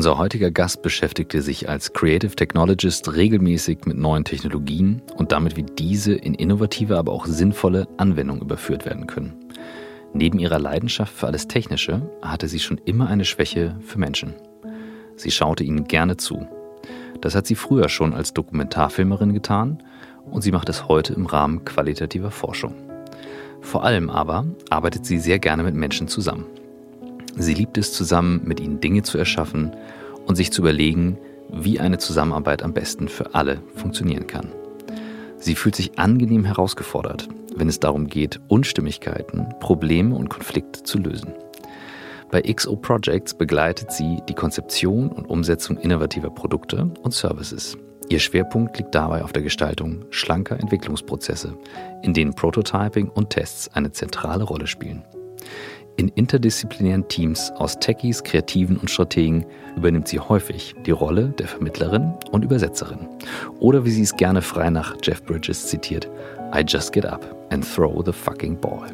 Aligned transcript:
Unser 0.00 0.16
heutiger 0.16 0.50
Gast 0.50 0.80
beschäftigte 0.80 1.42
sich 1.42 1.68
als 1.68 1.92
Creative 1.92 2.34
Technologist 2.34 3.16
regelmäßig 3.16 3.84
mit 3.84 3.98
neuen 3.98 4.24
Technologien 4.24 5.02
und 5.16 5.30
damit, 5.30 5.56
wie 5.58 5.62
diese 5.62 6.14
in 6.14 6.32
innovative, 6.32 6.96
aber 6.96 7.12
auch 7.12 7.26
sinnvolle 7.26 7.86
Anwendungen 7.98 8.40
überführt 8.40 8.86
werden 8.86 9.06
können. 9.06 9.34
Neben 10.14 10.38
ihrer 10.38 10.58
Leidenschaft 10.58 11.12
für 11.12 11.26
alles 11.26 11.48
Technische 11.48 12.00
hatte 12.22 12.48
sie 12.48 12.60
schon 12.60 12.80
immer 12.86 13.08
eine 13.08 13.26
Schwäche 13.26 13.76
für 13.82 13.98
Menschen. 13.98 14.32
Sie 15.16 15.30
schaute 15.30 15.64
ihnen 15.64 15.84
gerne 15.84 16.16
zu. 16.16 16.48
Das 17.20 17.34
hat 17.34 17.46
sie 17.46 17.54
früher 17.54 17.90
schon 17.90 18.14
als 18.14 18.32
Dokumentarfilmerin 18.32 19.34
getan 19.34 19.82
und 20.24 20.40
sie 20.40 20.50
macht 20.50 20.70
es 20.70 20.88
heute 20.88 21.12
im 21.12 21.26
Rahmen 21.26 21.66
qualitativer 21.66 22.30
Forschung. 22.30 22.72
Vor 23.60 23.84
allem 23.84 24.08
aber 24.08 24.46
arbeitet 24.70 25.04
sie 25.04 25.18
sehr 25.18 25.38
gerne 25.38 25.62
mit 25.62 25.74
Menschen 25.74 26.08
zusammen. 26.08 26.46
Sie 27.36 27.54
liebt 27.54 27.78
es 27.78 27.92
zusammen, 27.92 28.42
mit 28.44 28.60
ihnen 28.60 28.80
Dinge 28.80 29.02
zu 29.02 29.18
erschaffen 29.18 29.72
und 30.26 30.36
sich 30.36 30.52
zu 30.52 30.62
überlegen, 30.62 31.18
wie 31.52 31.80
eine 31.80 31.98
Zusammenarbeit 31.98 32.62
am 32.62 32.72
besten 32.72 33.08
für 33.08 33.34
alle 33.34 33.60
funktionieren 33.74 34.26
kann. 34.26 34.52
Sie 35.38 35.54
fühlt 35.54 35.74
sich 35.74 35.98
angenehm 35.98 36.44
herausgefordert, 36.44 37.28
wenn 37.56 37.68
es 37.68 37.80
darum 37.80 38.06
geht, 38.06 38.40
Unstimmigkeiten, 38.48 39.48
Probleme 39.58 40.14
und 40.14 40.28
Konflikte 40.28 40.82
zu 40.82 40.98
lösen. 40.98 41.32
Bei 42.30 42.42
XO 42.42 42.76
Projects 42.76 43.34
begleitet 43.34 43.90
sie 43.90 44.18
die 44.28 44.34
Konzeption 44.34 45.08
und 45.08 45.28
Umsetzung 45.28 45.78
innovativer 45.78 46.30
Produkte 46.30 46.92
und 47.02 47.12
Services. 47.12 47.76
Ihr 48.08 48.20
Schwerpunkt 48.20 48.76
liegt 48.78 48.94
dabei 48.94 49.24
auf 49.24 49.32
der 49.32 49.42
Gestaltung 49.42 50.04
schlanker 50.10 50.58
Entwicklungsprozesse, 50.60 51.56
in 52.02 52.12
denen 52.12 52.34
Prototyping 52.34 53.08
und 53.08 53.30
Tests 53.30 53.68
eine 53.74 53.92
zentrale 53.92 54.44
Rolle 54.44 54.66
spielen. 54.66 55.04
In 56.00 56.08
interdisziplinären 56.08 57.06
Teams 57.08 57.52
aus 57.58 57.78
Techies, 57.78 58.24
Kreativen 58.24 58.78
und 58.78 58.90
Strategen 58.90 59.44
übernimmt 59.76 60.08
sie 60.08 60.18
häufig 60.18 60.74
die 60.86 60.92
Rolle 60.92 61.34
der 61.38 61.46
Vermittlerin 61.46 62.14
und 62.30 62.42
Übersetzerin. 62.42 63.06
Oder 63.58 63.84
wie 63.84 63.90
sie 63.90 64.00
es 64.00 64.16
gerne 64.16 64.40
frei 64.40 64.70
nach 64.70 64.96
Jeff 65.02 65.22
Bridges 65.22 65.66
zitiert, 65.66 66.08
I 66.56 66.64
just 66.66 66.94
get 66.94 67.04
up 67.04 67.36
and 67.50 67.62
throw 67.62 68.02
the 68.02 68.14
fucking 68.14 68.58
ball. 68.58 68.86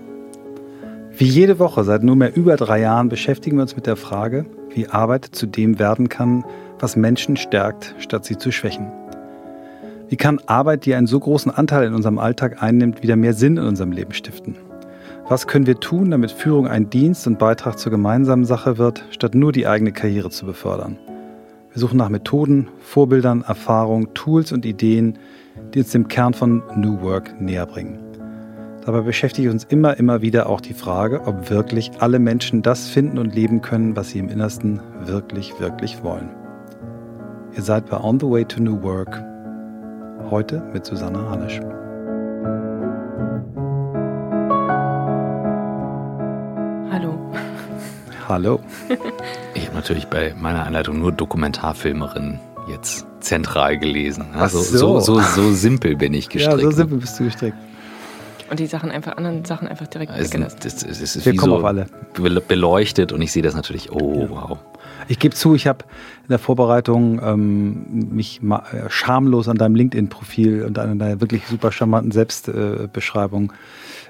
Wie 1.17 1.29
jede 1.29 1.61
Woche 1.61 1.85
seit 1.85 2.03
nunmehr 2.03 2.35
über 2.35 2.57
drei 2.57 2.81
Jahren 2.81 3.09
beschäftigen 3.09 3.57
wir 3.59 3.63
uns 3.63 3.77
mit 3.77 3.87
der 3.87 3.95
Frage, 3.95 4.45
wie 4.75 4.89
Arbeit 4.89 5.27
zu 5.27 5.47
dem 5.47 5.79
werden 5.79 6.09
kann, 6.09 6.45
was 6.81 6.97
Menschen 6.97 7.37
stärkt, 7.37 7.95
statt 8.01 8.25
sie 8.25 8.37
zu 8.37 8.51
schwächen. 8.51 8.91
Wie 10.09 10.17
kann 10.17 10.41
Arbeit, 10.47 10.87
die 10.87 10.95
einen 10.97 11.07
so 11.07 11.21
großen 11.21 11.53
Anteil 11.53 11.87
in 11.87 11.95
unserem 11.95 12.19
Alltag 12.19 12.65
einnimmt, 12.65 13.05
wieder 13.05 13.15
mehr 13.15 13.33
Sinn 13.33 13.59
in 13.59 13.65
unserem 13.65 13.93
Leben 13.93 14.13
stiften? 14.13 14.57
Was 15.29 15.49
können 15.49 15.67
wir 15.67 15.81
tun, 15.81 16.13
damit 16.13 16.31
Führung 16.31 16.69
ein 16.69 16.89
Dienst 16.89 17.27
und 17.27 17.41
Beitrag 17.41 17.81
zur 17.81 17.91
gemeinsamen 17.91 18.45
Sache 18.45 18.79
wird, 18.79 19.05
statt 19.11 19.35
nur 19.35 19.51
die 19.51 19.67
eigene 19.67 19.91
Karriere 19.91 20.31
zu 20.31 20.47
befördern? 20.47 20.99
Wir 21.73 21.81
suchen 21.81 21.97
nach 21.97 22.11
Methoden, 22.11 22.69
Vorbildern, 22.79 23.43
Erfahrungen, 23.43 24.15
Tools 24.15 24.53
und 24.53 24.65
Ideen, 24.65 25.19
die 25.75 25.81
uns 25.81 25.91
dem 25.91 26.07
Kern 26.07 26.33
von 26.33 26.63
New 26.77 27.01
Work 27.03 27.41
näher 27.41 27.67
bringen. 27.67 27.99
Dabei 28.85 29.01
beschäftigt 29.01 29.51
uns 29.51 29.65
immer, 29.65 29.99
immer 29.99 30.23
wieder 30.23 30.49
auch 30.49 30.61
die 30.61 30.75
Frage, 30.75 31.23
ob 31.27 31.51
wirklich 31.51 31.91
alle 31.99 32.21
Menschen 32.21 32.63
das 32.63 32.87
finden 32.87 33.19
und 33.19 33.35
leben 33.35 33.63
können, 33.63 33.97
was 33.97 34.11
sie 34.11 34.21
im 34.21 34.29
Innersten 34.29 34.81
wirklich, 35.07 35.59
wirklich 35.59 36.05
wollen. 36.05 36.31
Ihr 37.57 37.63
seid 37.63 37.91
bei 37.91 38.01
On 38.01 38.21
the 38.21 38.27
Way 38.27 38.45
to 38.45 38.63
New 38.63 38.81
Work. 38.81 39.25
Heute 40.31 40.63
mit 40.73 40.87
Susanna 40.87 41.29
Hanisch. 41.29 41.61
Hallo. 48.29 48.61
Ich 49.55 49.67
habe 49.67 49.77
natürlich 49.77 50.07
bei 50.07 50.35
meiner 50.39 50.65
Anleitung 50.67 50.99
nur 50.99 51.13
Dokumentarfilmerin 51.13 52.41
jetzt 52.69 53.07
zentral 53.21 53.79
gelesen. 53.79 54.27
Also 54.35 54.61
so. 54.61 54.99
So, 55.01 55.21
so, 55.21 55.21
so 55.21 55.53
simpel 55.53 55.97
bin 55.97 56.13
ich 56.15 56.29
gestrickt. 56.29 56.59
Ja, 56.63 56.65
so 56.65 56.71
simpel 56.73 56.99
bist 56.99 57.19
du 57.21 57.25
gestrickt. 57.25 57.57
Und 58.51 58.61
die 58.61 58.67
Sachen 58.67 58.91
einfach, 58.93 59.17
anderen 59.17 59.45
Sachen 59.45 59.67
einfach 59.67 59.89
direkt 59.89 60.13
es, 60.17 60.33
weggelassen. 60.33 60.59
Das, 60.63 60.77
das, 60.77 60.87
das 60.99 61.17
ist 61.17 61.27
Wir 61.27 61.35
kommen 61.37 61.51
so 61.53 61.59
auf 61.59 61.65
alle. 61.65 61.87
beleuchtet 62.47 63.11
und 63.13 63.21
ich 63.23 63.33
sehe 63.33 63.43
das 63.43 63.55
natürlich, 63.55 63.91
oh 63.93 64.23
Ja. 64.23 64.31
wow. 64.31 64.59
Ich 65.09 65.19
gebe 65.19 65.35
zu, 65.35 65.55
ich 65.55 65.67
habe 65.67 65.85
in 66.23 66.29
der 66.31 66.39
Vorbereitung 66.39 67.21
ähm, 67.23 68.09
mich 68.11 68.43
ma- 68.43 68.65
äh, 68.73 68.89
schamlos 68.89 69.49
an 69.49 69.57
deinem 69.57 69.75
LinkedIn-Profil 69.77 70.65
und 70.65 70.79
an 70.79 70.99
deiner 70.99 71.21
wirklich 71.21 71.47
super 71.47 71.71
charmanten 71.71 72.11
Selbstbeschreibung 72.13 73.43
ähm, 73.53 73.53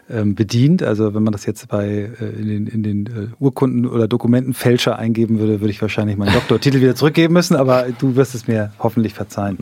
bedient. 0.08 0.82
Also 0.82 1.14
wenn 1.14 1.22
man 1.22 1.32
das 1.32 1.46
jetzt 1.46 1.68
bei 1.68 1.86
äh, 2.20 2.24
in 2.38 2.46
den, 2.46 2.66
in 2.66 2.82
den 2.82 3.06
äh, 3.06 3.10
Urkunden 3.38 3.86
oder 3.86 4.08
Dokumentenfälscher 4.08 4.98
eingeben 4.98 5.38
würde, 5.38 5.60
würde 5.60 5.70
ich 5.70 5.82
wahrscheinlich 5.82 6.16
meinen 6.16 6.32
Doktortitel 6.34 6.80
wieder 6.80 6.94
zurückgeben 6.94 7.34
müssen, 7.34 7.56
aber 7.56 7.86
du 7.98 8.16
wirst 8.16 8.34
es 8.34 8.46
mir 8.46 8.72
hoffentlich 8.78 9.14
verzeihen. 9.14 9.58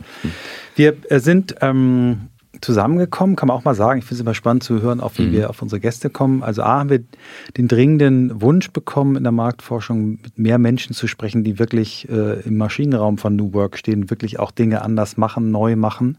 Wir 0.75 0.95
äh, 1.09 1.19
sind 1.19 1.55
ähm, 1.61 2.27
zusammengekommen, 2.61 3.35
kann 3.35 3.47
man 3.47 3.57
auch 3.57 3.63
mal 3.63 3.75
sagen. 3.75 3.99
Ich 3.99 4.05
finde 4.05 4.15
es 4.15 4.21
immer 4.21 4.33
spannend 4.33 4.63
zu 4.63 4.81
hören, 4.81 4.99
auch 4.99 5.17
wie 5.17 5.23
Mhm. 5.23 5.31
wir 5.31 5.49
auf 5.49 5.61
unsere 5.61 5.79
Gäste 5.79 6.09
kommen. 6.09 6.43
Also 6.43 6.63
A, 6.63 6.79
haben 6.79 6.89
wir 6.89 7.03
den 7.57 7.67
dringenden 7.67 8.41
Wunsch 8.41 8.71
bekommen, 8.71 9.15
in 9.15 9.23
der 9.23 9.31
Marktforschung 9.31 10.19
mit 10.23 10.37
mehr 10.37 10.57
Menschen 10.57 10.93
zu 10.93 11.07
sprechen, 11.07 11.43
die 11.43 11.59
wirklich 11.59 12.07
äh, 12.09 12.41
im 12.41 12.57
Maschinenraum 12.57 13.17
von 13.17 13.35
New 13.35 13.53
Work 13.53 13.77
stehen, 13.77 14.09
wirklich 14.09 14.39
auch 14.39 14.51
Dinge 14.51 14.81
anders 14.83 15.17
machen, 15.17 15.51
neu 15.51 15.75
machen. 15.75 16.17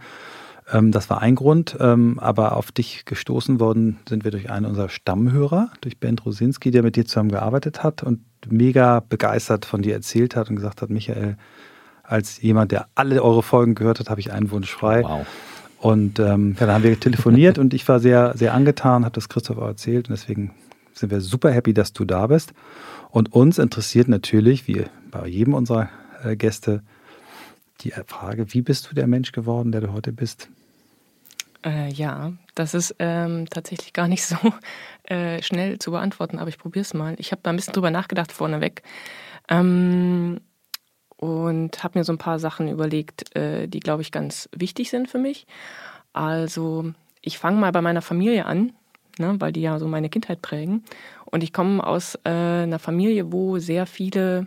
Ähm, 0.73 0.93
das 0.93 1.09
war 1.11 1.23
ein 1.23 1.35
Grund, 1.35 1.77
ähm, 1.81 2.19
aber 2.19 2.57
auf 2.57 2.73
dich 2.73 3.05
gestoßen 3.05 3.61
worden 3.61 3.99
sind 4.09 4.25
wir 4.25 4.31
durch 4.31 4.51
einen 4.51 4.67
unserer 4.67 4.89
Stammhörer, 4.89 5.71
durch 5.81 5.99
Ben 5.99 6.19
Rosinski, 6.19 6.71
der 6.71 6.83
mit 6.83 6.97
dir 6.97 7.07
zusammen 7.07 7.31
gearbeitet 7.31 7.83
hat 7.83 8.03
und 8.03 8.21
mega 8.49 9.01
begeistert 9.01 9.65
von 9.65 9.83
dir 9.83 9.95
erzählt 9.95 10.37
hat 10.37 10.51
und 10.51 10.57
gesagt 10.57 10.83
hat, 10.83 10.91
Michael, 10.91 11.37
als 12.03 12.41
jemand, 12.41 12.73
der 12.73 12.89
alle 12.95 13.23
eure 13.23 13.43
Folgen 13.43 13.75
gehört 13.75 14.01
hat, 14.01 14.11
habe 14.11 14.21
ich 14.21 14.33
einen 14.33 14.51
Wunsch 14.51 14.73
frei. 14.73 15.03
Wow. 15.03 15.27
Und 15.79 16.19
ähm, 16.19 16.57
ja, 16.59 16.67
dann 16.67 16.77
haben 16.77 16.85
wir 16.85 16.99
telefoniert 16.99 17.59
und 17.59 17.75
ich 17.75 17.87
war 17.89 18.01
sehr, 18.01 18.37
sehr 18.37 18.55
angetan, 18.55 19.05
habe 19.05 19.15
das 19.15 19.29
Christoph 19.29 19.59
auch 19.59 19.67
erzählt 19.67 20.09
und 20.09 20.17
deswegen 20.17 20.53
sind 20.95 21.11
wir 21.11 21.21
super 21.21 21.51
happy, 21.51 21.75
dass 21.75 21.93
du 21.93 22.05
da 22.05 22.27
bist. 22.27 22.55
Und 23.11 23.33
uns 23.33 23.59
interessiert 23.59 24.09
natürlich, 24.09 24.67
wie 24.67 24.85
bei 25.11 25.27
jedem 25.27 25.55
unserer 25.55 25.91
äh, 26.25 26.37
Gäste, 26.37 26.83
die 27.83 27.93
Frage, 28.07 28.55
wie 28.55 28.63
bist 28.63 28.91
du 28.91 28.95
der 28.95 29.07
Mensch 29.07 29.33
geworden, 29.33 29.71
der 29.71 29.83
du 29.83 29.93
heute 29.93 30.13
bist? 30.13 30.49
Äh, 31.67 31.89
ja, 31.93 32.33
das 32.55 32.75
ist 32.75 32.95
ähm, 33.01 33.51
tatsächlich 33.51 33.93
gar 33.93 34.07
nicht 34.07 34.25
so 34.27 34.37
äh, 35.05 35.43
schnell 35.43 35.79
zu 35.79 35.91
beantworten, 35.91 36.39
aber 36.39 36.49
ich 36.49 36.59
probiere 36.59 36.83
es 36.83 36.95
mal. 36.95 37.17
Ich 37.19 37.33
habe 37.33 37.43
da 37.43 37.51
ein 37.51 37.57
bisschen 37.57 37.75
drüber 37.75 37.91
nachgedacht 37.91 38.31
vorneweg 38.31 38.83
ähm, 39.49 40.41
und 41.17 41.83
habe 41.83 41.99
mir 41.99 42.05
so 42.05 42.13
ein 42.13 42.19
paar 42.19 42.39
Sachen 42.39 42.69
überlegt, 42.69 43.35
äh, 43.35 43.67
die, 43.67 43.81
glaube 43.81 44.03
ich, 44.03 44.13
ganz 44.13 44.49
wichtig 44.55 44.91
sind 44.91 45.11
für 45.11 45.19
mich. 45.19 45.47
Also 46.13 46.93
ich 47.21 47.39
fange 47.39 47.59
mal 47.59 47.73
bei 47.73 47.83
meiner 47.83 48.03
Familie 48.03 48.47
an, 48.47 48.73
ne, 49.19 49.35
weil 49.41 49.53
die 49.53 49.63
ja 49.63 49.81
so 49.81 49.89
meine 49.89 50.09
Kindheit 50.09 50.43
prägen. 50.43 50.85
Und 51.25 51.43
ich 51.43 51.53
komme 51.53 51.85
aus 51.85 52.15
äh, 52.25 52.31
einer 52.31 52.79
Familie, 52.79 53.33
wo 53.33 53.59
sehr 53.59 53.87
viele 53.87 54.47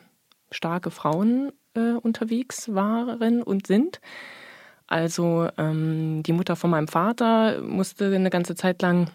starke 0.51 0.89
Frauen 0.89 1.51
äh, 1.73 1.93
unterwegs 2.01 2.73
waren 2.73 3.43
und 3.43 3.67
sind. 3.67 3.99
Also 4.89 5.47
ähm, 5.59 6.23
die 6.23 6.33
Mutter 6.33 6.55
von 6.55 6.71
meinem 6.71 6.87
Vater 6.87 7.61
musste 7.61 8.13
eine 8.13 8.31
ganze 8.31 8.55
Zeit 8.55 8.81
lang 8.81 9.11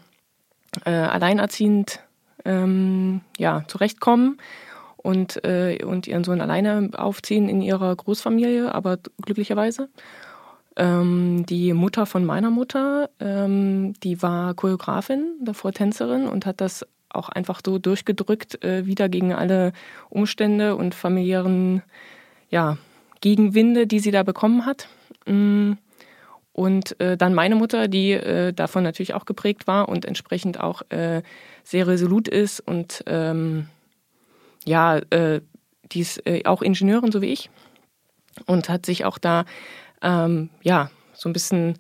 äh, 0.84 0.90
alleinerziehend 0.90 1.98
ähm, 2.44 3.22
ja, 3.38 3.64
zurechtkommen 3.66 4.38
und, 4.96 5.44
äh, 5.44 5.84
und 5.84 6.06
ihren 6.06 6.22
Sohn 6.22 6.40
alleine 6.40 6.90
aufziehen 6.96 7.48
in 7.48 7.60
ihrer 7.60 7.94
Großfamilie, 7.94 8.72
aber 8.72 8.98
glücklicherweise. 9.20 9.88
Ähm, 10.76 11.44
die 11.46 11.72
Mutter 11.72 12.06
von 12.06 12.24
meiner 12.24 12.50
Mutter, 12.50 13.10
ähm, 13.18 13.94
die 14.04 14.22
war 14.22 14.54
Choreografin, 14.54 15.24
davor 15.40 15.72
Tänzerin 15.72 16.28
und 16.28 16.46
hat 16.46 16.60
das 16.60 16.86
auch 17.08 17.28
einfach 17.28 17.60
so 17.64 17.78
durchgedrückt, 17.78 18.64
äh, 18.64 18.86
wieder 18.86 19.08
gegen 19.08 19.32
alle 19.32 19.72
Umstände 20.08 20.76
und 20.76 20.94
familiären 20.94 21.82
ja, 22.48 22.78
Gegenwinde, 23.20 23.88
die 23.88 23.98
sie 23.98 24.12
da 24.12 24.22
bekommen 24.22 24.66
hat. 24.66 24.88
Mm. 25.26 25.72
Und 26.52 27.00
äh, 27.00 27.16
dann 27.16 27.34
meine 27.34 27.56
Mutter, 27.56 27.88
die 27.88 28.12
äh, 28.12 28.52
davon 28.52 28.84
natürlich 28.84 29.12
auch 29.12 29.24
geprägt 29.24 29.66
war 29.66 29.88
und 29.88 30.04
entsprechend 30.04 30.60
auch 30.60 30.82
äh, 30.90 31.22
sehr 31.64 31.88
resolut 31.88 32.28
ist 32.28 32.60
und 32.60 33.02
ähm, 33.06 33.66
ja, 34.64 34.98
äh, 35.10 35.40
die 35.90 36.00
ist 36.00 36.24
äh, 36.28 36.44
auch 36.44 36.62
Ingenieurin, 36.62 37.10
so 37.10 37.20
wie 37.20 37.32
ich, 37.32 37.50
und 38.46 38.68
hat 38.68 38.86
sich 38.86 39.04
auch 39.04 39.18
da 39.18 39.46
ähm, 40.00 40.50
ja 40.62 40.90
so 41.12 41.28
ein 41.28 41.32
bisschen 41.32 41.76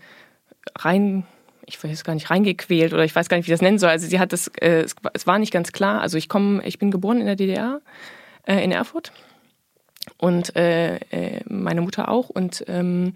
rein, 0.76 1.24
ich 1.66 1.82
weiß 1.82 2.02
gar 2.02 2.14
nicht, 2.14 2.30
reingequält 2.30 2.92
oder 2.92 3.04
ich 3.04 3.14
weiß 3.14 3.28
gar 3.28 3.36
nicht, 3.36 3.46
wie 3.46 3.52
ich 3.52 3.58
das 3.58 3.62
nennen 3.62 3.78
soll. 3.78 3.90
Also 3.90 4.08
sie 4.08 4.18
hat 4.18 4.32
das, 4.32 4.48
äh, 4.60 4.86
es, 5.12 5.26
war 5.26 5.38
nicht 5.38 5.52
ganz 5.52 5.70
klar. 5.70 6.00
Also 6.00 6.18
ich 6.18 6.28
komme, 6.28 6.66
ich 6.66 6.78
bin 6.78 6.90
geboren 6.90 7.20
in 7.20 7.26
der 7.26 7.36
DDR, 7.36 7.80
äh, 8.44 8.62
in 8.62 8.72
Erfurt 8.72 9.12
und 10.18 10.54
äh, 10.56 10.96
äh, 10.96 11.40
meine 11.48 11.80
Mutter 11.80 12.08
auch. 12.08 12.28
Und 12.28 12.64
ähm, 12.68 13.14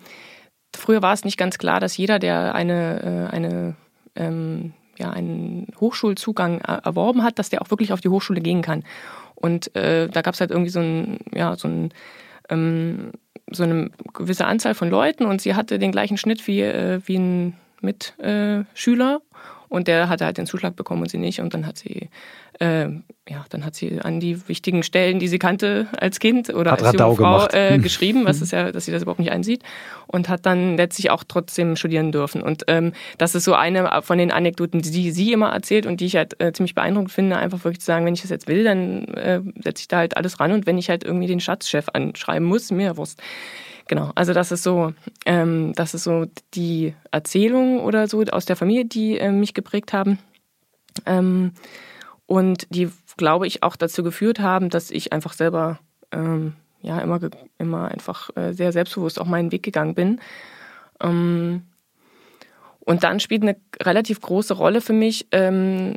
früher 0.74 1.02
war 1.02 1.12
es 1.12 1.24
nicht 1.24 1.36
ganz 1.38 1.58
klar, 1.58 1.80
dass 1.80 1.96
jeder, 1.96 2.18
der 2.18 2.54
eine, 2.54 3.28
äh, 3.30 3.34
eine 3.34 3.76
ähm, 4.16 4.72
ja, 4.98 5.10
einen 5.10 5.68
Hochschulzugang 5.80 6.60
er- 6.60 6.84
erworben 6.84 7.22
hat, 7.22 7.38
dass 7.38 7.50
der 7.50 7.62
auch 7.62 7.70
wirklich 7.70 7.92
auf 7.92 8.00
die 8.00 8.08
Hochschule 8.08 8.40
gehen 8.40 8.62
kann. 8.62 8.84
Und 9.34 9.74
äh, 9.76 10.08
da 10.08 10.22
gab 10.22 10.34
es 10.34 10.40
halt 10.40 10.50
irgendwie 10.50 10.70
so 10.70 10.80
ein, 10.80 11.18
ja, 11.32 11.56
so 11.56 11.68
ein 11.68 11.92
ähm, 12.48 13.12
so 13.50 13.62
eine 13.64 13.90
gewisse 14.12 14.46
Anzahl 14.46 14.74
von 14.74 14.90
Leuten 14.90 15.24
und 15.24 15.40
sie 15.40 15.54
hatte 15.54 15.78
den 15.78 15.92
gleichen 15.92 16.18
Schnitt 16.18 16.46
wie, 16.46 16.60
äh, 16.60 17.00
wie 17.06 17.16
ein 17.16 17.54
Mitschüler 17.80 19.20
und 19.68 19.88
der 19.88 20.08
hatte 20.08 20.24
halt 20.24 20.38
den 20.38 20.46
Zuschlag 20.46 20.76
bekommen 20.76 21.02
und 21.02 21.10
sie 21.10 21.18
nicht. 21.18 21.40
Und 21.40 21.54
dann 21.54 21.66
hat 21.66 21.78
sie, 21.78 22.08
äh, 22.58 22.88
ja, 23.28 23.44
dann 23.50 23.64
hat 23.64 23.74
sie 23.74 24.00
an 24.00 24.20
die 24.20 24.48
wichtigen 24.48 24.82
Stellen, 24.82 25.18
die 25.18 25.28
sie 25.28 25.38
kannte 25.38 25.88
als 25.96 26.18
Kind 26.20 26.52
oder 26.52 26.72
hat 26.72 26.82
als 26.82 26.98
junge 26.98 27.16
Frau 27.16 27.46
äh, 27.48 27.78
geschrieben, 27.82 28.24
was 28.24 28.40
ist 28.40 28.52
ja, 28.52 28.72
dass 28.72 28.86
sie 28.86 28.92
das 28.92 29.02
überhaupt 29.02 29.20
nicht 29.20 29.30
einsieht. 29.30 29.62
Und 30.06 30.28
hat 30.28 30.46
dann 30.46 30.76
letztlich 30.76 31.10
auch 31.10 31.22
trotzdem 31.26 31.76
studieren 31.76 32.12
dürfen. 32.12 32.42
Und 32.42 32.64
ähm, 32.68 32.92
das 33.18 33.34
ist 33.34 33.44
so 33.44 33.54
eine 33.54 34.00
von 34.02 34.18
den 34.18 34.30
Anekdoten, 34.30 34.80
die 34.80 35.10
sie 35.10 35.32
immer 35.32 35.50
erzählt 35.50 35.86
und 35.86 36.00
die 36.00 36.06
ich 36.06 36.16
halt 36.16 36.40
äh, 36.40 36.52
ziemlich 36.52 36.74
beeindruckend 36.74 37.12
finde, 37.12 37.36
einfach 37.36 37.62
wirklich 37.64 37.80
zu 37.80 37.86
sagen, 37.86 38.06
wenn 38.06 38.14
ich 38.14 38.22
das 38.22 38.30
jetzt 38.30 38.48
will, 38.48 38.64
dann 38.64 39.04
äh, 39.08 39.40
setze 39.62 39.82
ich 39.82 39.88
da 39.88 39.98
halt 39.98 40.16
alles 40.16 40.40
ran. 40.40 40.52
Und 40.52 40.66
wenn 40.66 40.78
ich 40.78 40.88
halt 40.88 41.04
irgendwie 41.04 41.26
den 41.26 41.40
Schatzchef 41.40 41.88
anschreiben 41.92 42.46
muss, 42.46 42.70
mir 42.70 42.96
Wurst. 42.96 43.20
Genau, 43.88 44.12
also 44.14 44.34
das 44.34 44.52
ist 44.52 44.62
so, 44.62 44.92
ähm, 45.24 45.72
das 45.74 45.94
ist 45.94 46.04
so 46.04 46.26
die 46.54 46.94
Erzählung 47.10 47.80
oder 47.80 48.06
so 48.06 48.22
aus 48.22 48.44
der 48.44 48.54
Familie, 48.54 48.84
die 48.84 49.18
äh, 49.18 49.32
mich 49.32 49.54
geprägt 49.54 49.94
haben. 49.94 50.18
Ähm, 51.06 51.52
und 52.26 52.66
die, 52.68 52.90
glaube 53.16 53.46
ich, 53.46 53.62
auch 53.62 53.76
dazu 53.76 54.02
geführt 54.02 54.40
haben, 54.40 54.68
dass 54.68 54.90
ich 54.90 55.14
einfach 55.14 55.32
selber 55.32 55.78
ähm, 56.12 56.52
ja 56.82 57.00
immer, 57.00 57.18
immer 57.56 57.88
einfach 57.88 58.28
äh, 58.36 58.52
sehr 58.52 58.72
selbstbewusst 58.72 59.18
auch 59.18 59.26
meinen 59.26 59.52
Weg 59.52 59.62
gegangen 59.62 59.94
bin. 59.94 60.20
Ähm, 61.00 61.62
und 62.80 63.04
dann 63.04 63.20
spielt 63.20 63.42
eine 63.42 63.56
relativ 63.82 64.20
große 64.20 64.52
Rolle 64.52 64.82
für 64.82 64.92
mich 64.92 65.28
ähm, 65.32 65.94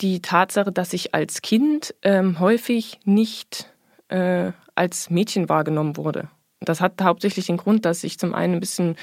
die 0.00 0.22
Tatsache, 0.22 0.72
dass 0.72 0.94
ich 0.94 1.14
als 1.14 1.42
Kind 1.42 1.94
ähm, 2.02 2.40
häufig 2.40 3.00
nicht 3.04 3.70
äh, 4.08 4.52
als 4.74 5.10
Mädchen 5.10 5.50
wahrgenommen 5.50 5.98
wurde. 5.98 6.28
Das 6.64 6.80
hat 6.80 7.02
hauptsächlich 7.02 7.46
den 7.46 7.56
Grund, 7.56 7.84
dass 7.84 8.04
ich 8.04 8.18
zum 8.18 8.34
einen 8.34 8.54
ein 8.54 8.60
bisschen 8.60 8.96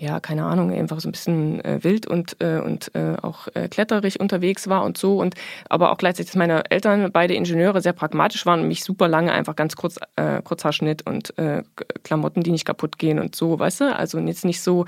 ja, 0.00 0.18
keine 0.18 0.44
Ahnung, 0.44 0.72
einfach 0.72 0.98
so 0.98 1.10
ein 1.10 1.12
bisschen 1.12 1.62
äh, 1.62 1.84
wild 1.84 2.06
und, 2.06 2.40
äh, 2.40 2.58
und 2.58 2.90
äh, 2.94 3.16
auch 3.20 3.48
äh, 3.52 3.68
kletterig 3.68 4.18
unterwegs 4.18 4.66
war 4.66 4.82
und 4.82 4.96
so. 4.96 5.18
Und 5.18 5.34
aber 5.68 5.92
auch 5.92 5.98
gleichzeitig, 5.98 6.30
dass 6.30 6.38
meine 6.38 6.70
Eltern, 6.70 7.12
beide 7.12 7.34
Ingenieure, 7.34 7.82
sehr 7.82 7.92
pragmatisch 7.92 8.46
waren 8.46 8.60
und 8.60 8.68
mich 8.68 8.82
super 8.82 9.08
lange 9.08 9.30
einfach 9.30 9.56
ganz 9.56 9.76
kurz, 9.76 9.98
äh, 10.16 10.40
kurzer 10.40 10.72
Schnitt 10.72 11.06
und 11.06 11.36
äh, 11.38 11.64
Klamotten, 12.02 12.42
die 12.42 12.50
nicht 12.50 12.64
kaputt 12.64 12.96
gehen 12.96 13.18
und 13.18 13.36
so, 13.36 13.58
weißt 13.58 13.82
du? 13.82 13.94
Also 13.94 14.18
jetzt 14.20 14.46
nicht 14.46 14.62
so 14.62 14.86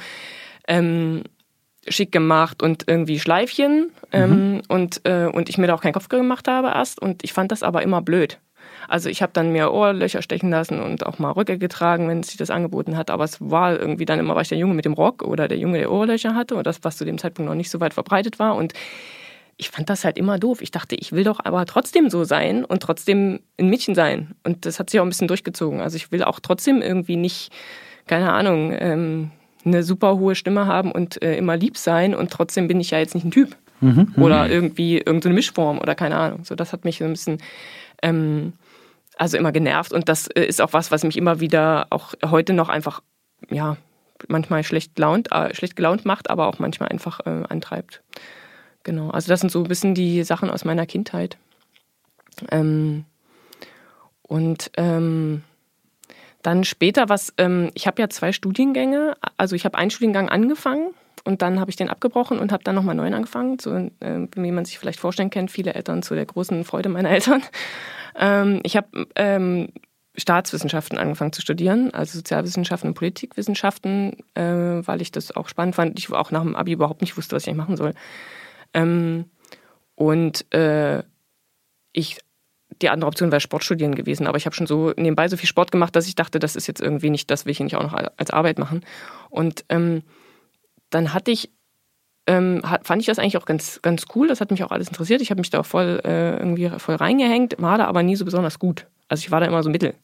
ähm, 0.67 1.25
schick 1.87 2.11
gemacht 2.11 2.63
und 2.63 2.85
irgendwie 2.87 3.19
Schleifchen. 3.19 3.91
Ähm, 4.13 4.31
mhm. 4.31 4.63
und, 4.69 5.03
äh, 5.05 5.27
und 5.27 5.51
ich 5.51 5.59
mir 5.59 5.67
da 5.67 5.75
auch 5.75 5.83
keinen 5.83 5.93
Kopf 5.93 6.09
gemacht 6.09 6.49
habe 6.49 6.69
erst. 6.69 7.01
Und 7.03 7.23
ich 7.23 7.35
fand 7.35 7.53
das 7.53 7.63
aber 7.63 7.83
immer 7.83 8.01
blöd. 8.01 8.39
Also 8.89 9.09
ich 9.09 9.23
habe 9.23 9.33
dann 9.33 9.53
mir 9.53 9.73
Ohrlöcher 9.73 10.23
stechen 10.23 10.51
lassen 10.51 10.81
und 10.81 11.07
auch 11.07 11.19
mal 11.19 11.31
Röcke 11.31 11.59
getragen, 11.59 12.09
wenn 12.09 12.23
sich 12.23 12.37
das 12.37 12.51
angeboten 12.51 12.97
hat. 12.97 13.11
Aber 13.11 13.25
es 13.25 13.41
war 13.41 13.79
irgendwie 13.79 14.05
dann 14.05 14.19
immer, 14.19 14.35
war 14.35 14.43
ich 14.43 14.49
der 14.49 14.59
Junge 14.59 14.75
mit 14.75 14.85
dem 14.85 14.95
Rock 14.95 15.23
oder 15.23 15.49
der 15.49 15.59
Junge, 15.59 15.79
der 15.79 15.91
Ohrlöcher 15.91 16.35
hatte 16.35 16.57
und 16.57 16.67
das, 16.67 16.83
was 16.83 16.97
zu 16.97 17.05
dem 17.05 17.19
Zeitpunkt 17.19 17.49
noch 17.49 17.57
nicht 17.57 17.71
so 17.71 17.81
weit 17.81 17.95
verbreitet 17.95 18.39
war. 18.39 18.57
Und 18.57 18.73
ich 19.57 19.71
fand 19.71 19.91
das 19.91 20.05
halt 20.05 20.19
immer 20.19 20.39
doof. 20.39 20.61
Ich 20.63 20.71
dachte, 20.71 20.97
ich 20.97 21.13
will 21.13 21.25
doch 21.25 21.41
aber 21.43 21.65
trotzdem 21.67 22.11
so 22.11 22.25
sein 22.25 22.65
und 22.65 22.83
trotzdem 22.83 23.41
ein 23.59 23.69
Mädchen 23.69 23.95
sein. 23.95 24.35
Und 24.45 24.67
das 24.67 24.79
hat 24.79 24.91
sich 24.91 25.01
auch 25.01 25.05
ein 25.05 25.11
bisschen 25.11 25.29
durchgezogen. 25.29 25.81
Also 25.81 25.97
ich 25.97 26.11
will 26.11 26.25
auch 26.25 26.41
trotzdem 26.41 26.83
irgendwie 26.83 27.17
nicht, 27.17 27.53
keine 28.07 28.33
Ahnung, 28.33 28.75
ähm, 28.77 29.31
eine 29.65 29.83
super 29.83 30.19
hohe 30.19 30.35
Stimme 30.35 30.67
haben 30.67 30.91
und 30.91 31.23
äh, 31.23 31.37
immer 31.37 31.57
lieb 31.57 31.77
sein 31.77 32.15
und 32.15 32.31
trotzdem 32.31 32.67
bin 32.67 32.81
ich 32.81 32.91
ja 32.91 32.99
jetzt 32.99 33.15
nicht 33.15 33.25
ein 33.25 33.31
Typ. 33.31 33.57
Mhm, 33.81 34.15
oder 34.17 34.49
irgendwie 34.49 34.99
irgendeine 34.99 35.35
Mischform 35.35 35.79
oder 35.79 35.97
keine 35.97 36.17
Ahnung. 36.17 36.45
So, 36.45 36.55
das 36.55 36.73
hat 36.73 36.85
mich 36.85 36.99
so 36.99 37.05
ein 37.05 37.13
bisschen 37.13 37.39
ähm, 38.01 38.53
also 39.17 39.37
immer 39.37 39.53
genervt. 39.53 39.93
Und 39.93 40.09
das 40.09 40.27
äh, 40.29 40.45
ist 40.45 40.61
auch 40.61 40.73
was, 40.73 40.91
was 40.91 41.05
mich 41.05 41.17
immer 41.17 41.41
wieder 41.41 41.87
auch 41.91 42.15
heute 42.25 42.53
noch 42.53 42.69
einfach, 42.69 43.03
ja, 43.51 43.77
manchmal 44.29 44.63
schlecht, 44.65 44.99
launt, 44.99 45.33
äh, 45.33 45.55
schlecht 45.55 45.77
gelaunt 45.77 46.05
macht, 46.05 46.31
aber 46.31 46.47
auch 46.47 46.59
manchmal 46.59 46.89
einfach 46.89 47.21
äh, 47.27 47.45
antreibt. 47.49 48.03
Genau. 48.85 49.11
Also 49.11 49.29
das 49.29 49.41
sind 49.41 49.51
so 49.51 49.63
ein 49.63 49.69
bisschen 49.69 49.95
die 49.95 50.23
Sachen 50.25 50.51
aus 50.51 50.65
meiner 50.65 50.87
Kindheit. 50.87 51.37
Ähm, 52.51 53.05
und 54.23 54.71
ähm, 54.77 55.43
dann 56.43 56.65
später 56.65 57.09
was, 57.09 57.33
ähm, 57.39 57.71
ich 57.75 57.87
habe 57.87 58.01
ja 58.01 58.09
zwei 58.09 58.33
Studiengänge, 58.33 59.17
also 59.37 59.55
ich 59.55 59.65
habe 59.65 59.79
einen 59.79 59.91
Studiengang 59.91 60.29
angefangen 60.29 60.95
und 61.25 61.43
dann 61.43 61.61
habe 61.61 61.71
ich 61.71 61.77
den 61.77 61.89
abgebrochen 61.89 62.39
und 62.39 62.53
habe 62.53 62.65
dann 62.65 62.75
nochmal 62.75 62.95
neuen 62.95 63.15
angefangen, 63.15 63.59
so, 63.59 63.75
äh, 63.75 63.91
wie 64.35 64.53
man 64.53 64.65
sich 64.65 64.79
vielleicht 64.79 65.01
vorstellen 65.01 65.31
kennt, 65.31 65.51
viele 65.51 65.75
Eltern 65.75 66.03
zu 66.03 66.15
der 66.15 66.27
großen 66.27 66.65
Freude 66.65 66.89
meiner 66.89 67.11
Eltern. 67.11 67.43
Ähm, 68.15 68.61
ich 68.63 68.77
habe 68.77 69.07
ähm, 69.17 69.69
Staatswissenschaften 70.19 70.99
angefangen 70.99 71.33
zu 71.33 71.41
studieren, 71.41 71.95
also 71.95 72.19
Sozialwissenschaften 72.19 72.91
und 72.91 72.95
Politikwissenschaften, 72.95 74.19
äh, 74.35 74.87
weil 74.87 75.01
ich 75.01 75.13
das 75.13 75.35
auch 75.35 75.49
spannend 75.49 75.77
fand. 75.77 75.99
Ich 75.99 76.13
auch 76.13 76.31
nach 76.31 76.43
dem 76.43 76.55
Abi 76.55 76.73
überhaupt 76.73 77.01
nicht 77.01 77.17
wusste, 77.17 77.35
was 77.35 77.47
ich 77.47 77.55
machen 77.55 77.79
soll. 77.79 77.95
Ähm, 78.75 79.31
und 79.95 80.53
äh, 80.53 81.03
ich 81.93 82.19
die 82.83 82.91
andere 82.91 83.09
Option 83.09 83.31
wäre 83.31 83.41
Sportstudieren 83.41 83.95
gewesen, 83.95 84.27
aber 84.27 84.37
ich 84.37 84.47
habe 84.47 84.55
schon 84.55 84.67
so 84.67 84.93
nebenbei 84.97 85.29
so 85.29 85.37
viel 85.37 85.49
Sport 85.49 85.73
gemacht, 85.73 85.95
dass 85.97 86.07
ich 86.07 86.15
dachte, 86.15 86.39
das 86.39 86.57
ist 86.57 86.67
jetzt 86.67 86.81
irgendwie 86.81 87.11
nicht, 87.11 87.31
das 87.31 87.45
will 87.45 87.53
ich 87.53 87.61
nicht 87.61 87.77
auch 87.77 87.83
noch 87.83 87.95
als 87.95 88.31
Arbeit 88.31 88.59
machen. 88.59 88.85
Und 89.31 89.65
ähm, 89.69 90.03
dann 90.95 91.13
hatte 91.13 91.31
ich 91.31 91.51
ähm, 92.29 92.63
fand 92.83 93.03
ich 93.03 93.07
das 93.07 93.19
eigentlich 93.19 93.37
auch 93.37 93.47
ganz, 93.47 93.81
ganz 93.83 94.05
cool. 94.15 94.29
Das 94.29 94.41
hat 94.41 94.53
mich 94.53 94.63
auch 94.63 94.71
alles 94.71 94.87
interessiert. 94.87 95.21
Ich 95.23 95.31
habe 95.31 95.41
mich 95.41 95.51
da 95.51 95.61
auch 95.61 95.67
voll 95.67 96.01
äh, 96.05 96.37
irgendwie 96.37 96.71
voll 96.79 96.95
reingehängt, 96.95 97.57
war 97.59 97.79
da 97.79 97.87
aber 97.87 98.05
nie 98.05 98.15
so 98.15 98.25
besonders 98.25 98.61
gut. 98.61 98.87
Also 99.09 99.23
ich 99.23 99.33
war 99.33 99.41
da 99.41 99.47
immer 99.47 99.63
so 99.63 99.71
mittel. 99.71 99.95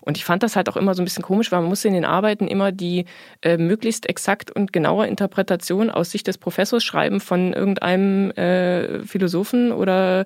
Und 0.00 0.16
ich 0.16 0.24
fand 0.24 0.42
das 0.42 0.56
halt 0.56 0.68
auch 0.68 0.76
immer 0.76 0.94
so 0.94 1.02
ein 1.02 1.04
bisschen 1.04 1.22
komisch, 1.22 1.52
weil 1.52 1.60
man 1.60 1.68
musste 1.68 1.86
in 1.88 1.94
den 1.94 2.04
Arbeiten 2.04 2.48
immer 2.48 2.72
die 2.72 3.06
äh, 3.40 3.56
möglichst 3.56 4.08
exakt 4.08 4.50
und 4.50 4.72
genaue 4.72 5.06
Interpretation 5.06 5.90
aus 5.90 6.10
Sicht 6.10 6.26
des 6.26 6.38
Professors 6.38 6.82
schreiben 6.82 7.20
von 7.20 7.52
irgendeinem 7.52 8.32
äh, 8.32 9.00
Philosophen 9.04 9.70
oder 9.70 10.24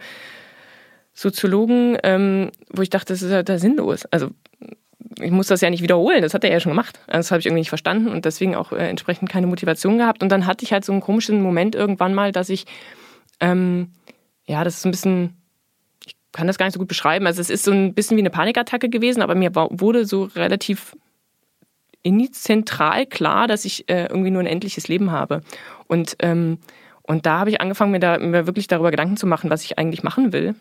Soziologen, 1.12 1.98
ähm, 2.02 2.50
wo 2.70 2.82
ich 2.82 2.90
dachte, 2.90 3.12
das 3.12 3.22
ist 3.22 3.30
ja 3.30 3.42
da 3.42 3.58
sinnlos. 3.58 4.06
Also 4.06 4.30
ich 5.20 5.30
muss 5.30 5.46
das 5.46 5.60
ja 5.60 5.70
nicht 5.70 5.82
wiederholen, 5.82 6.22
das 6.22 6.34
hat 6.34 6.44
er 6.44 6.52
ja 6.52 6.60
schon 6.60 6.72
gemacht. 6.72 7.00
Also 7.06 7.18
das 7.18 7.30
habe 7.30 7.40
ich 7.40 7.46
irgendwie 7.46 7.60
nicht 7.60 7.68
verstanden 7.68 8.08
und 8.08 8.24
deswegen 8.24 8.54
auch 8.54 8.72
äh, 8.72 8.88
entsprechend 8.88 9.30
keine 9.30 9.46
Motivation 9.46 9.98
gehabt. 9.98 10.22
Und 10.22 10.30
dann 10.30 10.46
hatte 10.46 10.64
ich 10.64 10.72
halt 10.72 10.84
so 10.84 10.92
einen 10.92 11.00
komischen 11.00 11.40
Moment 11.40 11.74
irgendwann 11.74 12.14
mal, 12.14 12.32
dass 12.32 12.48
ich, 12.48 12.66
ähm, 13.40 13.92
ja, 14.46 14.62
das 14.64 14.78
ist 14.78 14.84
ein 14.84 14.90
bisschen, 14.90 15.36
ich 16.04 16.16
kann 16.32 16.46
das 16.46 16.58
gar 16.58 16.66
nicht 16.66 16.74
so 16.74 16.78
gut 16.78 16.88
beschreiben. 16.88 17.26
Also 17.26 17.40
es 17.40 17.50
ist 17.50 17.64
so 17.64 17.72
ein 17.72 17.94
bisschen 17.94 18.16
wie 18.16 18.22
eine 18.22 18.30
Panikattacke 18.30 18.88
gewesen, 18.88 19.22
aber 19.22 19.34
mir 19.34 19.54
wurde 19.54 20.04
so 20.04 20.24
relativ 20.34 20.94
zentral 22.32 23.06
klar, 23.06 23.48
dass 23.48 23.64
ich 23.64 23.88
äh, 23.88 24.06
irgendwie 24.06 24.30
nur 24.30 24.40
ein 24.40 24.46
endliches 24.46 24.86
Leben 24.86 25.10
habe. 25.10 25.40
Und, 25.88 26.16
ähm, 26.20 26.58
und 27.02 27.26
da 27.26 27.40
habe 27.40 27.50
ich 27.50 27.60
angefangen, 27.60 27.90
mir, 27.90 28.00
da, 28.00 28.18
mir 28.18 28.46
wirklich 28.46 28.68
darüber 28.68 28.90
Gedanken 28.90 29.16
zu 29.16 29.26
machen, 29.26 29.50
was 29.50 29.64
ich 29.64 29.78
eigentlich 29.78 30.02
machen 30.02 30.32
will. 30.32 30.54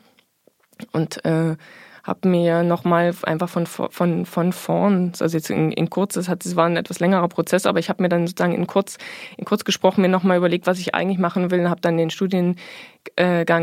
Und 0.92 1.24
äh, 1.26 1.56
habe 2.06 2.30
mir 2.30 2.62
nochmal 2.64 3.14
einfach 3.24 3.50
von, 3.50 3.66
von, 3.66 4.26
von 4.26 4.54
vorn, 4.54 5.12
also 5.20 5.36
jetzt 5.36 5.50
in, 5.50 5.72
in 5.72 5.90
kurz, 5.90 6.16
hat, 6.28 6.46
das 6.46 6.56
war 6.56 6.68
ein 6.68 6.78
etwas 6.78 7.00
längerer 7.00 7.28
Prozess, 7.28 7.66
aber 7.66 7.80
ich 7.80 7.90
habe 7.90 8.04
mir 8.04 8.10
dann 8.10 8.28
sozusagen 8.28 8.54
in 8.54 8.68
kurz, 8.68 8.98
in 9.38 9.46
kurz 9.46 9.66
gesprochen 9.66 10.02
mir 10.02 10.08
nochmal 10.08 10.38
überlegt, 10.38 10.68
was 10.68 10.80
ich 10.80 10.94
eigentlich 10.94 11.18
machen 11.18 11.50
will 11.50 11.62
und 11.62 11.70
habe 11.70 11.82
dann 11.82 11.98
den 11.98 12.12
Studiengang 12.12 12.58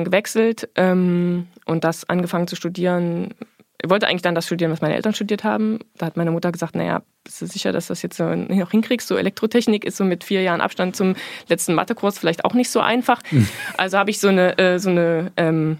gewechselt 0.05 0.69
ähm, 0.75 1.47
und 1.67 1.85
das 1.85 2.09
angefangen 2.09 2.49
zu 2.49 2.57
studieren. 2.57 3.35
Ich 3.81 3.91
wollte 3.91 4.09
eigentlich 4.09 4.23
dann 4.23 4.35
das 4.35 4.47
studieren, 4.47 4.73
was 4.73 4.81
meine 4.81 4.95
Eltern 4.95 5.15
studiert 5.15 5.45
haben. 5.45 5.79
Da 5.97 6.07
hat 6.07 6.17
meine 6.17 6.31
Mutter 6.31 6.53
gesagt, 6.53 6.75
naja, 6.75 7.03
bist 7.25 7.43
du 7.43 7.47
sicher, 7.47 7.73
dass 7.73 7.87
du 7.87 7.93
das 7.93 8.03
jetzt 8.03 8.17
so 8.17 8.35
noch 8.35 8.71
hinkriegst? 8.71 9.07
So 9.07 9.17
Elektrotechnik 9.17 9.85
ist 9.85 9.97
so 9.97 10.05
mit 10.05 10.25
vier 10.25 10.43
Jahren 10.43 10.61
Abstand 10.61 10.97
zum 10.97 11.15
letzten 11.49 11.75
Mathekurs 11.75 12.19
vielleicht 12.19 12.45
auch 12.45 12.55
nicht 12.55 12.71
so 12.71 12.81
einfach. 12.81 13.21
Mhm. 13.31 13.49
Also 13.77 13.99
habe 13.99 14.11
ich 14.11 14.19
so 14.19 14.29
eine, 14.29 14.59
äh, 14.59 14.79
so 14.79 14.91
eine 14.91 15.33
ähm, 15.37 15.79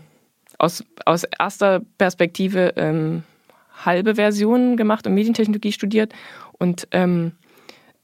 aus, 0.63 0.85
aus 1.05 1.25
erster 1.25 1.81
Perspektive 1.99 2.75
ähm, 2.77 3.25
halbe 3.85 4.15
Version 4.15 4.77
gemacht 4.77 5.07
und 5.07 5.15
Medientechnologie 5.15 5.73
studiert. 5.73 6.13
Und 6.53 6.87
ähm, 6.93 7.33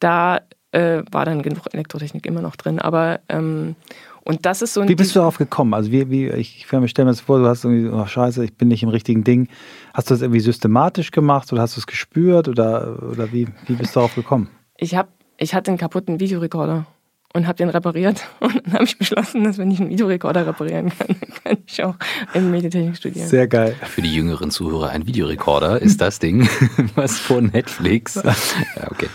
da 0.00 0.40
äh, 0.72 1.02
war 1.10 1.24
dann 1.24 1.42
genug 1.42 1.72
Elektrotechnik 1.72 2.26
immer 2.26 2.42
noch 2.42 2.56
drin. 2.56 2.80
Aber 2.80 3.20
ähm, 3.28 3.76
und 4.24 4.44
das 4.44 4.60
ist 4.60 4.74
so 4.74 4.80
ein. 4.80 4.88
Wie 4.88 4.96
bist 4.96 5.14
du 5.14 5.20
darauf 5.20 5.38
gekommen? 5.38 5.72
Also 5.72 5.92
wie, 5.92 6.10
wie 6.10 6.28
ich 6.30 6.66
stelle 6.66 6.82
mir 6.82 7.12
das 7.12 7.20
vor, 7.20 7.38
du 7.38 7.46
hast 7.46 7.64
irgendwie, 7.64 7.88
oh 7.88 8.04
scheiße, 8.04 8.44
ich 8.44 8.54
bin 8.54 8.68
nicht 8.68 8.82
im 8.82 8.88
richtigen 8.88 9.22
Ding. 9.22 9.48
Hast 9.94 10.10
du 10.10 10.14
das 10.14 10.22
irgendwie 10.22 10.40
systematisch 10.40 11.12
gemacht 11.12 11.52
oder 11.52 11.62
hast 11.62 11.76
du 11.76 11.80
es 11.80 11.86
gespürt 11.86 12.48
oder, 12.48 12.98
oder 13.10 13.32
wie, 13.32 13.46
wie 13.66 13.74
bist 13.74 13.94
du 13.94 14.00
darauf 14.00 14.16
gekommen? 14.16 14.50
Ich 14.76 14.96
habe, 14.96 15.08
ich 15.38 15.54
hatte 15.54 15.70
einen 15.70 15.78
kaputten 15.78 16.18
Videorekorder 16.18 16.86
und 17.34 17.46
habe 17.46 17.56
den 17.56 17.68
repariert. 17.68 18.26
Und 18.40 18.62
dann 18.64 18.72
habe 18.74 18.84
ich 18.84 18.98
beschlossen, 18.98 19.44
dass 19.44 19.58
wenn 19.58 19.70
ich 19.70 19.80
einen 19.80 19.90
Videorekorder 19.90 20.46
reparieren 20.46 20.90
kann, 20.90 21.08
dann 21.08 21.44
kann 21.44 21.56
ich 21.66 21.82
auch 21.84 21.94
in 22.34 22.50
Medientechnik 22.50 22.96
studieren. 22.96 23.28
Sehr 23.28 23.46
geil. 23.46 23.74
Für 23.82 24.02
die 24.02 24.14
jüngeren 24.14 24.50
Zuhörer, 24.50 24.90
ein 24.90 25.06
Videorekorder 25.06 25.80
ist 25.80 26.00
das 26.00 26.18
Ding, 26.18 26.48
was 26.94 27.18
vor 27.18 27.40
Netflix. 27.40 28.20
Ja, 28.76 28.90
okay. 28.90 29.08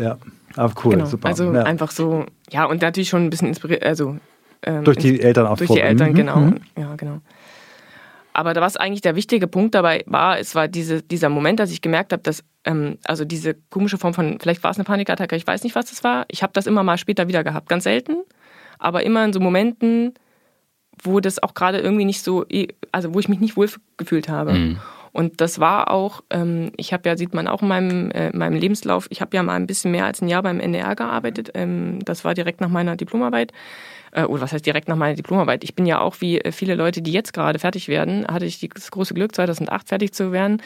Ja, 0.00 0.18
aber 0.56 0.72
cool, 0.84 0.92
genau. 0.92 1.06
super. 1.06 1.28
Also 1.28 1.52
ja. 1.52 1.62
einfach 1.62 1.90
so, 1.90 2.26
ja, 2.50 2.64
und 2.64 2.82
natürlich 2.82 3.08
schon 3.08 3.24
ein 3.24 3.30
bisschen 3.30 3.48
inspiriert, 3.48 3.82
also 3.82 4.18
ähm, 4.62 4.84
durch 4.84 4.98
die 4.98 5.20
Eltern 5.20 5.46
auch. 5.46 5.56
Durch 5.56 5.70
die 5.70 5.80
Eltern, 5.80 6.10
mhm. 6.10 6.14
genau. 6.14 6.36
Mhm. 6.36 6.60
Ja, 6.78 6.94
genau. 6.96 7.20
aber 8.32 8.54
was 8.56 8.76
eigentlich 8.76 9.00
der 9.00 9.16
wichtige 9.16 9.46
Punkt 9.46 9.74
dabei 9.74 10.04
war, 10.06 10.38
es 10.38 10.54
war 10.54 10.68
diese, 10.68 11.02
dieser 11.02 11.28
Moment, 11.28 11.60
dass 11.60 11.70
ich 11.70 11.80
gemerkt 11.80 12.12
habe, 12.12 12.22
dass 12.22 12.44
ähm, 12.64 12.98
also 13.04 13.24
diese 13.24 13.54
komische 13.54 13.98
Form 13.98 14.14
von, 14.14 14.38
vielleicht 14.40 14.62
war 14.62 14.70
es 14.70 14.76
eine 14.76 14.84
Panikattacke, 14.84 15.36
ich 15.36 15.46
weiß 15.46 15.64
nicht, 15.64 15.74
was 15.74 15.90
das 15.90 16.04
war. 16.04 16.24
Ich 16.28 16.42
habe 16.42 16.52
das 16.52 16.66
immer 16.66 16.82
mal 16.82 16.98
später 16.98 17.28
wieder 17.28 17.44
gehabt, 17.44 17.68
ganz 17.68 17.84
selten, 17.84 18.16
aber 18.78 19.04
immer 19.04 19.24
in 19.24 19.32
so 19.32 19.40
Momenten, 19.40 20.14
wo 21.02 21.20
das 21.20 21.42
auch 21.42 21.54
gerade 21.54 21.78
irgendwie 21.78 22.04
nicht 22.04 22.22
so, 22.22 22.46
also 22.92 23.14
wo 23.14 23.20
ich 23.20 23.28
mich 23.28 23.40
nicht 23.40 23.56
wohl 23.56 23.68
gefühlt 23.96 24.28
habe. 24.28 24.52
Mhm. 24.52 24.80
Und 25.14 25.40
das 25.40 25.60
war 25.60 25.92
auch, 25.92 26.24
ähm, 26.30 26.72
ich 26.76 26.92
habe 26.92 27.08
ja, 27.08 27.16
sieht 27.16 27.34
man 27.34 27.46
auch 27.46 27.62
in 27.62 27.68
meinem, 27.68 28.10
äh, 28.10 28.36
meinem 28.36 28.58
Lebenslauf, 28.58 29.06
ich 29.10 29.20
habe 29.20 29.36
ja 29.36 29.44
mal 29.44 29.54
ein 29.54 29.68
bisschen 29.68 29.92
mehr 29.92 30.06
als 30.06 30.20
ein 30.20 30.26
Jahr 30.26 30.42
beim 30.42 30.58
NDR 30.58 30.96
gearbeitet. 30.96 31.52
Ähm, 31.54 32.00
das 32.04 32.24
war 32.24 32.34
direkt 32.34 32.60
nach 32.60 32.68
meiner 32.68 32.96
Diplomarbeit. 32.96 33.52
Äh, 34.10 34.24
oder 34.24 34.42
was 34.42 34.52
heißt 34.52 34.66
direkt 34.66 34.88
nach 34.88 34.96
meiner 34.96 35.14
Diplomarbeit? 35.14 35.62
Ich 35.62 35.76
bin 35.76 35.86
ja 35.86 36.00
auch 36.00 36.16
wie 36.20 36.40
äh, 36.40 36.50
viele 36.50 36.74
Leute, 36.74 37.00
die 37.00 37.12
jetzt 37.12 37.32
gerade 37.32 37.60
fertig 37.60 37.86
werden, 37.86 38.26
hatte 38.26 38.44
ich 38.44 38.68
das 38.74 38.90
große 38.90 39.14
Glück, 39.14 39.36
2008 39.36 39.88
fertig 39.88 40.12
zu 40.14 40.32
werden, 40.32 40.60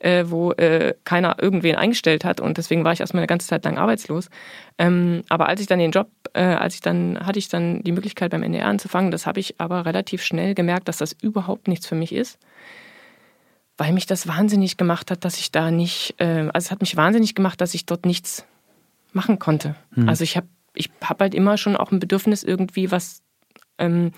äh, 0.00 0.24
wo 0.26 0.50
äh, 0.50 0.94
keiner 1.04 1.36
irgendwen 1.40 1.76
eingestellt 1.76 2.24
hat. 2.24 2.40
Und 2.40 2.58
deswegen 2.58 2.82
war 2.82 2.92
ich 2.92 3.00
erstmal 3.00 3.20
eine 3.20 3.28
ganze 3.28 3.46
Zeit 3.46 3.64
lang 3.64 3.78
arbeitslos. 3.78 4.30
Ähm, 4.78 5.22
aber 5.28 5.48
als 5.48 5.60
ich 5.60 5.68
dann 5.68 5.78
den 5.78 5.92
Job, 5.92 6.08
äh, 6.32 6.42
als 6.42 6.74
ich 6.74 6.80
dann, 6.80 7.24
hatte 7.24 7.38
ich 7.38 7.48
dann 7.48 7.84
die 7.84 7.92
Möglichkeit 7.92 8.32
beim 8.32 8.42
NDR 8.42 8.66
anzufangen. 8.66 9.12
Das 9.12 9.26
habe 9.26 9.38
ich 9.38 9.60
aber 9.60 9.86
relativ 9.86 10.24
schnell 10.24 10.56
gemerkt, 10.56 10.88
dass 10.88 10.96
das 10.96 11.12
überhaupt 11.12 11.68
nichts 11.68 11.86
für 11.86 11.94
mich 11.94 12.12
ist 12.12 12.40
weil 13.76 13.92
mich 13.92 14.06
das 14.06 14.26
wahnsinnig 14.26 14.76
gemacht 14.76 15.10
hat, 15.10 15.24
dass 15.24 15.38
ich 15.38 15.50
da 15.50 15.70
nicht, 15.70 16.14
äh, 16.18 16.48
also 16.52 16.66
es 16.66 16.70
hat 16.70 16.80
mich 16.80 16.96
wahnsinnig 16.96 17.34
gemacht, 17.34 17.60
dass 17.60 17.74
ich 17.74 17.86
dort 17.86 18.06
nichts 18.06 18.44
machen 19.12 19.38
konnte. 19.38 19.74
Mhm. 19.94 20.08
Also 20.08 20.24
ich 20.24 20.36
habe 20.36 20.46
ich 20.74 20.90
hab 21.02 21.20
halt 21.20 21.34
immer 21.34 21.58
schon 21.58 21.76
auch 21.76 21.92
ein 21.92 22.00
Bedürfnis, 22.00 22.42
irgendwie 22.42 22.90
was, 22.90 23.22
ähm, 23.78 24.12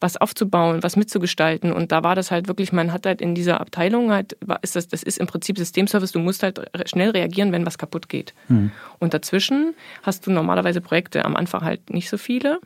was 0.00 0.16
aufzubauen, 0.16 0.82
was 0.82 0.96
mitzugestalten. 0.96 1.72
Und 1.72 1.92
da 1.92 2.02
war 2.02 2.16
das 2.16 2.30
halt 2.30 2.48
wirklich, 2.48 2.72
man 2.72 2.92
hat 2.92 3.06
halt 3.06 3.20
in 3.20 3.34
dieser 3.34 3.60
Abteilung 3.60 4.10
halt, 4.10 4.36
ist 4.62 4.74
das, 4.74 4.88
das 4.88 5.02
ist 5.02 5.18
im 5.18 5.26
Prinzip 5.26 5.56
Systemservice, 5.56 6.12
du 6.12 6.18
musst 6.18 6.42
halt 6.42 6.60
schnell 6.86 7.10
reagieren, 7.10 7.52
wenn 7.52 7.66
was 7.66 7.78
kaputt 7.78 8.08
geht. 8.08 8.34
Mhm. 8.48 8.72
Und 8.98 9.14
dazwischen 9.14 9.74
hast 10.02 10.26
du 10.26 10.32
normalerweise 10.32 10.80
Projekte, 10.80 11.24
am 11.24 11.36
Anfang 11.36 11.62
halt 11.62 11.90
nicht 11.90 12.08
so 12.08 12.18
viele. 12.18 12.60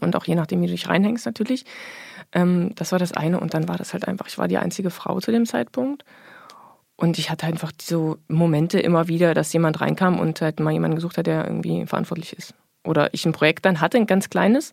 Und 0.00 0.16
auch 0.16 0.24
je 0.24 0.34
nachdem, 0.34 0.60
wie 0.62 0.66
du 0.66 0.72
dich 0.72 0.88
reinhängst 0.88 1.26
natürlich. 1.26 1.64
Ähm, 2.32 2.72
das 2.74 2.92
war 2.92 2.98
das 2.98 3.12
eine. 3.12 3.40
Und 3.40 3.54
dann 3.54 3.68
war 3.68 3.76
das 3.76 3.92
halt 3.92 4.06
einfach, 4.08 4.26
ich 4.26 4.38
war 4.38 4.48
die 4.48 4.58
einzige 4.58 4.90
Frau 4.90 5.20
zu 5.20 5.30
dem 5.30 5.46
Zeitpunkt. 5.46 6.04
Und 6.96 7.18
ich 7.18 7.30
hatte 7.30 7.46
einfach 7.46 7.72
so 7.80 8.16
Momente 8.28 8.80
immer 8.80 9.06
wieder, 9.08 9.34
dass 9.34 9.52
jemand 9.52 9.80
reinkam 9.80 10.18
und 10.18 10.40
halt 10.40 10.60
mal 10.60 10.72
jemanden 10.72 10.96
gesucht 10.96 11.18
hat, 11.18 11.26
der 11.26 11.44
irgendwie 11.44 11.84
verantwortlich 11.86 12.32
ist. 12.32 12.54
Oder 12.84 13.12
ich 13.12 13.26
ein 13.26 13.32
Projekt 13.32 13.66
dann 13.66 13.80
hatte, 13.80 13.98
ein 13.98 14.06
ganz 14.06 14.30
kleines. 14.30 14.72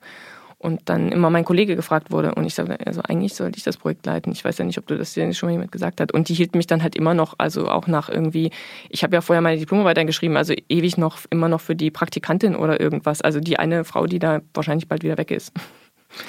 Und 0.57 0.83
dann 0.85 1.11
immer 1.11 1.29
mein 1.29 1.43
Kollege 1.43 1.75
gefragt 1.75 2.09
wurde. 2.09 2.35
Und 2.35 2.45
ich 2.45 2.55
sagte, 2.55 2.77
also 2.85 3.01
eigentlich 3.01 3.33
sollte 3.33 3.57
ich 3.57 3.65
das 3.65 3.75
Projekt 3.75 4.05
leiten. 4.05 4.31
Ich 4.31 4.45
weiß 4.45 4.57
ja 4.57 4.63
nicht, 4.63 4.77
ob 4.77 4.87
du 4.87 4.97
das 4.97 5.13
dir 5.13 5.33
schon 5.33 5.47
mal 5.47 5.51
jemand 5.51 5.73
gesagt 5.73 5.99
hat. 5.99 6.13
Und 6.13 6.29
die 6.29 6.33
hielt 6.33 6.55
mich 6.55 6.67
dann 6.67 6.81
halt 6.81 6.95
immer 6.95 7.13
noch, 7.13 7.33
also 7.37 7.67
auch 7.67 7.87
nach 7.87 8.07
irgendwie, 8.07 8.49
ich 8.87 9.03
habe 9.03 9.13
ja 9.13 9.19
vorher 9.19 9.41
meine 9.41 9.57
Diplomarbeit 9.57 9.97
eingeschrieben, 9.97 10.37
also 10.37 10.53
ewig 10.69 10.97
noch, 10.97 11.17
immer 11.29 11.49
noch 11.49 11.59
für 11.59 11.75
die 11.75 11.91
Praktikantin 11.91 12.55
oder 12.55 12.79
irgendwas. 12.79 13.21
Also 13.21 13.41
die 13.41 13.59
eine 13.59 13.83
Frau, 13.83 14.07
die 14.07 14.19
da 14.19 14.39
wahrscheinlich 14.53 14.87
bald 14.87 15.03
wieder 15.03 15.17
weg 15.17 15.31
ist. 15.31 15.51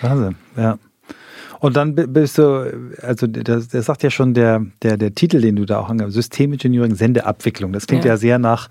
Wahnsinn, 0.02 0.34
ja. 0.56 0.78
Und 1.64 1.76
dann 1.76 1.94
bist 1.94 2.36
du, 2.36 2.92
also 3.00 3.26
das, 3.26 3.68
das 3.68 3.86
sagt 3.86 4.02
ja 4.02 4.10
schon 4.10 4.34
der, 4.34 4.66
der, 4.82 4.98
der 4.98 5.14
Titel, 5.14 5.40
den 5.40 5.56
du 5.56 5.64
da 5.64 5.78
auch 5.78 5.88
angibst, 5.88 6.12
Systemengineering, 6.12 6.94
Sendeabwicklung. 6.94 7.72
Das 7.72 7.86
klingt 7.86 8.04
ja. 8.04 8.10
ja 8.10 8.16
sehr 8.18 8.38
nach, 8.38 8.68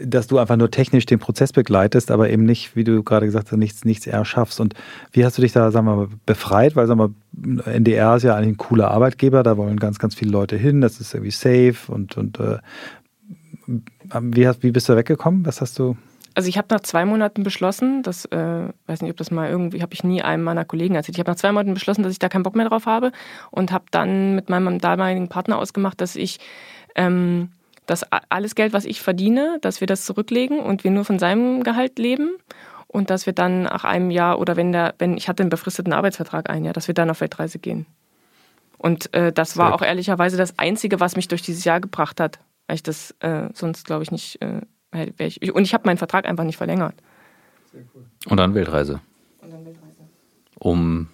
dass 0.00 0.28
du 0.28 0.38
einfach 0.38 0.56
nur 0.56 0.70
technisch 0.70 1.04
den 1.04 1.18
Prozess 1.18 1.52
begleitest, 1.52 2.10
aber 2.10 2.30
eben 2.30 2.44
nicht, 2.44 2.74
wie 2.74 2.84
du 2.84 3.02
gerade 3.02 3.26
gesagt 3.26 3.52
hast, 3.52 3.58
nichts, 3.58 3.84
nichts 3.84 4.06
erschaffst. 4.06 4.60
Und 4.60 4.72
wie 5.12 5.26
hast 5.26 5.36
du 5.36 5.42
dich 5.42 5.52
da, 5.52 5.70
sagen 5.70 5.84
wir 5.84 5.94
mal, 5.94 6.08
befreit? 6.24 6.74
Weil, 6.74 6.86
sagen 6.86 7.00
wir, 7.00 7.66
NDR 7.70 8.16
ist 8.16 8.22
ja 8.22 8.34
eigentlich 8.34 8.54
ein 8.54 8.56
cooler 8.56 8.90
Arbeitgeber, 8.90 9.42
da 9.42 9.58
wollen 9.58 9.78
ganz, 9.78 9.98
ganz 9.98 10.14
viele 10.14 10.30
Leute 10.30 10.56
hin, 10.56 10.80
das 10.80 11.00
ist 11.00 11.12
irgendwie 11.12 11.32
safe 11.32 11.92
und, 11.92 12.16
und 12.16 12.40
äh, 12.40 12.60
wie, 14.22 14.48
hast, 14.48 14.62
wie 14.62 14.70
bist 14.70 14.88
du 14.88 14.96
weggekommen? 14.96 15.44
Was 15.44 15.60
hast 15.60 15.78
du 15.78 15.98
also 16.34 16.48
ich 16.48 16.58
habe 16.58 16.68
nach 16.70 16.80
zwei 16.80 17.04
Monaten 17.04 17.42
beschlossen, 17.42 18.02
das 18.02 18.24
äh, 18.26 18.68
weiß 18.86 19.02
nicht, 19.02 19.10
ob 19.10 19.16
das 19.16 19.30
mal 19.30 19.48
irgendwie, 19.48 19.82
habe 19.82 19.94
ich 19.94 20.04
nie 20.04 20.22
einem 20.22 20.42
meiner 20.42 20.64
Kollegen 20.64 20.94
erzählt. 20.94 21.16
Ich 21.16 21.20
habe 21.20 21.30
nach 21.30 21.36
zwei 21.36 21.52
Monaten 21.52 21.74
beschlossen, 21.74 22.02
dass 22.02 22.12
ich 22.12 22.18
da 22.18 22.28
keinen 22.28 22.42
Bock 22.42 22.56
mehr 22.56 22.68
drauf 22.68 22.86
habe 22.86 23.12
und 23.50 23.72
habe 23.72 23.84
dann 23.90 24.34
mit 24.34 24.48
meinem 24.48 24.78
damaligen 24.78 25.28
Partner 25.28 25.58
ausgemacht, 25.58 26.00
dass 26.00 26.16
ich 26.16 26.38
ähm, 26.94 27.50
das 27.86 28.06
alles 28.28 28.54
Geld, 28.54 28.72
was 28.72 28.84
ich 28.84 29.00
verdiene, 29.02 29.58
dass 29.60 29.80
wir 29.80 29.86
das 29.86 30.04
zurücklegen 30.04 30.60
und 30.60 30.84
wir 30.84 30.90
nur 30.90 31.04
von 31.04 31.18
seinem 31.18 31.62
Gehalt 31.62 31.98
leben 31.98 32.36
und 32.86 33.10
dass 33.10 33.26
wir 33.26 33.32
dann 33.32 33.64
nach 33.64 33.84
einem 33.84 34.10
Jahr 34.10 34.38
oder 34.38 34.56
wenn 34.56 34.72
der, 34.72 34.94
wenn 34.98 35.16
ich 35.16 35.28
hatte 35.28 35.42
einen 35.42 35.50
befristeten 35.50 35.92
Arbeitsvertrag 35.92 36.48
ein 36.48 36.64
Jahr, 36.64 36.74
dass 36.74 36.86
wir 36.86 36.94
dann 36.94 37.10
auf 37.10 37.20
Weltreise 37.20 37.58
gehen. 37.58 37.86
Und 38.78 39.12
äh, 39.14 39.32
das 39.32 39.56
war 39.56 39.74
auch 39.74 39.82
ehrlicherweise 39.82 40.36
das 40.36 40.58
Einzige, 40.58 41.00
was 41.00 41.16
mich 41.16 41.28
durch 41.28 41.42
dieses 41.42 41.64
Jahr 41.64 41.80
gebracht 41.80 42.20
hat, 42.20 42.40
weil 42.66 42.76
ich 42.76 42.82
das 42.82 43.14
äh, 43.20 43.48
sonst 43.54 43.86
glaube 43.86 44.02
ich 44.02 44.10
nicht 44.10 44.42
äh, 44.42 44.60
ich, 45.18 45.52
und 45.54 45.62
ich 45.62 45.74
habe 45.74 45.86
meinen 45.86 45.98
Vertrag 45.98 46.26
einfach 46.26 46.44
nicht 46.44 46.56
verlängert. 46.56 46.94
Sehr 47.72 47.82
cool. 47.94 48.04
Und 48.26 48.36
dann 48.36 48.54
Weltreise. 48.54 49.00
Und 49.40 49.50
dann 49.50 49.64
Weltreise. 49.64 50.00
Um 50.58 51.08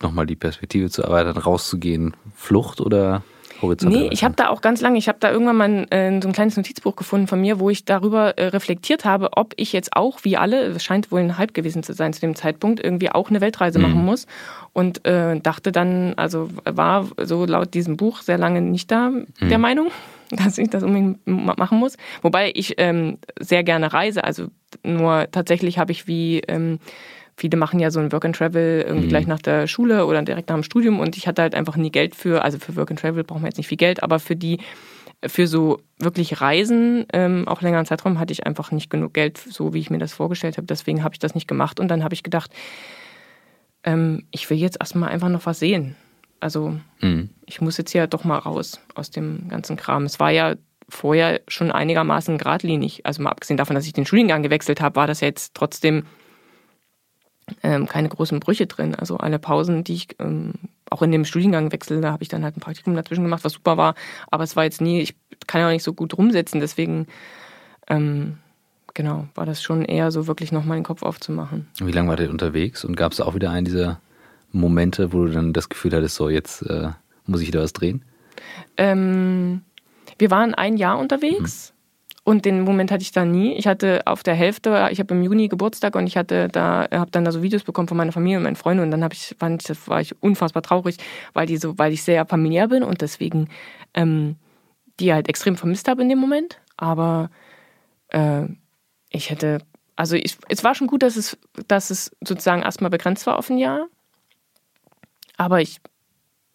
nochmal 0.00 0.26
die 0.26 0.36
Perspektive 0.36 0.90
zu 0.90 1.02
erweitern, 1.02 1.36
rauszugehen, 1.36 2.14
Flucht 2.34 2.80
oder 2.80 3.22
Horizont? 3.62 3.94
Nee, 3.94 4.08
ich 4.10 4.24
habe 4.24 4.34
da 4.34 4.48
auch 4.48 4.60
ganz 4.60 4.80
lange, 4.80 4.98
ich 4.98 5.08
habe 5.08 5.18
da 5.20 5.30
irgendwann 5.30 5.56
mal 5.56 5.68
ein, 5.68 5.90
äh, 5.90 6.20
so 6.20 6.28
ein 6.28 6.32
kleines 6.32 6.56
Notizbuch 6.56 6.96
gefunden 6.96 7.26
von 7.26 7.40
mir, 7.40 7.60
wo 7.60 7.70
ich 7.70 7.84
darüber 7.84 8.36
äh, 8.38 8.46
reflektiert 8.46 9.04
habe, 9.04 9.30
ob 9.36 9.54
ich 9.56 9.72
jetzt 9.72 9.96
auch, 9.96 10.18
wie 10.24 10.36
alle, 10.36 10.64
es 10.66 10.84
scheint 10.84 11.10
wohl 11.12 11.20
ein 11.20 11.38
Hype 11.38 11.54
gewesen 11.54 11.82
zu 11.82 11.94
sein 11.94 12.12
zu 12.12 12.20
dem 12.20 12.34
Zeitpunkt, 12.34 12.82
irgendwie 12.82 13.10
auch 13.10 13.30
eine 13.30 13.40
Weltreise 13.40 13.78
mhm. 13.78 13.84
machen 13.84 14.04
muss. 14.04 14.26
Und 14.72 15.06
äh, 15.06 15.38
dachte 15.40 15.72
dann, 15.72 16.14
also 16.14 16.48
war 16.64 17.06
so 17.22 17.46
laut 17.46 17.74
diesem 17.74 17.96
Buch 17.96 18.22
sehr 18.22 18.38
lange 18.38 18.60
nicht 18.60 18.90
da 18.90 19.10
mhm. 19.10 19.26
der 19.40 19.58
Meinung 19.58 19.88
dass 20.44 20.58
ich 20.58 20.70
das 20.70 20.82
unbedingt 20.82 21.26
machen 21.26 21.78
muss. 21.78 21.96
Wobei 22.22 22.52
ich 22.54 22.74
ähm, 22.78 23.18
sehr 23.38 23.62
gerne 23.62 23.92
reise. 23.92 24.24
Also 24.24 24.48
nur 24.82 25.28
tatsächlich 25.30 25.78
habe 25.78 25.92
ich 25.92 26.06
wie 26.06 26.40
ähm, 26.48 26.78
viele 27.36 27.56
machen 27.56 27.80
ja 27.80 27.90
so 27.90 28.00
ein 28.00 28.12
Work 28.12 28.24
and 28.24 28.36
Travel 28.36 28.84
irgendwie 28.86 29.06
mhm. 29.06 29.10
gleich 29.10 29.26
nach 29.26 29.40
der 29.40 29.66
Schule 29.66 30.06
oder 30.06 30.22
direkt 30.22 30.48
nach 30.48 30.56
dem 30.56 30.62
Studium 30.62 31.00
und 31.00 31.16
ich 31.16 31.26
hatte 31.26 31.42
halt 31.42 31.54
einfach 31.54 31.76
nie 31.76 31.90
Geld 31.90 32.14
für, 32.14 32.42
also 32.42 32.58
für 32.58 32.76
Work 32.76 32.90
and 32.90 33.00
Travel 33.00 33.24
brauchen 33.24 33.42
wir 33.42 33.48
jetzt 33.48 33.58
nicht 33.58 33.68
viel 33.68 33.78
Geld, 33.78 34.02
aber 34.02 34.18
für 34.18 34.36
die, 34.36 34.58
für 35.24 35.46
so 35.46 35.80
wirklich 35.98 36.40
Reisen, 36.40 37.06
ähm, 37.12 37.46
auch 37.48 37.62
längeren 37.62 37.86
Zeitraum, 37.86 38.18
hatte 38.18 38.32
ich 38.32 38.46
einfach 38.46 38.70
nicht 38.70 38.90
genug 38.90 39.14
Geld, 39.14 39.38
so 39.38 39.74
wie 39.74 39.78
ich 39.78 39.90
mir 39.90 39.98
das 39.98 40.12
vorgestellt 40.12 40.56
habe. 40.56 40.66
Deswegen 40.66 41.04
habe 41.04 41.14
ich 41.14 41.18
das 41.18 41.34
nicht 41.34 41.48
gemacht 41.48 41.80
und 41.80 41.88
dann 41.88 42.04
habe 42.04 42.14
ich 42.14 42.22
gedacht, 42.22 42.50
ähm, 43.84 44.24
ich 44.30 44.48
will 44.50 44.58
jetzt 44.58 44.78
erstmal 44.80 45.10
einfach 45.10 45.28
noch 45.28 45.46
was 45.46 45.58
sehen. 45.58 45.96
Also 46.42 46.76
mhm. 47.00 47.30
ich 47.46 47.60
muss 47.60 47.76
jetzt 47.76 47.92
ja 47.92 48.08
doch 48.08 48.24
mal 48.24 48.38
raus 48.38 48.80
aus 48.96 49.10
dem 49.10 49.48
ganzen 49.48 49.76
Kram. 49.76 50.04
Es 50.04 50.18
war 50.18 50.30
ja 50.30 50.56
vorher 50.88 51.40
schon 51.46 51.70
einigermaßen 51.70 52.36
geradlinig. 52.36 53.06
Also 53.06 53.22
mal 53.22 53.30
abgesehen 53.30 53.56
davon, 53.56 53.76
dass 53.76 53.86
ich 53.86 53.92
den 53.92 54.06
Studiengang 54.06 54.42
gewechselt 54.42 54.80
habe, 54.80 54.96
war 54.96 55.06
das 55.06 55.20
ja 55.20 55.28
jetzt 55.28 55.54
trotzdem 55.54 56.04
ähm, 57.62 57.86
keine 57.86 58.08
großen 58.08 58.40
Brüche 58.40 58.66
drin. 58.66 58.96
Also 58.96 59.18
alle 59.18 59.38
Pausen, 59.38 59.84
die 59.84 59.94
ich 59.94 60.08
ähm, 60.18 60.54
auch 60.90 61.02
in 61.02 61.12
dem 61.12 61.24
Studiengang 61.24 61.70
wechsle, 61.70 62.00
da 62.00 62.10
habe 62.10 62.24
ich 62.24 62.28
dann 62.28 62.42
halt 62.42 62.56
ein 62.56 62.60
Praktikum 62.60 62.96
dazwischen 62.96 63.22
gemacht, 63.22 63.44
was 63.44 63.52
super 63.52 63.76
war. 63.76 63.94
Aber 64.32 64.42
es 64.42 64.56
war 64.56 64.64
jetzt 64.64 64.80
nie, 64.80 65.00
ich 65.00 65.14
kann 65.46 65.60
ja 65.60 65.68
auch 65.68 65.72
nicht 65.72 65.84
so 65.84 65.94
gut 65.94 66.18
rumsetzen, 66.18 66.58
deswegen 66.60 67.06
ähm, 67.86 68.38
genau, 68.94 69.28
war 69.36 69.46
das 69.46 69.62
schon 69.62 69.84
eher 69.84 70.10
so 70.10 70.26
wirklich 70.26 70.50
nochmal 70.50 70.76
den 70.76 70.84
Kopf 70.84 71.04
aufzumachen. 71.04 71.68
Wie 71.78 71.92
lange 71.92 72.08
war 72.08 72.16
der 72.16 72.30
unterwegs 72.30 72.84
und 72.84 72.96
gab 72.96 73.12
es 73.12 73.20
auch 73.20 73.36
wieder 73.36 73.52
einen 73.52 73.64
dieser 73.64 74.00
Momente, 74.52 75.12
wo 75.12 75.24
du 75.24 75.32
dann 75.32 75.52
das 75.52 75.68
Gefühl 75.68 75.92
hattest, 75.92 76.16
so 76.16 76.28
jetzt 76.28 76.62
äh, 76.62 76.90
muss 77.26 77.40
ich 77.40 77.48
wieder 77.48 77.62
was 77.62 77.72
drehen? 77.72 78.04
Ähm, 78.76 79.62
wir 80.18 80.30
waren 80.30 80.54
ein 80.54 80.76
Jahr 80.76 80.98
unterwegs. 80.98 81.70
Mhm. 81.70 81.72
Und 82.24 82.44
den 82.44 82.62
Moment 82.62 82.92
hatte 82.92 83.02
ich 83.02 83.10
da 83.10 83.24
nie. 83.24 83.54
Ich 83.54 83.66
hatte 83.66 84.02
auf 84.04 84.22
der 84.22 84.34
Hälfte, 84.34 84.88
ich 84.92 85.00
habe 85.00 85.12
im 85.12 85.24
Juni 85.24 85.48
Geburtstag 85.48 85.96
und 85.96 86.06
ich 86.06 86.16
hatte 86.16 86.46
da, 86.46 86.86
habe 86.92 87.10
dann 87.10 87.24
da 87.24 87.32
so 87.32 87.42
Videos 87.42 87.64
bekommen 87.64 87.88
von 87.88 87.96
meiner 87.96 88.12
Familie 88.12 88.36
und 88.36 88.44
meinen 88.44 88.54
Freunden 88.54 88.84
und 88.84 88.92
dann 88.92 89.02
habe 89.02 89.14
ich, 89.14 89.34
fand 89.40 89.68
ich, 89.68 89.88
war 89.88 90.00
ich 90.00 90.22
unfassbar 90.22 90.62
traurig, 90.62 90.98
weil 91.32 91.46
die 91.46 91.56
so, 91.56 91.78
weil 91.78 91.92
ich 91.92 92.04
sehr 92.04 92.24
familiär 92.24 92.68
bin 92.68 92.84
und 92.84 93.00
deswegen 93.00 93.48
ähm, 93.94 94.36
die 95.00 95.12
halt 95.12 95.28
extrem 95.28 95.56
vermisst 95.56 95.88
habe 95.88 96.02
in 96.02 96.08
dem 96.08 96.18
Moment. 96.18 96.60
Aber 96.76 97.30
äh, 98.08 98.44
ich 99.10 99.30
hätte, 99.30 99.58
also 99.96 100.14
ich, 100.14 100.36
es 100.48 100.62
war 100.62 100.74
schon 100.76 100.86
gut, 100.86 101.02
dass 101.02 101.16
es, 101.16 101.36
dass 101.66 101.90
es 101.90 102.16
sozusagen 102.24 102.62
erstmal 102.62 102.90
begrenzt 102.90 103.26
war 103.26 103.36
auf 103.36 103.50
ein 103.50 103.58
Jahr. 103.58 103.88
Aber 105.42 105.60
ich 105.60 105.80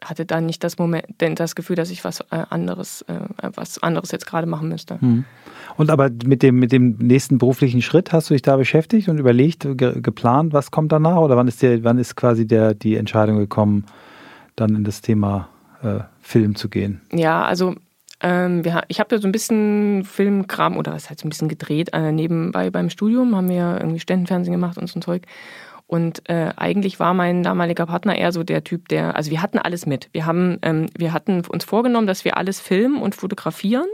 hatte 0.02 0.26
dann 0.26 0.46
nicht 0.46 0.64
das 0.64 0.78
Moment, 0.78 1.06
denn 1.20 1.36
das 1.36 1.56
Gefühl, 1.56 1.76
dass 1.76 1.90
ich 1.90 2.04
was 2.06 2.22
äh, 2.32 2.44
anderes, 2.50 3.02
äh, 3.04 3.20
was 3.56 3.82
anderes 3.82 4.12
jetzt 4.12 4.28
gerade 4.28 4.48
machen 4.48 4.70
müsste. 4.70 4.98
Mhm. 5.02 5.26
Und 5.76 5.90
aber 5.90 6.10
mit 6.24 6.42
dem, 6.42 6.60
mit 6.60 6.72
dem 6.72 6.98
nächsten 7.00 7.38
beruflichen 7.38 7.82
Schritt 7.82 8.14
hast 8.14 8.30
du 8.30 8.34
dich 8.34 8.44
da 8.44 8.56
beschäftigt 8.56 9.10
und 9.10 9.18
überlegt, 9.18 9.68
ge 9.76 10.00
geplant, 10.02 10.54
was 10.54 10.72
kommt 10.72 10.92
danach? 10.92 11.18
Oder 11.18 11.36
wann 11.36 11.48
ist 11.48 11.62
der, 11.62 11.84
wann 11.84 11.98
ist 11.98 12.16
quasi 12.16 12.48
der, 12.48 12.76
die 12.76 12.96
Entscheidung 12.96 13.38
gekommen, 13.38 13.86
dann 14.56 14.76
in 14.76 14.84
das 14.84 15.02
Thema 15.02 15.50
äh, 15.82 16.00
Film 16.22 16.56
zu 16.56 16.70
gehen? 16.70 17.02
Ja, 17.12 17.44
also 17.44 17.76
ähm, 18.22 18.64
wir, 18.64 18.84
ich 18.88 19.00
habe 19.00 19.16
ja 19.16 19.22
so 19.22 19.28
ein 19.28 19.32
bisschen 19.32 20.04
Filmkram 20.04 20.78
oder 20.78 20.94
was 20.94 21.10
heißt 21.10 21.20
so 21.20 21.28
ein 21.28 21.30
bisschen 21.30 21.50
gedreht 21.50 21.90
äh, 21.94 22.12
nebenbei 22.12 22.70
beim 22.70 22.90
Studium, 22.90 23.36
haben 23.36 23.50
wir 23.50 23.78
irgendwie 23.80 24.00
Ständenfernsehen 24.00 24.54
gemacht 24.54 24.78
und 24.78 24.88
so 24.88 24.98
ein 25.00 25.02
Zeug. 25.02 25.24
Und 25.88 26.30
äh, 26.30 26.52
eigentlich 26.58 27.00
war 27.00 27.14
mein 27.14 27.44
damaliger 27.44 27.86
Partner 27.86 28.18
eher 28.18 28.34
so 28.34 28.44
der 28.44 28.66
Typ, 28.66 28.90
der, 28.90 29.16
also 29.16 29.32
wir 29.32 29.42
hatten 29.42 29.58
alles 29.58 29.86
mit. 29.86 30.10
Wir 30.12 30.26
haben, 30.26 30.60
ähm, 30.62 30.88
wir 30.98 31.14
hatten 31.14 31.42
uns 31.48 31.64
vorgenommen, 31.64 32.08
dass 32.08 32.26
wir 32.26 32.36
alles 32.36 32.60
filmen 32.60 33.02
und 33.02 33.16
fotografieren. 33.16 33.88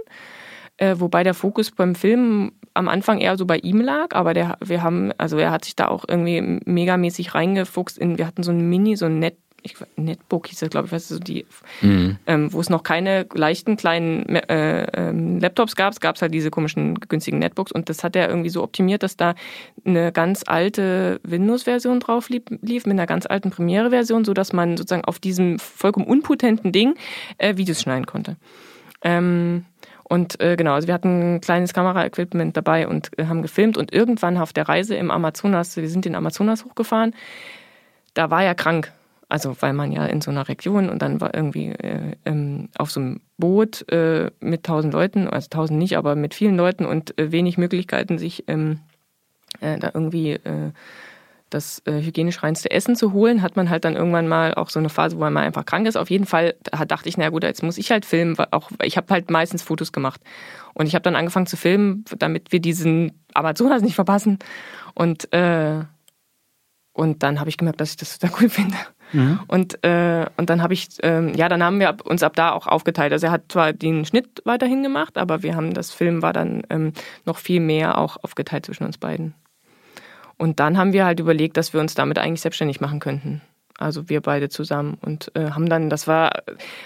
Äh, 0.78 0.96
wobei 0.98 1.24
der 1.24 1.36
Fokus 1.36 1.70
beim 1.70 1.94
Filmen 1.94 2.54
am 2.74 2.88
Anfang 2.88 3.20
eher 3.20 3.38
so 3.38 3.46
bei 3.46 3.58
ihm 3.58 3.80
lag, 3.80 4.16
aber 4.16 4.34
der, 4.34 4.58
wir 4.60 4.82
haben, 4.82 5.12
also 5.20 5.38
er 5.38 5.52
hat 5.52 5.66
sich 5.66 5.76
da 5.76 5.88
auch 5.88 6.06
irgendwie 6.08 6.42
megamäßig 6.66 7.36
reingefuchst 7.36 8.00
in, 8.00 8.18
wir 8.18 8.26
hatten 8.26 8.42
so 8.42 8.52
ein 8.52 8.68
Mini, 8.68 8.96
so 8.96 9.06
ein 9.06 9.20
Net, 9.20 9.38
ich, 9.64 9.76
Netbook 9.96 10.48
hieß 10.48 10.60
das, 10.60 10.70
glaube 10.70 10.88
ich, 10.88 10.92
weißt 10.92 11.12
du, 11.12 11.16
so 11.16 11.20
die, 11.20 11.46
mhm. 11.82 12.18
ähm, 12.28 12.54
wo 12.54 12.60
es 12.60 12.70
noch 12.70 12.84
keine 12.84 13.26
leichten 13.34 13.78
kleinen 13.78 14.28
äh, 14.28 14.86
ähm, 14.94 15.40
Laptops 15.40 15.76
gab, 15.76 16.00
gab 16.02 16.18
es 16.18 16.22
halt 16.22 16.34
diese 16.34 16.52
komischen 16.52 16.96
günstigen 16.96 17.40
Netbooks 17.40 17.72
und 17.72 17.90
das 17.90 18.04
hat 18.04 18.16
er 18.16 18.30
irgendwie 18.30 18.50
so 18.50 18.62
optimiert, 18.62 19.04
dass 19.04 19.18
da 19.18 19.36
eine 19.86 20.12
ganz 20.12 20.44
alte 20.46 21.20
Windows-Version 21.24 22.02
drauf 22.02 22.30
lief, 22.30 22.44
lief, 22.62 22.86
mit 22.86 22.94
einer 22.94 23.08
ganz 23.08 23.26
alten 23.26 23.52
Premiere-Version, 23.52 24.26
sodass 24.26 24.54
man 24.54 24.78
sozusagen 24.78 25.06
auf 25.06 25.20
diesem 25.20 25.60
vollkommen 25.60 26.06
unpotenten 26.06 26.72
Ding 26.72 26.96
äh, 27.38 27.58
Videos 27.58 27.82
schneiden 27.82 28.06
konnte. 28.06 28.36
Ähm, 29.02 29.66
und 30.04 30.40
äh, 30.42 30.58
genau, 30.58 30.74
also 30.74 30.88
wir 30.88 30.94
hatten 30.94 31.36
ein 31.36 31.42
kleines 31.42 31.74
Kameraequipment 31.74 32.56
dabei 32.58 32.88
und 32.88 33.18
äh, 33.18 33.26
haben 33.26 33.42
gefilmt 33.42 33.78
und 33.78 33.94
irgendwann 33.94 34.38
auf 34.38 34.52
der 34.52 34.68
Reise 34.68 34.96
im 34.96 35.10
Amazonas, 35.10 35.78
wir 35.78 35.90
sind 35.90 36.06
den 36.06 36.16
Amazonas 36.16 36.66
hochgefahren, 36.66 37.16
da 38.14 38.30
war 38.30 38.44
er 38.44 38.56
krank 38.56 38.92
also 39.34 39.56
weil 39.62 39.74
man 39.74 39.92
ja 39.92 40.06
in 40.06 40.22
so 40.22 40.30
einer 40.30 40.48
Region 40.48 40.92
und 40.92 41.02
dann 41.02 41.20
war 41.20 41.34
irgendwie 41.34 41.70
äh, 41.70 42.16
ähm, 42.24 42.70
auf 42.78 42.92
so 42.92 43.00
einem 43.00 43.22
Boot 43.40 43.84
äh, 43.92 44.30
mit 44.40 44.64
tausend 44.64 44.94
Leuten, 44.94 45.28
also 45.28 45.48
tausend 45.50 45.80
nicht, 45.80 45.98
aber 45.98 46.16
mit 46.16 46.36
vielen 46.36 46.56
Leuten 46.56 46.86
und 46.86 47.18
äh, 47.18 47.32
wenig 47.32 47.58
Möglichkeiten, 47.58 48.20
sich 48.20 48.44
ähm, 48.48 48.82
äh, 49.60 49.80
da 49.80 49.90
irgendwie 49.92 50.34
äh, 50.34 50.70
das 51.50 51.82
äh, 51.86 51.94
hygienisch 51.94 52.44
reinste 52.44 52.70
Essen 52.70 52.96
zu 52.96 53.12
holen, 53.12 53.42
hat 53.42 53.56
man 53.56 53.72
halt 53.72 53.86
dann 53.86 53.96
irgendwann 53.96 54.28
mal 54.28 54.54
auch 54.54 54.70
so 54.70 54.78
eine 54.78 54.90
Phase, 54.90 55.16
wo 55.16 55.22
man 55.22 55.34
mal 55.34 55.42
einfach 55.42 55.66
krank 55.66 55.88
ist. 55.88 55.98
Auf 55.98 56.12
jeden 56.12 56.28
Fall 56.28 56.54
dachte 56.88 57.10
ich, 57.10 57.18
na 57.18 57.30
gut, 57.30 57.44
jetzt 57.44 57.64
muss 57.64 57.80
ich 57.80 57.90
halt 57.90 58.06
filmen, 58.06 58.38
auch 58.52 58.70
ich 58.84 58.98
habe 58.98 59.12
halt 59.12 59.32
meistens 59.32 59.64
Fotos 59.64 59.92
gemacht 59.92 60.22
und 60.76 60.86
ich 60.86 60.94
habe 60.94 61.02
dann 61.02 61.16
angefangen 61.16 61.48
zu 61.48 61.58
filmen, 61.58 62.06
damit 62.20 62.52
wir 62.52 62.60
diesen 62.60 63.24
Amazonas 63.34 63.82
nicht 63.82 63.96
verpassen 63.96 64.38
und 64.94 65.34
äh, 65.34 65.86
und 66.96 67.24
dann 67.24 67.40
habe 67.40 67.50
ich 67.50 67.58
gemerkt, 67.58 67.82
dass 67.82 67.90
ich 67.90 67.98
das 67.98 68.20
total 68.20 68.40
cool 68.40 68.50
finde. 68.50 68.78
Mhm. 69.14 69.40
Und, 69.48 69.84
äh, 69.84 70.26
und 70.38 70.50
dann 70.50 70.62
habe 70.62 70.74
ich, 70.74 70.90
ähm, 71.04 71.34
ja, 71.36 71.48
dann 71.48 71.64
haben 71.64 71.80
wir 71.80 71.96
uns 72.04 72.24
ab 72.24 72.36
da 72.36 72.52
auch 72.52 72.68
aufgeteilt. 72.68 73.14
Also 73.14 73.28
er 73.28 73.32
hat 73.32 73.44
zwar 73.50 73.72
den 73.74 74.06
Schnitt 74.06 74.42
weiterhin 74.46 74.84
gemacht, 74.84 75.18
aber 75.18 75.44
wir 75.44 75.56
haben, 75.56 75.74
das 75.74 75.92
Film 75.92 76.22
war 76.22 76.34
dann 76.34 76.64
ähm, 76.70 76.94
noch 77.26 77.38
viel 77.38 77.60
mehr 77.60 77.98
auch 77.98 78.18
aufgeteilt 78.24 78.66
zwischen 78.66 78.84
uns 78.84 78.98
beiden. 78.98 79.34
Und 80.38 80.60
dann 80.60 80.78
haben 80.78 80.94
wir 80.94 81.06
halt 81.06 81.20
überlegt, 81.20 81.58
dass 81.58 81.74
wir 81.74 81.80
uns 81.80 81.96
damit 81.96 82.18
eigentlich 82.18 82.42
selbstständig 82.42 82.82
machen 82.82 83.00
könnten. 83.00 83.42
Also 83.80 84.08
wir 84.08 84.22
beide 84.22 84.50
zusammen 84.50 84.98
und 85.02 85.32
äh, 85.36 85.52
haben 85.52 85.68
dann, 85.68 85.90
das 85.90 86.08
war 86.08 86.44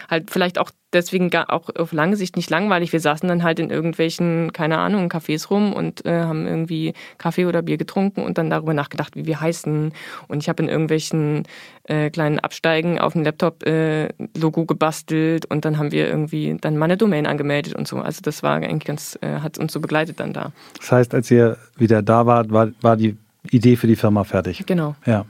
halt 0.10 0.32
vielleicht 0.32 0.58
auch 0.58 0.72
deswegen 0.94 1.29
gar, 1.29 1.51
auch 1.51 1.70
auf 1.75 1.91
lange 1.91 2.15
Sicht 2.15 2.38
nicht 2.38 2.50
langweilig. 2.50 2.94
Wir 2.94 3.01
saßen 3.01 3.27
dann 3.27 3.44
halt 3.44 3.60
in 3.60 3.70
irgendwelchen, 3.70 4.53
keine 4.53 4.77
Ahnung, 4.77 5.10
Cafés 5.10 5.50
rum 5.50 5.74
und 5.74 6.06
äh, 6.06 6.22
haben 6.22 6.48
irgendwie 6.48 6.94
Kaffee 7.17 7.46
oder 7.46 7.62
Bier 7.62 7.77
getrunken 7.77 8.24
und 8.24 8.38
dann 8.38 8.50
darüber 8.50 8.74
nachgedacht, 8.74 9.17
wie 9.17 9.25
wir 9.25 9.41
heißen. 9.41 9.91
Und 10.29 10.44
ich 10.44 10.48
habe 10.48 10.63
in 10.63 10.70
irgendwelchen 10.70 11.44
äh, 11.84 12.10
kleinen 12.10 12.39
Absteigen 12.39 13.00
auf 13.00 13.13
dem 13.13 13.24
Laptop 13.24 13.65
äh, 13.65 14.08
Logo 14.38 14.65
gebastelt 14.65 15.46
und 15.46 15.65
dann 15.65 15.77
haben 15.77 15.91
wir 15.91 16.08
irgendwie 16.08 16.58
dann 16.60 16.77
mal 16.77 16.86
eine 16.86 16.98
Domain 16.98 17.27
angemeldet 17.27 17.75
und 17.75 17.88
so. 17.88 17.98
Also 17.98 18.22
das 18.22 18.44
war 18.44 18.56
eigentlich 18.56 18.86
ganz, 18.86 19.20
äh, 19.22 19.41
hat 19.41 19.58
uns 19.58 19.74
so 19.74 19.82
begleitet 19.82 20.22
dann 20.22 20.32
da. 20.32 20.53
Das 20.79 20.91
heißt, 20.91 21.13
als 21.13 21.29
ihr 21.32 21.58
wieder 21.75 22.01
da 22.01 22.25
wart, 22.25 22.50
war, 22.51 22.70
war 22.82 22.96
die 22.96 23.17
Idee 23.51 23.75
für 23.75 23.88
die 23.88 23.96
Firma 23.98 24.24
fertig. 24.24 24.65
Genau. 24.65 24.96
Ja. 25.06 25.25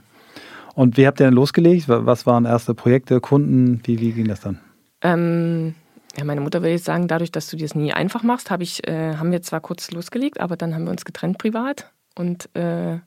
Und 0.78 0.96
wie 0.96 1.08
habt 1.08 1.18
ihr 1.18 1.26
denn 1.26 1.34
losgelegt? 1.34 1.88
Was 1.88 2.24
waren 2.24 2.44
erste 2.44 2.72
Projekte, 2.72 3.20
Kunden? 3.20 3.80
Wie, 3.82 3.98
wie 3.98 4.12
ging 4.12 4.28
das 4.28 4.38
dann? 4.38 4.60
Ähm, 5.02 5.74
ja, 6.16 6.22
meine 6.22 6.40
Mutter 6.40 6.62
will 6.62 6.70
jetzt 6.70 6.84
sagen, 6.84 7.08
dadurch, 7.08 7.32
dass 7.32 7.50
du 7.50 7.56
dir 7.56 7.64
das 7.64 7.74
nie 7.74 7.92
einfach 7.92 8.22
machst, 8.22 8.52
hab 8.52 8.60
ich, 8.60 8.86
äh, 8.86 9.16
haben 9.16 9.32
wir 9.32 9.42
zwar 9.42 9.60
kurz 9.60 9.90
losgelegt, 9.90 10.38
aber 10.38 10.56
dann 10.56 10.76
haben 10.76 10.84
wir 10.84 10.92
uns 10.92 11.04
getrennt 11.04 11.36
privat 11.36 11.90
und 12.14 12.48
äh, 12.54 13.00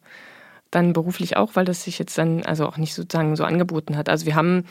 dann 0.70 0.92
beruflich 0.92 1.38
auch, 1.38 1.56
weil 1.56 1.64
das 1.64 1.86
sich 1.86 1.98
jetzt 1.98 2.18
dann 2.18 2.44
also 2.44 2.66
auch 2.66 2.76
nicht 2.76 2.94
sozusagen 2.94 3.38
so 3.38 3.46
angeboten 3.46 3.96
hat. 3.96 4.10
Also 4.10 4.26
wir 4.26 4.36
haben 4.36 4.66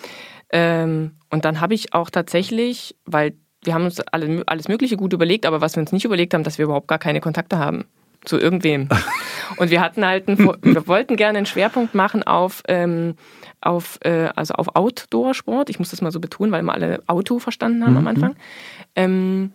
ähm, 0.53 1.13
und 1.31 1.47
dann 1.47 1.63
habe 1.63 1.73
ich 1.73 1.95
auch 1.95 2.11
tatsächlich, 2.11 2.97
weil 3.07 3.33
wir 3.65 3.73
haben 3.73 3.87
uns 3.87 4.01
alle, 4.01 4.43
alles 4.45 4.69
Mögliche 4.69 4.99
gut 4.99 5.15
überlegt, 5.15 5.47
aber 5.47 5.63
was 5.63 5.75
wir 5.75 5.81
uns 5.81 5.93
nicht 5.93 6.05
überlegt 6.05 6.35
haben, 6.35 6.45
dass 6.45 6.59
wir 6.59 6.67
überhaupt 6.67 6.89
gar 6.89 6.99
keine 6.99 7.23
Kontakte 7.23 7.57
haben 7.57 7.87
zu 8.25 8.39
irgendwem. 8.39 8.89
Und 9.57 9.71
wir 9.71 9.81
hatten 9.81 10.05
halt, 10.05 10.29
einen, 10.29 10.39
wir 10.63 10.87
wollten 10.87 11.17
gerne 11.17 11.39
einen 11.39 11.47
Schwerpunkt 11.47 11.95
machen 11.95 12.23
auf, 12.23 12.63
ähm, 12.69 13.15
auf, 13.61 13.99
äh, 14.05 14.29
also 14.37 14.55
auf 14.55 14.75
Outdoor-Sport. 14.75 15.71
Ich 15.71 15.79
muss 15.79 15.91
das 15.91 16.03
mal 16.03 16.13
so 16.13 16.21
betonen, 16.21 16.53
weil 16.53 16.61
immer 16.61 16.75
alle 16.75 17.03
Auto 17.07 17.39
verstanden 17.39 17.85
haben 17.85 17.93
mhm. 17.93 17.99
am 17.99 18.07
Anfang. 18.07 18.37
Ähm, 18.95 19.53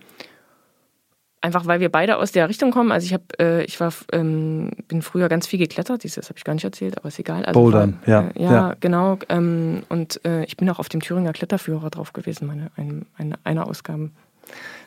einfach 1.46 1.68
weil 1.68 1.80
wir 1.80 1.90
beide 1.90 2.18
aus 2.18 2.32
der 2.32 2.50
Richtung 2.50 2.72
kommen. 2.72 2.92
Also 2.92 3.06
ich 3.06 3.14
habe, 3.14 3.24
äh, 3.40 3.64
ich 3.64 3.80
war, 3.80 3.94
ähm, 4.12 4.72
bin 4.88 5.02
früher 5.02 5.30
ganz 5.30 5.48
viel 5.48 5.60
geklettert. 5.60 6.04
Dieses 6.04 6.30
habe 6.30 6.38
ich 6.38 6.44
gar 6.44 6.54
nicht 6.54 6.64
erzählt, 6.64 6.98
aber 6.98 7.08
ist 7.08 7.20
egal. 7.20 7.46
Also 7.46 7.60
Bouldern, 7.60 8.00
war, 8.06 8.10
ja, 8.10 8.30
äh, 8.36 8.44
ja, 8.44 8.52
ja, 8.52 8.76
genau. 8.80 9.20
Ähm, 9.30 9.84
und 9.90 10.20
äh, 10.26 10.44
ich 10.46 10.58
bin 10.58 10.70
auch 10.70 10.80
auf 10.80 10.90
dem 10.90 11.02
Thüringer 11.02 11.34
Kletterführer 11.34 11.90
drauf 11.90 12.14
gewesen, 12.14 12.48
meine 12.48 12.72
ein, 12.76 13.06
eine, 13.18 13.36
eine 13.44 13.66
Ausgabe. 13.66 14.10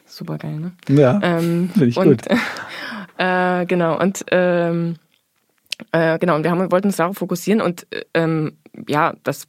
Super 0.05 0.39
geil, 0.39 0.59
ne? 0.59 0.73
Ja, 0.89 1.21
ähm, 1.23 1.71
finde 1.73 1.87
ich 1.87 1.97
und, 1.97 2.09
gut. 2.09 2.23
Äh, 3.19 3.67
genau, 3.67 3.99
und 4.01 4.25
ähm, 4.31 4.97
äh, 5.93 6.19
genau, 6.19 6.37
und 6.37 6.45
wir 6.45 6.51
haben, 6.51 6.71
wollten 6.71 6.89
uns 6.89 6.97
darauf 6.97 7.19
fokussieren 7.19 7.61
und 7.61 7.87
ähm, 8.15 8.59
ja, 8.87 9.15
das 9.25 9.49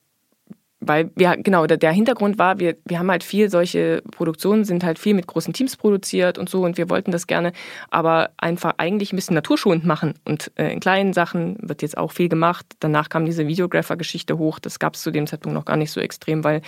weil 0.82 1.12
wir, 1.16 1.36
genau, 1.36 1.66
der, 1.66 1.92
Hintergrund 1.92 2.38
war, 2.40 2.60
wir, 2.60 2.78
wir 2.86 3.00
haben 3.00 3.12
halt 3.12 3.24
viel 3.24 3.50
solche 3.50 4.02
Produktionen, 4.12 4.64
sind 4.64 4.84
halt 4.84 4.98
viel 4.98 5.14
mit 5.14 5.28
großen 5.28 5.54
Teams 5.54 5.76
produziert 5.76 6.38
und 6.38 6.50
so 6.50 6.64
und 6.64 6.78
wir 6.78 6.90
wollten 6.90 7.12
das 7.12 7.28
gerne, 7.28 7.52
aber 7.90 8.30
einfach 8.38 8.76
eigentlich 8.78 9.12
ein 9.12 9.18
bisschen 9.18 9.36
naturschonend 9.36 9.86
machen 9.86 10.14
und 10.24 10.52
äh, 10.56 10.72
in 10.72 10.80
kleinen 10.80 11.12
Sachen 11.12 11.58
wird 11.62 11.82
jetzt 11.82 11.98
auch 11.98 12.14
viel 12.14 12.30
gemacht. 12.30 12.66
Danach 12.80 13.10
kam 13.10 13.26
diese 13.26 13.46
Videographer-Geschichte 13.46 14.38
hoch, 14.38 14.60
das 14.60 14.80
gab 14.80 14.96
es 14.96 15.02
zu 15.02 15.12
dem 15.12 15.28
Zeitpunkt 15.28 15.54
noch 15.54 15.66
gar 15.66 15.78
nicht 15.78 15.92
so 15.92 16.00
extrem, 16.00 16.46
weil 16.46 16.62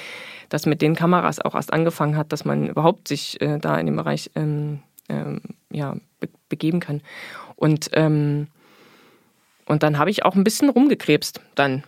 das 0.49 0.65
mit 0.65 0.81
den 0.81 0.95
Kameras 0.95 1.39
auch 1.39 1.55
erst 1.55 1.71
angefangen 1.71 2.17
hat, 2.17 2.33
dass 2.33 2.43
man 2.43 2.67
überhaupt 2.67 3.07
sich 3.07 3.39
äh, 3.39 3.59
da 3.59 3.77
in 3.77 3.85
dem 3.85 3.95
Bereich 3.95 4.29
ähm, 4.35 4.81
ähm, 5.07 5.41
ja, 5.71 5.95
be 6.19 6.27
begeben 6.51 6.79
kann. 6.79 7.01
Und, 7.55 7.89
ähm, 7.93 8.47
und 9.65 9.81
dann 9.81 9.97
habe 9.97 10.11
ich 10.11 10.23
auch 10.23 10.35
ein 10.35 10.43
bisschen 10.43 10.69
rumgekrebst 10.69 11.41
dann 11.55 11.83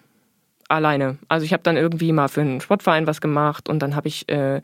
alleine. 0.70 1.18
Also 1.28 1.46
ich 1.46 1.54
habe 1.54 1.64
dann 1.64 1.78
irgendwie 1.78 2.12
mal 2.12 2.28
für 2.28 2.42
einen 2.42 2.62
Sportverein 2.62 3.08
was 3.08 3.22
gemacht 3.22 3.70
und 3.70 3.80
dann 3.80 3.96
habe 3.96 4.08
ich, 4.08 4.28
äh, 4.30 4.62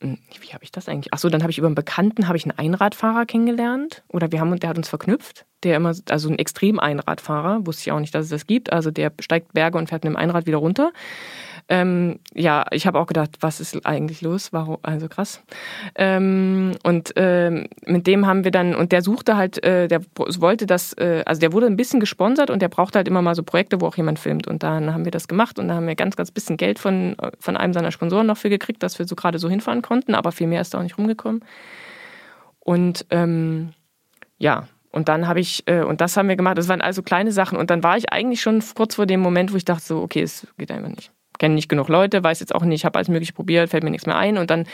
hm, 0.00 0.18
wie 0.40 0.52
habe 0.52 0.64
ich 0.64 0.72
das 0.72 0.88
eigentlich? 0.88 1.12
Ach 1.12 1.18
so, 1.18 1.28
dann 1.28 1.42
habe 1.42 1.50
ich 1.50 1.58
über 1.58 1.68
einen 1.68 1.74
Bekannten 1.74 2.28
habe 2.28 2.36
ich 2.36 2.44
einen 2.44 2.58
Einradfahrer 2.58 3.24
kennengelernt 3.26 4.02
oder 4.08 4.32
wir 4.32 4.40
haben 4.40 4.58
der 4.58 4.70
hat 4.70 4.76
uns 4.76 4.88
verknüpft, 4.88 5.46
der 5.62 5.76
immer 5.76 5.94
also 6.08 6.28
ein 6.28 6.38
extrem 6.38 6.80
Einradfahrer, 6.80 7.66
wusste 7.66 7.82
ich 7.82 7.92
auch 7.92 8.00
nicht, 8.00 8.14
dass 8.14 8.24
es 8.24 8.30
das 8.30 8.46
gibt. 8.46 8.72
Also 8.72 8.90
der 8.90 9.12
steigt 9.20 9.52
Berge 9.52 9.78
und 9.78 9.88
fährt 9.88 10.04
mit 10.04 10.12
dem 10.12 10.16
Einrad 10.16 10.46
wieder 10.46 10.58
runter. 10.58 10.92
Ähm, 11.72 12.18
ja, 12.34 12.66
ich 12.70 12.86
habe 12.86 13.00
auch 13.00 13.06
gedacht, 13.06 13.38
was 13.40 13.58
ist 13.58 13.86
eigentlich 13.86 14.20
los? 14.20 14.52
Warum? 14.52 14.76
Also 14.82 15.08
krass. 15.08 15.42
Ähm, 15.94 16.72
und 16.82 17.14
ähm, 17.16 17.66
mit 17.86 18.06
dem 18.06 18.26
haben 18.26 18.44
wir 18.44 18.50
dann, 18.50 18.74
und 18.74 18.92
der 18.92 19.00
suchte 19.00 19.38
halt, 19.38 19.64
äh, 19.64 19.88
der 19.88 20.02
wollte 20.18 20.66
das, 20.66 20.92
äh, 20.98 21.22
also 21.24 21.40
der 21.40 21.54
wurde 21.54 21.64
ein 21.64 21.76
bisschen 21.76 21.98
gesponsert 21.98 22.50
und 22.50 22.60
der 22.60 22.68
brauchte 22.68 22.98
halt 22.98 23.08
immer 23.08 23.22
mal 23.22 23.34
so 23.34 23.42
Projekte, 23.42 23.80
wo 23.80 23.86
auch 23.86 23.96
jemand 23.96 24.18
filmt. 24.18 24.46
Und 24.46 24.62
dann 24.62 24.92
haben 24.92 25.06
wir 25.06 25.12
das 25.12 25.28
gemacht 25.28 25.58
und 25.58 25.68
da 25.68 25.74
haben 25.76 25.86
wir 25.86 25.94
ganz, 25.94 26.14
ganz 26.14 26.30
bisschen 26.30 26.58
Geld 26.58 26.78
von, 26.78 27.16
von 27.40 27.56
einem 27.56 27.72
seiner 27.72 27.90
Sponsoren 27.90 28.26
noch 28.26 28.36
für 28.36 28.50
gekriegt, 28.50 28.82
dass 28.82 28.98
wir 28.98 29.06
so 29.06 29.16
gerade 29.16 29.38
so 29.38 29.48
hinfahren 29.48 29.80
konnten, 29.80 30.14
aber 30.14 30.30
viel 30.30 30.48
mehr 30.48 30.60
ist 30.60 30.74
da 30.74 30.78
auch 30.78 30.82
nicht 30.82 30.98
rumgekommen. 30.98 31.42
Und 32.60 33.06
ähm, 33.08 33.72
ja, 34.36 34.68
und 34.90 35.08
dann 35.08 35.26
habe 35.26 35.40
ich, 35.40 35.66
äh, 35.68 35.84
und 35.84 36.02
das 36.02 36.18
haben 36.18 36.28
wir 36.28 36.36
gemacht, 36.36 36.58
das 36.58 36.68
waren 36.68 36.82
also 36.82 37.02
kleine 37.02 37.32
Sachen. 37.32 37.56
Und 37.56 37.70
dann 37.70 37.82
war 37.82 37.96
ich 37.96 38.12
eigentlich 38.12 38.42
schon 38.42 38.62
kurz 38.74 38.96
vor 38.96 39.06
dem 39.06 39.20
Moment, 39.20 39.54
wo 39.54 39.56
ich 39.56 39.64
dachte, 39.64 39.86
so, 39.86 40.02
okay, 40.02 40.20
es 40.20 40.46
geht 40.58 40.70
einfach 40.70 40.90
nicht 40.90 41.10
kenne 41.42 41.56
nicht 41.56 41.68
genug 41.68 41.88
Leute, 41.88 42.22
weiß 42.22 42.38
jetzt 42.38 42.54
auch 42.54 42.62
nicht, 42.62 42.84
habe 42.84 42.96
alles 42.96 43.08
mögliche 43.08 43.32
probiert, 43.32 43.68
fällt 43.68 43.82
mir 43.82 43.90
nichts 43.90 44.06
mehr 44.06 44.16
ein. 44.16 44.38
Und 44.38 44.48
dann 44.48 44.64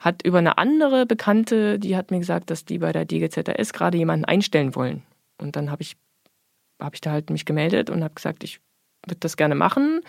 hat 0.00 0.22
über 0.24 0.38
eine 0.38 0.58
andere 0.58 1.06
Bekannte, 1.06 1.78
die 1.78 1.96
hat 1.96 2.10
mir 2.10 2.18
gesagt, 2.18 2.50
dass 2.50 2.64
die 2.64 2.78
bei 2.78 2.90
der 2.90 3.04
DGZRS 3.04 3.72
gerade 3.72 3.96
jemanden 3.96 4.24
einstellen 4.24 4.74
wollen. 4.74 5.04
Und 5.40 5.54
dann 5.54 5.70
habe 5.70 5.82
ich, 5.82 5.96
hab 6.80 6.94
ich 6.94 7.00
da 7.00 7.12
halt 7.12 7.30
mich 7.30 7.44
gemeldet 7.44 7.90
und 7.90 8.02
habe 8.02 8.14
gesagt, 8.14 8.42
ich 8.42 8.60
würde 9.06 9.20
das 9.20 9.36
gerne 9.36 9.54
machen. 9.54 10.00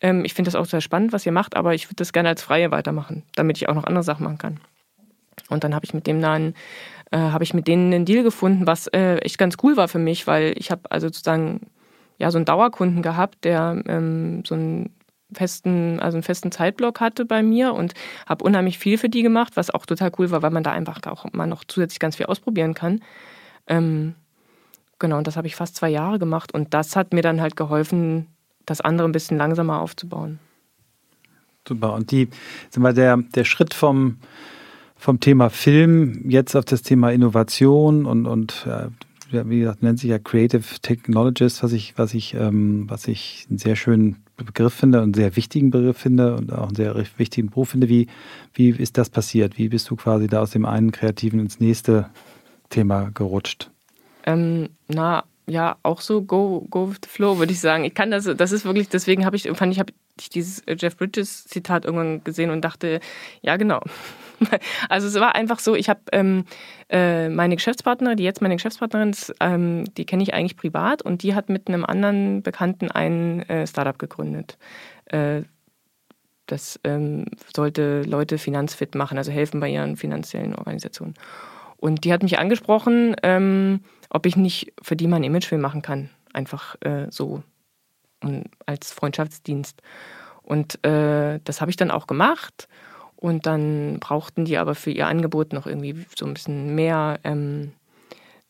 Ähm, 0.00 0.24
ich 0.24 0.34
finde 0.34 0.48
das 0.48 0.56
auch 0.56 0.66
sehr 0.66 0.80
spannend, 0.80 1.12
was 1.12 1.24
ihr 1.24 1.32
macht, 1.32 1.54
aber 1.54 1.74
ich 1.74 1.86
würde 1.86 1.96
das 1.96 2.12
gerne 2.12 2.30
als 2.30 2.42
Freie 2.42 2.72
weitermachen, 2.72 3.22
damit 3.36 3.56
ich 3.56 3.68
auch 3.68 3.74
noch 3.74 3.84
andere 3.84 4.02
Sachen 4.02 4.24
machen 4.24 4.38
kann. 4.38 4.58
Und 5.48 5.62
dann 5.62 5.76
habe 5.76 5.84
ich 5.84 5.94
mit 5.94 6.08
dem 6.08 6.20
dann 6.20 6.54
äh, 7.12 7.18
habe 7.18 7.44
ich 7.44 7.54
mit 7.54 7.68
denen 7.68 7.94
einen 7.94 8.04
Deal 8.04 8.24
gefunden, 8.24 8.66
was 8.66 8.88
äh, 8.88 9.18
echt 9.18 9.38
ganz 9.38 9.56
cool 9.62 9.76
war 9.76 9.86
für 9.86 10.00
mich, 10.00 10.26
weil 10.26 10.54
ich 10.56 10.72
habe 10.72 10.90
also 10.90 11.06
sozusagen 11.06 11.68
ja 12.18 12.32
so 12.32 12.38
einen 12.38 12.46
Dauerkunden 12.46 13.00
gehabt, 13.00 13.44
der 13.44 13.80
ähm, 13.86 14.42
so 14.44 14.56
ein 14.56 14.95
festen, 15.32 16.00
also 16.00 16.16
einen 16.16 16.22
festen 16.22 16.52
Zeitblock 16.52 17.00
hatte 17.00 17.24
bei 17.24 17.42
mir 17.42 17.74
und 17.74 17.94
habe 18.26 18.44
unheimlich 18.44 18.78
viel 18.78 18.98
für 18.98 19.08
die 19.08 19.22
gemacht, 19.22 19.56
was 19.56 19.70
auch 19.70 19.86
total 19.86 20.12
cool 20.18 20.30
war, 20.30 20.42
weil 20.42 20.50
man 20.50 20.62
da 20.62 20.72
einfach 20.72 21.00
auch 21.06 21.26
mal 21.32 21.46
noch 21.46 21.64
zusätzlich 21.66 21.98
ganz 21.98 22.16
viel 22.16 22.26
ausprobieren 22.26 22.74
kann. 22.74 23.00
Ähm, 23.66 24.14
genau, 24.98 25.18
und 25.18 25.26
das 25.26 25.36
habe 25.36 25.46
ich 25.46 25.56
fast 25.56 25.76
zwei 25.76 25.88
Jahre 25.88 26.18
gemacht. 26.18 26.54
Und 26.54 26.74
das 26.74 26.96
hat 26.96 27.12
mir 27.12 27.22
dann 27.22 27.40
halt 27.40 27.56
geholfen, 27.56 28.28
das 28.64 28.80
andere 28.80 29.08
ein 29.08 29.12
bisschen 29.12 29.36
langsamer 29.36 29.80
aufzubauen. 29.80 30.38
Super. 31.66 31.94
Und 31.94 32.10
die, 32.10 32.28
sind 32.70 32.82
wir, 32.82 32.92
der, 32.92 33.16
der 33.16 33.44
Schritt 33.44 33.74
vom, 33.74 34.18
vom 34.96 35.18
Thema 35.18 35.50
Film 35.50 36.28
jetzt 36.30 36.54
auf 36.54 36.64
das 36.64 36.82
Thema 36.82 37.10
Innovation 37.10 38.06
und, 38.06 38.26
und 38.26 38.64
ja, 38.66 38.88
wie 39.30 39.60
gesagt, 39.60 39.82
nennt 39.82 39.98
sich 39.98 40.10
ja 40.10 40.18
Creative 40.18 40.62
Technologist, 40.82 41.62
was 41.62 41.72
ich, 41.72 41.94
was 41.96 42.14
ich, 42.14 42.34
ähm, 42.34 42.88
was 42.88 43.08
ich 43.08 43.46
einen 43.48 43.58
sehr 43.58 43.76
schönen 43.76 44.22
Begriff 44.36 44.74
finde 44.74 44.98
und 44.98 45.04
einen 45.04 45.14
sehr 45.14 45.36
wichtigen 45.36 45.70
Begriff 45.70 45.96
finde 45.96 46.36
und 46.36 46.52
auch 46.52 46.68
einen 46.68 46.76
sehr 46.76 46.94
wichtigen 47.16 47.50
Beruf 47.50 47.70
finde. 47.70 47.88
Wie, 47.88 48.06
wie 48.54 48.70
ist 48.70 48.98
das 48.98 49.10
passiert? 49.10 49.58
Wie 49.58 49.68
bist 49.68 49.88
du 49.90 49.96
quasi 49.96 50.26
da 50.26 50.40
aus 50.42 50.50
dem 50.50 50.64
einen 50.64 50.92
Kreativen 50.92 51.40
ins 51.40 51.60
nächste 51.60 52.10
Thema 52.68 53.10
gerutscht? 53.14 53.70
Ähm, 54.24 54.68
na, 54.88 55.24
ja, 55.46 55.76
auch 55.82 56.00
so 56.00 56.22
go, 56.22 56.66
go 56.70 56.90
with 56.90 56.98
the 57.04 57.08
flow, 57.08 57.38
würde 57.38 57.52
ich 57.52 57.60
sagen. 57.60 57.84
Ich 57.84 57.94
kann 57.94 58.10
das, 58.10 58.24
das 58.24 58.52
ist 58.52 58.64
wirklich, 58.64 58.88
deswegen 58.88 59.24
habe 59.24 59.36
ich, 59.36 59.48
fand 59.54 59.72
ich, 59.72 59.78
habe 59.78 59.92
ich 60.20 60.28
dieses 60.28 60.62
Jeff 60.66 60.96
Bridges 60.96 61.44
Zitat 61.44 61.84
irgendwann 61.84 62.24
gesehen 62.24 62.50
und 62.50 62.62
dachte, 62.62 63.00
ja, 63.42 63.56
genau. 63.56 63.80
Also 64.88 65.06
es 65.08 65.14
war 65.14 65.34
einfach 65.34 65.58
so, 65.58 65.74
ich 65.74 65.88
habe 65.88 66.00
ähm, 66.12 66.44
äh, 66.90 67.28
meine 67.28 67.56
Geschäftspartnerin, 67.56 68.16
die 68.16 68.24
jetzt 68.24 68.42
meine 68.42 68.56
Geschäftspartnerin 68.56 69.10
ist, 69.10 69.34
ähm, 69.40 69.84
die 69.94 70.04
kenne 70.04 70.22
ich 70.22 70.34
eigentlich 70.34 70.56
privat 70.56 71.02
und 71.02 71.22
die 71.22 71.34
hat 71.34 71.48
mit 71.48 71.68
einem 71.68 71.84
anderen 71.84 72.42
Bekannten 72.42 72.90
ein 72.90 73.42
äh, 73.48 73.66
Startup 73.66 73.98
gegründet. 73.98 74.58
Äh, 75.06 75.42
das 76.46 76.78
ähm, 76.84 77.26
sollte 77.54 78.02
Leute 78.02 78.38
finanzfit 78.38 78.94
machen, 78.94 79.18
also 79.18 79.32
helfen 79.32 79.60
bei 79.60 79.68
ihren 79.68 79.96
finanziellen 79.96 80.54
Organisationen. 80.54 81.14
Und 81.76 82.04
die 82.04 82.12
hat 82.12 82.22
mich 82.22 82.38
angesprochen, 82.38 83.16
ähm, 83.22 83.80
ob 84.10 84.26
ich 84.26 84.36
nicht 84.36 84.72
für 84.80 84.96
die 84.96 85.08
mal 85.08 85.16
einen 85.16 85.24
Imagefilm 85.24 85.60
machen 85.60 85.82
kann. 85.82 86.10
Einfach 86.32 86.76
äh, 86.80 87.06
so 87.10 87.42
als 88.64 88.92
Freundschaftsdienst. 88.92 89.82
Und 90.42 90.84
äh, 90.84 91.40
das 91.44 91.60
habe 91.60 91.70
ich 91.70 91.76
dann 91.76 91.90
auch 91.90 92.06
gemacht. 92.06 92.68
Und 93.16 93.46
dann 93.46 93.98
brauchten 93.98 94.44
die 94.44 94.58
aber 94.58 94.74
für 94.74 94.90
ihr 94.90 95.06
Angebot 95.06 95.52
noch 95.52 95.66
irgendwie 95.66 96.06
so 96.16 96.26
ein 96.26 96.34
bisschen 96.34 96.74
mehr 96.74 97.18
ähm, 97.24 97.72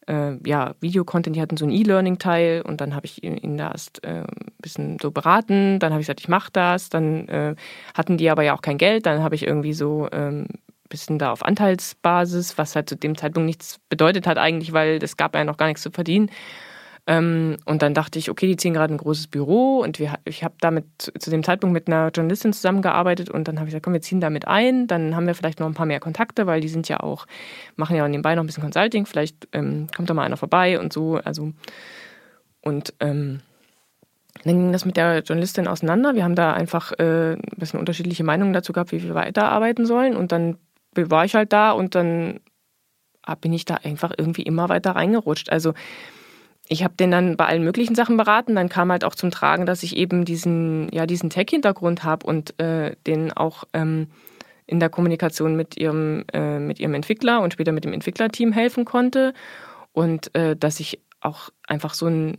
äh, 0.09 0.37
ja, 0.45 0.75
Videocontent. 0.81 1.37
Die 1.37 1.41
hatten 1.41 1.57
so 1.57 1.65
einen 1.65 1.75
E-Learning-Teil 1.75 2.63
und 2.63 2.81
dann 2.81 2.95
habe 2.95 3.07
ich 3.07 3.23
ihnen 3.23 3.57
da 3.57 3.71
erst 3.71 4.03
äh, 4.05 4.23
ein 4.23 4.53
bisschen 4.61 4.99
so 5.01 5.11
beraten. 5.11 5.79
Dann 5.79 5.93
habe 5.93 6.01
ich 6.01 6.07
gesagt, 6.07 6.21
ich 6.21 6.29
mache 6.29 6.51
das. 6.53 6.89
Dann 6.89 7.29
äh, 7.29 7.55
hatten 7.95 8.17
die 8.17 8.29
aber 8.31 8.43
ja 8.43 8.55
auch 8.55 8.63
kein 8.63 8.79
Geld. 8.79 9.07
Dann 9.07 9.23
habe 9.23 9.35
ich 9.35 9.47
irgendwie 9.47 9.73
so 9.73 10.09
ähm, 10.13 10.47
bisschen 10.89 11.19
da 11.19 11.33
auf 11.33 11.45
Anteilsbasis, 11.45 12.59
was 12.59 12.77
halt 12.77 12.89
zu 12.89 12.97
dem 12.97 13.17
Zeitpunkt 13.17 13.47
nichts 13.47 13.81
bedeutet 13.89 14.27
hat 14.27 14.39
eigentlich, 14.39 14.73
weil 14.73 14.99
es 15.03 15.17
gab 15.17 15.35
ja 15.35 15.45
noch 15.45 15.57
gar 15.57 15.67
nichts 15.67 15.83
zu 15.83 15.91
verdienen. 15.91 16.31
Ähm, 17.09 17.57
und 17.65 17.83
dann 17.83 17.95
dachte 17.95 18.19
ich, 18.19 18.31
okay, 18.31 18.49
die 18.49 18.57
ziehen 18.57 18.75
gerade 18.75 18.93
ein 18.93 18.99
großes 18.99 19.29
Büro 19.29 19.79
und 19.79 20.01
wir, 20.01 20.15
ich 20.25 20.43
habe 20.43 20.55
damit 20.61 21.13
zu 21.19 21.31
dem 21.31 21.45
Zeitpunkt 21.45 21.73
mit 21.73 21.87
einer 21.87 22.11
Journalistin 22.13 22.53
zusammengearbeitet 22.53 23.31
und 23.31 23.47
dann 23.47 23.59
habe 23.59 23.69
ich 23.69 23.73
gesagt, 23.73 23.85
komm, 23.85 23.93
wir 23.93 24.03
ziehen 24.03 24.21
damit 24.21 24.49
ein, 24.49 24.89
dann 24.89 25.15
haben 25.15 25.27
wir 25.29 25.35
vielleicht 25.35 25.61
noch 25.61 25.69
ein 25.69 25.75
paar 25.75 25.87
mehr 25.87 26.01
Kontakte, 26.01 26.47
weil 26.47 26.61
die 26.61 26.69
sind 26.69 26.89
ja 26.89 27.01
auch, 27.01 27.27
machen 27.77 27.97
ja 27.97 28.09
nebenbei 28.09 28.35
noch 28.35 28.43
ein 28.43 28.47
bisschen 28.47 28.65
Consulting, 28.65 29.07
vielleicht 29.07 29.47
ähm, 29.53 29.87
kommt 29.95 30.11
da 30.11 30.15
mal 30.15 30.25
einer 30.25 30.37
vorbei 30.37 30.81
und 30.81 30.93
so, 30.93 31.17
also 31.17 31.53
und 32.61 32.93
ähm, 32.99 33.41
dann 34.45 34.55
ging 34.55 34.73
das 34.73 34.85
mit 34.85 34.97
der 34.97 35.21
Journalistin 35.21 35.69
auseinander. 35.69 36.15
Wir 36.15 36.25
haben 36.25 36.35
da 36.35 36.53
einfach 36.53 36.93
äh, 36.99 37.35
ein 37.35 37.41
bisschen 37.57 37.79
unterschiedliche 37.81 38.25
Meinungen 38.25 38.53
dazu 38.53 38.73
gehabt, 38.73 38.93
wie 38.93 39.03
wir 39.03 39.15
weiterarbeiten 39.15 39.87
sollen. 39.87 40.17
Und 40.17 40.33
dann 40.33 40.59
war 40.95 41.25
ich 41.25 41.35
halt 41.35 41.53
da 41.53 41.71
und 41.71 41.95
dann 41.95 42.41
bin 43.41 43.53
ich 43.53 43.65
da 43.65 43.77
einfach 43.77 44.13
irgendwie 44.17 44.43
immer 44.43 44.69
weiter 44.69 44.93
reingerutscht. 44.93 45.51
Also 45.51 45.75
ich 46.69 46.83
habe 46.85 46.95
den 46.95 47.11
dann 47.11 47.37
bei 47.37 47.47
allen 47.47 47.65
möglichen 47.65 47.95
Sachen 47.95 48.17
beraten. 48.17 48.55
Dann 48.55 48.69
kam 48.69 48.91
halt 48.91 49.05
auch 49.05 49.15
zum 49.15 49.31
Tragen, 49.31 49.67
dass 49.67 49.83
ich 49.83 49.97
eben 49.97 50.25
diesen, 50.25 50.89
ja, 50.93 51.07
diesen 51.07 51.31
Tech-Hintergrund 51.31 52.05
habe 52.05 52.27
und 52.27 52.59
äh, 52.61 52.97
den 53.07 53.33
auch 53.33 53.65
ähm, 53.73 54.09
in 54.67 54.81
der 54.81 54.89
Kommunikation 54.89 55.57
mit 55.57 55.77
ihrem, 55.77 56.25
äh, 56.33 56.59
mit 56.59 56.81
ihrem 56.81 56.95
Entwickler 56.95 57.41
und 57.41 57.53
später 57.53 57.73
mit 57.73 57.85
dem 57.85 57.93
Entwicklerteam 57.93 58.53
helfen 58.53 58.85
konnte. 58.85 59.33
Und 59.93 60.35
äh, 60.35 60.57
dass 60.57 60.81
ich 60.81 61.01
auch 61.21 61.51
einfach 61.67 61.95
so 61.95 62.07
ein 62.07 62.39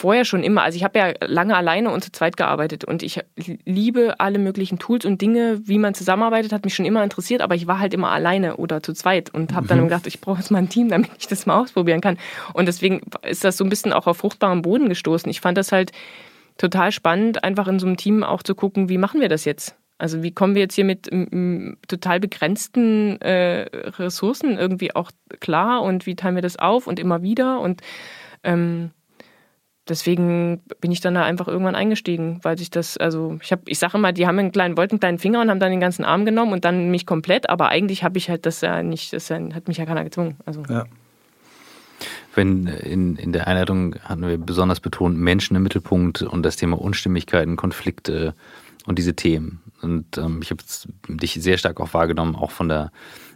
vorher 0.00 0.24
schon 0.24 0.42
immer, 0.42 0.62
also 0.62 0.76
ich 0.76 0.84
habe 0.84 0.98
ja 0.98 1.12
lange 1.20 1.54
alleine 1.54 1.90
und 1.90 2.02
zu 2.02 2.10
zweit 2.10 2.38
gearbeitet 2.38 2.86
und 2.86 3.02
ich 3.02 3.20
liebe 3.66 4.14
alle 4.18 4.38
möglichen 4.38 4.78
Tools 4.78 5.04
und 5.04 5.20
Dinge, 5.20 5.60
wie 5.64 5.78
man 5.78 5.92
zusammenarbeitet, 5.92 6.54
hat 6.54 6.64
mich 6.64 6.74
schon 6.74 6.86
immer 6.86 7.04
interessiert, 7.04 7.42
aber 7.42 7.54
ich 7.54 7.66
war 7.66 7.80
halt 7.80 7.92
immer 7.92 8.10
alleine 8.10 8.56
oder 8.56 8.82
zu 8.82 8.94
zweit 8.94 9.28
und 9.28 9.52
habe 9.52 9.66
dann 9.66 9.78
mhm. 9.80 9.84
gedacht, 9.84 10.06
ich 10.06 10.22
brauche 10.22 10.38
jetzt 10.38 10.50
mal 10.50 10.58
ein 10.58 10.70
Team, 10.70 10.88
damit 10.88 11.10
ich 11.18 11.26
das 11.26 11.44
mal 11.44 11.60
ausprobieren 11.60 12.00
kann. 12.00 12.16
Und 12.54 12.66
deswegen 12.66 13.02
ist 13.28 13.44
das 13.44 13.58
so 13.58 13.64
ein 13.64 13.68
bisschen 13.68 13.92
auch 13.92 14.06
auf 14.06 14.16
fruchtbarem 14.16 14.62
Boden 14.62 14.88
gestoßen. 14.88 15.28
Ich 15.30 15.42
fand 15.42 15.58
das 15.58 15.70
halt 15.70 15.92
total 16.56 16.92
spannend, 16.92 17.44
einfach 17.44 17.68
in 17.68 17.78
so 17.78 17.86
einem 17.86 17.98
Team 17.98 18.24
auch 18.24 18.42
zu 18.42 18.54
gucken, 18.54 18.88
wie 18.88 18.98
machen 18.98 19.20
wir 19.20 19.28
das 19.28 19.44
jetzt? 19.44 19.76
Also 19.98 20.22
wie 20.22 20.32
kommen 20.32 20.54
wir 20.54 20.62
jetzt 20.62 20.76
hier 20.76 20.86
mit 20.86 21.10
total 21.88 22.20
begrenzten 22.20 23.20
äh, 23.20 23.66
Ressourcen 23.98 24.56
irgendwie 24.56 24.96
auch 24.96 25.10
klar 25.40 25.82
und 25.82 26.06
wie 26.06 26.16
teilen 26.16 26.36
wir 26.36 26.42
das 26.42 26.58
auf 26.58 26.86
und 26.86 26.98
immer 26.98 27.20
wieder 27.20 27.60
und 27.60 27.82
ähm, 28.42 28.92
deswegen 29.90 30.62
bin 30.80 30.92
ich 30.92 31.00
dann 31.00 31.14
da 31.14 31.24
einfach 31.24 31.48
irgendwann 31.48 31.74
eingestiegen, 31.74 32.38
weil 32.42 32.56
sich 32.56 32.70
das, 32.70 32.96
also 32.96 33.38
ich 33.42 33.52
habe, 33.52 33.62
ich 33.66 33.78
sage 33.78 33.98
immer, 33.98 34.12
die 34.12 34.26
haben 34.26 34.38
einen 34.38 34.52
kleinen, 34.52 34.76
wollten 34.76 34.94
einen 34.94 35.00
kleinen 35.00 35.18
Finger 35.18 35.42
und 35.42 35.50
haben 35.50 35.60
dann 35.60 35.70
den 35.70 35.80
ganzen 35.80 36.04
Arm 36.04 36.24
genommen 36.24 36.52
und 36.52 36.64
dann 36.64 36.90
mich 36.90 37.04
komplett, 37.04 37.50
aber 37.50 37.68
eigentlich 37.68 38.02
habe 38.02 38.16
ich 38.16 38.30
halt 38.30 38.46
das 38.46 38.60
ja 38.62 38.82
nicht, 38.82 39.12
das 39.12 39.30
hat 39.30 39.68
mich 39.68 39.76
ja 39.76 39.84
keiner 39.84 40.04
gezwungen. 40.04 40.36
Also. 40.46 40.62
Ja. 40.68 40.86
Wenn 42.34 42.66
in, 42.68 43.16
in 43.16 43.32
der 43.32 43.48
Einleitung 43.48 43.96
hatten 44.04 44.26
wir 44.26 44.38
besonders 44.38 44.80
betont 44.80 45.18
Menschen 45.18 45.56
im 45.56 45.62
Mittelpunkt 45.62 46.22
und 46.22 46.44
das 46.44 46.56
Thema 46.56 46.80
Unstimmigkeiten, 46.80 47.56
Konflikte 47.56 48.34
und 48.86 48.98
diese 48.98 49.14
Themen. 49.14 49.60
Und 49.82 50.16
ähm, 50.16 50.40
ich 50.42 50.50
habe 50.50 50.62
dich 51.08 51.34
sehr 51.34 51.58
stark 51.58 51.80
auch 51.80 51.92
wahrgenommen, 51.92 52.36
auch 52.36 52.52
von 52.52 52.68
der 52.68 52.92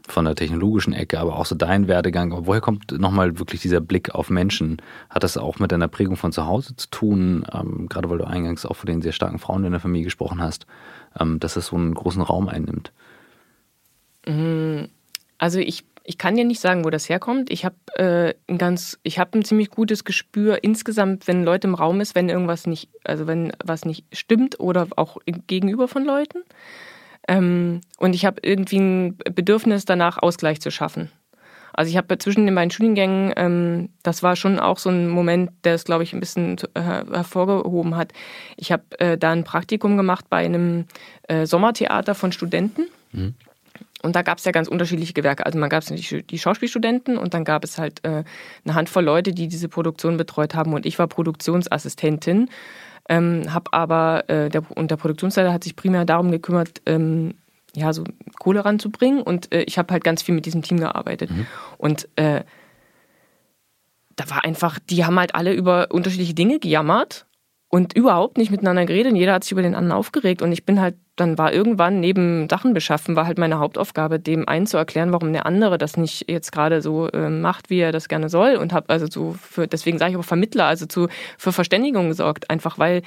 von 0.07 0.27
der 0.27 0.35
technologischen 0.35 0.93
Ecke, 0.93 1.19
aber 1.19 1.37
auch 1.37 1.47
so 1.47 1.55
dein 1.55 1.89
Werdegang. 1.89 2.47
Woher 2.47 2.61
kommt 2.61 2.93
nochmal 2.93 3.39
wirklich 3.39 3.63
dieser 3.63 3.81
Blick 3.81 4.15
auf 4.15 4.29
Menschen? 4.29 4.83
Hat 5.09 5.23
das 5.23 5.39
auch 5.39 5.59
mit 5.59 5.73
deiner 5.73 5.89
Prägung 5.89 6.17
von 6.17 6.33
zu 6.33 6.47
Hause 6.47 6.77
zu 6.77 6.89
tun? 6.91 7.47
Ähm, 7.53 7.89
gerade 7.89 8.11
weil 8.11 8.19
du 8.19 8.27
eingangs 8.27 8.67
auch 8.67 8.77
von 8.77 8.87
den 8.87 9.01
sehr 9.01 9.13
starken 9.13 9.39
Frauen 9.39 9.65
in 9.65 9.73
der 9.73 9.81
Familie 9.81 10.05
gesprochen 10.05 10.43
hast, 10.43 10.67
ähm, 11.19 11.41
dass 11.41 11.55
das 11.55 11.69
so 11.69 11.77
einen 11.77 11.95
großen 11.95 12.21
Raum 12.21 12.49
einnimmt. 12.49 12.93
Mm, 14.27 14.85
also 15.39 15.59
ich, 15.59 15.85
ich 16.05 16.19
kann 16.19 16.37
dir 16.37 16.45
nicht 16.45 16.61
sagen, 16.61 16.85
wo 16.85 16.91
das 16.91 17.09
herkommt. 17.09 17.51
Ich 17.51 17.65
habe 17.65 17.77
äh, 17.95 18.35
ein 18.47 18.59
ganz, 18.59 18.99
ich 19.05 19.19
habe 19.19 19.39
ein 19.39 19.45
ziemlich 19.45 19.71
gutes 19.71 20.05
Gespür 20.05 20.63
insgesamt, 20.63 21.27
wenn 21.29 21.45
Leute 21.45 21.67
im 21.67 21.75
Raum 21.75 22.03
ist, 22.03 22.15
wenn 22.15 22.29
irgendwas 22.29 22.67
nicht, 22.67 22.91
also 23.05 23.27
wenn 23.27 23.53
was 23.65 23.87
nicht 23.87 24.05
stimmt 24.13 24.61
oder 24.61 24.87
auch 24.97 25.17
gegenüber 25.47 25.89
von 25.89 26.05
Leuten. 26.05 26.43
Ähm, 27.29 27.81
und 27.99 28.15
ich 28.15 28.25
habe 28.25 28.41
irgendwie 28.43 28.79
ein 28.79 29.17
Bedürfnis 29.17 29.85
danach, 29.85 30.19
Ausgleich 30.19 30.61
zu 30.61 30.71
schaffen. 30.71 31.11
Also 31.77 31.91
ich 31.91 31.97
habe 31.97 32.17
zwischen 32.19 32.47
den 32.47 32.55
beiden 32.55 32.71
Studiengängen, 32.71 33.33
ähm, 33.37 33.89
das 34.05 34.23
war 34.23 34.37
schon 34.37 34.61
auch 34.61 34.79
so 34.79 34.91
ein 34.91 35.09
Moment, 35.09 35.51
der 35.65 35.75
es, 35.75 35.85
glaube 35.85 36.05
ich, 36.05 36.13
ein 36.13 36.21
bisschen 36.21 36.57
äh, 36.75 36.81
hervorgehoben 36.81 37.97
hat. 37.97 38.13
Ich 38.57 38.71
habe 38.71 38.85
äh, 39.01 39.19
da 39.19 39.33
ein 39.33 39.43
Praktikum 39.43 39.97
gemacht 39.97 40.27
bei 40.31 40.45
einem 40.45 40.87
äh, 41.27 41.47
Sommertheater 41.47 42.15
von 42.15 42.31
Studenten. 42.31 42.87
Mhm. 43.13 43.35
Und 44.03 44.15
da 44.15 44.23
gab 44.23 44.39
es 44.39 44.45
ja 44.45 44.53
ganz 44.53 44.69
unterschiedliche 44.69 45.15
Gewerke. 45.15 45.47
Also 45.47 45.59
man 45.59 45.71
gab 45.71 45.83
es 45.83 45.89
die, 45.89 46.23
die 46.23 46.39
Schauspielstudenten 46.39 47.17
und 47.17 47.35
dann 47.35 47.45
gab 47.45 47.65
es 47.65 47.79
halt 47.79 48.05
äh, 48.05 48.23
eine 48.65 48.75
Handvoll 48.75 49.03
Leute, 49.03 49.33
die 49.33 49.49
diese 49.49 49.69
Produktion 49.69 50.17
betreut 50.17 50.55
haben. 50.55 50.75
Und 50.75 50.87
ich 50.87 50.99
war 50.99 51.09
Produktionsassistentin 51.09 52.51
ähm, 53.09 53.53
habe 53.53 53.73
aber, 53.73 54.29
äh, 54.29 54.49
der, 54.49 54.63
und 54.71 54.91
der 54.91 54.97
Produktionsleiter 54.97 55.53
hat 55.53 55.65
sich 55.65 55.77
primär 55.77 56.05
darum 56.05 56.31
gekümmert, 56.31 56.81
ähm, 56.87 57.35
ja, 57.75 57.93
so 57.93 58.05
Kohle 58.39 58.65
ranzubringen 58.65 59.23
und 59.23 59.53
äh, 59.53 59.63
ich 59.63 59.79
habe 59.79 59.93
halt 59.93 60.05
ganz 60.05 60.23
viel 60.23 60.35
mit 60.35 60.47
diesem 60.47 60.63
Team 60.63 60.79
gearbeitet. 60.79 61.31
Mhm. 61.31 61.47
Und 61.77 62.09
äh, 62.17 62.45
da 64.17 64.31
war 64.31 64.45
einfach, 64.45 64.79
die 64.79 65.05
haben 65.05 65.19
halt 65.19 65.35
alle 65.35 65.53
über 65.53 65.89
unterschiedliche 65.91 66.35
Dinge 66.35 66.61
gejammert 66.61 67.27
und 67.75 67.93
überhaupt 67.97 68.39
nicht 68.39 68.53
miteinander 68.53 68.87
geredet 68.87 69.11
und 69.11 69.17
jeder 69.17 69.33
hat 69.33 69.43
sich 69.43 69.51
über 69.51 69.63
den 69.63 69.75
anderen 69.75 69.99
aufgeregt 69.99 70.43
und 70.43 70.53
ich 70.53 70.65
bin 70.65 70.81
halt, 70.81 70.95
dann 71.17 71.39
war 71.39 71.53
irgendwann 71.53 71.99
neben 71.99 72.49
Sachen 72.49 72.73
beschaffen, 72.73 73.17
war 73.17 73.27
halt 73.27 73.37
meine 73.37 73.59
Hauptaufgabe, 73.59 74.21
dem 74.21 74.49
einen 74.49 74.69
zu 74.69 74.77
erklären, 74.77 75.13
warum 75.13 75.33
der 75.33 75.45
andere 75.45 75.77
das 75.77 75.97
nicht 75.97 76.31
jetzt 76.31 76.53
gerade 76.53 76.83
so 76.83 77.09
äh, 77.09 77.29
macht, 77.29 77.71
wie 77.71 77.81
er 77.81 77.91
das 77.91 78.07
gerne 78.07 78.29
soll 78.29 78.55
und 78.55 78.73
habe 78.73 78.91
also 78.91 79.09
so 79.11 79.33
für, 79.33 79.67
deswegen 79.67 79.99
sage 79.99 80.11
ich 80.11 80.15
aber 80.15 80.23
Vermittler, 80.23 80.67
also 80.67 80.87
zu, 80.87 81.09
für 81.37 81.51
Verständigung 81.51 82.11
gesorgt, 82.11 82.49
einfach 82.49 82.79
weil 82.79 83.03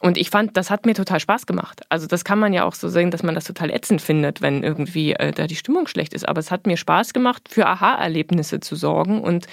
und 0.00 0.18
ich 0.18 0.28
fand, 0.28 0.58
das 0.58 0.70
hat 0.70 0.84
mir 0.84 0.94
total 0.94 1.18
Spaß 1.18 1.46
gemacht. 1.46 1.80
Also 1.88 2.06
das 2.06 2.24
kann 2.24 2.38
man 2.38 2.52
ja 2.52 2.64
auch 2.64 2.74
so 2.74 2.88
sehen, 2.88 3.10
dass 3.10 3.24
man 3.24 3.34
das 3.34 3.46
total 3.46 3.70
ätzend 3.70 4.00
findet, 4.00 4.42
wenn 4.42 4.62
irgendwie 4.62 5.14
äh, 5.14 5.32
da 5.32 5.48
die 5.48 5.56
Stimmung 5.56 5.88
schlecht 5.88 6.14
ist. 6.14 6.28
Aber 6.28 6.38
es 6.38 6.52
hat 6.52 6.68
mir 6.68 6.76
Spaß 6.76 7.14
gemacht, 7.14 7.48
für 7.48 7.66
Aha-Erlebnisse 7.66 8.60
zu 8.60 8.76
sorgen 8.76 9.20
und 9.22 9.48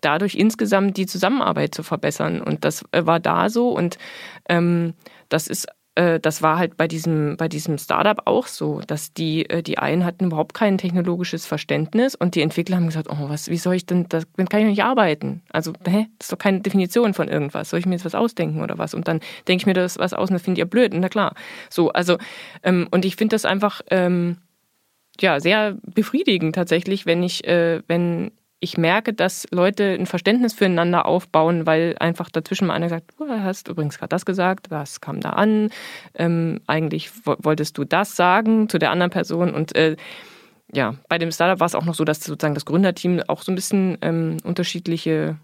dadurch 0.00 0.34
insgesamt 0.34 0.96
die 0.96 1.06
Zusammenarbeit 1.06 1.74
zu 1.74 1.82
verbessern. 1.82 2.40
Und 2.40 2.64
das 2.64 2.84
äh, 2.92 3.06
war 3.06 3.20
da 3.20 3.48
so 3.48 3.70
und 3.70 3.98
ähm, 4.48 4.94
das 5.28 5.46
ist 5.46 5.66
äh, 5.98 6.20
das 6.20 6.42
war 6.42 6.58
halt 6.58 6.76
bei 6.76 6.86
diesem, 6.86 7.36
bei 7.36 7.48
diesem 7.48 7.76
Startup 7.76 8.22
auch 8.24 8.46
so, 8.46 8.80
dass 8.86 9.12
die, 9.12 9.50
äh, 9.50 9.62
die 9.64 9.78
einen 9.78 10.04
hatten 10.04 10.26
überhaupt 10.26 10.54
kein 10.54 10.78
technologisches 10.78 11.44
Verständnis 11.44 12.14
und 12.14 12.36
die 12.36 12.42
Entwickler 12.42 12.76
haben 12.76 12.86
gesagt, 12.86 13.08
oh, 13.10 13.28
was, 13.28 13.48
wie 13.48 13.56
soll 13.56 13.74
ich 13.74 13.84
denn, 13.84 14.08
das, 14.08 14.24
damit 14.36 14.48
kann 14.48 14.60
ich 14.60 14.66
nicht 14.66 14.84
arbeiten. 14.84 15.42
Also, 15.50 15.72
hä, 15.84 16.06
das 16.18 16.26
ist 16.26 16.32
doch 16.32 16.38
keine 16.38 16.60
Definition 16.60 17.14
von 17.14 17.26
irgendwas. 17.26 17.70
Soll 17.70 17.80
ich 17.80 17.86
mir 17.86 17.96
jetzt 17.96 18.04
was 18.04 18.14
ausdenken 18.14 18.62
oder 18.62 18.78
was? 18.78 18.94
Und 18.94 19.08
dann 19.08 19.18
denke 19.48 19.62
ich 19.62 19.66
mir 19.66 19.74
das 19.74 19.98
was 19.98 20.12
aus 20.14 20.30
und 20.30 20.34
das 20.34 20.42
finde 20.42 20.60
ich 20.60 20.64
ja 20.64 20.66
blöd. 20.66 20.92
Na 20.94 21.08
klar. 21.08 21.34
So, 21.68 21.90
also, 21.90 22.16
ähm, 22.62 22.86
und 22.92 23.04
ich 23.04 23.16
finde 23.16 23.34
das 23.34 23.44
einfach, 23.44 23.80
ähm, 23.90 24.38
ja, 25.20 25.40
sehr 25.40 25.76
befriedigend 25.82 26.54
tatsächlich, 26.54 27.06
wenn 27.06 27.24
ich, 27.24 27.44
äh, 27.44 27.82
wenn 27.88 28.30
ich 28.60 28.76
merke, 28.76 29.12
dass 29.12 29.46
Leute 29.50 29.96
ein 29.98 30.06
Verständnis 30.06 30.52
füreinander 30.52 31.06
aufbauen, 31.06 31.66
weil 31.66 31.94
einfach 32.00 32.28
dazwischen 32.28 32.66
mal 32.66 32.74
einer 32.74 32.88
sagt, 32.88 33.12
du 33.18 33.28
hast 33.28 33.68
übrigens 33.68 33.98
gerade 33.98 34.08
das 34.08 34.26
gesagt, 34.26 34.70
was 34.70 35.00
kam 35.00 35.20
da 35.20 35.30
an? 35.30 35.70
Ähm, 36.14 36.60
eigentlich 36.66 37.10
wolltest 37.24 37.78
du 37.78 37.84
das 37.84 38.16
sagen 38.16 38.68
zu 38.68 38.78
der 38.78 38.90
anderen 38.90 39.10
Person 39.10 39.54
und 39.54 39.76
äh, 39.76 39.96
ja, 40.72 40.96
bei 41.08 41.18
dem 41.18 41.32
Startup 41.32 41.60
war 41.60 41.66
es 41.66 41.74
auch 41.74 41.84
noch 41.84 41.94
so, 41.94 42.04
dass 42.04 42.20
sozusagen 42.20 42.54
das 42.54 42.66
Gründerteam 42.66 43.22
auch 43.26 43.42
so 43.42 43.50
ein 43.52 43.54
bisschen 43.54 43.96
ähm, 44.02 44.36
unterschiedliche, 44.44 45.38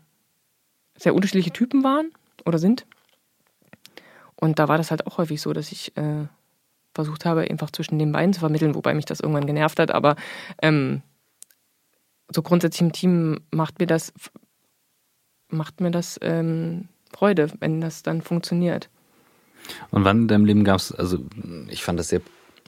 sehr 0.96 1.14
unterschiedliche 1.14 1.52
Typen 1.52 1.82
waren 1.82 2.10
oder 2.44 2.58
sind. 2.58 2.84
Und 4.36 4.58
da 4.58 4.68
war 4.68 4.76
das 4.76 4.90
halt 4.90 5.06
auch 5.06 5.16
häufig 5.16 5.40
so, 5.40 5.52
dass 5.54 5.72
ich 5.72 5.96
äh, 5.96 6.26
versucht 6.94 7.24
habe, 7.24 7.42
einfach 7.42 7.70
zwischen 7.70 7.98
den 7.98 8.12
beiden 8.12 8.34
zu 8.34 8.40
vermitteln, 8.40 8.74
wobei 8.74 8.92
mich 8.92 9.06
das 9.06 9.20
irgendwann 9.20 9.46
genervt 9.46 9.78
hat, 9.78 9.92
aber 9.92 10.16
ähm, 10.60 11.02
so 12.32 12.42
grundsätzlich 12.42 12.82
im 12.82 12.92
Team 12.92 13.40
macht 13.50 13.78
mir 13.78 13.86
das, 13.86 14.12
macht 15.50 15.80
mir 15.80 15.90
das 15.90 16.18
ähm, 16.22 16.88
Freude, 17.12 17.50
wenn 17.60 17.80
das 17.80 18.02
dann 18.02 18.22
funktioniert. 18.22 18.90
Und 19.90 20.04
wann 20.04 20.22
in 20.22 20.28
deinem 20.28 20.44
Leben 20.44 20.64
gab 20.64 20.76
es, 20.76 20.92
also 20.92 21.18
ich 21.68 21.82
fand 21.82 21.98
das 21.98 22.08
sehr 22.08 22.20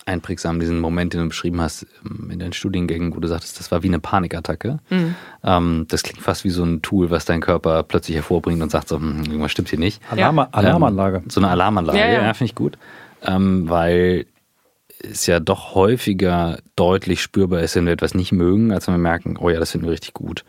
einprägsam, 0.05 0.61
diesen 0.61 0.79
Moment, 0.79 1.15
den 1.15 1.23
du 1.23 1.29
beschrieben 1.29 1.61
hast 1.61 1.87
ähm, 2.05 2.31
in 2.31 2.39
deinen 2.39 2.53
Studiengängen, 2.53 3.15
wo 3.15 3.21
du 3.21 3.29
sagtest, 3.29 3.59
das 3.59 3.71
war 3.71 3.83
wie 3.83 3.89
eine 3.89 3.99
Panikattacke. 3.99 4.79
Mhm. 4.89 5.15
Ähm, 5.43 5.87
das 5.89 6.03
klingt 6.03 6.23
fast 6.23 6.45
wie 6.45 6.51
so 6.51 6.65
ein 6.65 6.83
Tool, 6.83 7.11
was 7.11 7.25
dein 7.25 7.41
Körper 7.41 7.83
plötzlich 7.83 8.17
hervorbringt 8.17 8.63
und 8.63 8.71
sagt 8.71 8.89
so, 8.89 8.97
hm, 8.97 9.25
irgendwas 9.25 9.53
stimmt 9.53 9.69
hier 9.69 9.79
nicht. 9.79 10.01
Alarm 10.11 10.37
ja. 10.37 10.49
Alarmanlage. 10.53 11.19
Ähm, 11.19 11.31
so 11.31 11.41
eine 11.41 11.49
Alarmanlage, 11.49 11.99
ja, 11.99 12.07
ja. 12.07 12.23
ja 12.23 12.35
finde 12.35 12.51
ich 12.51 12.55
gut. 12.55 12.79
Ähm, 13.23 13.69
weil 13.69 14.27
es 15.01 15.27
ja 15.27 15.41
doch 15.41 15.75
häufiger 15.75 16.59
deutlich 16.75 17.23
spürbar 17.23 17.61
ist, 17.61 17.77
wenn 17.77 17.87
wir 17.87 17.93
etwas 17.93 18.15
nicht 18.15 18.33
mögen, 18.33 18.73
als 18.73 18.87
wenn 18.87 18.95
wir 18.95 18.99
merken, 18.99 19.37
oh 19.39 19.51
ja, 19.51 19.59
das 19.59 19.73
finden 19.73 19.87
wir 19.87 19.93
richtig 19.93 20.15
gut. 20.15 20.45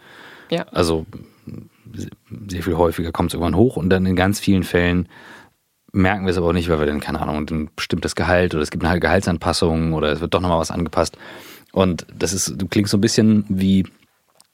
Ja. 0.49 0.63
Also 0.71 1.05
sehr 2.49 2.63
viel 2.63 2.77
häufiger 2.77 3.11
kommt 3.11 3.31
es 3.31 3.33
irgendwann 3.33 3.55
hoch 3.55 3.77
und 3.77 3.89
dann 3.89 4.05
in 4.05 4.15
ganz 4.15 4.39
vielen 4.39 4.63
Fällen 4.63 5.07
merken 5.93 6.25
wir 6.25 6.31
es 6.31 6.37
aber 6.37 6.47
auch 6.47 6.53
nicht, 6.53 6.69
weil 6.69 6.79
wir 6.79 6.85
dann, 6.85 6.99
keine 6.99 7.21
Ahnung, 7.21 7.47
ein 7.49 7.69
bestimmtes 7.75 8.15
Gehalt 8.15 8.53
oder 8.53 8.63
es 8.63 8.71
gibt 8.71 8.83
eine 8.83 8.99
Gehaltsanpassung 8.99 9.93
oder 9.93 10.11
es 10.11 10.21
wird 10.21 10.33
doch 10.33 10.41
nochmal 10.41 10.59
was 10.59 10.71
angepasst. 10.71 11.17
Und 11.71 12.05
das 12.13 12.33
ist, 12.33 12.53
du 12.57 12.67
klingst 12.67 12.91
so 12.91 12.97
ein 12.97 13.01
bisschen 13.01 13.45
wie, 13.49 13.85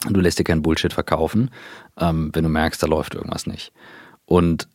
du 0.09 0.19
lässt 0.19 0.39
dir 0.39 0.43
keinen 0.43 0.61
Bullshit 0.61 0.93
verkaufen, 0.93 1.51
ähm, 1.99 2.29
wenn 2.33 2.43
du 2.43 2.49
merkst, 2.49 2.81
da 2.81 2.87
läuft 2.87 3.15
irgendwas 3.15 3.47
nicht. 3.47 3.71
Und 4.25 4.67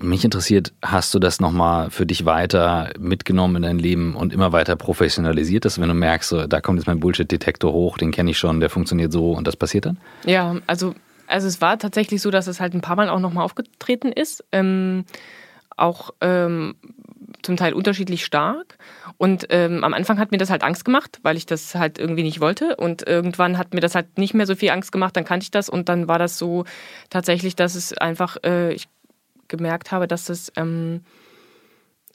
mich 0.00 0.24
interessiert, 0.24 0.72
hast 0.82 1.12
du 1.14 1.18
das 1.18 1.40
nochmal 1.40 1.90
für 1.90 2.06
dich 2.06 2.24
weiter 2.24 2.90
mitgenommen 2.98 3.56
in 3.56 3.62
dein 3.62 3.78
Leben 3.78 4.14
und 4.14 4.32
immer 4.32 4.52
weiter 4.52 4.76
professionalisiert, 4.76 5.64
dass 5.64 5.80
wenn 5.80 5.88
du 5.88 5.94
merkst, 5.94 6.28
so, 6.28 6.46
da 6.46 6.60
kommt 6.60 6.78
jetzt 6.78 6.86
mein 6.86 7.00
Bullshit-Detektor 7.00 7.72
hoch, 7.72 7.98
den 7.98 8.10
kenne 8.10 8.30
ich 8.30 8.38
schon, 8.38 8.60
der 8.60 8.70
funktioniert 8.70 9.12
so 9.12 9.32
und 9.32 9.46
das 9.46 9.56
passiert 9.56 9.86
dann? 9.86 9.98
Ja, 10.24 10.56
also, 10.66 10.94
also 11.26 11.46
es 11.46 11.60
war 11.60 11.78
tatsächlich 11.78 12.22
so, 12.22 12.30
dass 12.30 12.46
es 12.46 12.60
halt 12.60 12.74
ein 12.74 12.80
paar 12.80 12.96
Mal 12.96 13.08
auch 13.08 13.20
nochmal 13.20 13.44
aufgetreten 13.44 14.12
ist. 14.12 14.44
Ähm, 14.52 15.04
auch 15.78 16.10
ähm, 16.20 16.74
zum 17.42 17.56
Teil 17.56 17.72
unterschiedlich 17.72 18.24
stark. 18.24 18.78
Und 19.16 19.46
ähm, 19.50 19.84
am 19.84 19.94
Anfang 19.94 20.18
hat 20.18 20.32
mir 20.32 20.38
das 20.38 20.50
halt 20.50 20.62
Angst 20.62 20.84
gemacht, 20.84 21.18
weil 21.22 21.36
ich 21.36 21.46
das 21.46 21.74
halt 21.74 21.98
irgendwie 21.98 22.22
nicht 22.22 22.40
wollte. 22.40 22.76
Und 22.76 23.06
irgendwann 23.06 23.58
hat 23.58 23.74
mir 23.74 23.80
das 23.80 23.94
halt 23.94 24.18
nicht 24.18 24.34
mehr 24.34 24.46
so 24.46 24.54
viel 24.54 24.70
Angst 24.70 24.92
gemacht, 24.92 25.16
dann 25.16 25.24
kannte 25.24 25.44
ich 25.44 25.50
das 25.50 25.68
und 25.68 25.88
dann 25.88 26.08
war 26.08 26.18
das 26.18 26.38
so 26.38 26.64
tatsächlich, 27.10 27.56
dass 27.56 27.74
es 27.74 27.96
einfach, 27.96 28.36
äh, 28.44 28.72
ich 28.72 28.88
gemerkt 29.48 29.92
habe, 29.92 30.06
dass 30.06 30.28
es 30.28 30.52
ähm, 30.56 31.02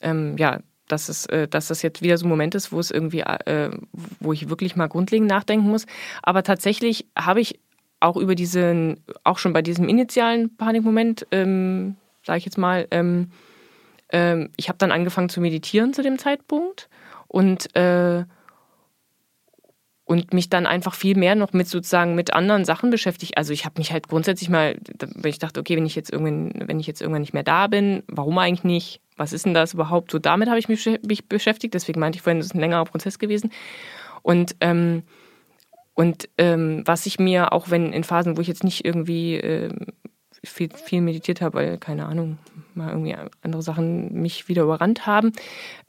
ähm, 0.01 0.35
ja, 0.37 0.59
dass 0.87 1.09
es, 1.09 1.25
äh, 1.27 1.47
dass 1.47 1.67
das 1.67 1.81
jetzt 1.81 2.01
wieder 2.01 2.17
so 2.17 2.25
ein 2.25 2.29
Moment 2.29 2.55
ist, 2.55 2.71
wo 2.71 2.79
es 2.79 2.91
irgendwie, 2.91 3.21
äh, 3.21 3.71
wo 4.19 4.33
ich 4.33 4.49
wirklich 4.49 4.75
mal 4.75 4.87
grundlegend 4.87 5.29
nachdenken 5.29 5.67
muss. 5.67 5.85
Aber 6.21 6.43
tatsächlich 6.43 7.07
habe 7.17 7.41
ich 7.41 7.59
auch 7.99 8.17
über 8.17 8.35
diesen, 8.35 9.03
auch 9.23 9.37
schon 9.37 9.53
bei 9.53 9.61
diesem 9.61 9.87
initialen 9.87 10.55
Panikmoment, 10.57 11.25
ähm, 11.31 11.95
sage 12.25 12.39
ich 12.39 12.45
jetzt 12.45 12.57
mal, 12.57 12.87
ähm, 12.91 13.31
ähm, 14.09 14.49
ich 14.57 14.67
habe 14.67 14.77
dann 14.77 14.91
angefangen 14.91 15.29
zu 15.29 15.39
meditieren 15.39 15.93
zu 15.93 16.03
dem 16.03 16.19
Zeitpunkt 16.19 16.89
und 17.27 17.73
äh, 17.75 18.25
und 20.05 20.33
mich 20.33 20.49
dann 20.49 20.65
einfach 20.65 20.93
viel 20.93 21.17
mehr 21.17 21.35
noch 21.35 21.53
mit 21.53 21.67
sozusagen 21.67 22.15
mit 22.15 22.33
anderen 22.33 22.65
Sachen 22.65 22.89
beschäftigt. 22.89 23.37
Also 23.37 23.53
ich 23.53 23.65
habe 23.65 23.79
mich 23.79 23.93
halt 23.93 24.09
grundsätzlich 24.09 24.49
mal, 24.49 24.77
wenn 24.99 25.29
ich 25.29 25.39
dachte, 25.39 25.59
okay, 25.59 25.77
wenn 25.77 25.85
ich 25.85 25.95
jetzt 25.95 26.11
irgendwann, 26.11 26.67
wenn 26.67 26.79
ich 26.79 26.87
jetzt 26.87 27.01
irgendwann 27.01 27.21
nicht 27.21 27.33
mehr 27.33 27.43
da 27.43 27.67
bin, 27.67 28.03
warum 28.07 28.37
eigentlich 28.37 28.65
nicht? 28.65 29.01
Was 29.15 29.31
ist 29.31 29.45
denn 29.45 29.53
das 29.53 29.73
überhaupt? 29.73 30.11
So 30.11 30.19
damit 30.19 30.49
habe 30.49 30.59
ich 30.59 30.67
mich, 30.67 30.89
mich 31.07 31.27
beschäftigt. 31.29 31.73
Deswegen 31.73 31.99
meinte 31.99 32.17
ich 32.17 32.21
vorhin, 32.21 32.39
das 32.39 32.47
ist 32.47 32.55
ein 32.55 32.59
längerer 32.59 32.83
Prozess 32.83 33.19
gewesen. 33.19 33.51
Und 34.21 34.55
ähm, 34.59 35.03
und 35.95 36.27
ähm, 36.39 36.81
was 36.85 37.05
ich 37.05 37.19
mir 37.19 37.53
auch 37.53 37.69
wenn 37.69 37.93
in 37.93 38.03
Phasen, 38.03 38.35
wo 38.35 38.41
ich 38.41 38.47
jetzt 38.47 38.63
nicht 38.63 38.83
irgendwie 38.83 39.35
ähm, 39.35 39.85
viel, 40.45 40.69
viel 40.69 41.01
meditiert 41.01 41.41
habe, 41.41 41.55
weil, 41.55 41.77
keine 41.77 42.05
Ahnung, 42.05 42.37
mal 42.75 42.89
irgendwie 42.89 43.15
andere 43.41 43.61
Sachen 43.61 44.13
mich 44.21 44.49
wieder 44.49 44.63
überrannt 44.63 45.05
haben. 45.05 45.31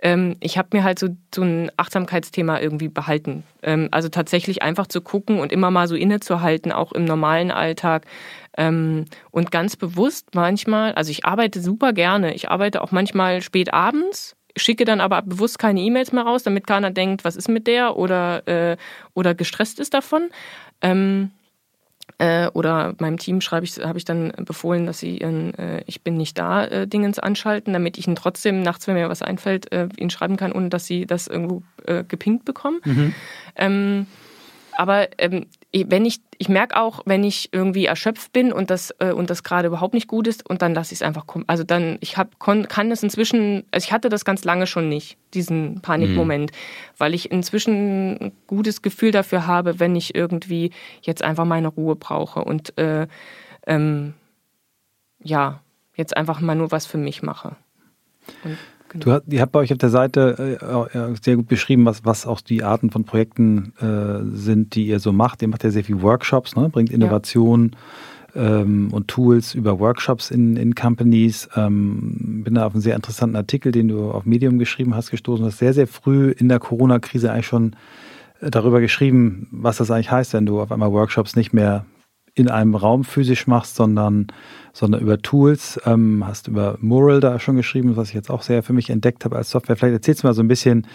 Ähm, 0.00 0.36
ich 0.40 0.58
habe 0.58 0.68
mir 0.72 0.84
halt 0.84 0.98
so, 0.98 1.08
so 1.34 1.42
ein 1.42 1.72
Achtsamkeitsthema 1.76 2.60
irgendwie 2.60 2.88
behalten. 2.88 3.42
Ähm, 3.62 3.88
also 3.90 4.08
tatsächlich 4.08 4.62
einfach 4.62 4.86
zu 4.86 5.00
gucken 5.00 5.40
und 5.40 5.50
immer 5.52 5.70
mal 5.70 5.88
so 5.88 5.96
innezuhalten, 5.96 6.70
auch 6.72 6.92
im 6.92 7.04
normalen 7.04 7.50
Alltag. 7.50 8.06
Ähm, 8.56 9.06
und 9.32 9.50
ganz 9.50 9.76
bewusst 9.76 10.34
manchmal, 10.34 10.92
also 10.92 11.10
ich 11.10 11.24
arbeite 11.24 11.60
super 11.60 11.92
gerne. 11.92 12.34
Ich 12.34 12.48
arbeite 12.48 12.82
auch 12.82 12.92
manchmal 12.92 13.42
spät 13.42 13.74
abends, 13.74 14.36
schicke 14.56 14.84
dann 14.84 15.00
aber 15.00 15.22
bewusst 15.22 15.58
keine 15.58 15.80
E-Mails 15.80 16.12
mehr 16.12 16.22
raus, 16.24 16.44
damit 16.44 16.66
keiner 16.66 16.92
denkt, 16.92 17.24
was 17.24 17.34
ist 17.34 17.48
mit 17.48 17.66
der 17.66 17.96
oder, 17.96 18.46
äh, 18.46 18.76
oder 19.14 19.34
gestresst 19.34 19.80
ist 19.80 19.94
davon. 19.94 20.30
Ähm, 20.80 21.32
äh, 22.18 22.48
oder 22.48 22.94
meinem 22.98 23.18
Team 23.18 23.40
schreibe 23.40 23.66
ich, 23.66 23.78
habe 23.78 23.98
ich 23.98 24.04
dann 24.04 24.32
befohlen, 24.38 24.86
dass 24.86 25.00
sie 25.00 25.18
ihren 25.18 25.54
äh, 25.54 25.82
Ich 25.86 26.02
bin 26.02 26.16
nicht 26.16 26.38
da 26.38 26.64
äh, 26.64 26.86
Dingens 26.86 27.18
anschalten, 27.18 27.72
damit 27.72 27.98
ich 27.98 28.06
ihn 28.06 28.14
trotzdem 28.14 28.62
nachts, 28.62 28.86
wenn 28.86 28.94
mir 28.94 29.08
was 29.08 29.22
einfällt, 29.22 29.72
äh, 29.72 29.88
ihn 29.96 30.10
schreiben 30.10 30.36
kann, 30.36 30.52
ohne 30.52 30.68
dass 30.68 30.86
sie 30.86 31.06
das 31.06 31.26
irgendwo 31.26 31.62
äh, 31.86 32.04
gepinkt 32.04 32.44
bekommen. 32.44 32.80
Mhm. 32.84 33.14
Ähm, 33.56 34.06
aber 34.76 35.08
ähm, 35.18 35.46
wenn 35.88 36.04
ich, 36.04 36.20
ich 36.38 36.48
merke 36.48 36.76
auch, 36.76 37.00
wenn 37.04 37.24
ich 37.24 37.48
irgendwie 37.52 37.86
erschöpft 37.86 38.32
bin 38.32 38.52
und 38.52 38.70
das, 38.70 38.94
äh, 39.00 39.12
und 39.12 39.28
das 39.28 39.42
gerade 39.42 39.66
überhaupt 39.68 39.94
nicht 39.94 40.06
gut 40.06 40.28
ist, 40.28 40.48
und 40.48 40.62
dann 40.62 40.74
lasse 40.74 40.92
ich 40.92 40.98
es 40.98 41.02
einfach 41.02 41.26
kommen. 41.26 41.44
Also 41.48 41.64
dann, 41.64 41.98
ich 42.00 42.16
hab, 42.16 42.38
kann 42.38 42.90
es 42.92 43.02
inzwischen, 43.02 43.64
also 43.72 43.84
ich 43.84 43.92
hatte 43.92 44.08
das 44.08 44.24
ganz 44.24 44.44
lange 44.44 44.66
schon 44.66 44.88
nicht, 44.88 45.18
diesen 45.34 45.80
Panikmoment, 45.80 46.52
mhm. 46.52 46.56
weil 46.98 47.14
ich 47.14 47.32
inzwischen 47.32 48.16
ein 48.16 48.32
gutes 48.46 48.82
Gefühl 48.82 49.10
dafür 49.10 49.46
habe, 49.46 49.80
wenn 49.80 49.96
ich 49.96 50.14
irgendwie 50.14 50.70
jetzt 51.02 51.22
einfach 51.22 51.44
meine 51.44 51.68
Ruhe 51.68 51.96
brauche 51.96 52.44
und 52.44 52.78
äh, 52.78 53.08
ähm, 53.66 54.14
ja, 55.20 55.60
jetzt 55.96 56.16
einfach 56.16 56.40
mal 56.40 56.54
nur 56.54 56.70
was 56.70 56.86
für 56.86 56.98
mich 56.98 57.22
mache. 57.22 57.56
Und 58.44 58.58
Du, 58.94 59.20
ihr 59.28 59.40
habt 59.40 59.52
bei 59.52 59.58
euch 59.58 59.72
auf 59.72 59.78
der 59.78 59.90
Seite 59.90 60.58
äh, 60.60 61.14
sehr 61.20 61.36
gut 61.36 61.48
beschrieben, 61.48 61.84
was, 61.84 62.04
was 62.04 62.26
auch 62.26 62.40
die 62.40 62.62
Arten 62.62 62.90
von 62.90 63.04
Projekten 63.04 63.72
äh, 63.80 64.36
sind, 64.36 64.76
die 64.76 64.86
ihr 64.86 65.00
so 65.00 65.12
macht. 65.12 65.42
Ihr 65.42 65.48
macht 65.48 65.64
ja 65.64 65.70
sehr 65.70 65.82
viel 65.82 66.00
Workshops, 66.00 66.54
ne? 66.54 66.68
bringt 66.68 66.90
Innovation 66.90 67.74
ja. 68.34 68.60
ähm, 68.60 68.88
und 68.92 69.08
Tools 69.08 69.54
über 69.54 69.80
Workshops 69.80 70.30
in, 70.30 70.56
in 70.56 70.76
Companies. 70.76 71.48
Ähm, 71.56 72.42
bin 72.44 72.54
da 72.54 72.66
auf 72.66 72.74
einen 72.74 72.82
sehr 72.82 72.94
interessanten 72.94 73.34
Artikel, 73.34 73.72
den 73.72 73.88
du 73.88 74.12
auf 74.12 74.26
Medium 74.26 74.58
geschrieben 74.58 74.94
hast, 74.94 75.10
gestoßen. 75.10 75.44
Du 75.44 75.50
hast 75.50 75.58
sehr, 75.58 75.74
sehr 75.74 75.88
früh 75.88 76.30
in 76.30 76.48
der 76.48 76.60
Corona-Krise 76.60 77.32
eigentlich 77.32 77.48
schon 77.48 77.74
äh, 78.40 78.50
darüber 78.50 78.80
geschrieben, 78.80 79.48
was 79.50 79.78
das 79.78 79.90
eigentlich 79.90 80.12
heißt, 80.12 80.34
wenn 80.34 80.46
du 80.46 80.60
auf 80.60 80.70
einmal 80.70 80.92
Workshops 80.92 81.34
nicht 81.34 81.52
mehr 81.52 81.84
in 82.34 82.50
einem 82.50 82.74
Raum 82.74 83.04
physisch 83.04 83.46
machst, 83.46 83.76
sondern, 83.76 84.26
sondern 84.72 85.00
über 85.00 85.18
Tools. 85.18 85.80
Ähm, 85.84 86.26
hast 86.26 86.48
über 86.48 86.76
Mural 86.80 87.20
da 87.20 87.38
schon 87.38 87.56
geschrieben, 87.56 87.96
was 87.96 88.08
ich 88.08 88.14
jetzt 88.14 88.30
auch 88.30 88.42
sehr 88.42 88.62
für 88.62 88.72
mich 88.72 88.90
entdeckt 88.90 89.24
habe 89.24 89.36
als 89.36 89.50
Software. 89.50 89.76
Vielleicht 89.76 89.94
erzählst 89.94 90.22
du 90.22 90.26
mal 90.26 90.34
so 90.34 90.42
ein 90.42 90.48
bisschen, 90.48 90.86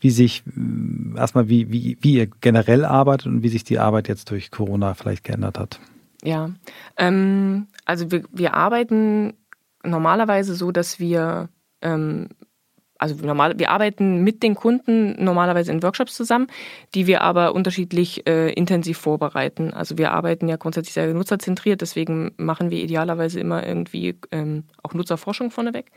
wie 0.00 0.10
sich 0.10 0.42
äh, 0.46 1.18
erstmal, 1.18 1.48
wie, 1.48 1.70
wie, 1.70 1.98
wie 2.00 2.14
ihr 2.14 2.26
generell 2.40 2.84
arbeitet 2.84 3.26
und 3.26 3.42
wie 3.42 3.50
sich 3.50 3.64
die 3.64 3.78
Arbeit 3.78 4.08
jetzt 4.08 4.30
durch 4.30 4.50
Corona 4.50 4.94
vielleicht 4.94 5.24
geändert 5.24 5.58
hat. 5.58 5.80
Ja, 6.22 6.50
ähm, 6.96 7.66
also 7.84 8.10
wir, 8.10 8.22
wir 8.32 8.54
arbeiten 8.54 9.34
normalerweise 9.84 10.54
so, 10.54 10.72
dass 10.72 10.98
wir 10.98 11.50
ähm, 11.82 12.28
also 12.98 13.14
normal, 13.24 13.58
wir 13.58 13.70
arbeiten 13.70 14.22
mit 14.24 14.42
den 14.42 14.54
Kunden 14.54 15.22
normalerweise 15.22 15.72
in 15.72 15.82
Workshops 15.82 16.14
zusammen, 16.14 16.46
die 16.94 17.06
wir 17.06 17.20
aber 17.20 17.54
unterschiedlich 17.54 18.26
äh, 18.26 18.52
intensiv 18.52 18.98
vorbereiten. 18.98 19.72
Also 19.72 19.98
wir 19.98 20.12
arbeiten 20.12 20.48
ja 20.48 20.56
grundsätzlich 20.56 20.94
sehr 20.94 21.12
nutzerzentriert, 21.12 21.80
deswegen 21.80 22.32
machen 22.36 22.70
wir 22.70 22.82
idealerweise 22.82 23.40
immer 23.40 23.66
irgendwie 23.66 24.18
ähm, 24.30 24.64
auch 24.82 24.94
Nutzerforschung 24.94 25.50
vorneweg 25.50 25.90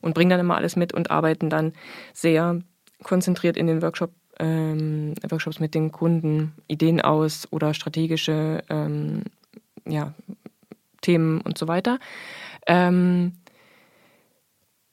und 0.00 0.14
bringen 0.14 0.30
dann 0.30 0.40
immer 0.40 0.56
alles 0.56 0.76
mit 0.76 0.94
und 0.94 1.10
arbeiten 1.10 1.50
dann 1.50 1.72
sehr 2.12 2.60
konzentriert 3.02 3.56
in 3.56 3.66
den 3.66 3.82
Workshop, 3.82 4.12
ähm, 4.38 5.14
Workshops 5.28 5.60
mit 5.60 5.74
den 5.74 5.92
Kunden 5.92 6.54
Ideen 6.66 7.00
aus 7.00 7.46
oder 7.50 7.74
strategische 7.74 8.62
ähm, 8.68 9.24
ja, 9.86 10.14
Themen 11.00 11.40
und 11.40 11.58
so 11.58 11.68
weiter. 11.68 11.98
Ähm, 12.66 13.32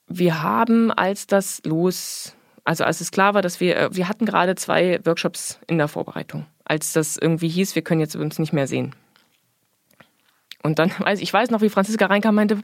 wir 0.08 0.41
haben, 0.41 0.91
als 0.91 1.28
das 1.28 1.62
los, 1.65 2.36
also 2.63 2.84
als 2.84 3.02
es 3.02 3.12
klar 3.12 3.34
war, 3.34 3.41
dass 3.41 3.60
wir, 3.60 3.78
äh, 3.78 3.96
wir 3.96 4.08
hatten 4.08 4.26
gerade 4.26 4.56
zwei 4.56 5.00
Workshops 5.04 5.60
in 5.68 5.78
der 5.78 5.88
Vorbereitung, 5.88 6.46
als 6.63 6.94
das 6.94 7.18
irgendwie 7.18 7.50
hieß, 7.50 7.76
wir 7.76 7.82
können 7.82 8.02
jetzt 8.02 8.15
uns 8.15 8.39
nicht 8.39 8.54
mehr 8.54 8.68
sehen. 8.68 8.96
Und 10.63 10.80
dann, 10.80 10.91
weiß 11.00 11.22
ich 11.22 11.32
weiß 11.32 11.50
noch, 11.52 11.62
wie 11.62 11.70
Franziska 11.70 12.06
reinkam 12.06 12.36
meinte, 12.36 12.62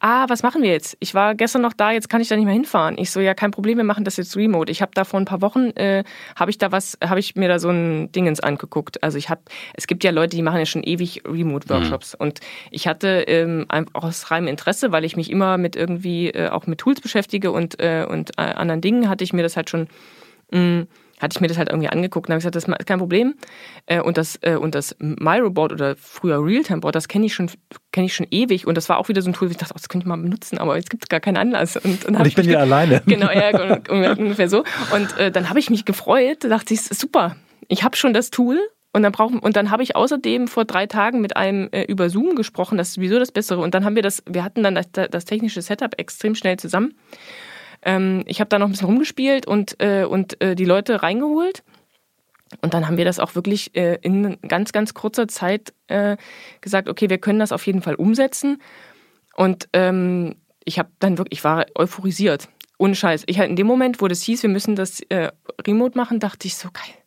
ah, 0.00 0.26
was 0.28 0.42
machen 0.42 0.62
wir 0.62 0.70
jetzt? 0.70 0.96
Ich 1.00 1.14
war 1.14 1.34
gestern 1.34 1.62
noch 1.62 1.72
da, 1.72 1.90
jetzt 1.90 2.08
kann 2.08 2.20
ich 2.20 2.28
da 2.28 2.36
nicht 2.36 2.44
mehr 2.44 2.54
hinfahren. 2.54 2.98
Ich 2.98 3.10
so, 3.10 3.20
ja, 3.20 3.34
kein 3.34 3.50
Problem, 3.50 3.78
wir 3.78 3.84
machen 3.84 4.04
das 4.04 4.16
jetzt 4.16 4.36
remote. 4.36 4.70
Ich 4.70 4.82
habe 4.82 4.92
da 4.94 5.04
vor 5.04 5.18
ein 5.18 5.24
paar 5.24 5.40
Wochen, 5.40 5.70
äh, 5.70 6.04
habe 6.36 6.50
ich 6.50 6.58
da 6.58 6.70
was, 6.70 6.98
habe 7.02 7.18
ich 7.20 7.34
mir 7.34 7.48
da 7.48 7.58
so 7.58 7.70
ein 7.70 8.12
Dingens 8.12 8.40
angeguckt. 8.40 9.02
Also 9.02 9.16
ich 9.16 9.30
habe, 9.30 9.40
es 9.74 9.86
gibt 9.86 10.04
ja 10.04 10.10
Leute, 10.10 10.36
die 10.36 10.42
machen 10.42 10.58
ja 10.58 10.66
schon 10.66 10.82
ewig 10.82 11.22
Remote-Workshops. 11.26 12.14
Mhm. 12.14 12.26
Und 12.26 12.40
ich 12.70 12.86
hatte 12.86 13.24
ähm, 13.26 13.66
auch 13.92 14.04
aus 14.04 14.30
reinem 14.30 14.48
Interesse, 14.48 14.92
weil 14.92 15.04
ich 15.04 15.16
mich 15.16 15.30
immer 15.30 15.56
mit 15.56 15.76
irgendwie 15.76 16.28
äh, 16.28 16.48
auch 16.50 16.66
mit 16.66 16.78
Tools 16.78 17.00
beschäftige 17.00 17.50
und, 17.50 17.80
äh, 17.80 18.06
und 18.08 18.38
äh, 18.38 18.42
anderen 18.42 18.80
Dingen, 18.80 19.08
hatte 19.08 19.24
ich 19.24 19.32
mir 19.32 19.42
das 19.42 19.56
halt 19.56 19.70
schon 19.70 19.88
mh, 20.52 20.60
mm, 20.60 20.88
hatte 21.20 21.36
ich 21.36 21.40
mir 21.40 21.48
das 21.48 21.58
halt 21.58 21.70
irgendwie 21.70 21.88
angeguckt 21.88 22.28
und 22.28 22.32
habe 22.32 22.40
gesagt, 22.40 22.56
das 22.56 22.64
ist 22.64 22.86
kein 22.86 22.98
Problem. 22.98 23.34
Äh, 23.86 24.00
und 24.00 24.18
das, 24.18 24.38
äh, 24.42 24.56
und 24.56 24.74
das 24.74 24.96
MyRobot 24.98 25.72
oder 25.72 25.96
früher 25.96 26.44
Realtime-Board, 26.44 26.94
das 26.94 27.08
kenne 27.08 27.26
ich 27.26 27.34
schon, 27.34 27.50
kenne 27.92 28.06
ich 28.06 28.14
schon 28.14 28.26
ewig. 28.30 28.66
Und 28.66 28.76
das 28.76 28.88
war 28.88 28.98
auch 28.98 29.08
wieder 29.08 29.22
so 29.22 29.30
ein 29.30 29.32
Tool, 29.32 29.48
wo 29.48 29.52
ich 29.52 29.56
dachte, 29.56 29.72
oh, 29.74 29.78
das 29.78 29.88
könnte 29.88 30.04
ich 30.04 30.08
mal 30.08 30.16
benutzen, 30.16 30.58
aber 30.58 30.76
jetzt 30.76 30.90
gibt 30.90 31.04
es 31.04 31.08
gar 31.08 31.20
keinen 31.20 31.36
Anlass. 31.36 31.76
Und, 31.76 32.04
und, 32.04 32.16
und 32.16 32.26
ich 32.26 32.34
bin 32.34 32.46
ja 32.50 32.60
alleine. 32.60 33.02
Genau, 33.06 33.30
ja, 33.30 33.50
ungefähr 33.88 34.48
so. 34.48 34.64
Und 34.94 35.16
äh, 35.18 35.30
dann 35.30 35.48
habe 35.48 35.58
ich 35.58 35.70
mich 35.70 35.84
gefreut, 35.84 36.44
dachte 36.44 36.74
ich, 36.74 36.82
super, 36.82 37.36
ich 37.68 37.82
habe 37.82 37.96
schon 37.96 38.12
das 38.12 38.30
Tool. 38.30 38.58
Und 38.92 39.02
dann 39.02 39.12
brauchen 39.12 39.40
und 39.40 39.56
dann 39.56 39.70
habe 39.70 39.82
ich 39.82 39.94
außerdem 39.94 40.48
vor 40.48 40.64
drei 40.64 40.86
Tagen 40.86 41.20
mit 41.20 41.36
einem 41.36 41.68
äh, 41.70 41.82
über 41.82 42.08
Zoom 42.08 42.34
gesprochen. 42.34 42.78
Das 42.78 42.88
ist 42.88 42.94
sowieso 42.94 43.18
das 43.18 43.30
Bessere. 43.30 43.60
Und 43.60 43.74
dann 43.74 43.84
haben 43.84 43.94
wir 43.94 44.02
das, 44.02 44.22
wir 44.26 44.42
hatten 44.42 44.62
dann 44.62 44.74
das, 44.74 44.86
das 44.90 45.26
technische 45.26 45.60
Setup 45.60 45.92
extrem 45.98 46.34
schnell 46.34 46.56
zusammen. 46.56 46.94
Ähm, 47.86 48.24
ich 48.26 48.40
habe 48.40 48.48
da 48.48 48.58
noch 48.58 48.66
ein 48.66 48.72
bisschen 48.72 48.88
rumgespielt 48.88 49.46
und, 49.46 49.80
äh, 49.80 50.04
und 50.04 50.40
äh, 50.42 50.54
die 50.54 50.66
Leute 50.66 51.02
reingeholt. 51.02 51.62
Und 52.60 52.74
dann 52.74 52.86
haben 52.86 52.96
wir 52.96 53.04
das 53.04 53.18
auch 53.18 53.34
wirklich 53.34 53.74
äh, 53.74 53.98
in 54.02 54.38
ganz, 54.42 54.72
ganz 54.72 54.92
kurzer 54.92 55.28
Zeit 55.28 55.72
äh, 55.86 56.16
gesagt, 56.60 56.88
okay, 56.88 57.08
wir 57.08 57.18
können 57.18 57.38
das 57.38 57.52
auf 57.52 57.66
jeden 57.66 57.82
Fall 57.82 57.94
umsetzen. 57.94 58.60
Und 59.34 59.68
ähm, 59.72 60.34
ich 60.64 60.78
habe 60.78 60.90
dann 60.98 61.16
wirklich, 61.16 61.38
ich 61.38 61.44
war 61.44 61.66
euphorisiert. 61.74 62.48
Ohne 62.78 62.94
Scheiß. 62.94 63.24
Ich 63.26 63.38
halt 63.38 63.48
in 63.48 63.56
dem 63.56 63.66
Moment, 63.66 64.02
wo 64.02 64.08
das 64.08 64.20
hieß, 64.22 64.42
wir 64.42 64.50
müssen 64.50 64.76
das 64.76 65.00
äh, 65.08 65.30
remote 65.66 65.96
machen, 65.96 66.20
dachte 66.20 66.46
ich 66.46 66.56
so, 66.56 66.68
geil 66.70 67.05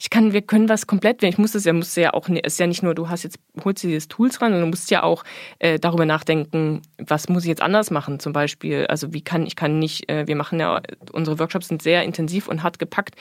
ich 0.00 0.10
kann, 0.10 0.32
wir 0.32 0.42
können 0.42 0.68
was 0.68 0.86
komplett, 0.86 1.22
ich 1.22 1.38
muss 1.38 1.52
das 1.52 1.64
ja, 1.64 1.72
muss 1.72 1.94
ja 1.96 2.14
auch, 2.14 2.28
es 2.28 2.54
ist 2.54 2.60
ja 2.60 2.66
nicht 2.66 2.82
nur, 2.82 2.94
du 2.94 3.08
hast 3.08 3.22
jetzt, 3.22 3.38
holst 3.64 3.82
dir 3.82 3.88
dieses 3.88 4.08
Tools 4.08 4.40
ran, 4.40 4.52
sondern 4.52 4.62
du 4.62 4.70
musst 4.70 4.90
ja 4.90 5.02
auch 5.02 5.24
äh, 5.58 5.78
darüber 5.78 6.06
nachdenken, 6.06 6.82
was 6.98 7.28
muss 7.28 7.44
ich 7.44 7.48
jetzt 7.48 7.62
anders 7.62 7.90
machen, 7.90 8.20
zum 8.20 8.32
Beispiel, 8.32 8.86
also 8.86 9.12
wie 9.12 9.22
kann, 9.22 9.46
ich 9.46 9.56
kann 9.56 9.78
nicht, 9.78 10.08
äh, 10.08 10.26
wir 10.26 10.36
machen 10.36 10.60
ja, 10.60 10.80
unsere 11.12 11.38
Workshops 11.38 11.68
sind 11.68 11.82
sehr 11.82 12.02
intensiv 12.02 12.48
und 12.48 12.62
hart 12.62 12.78
gepackt 12.78 13.14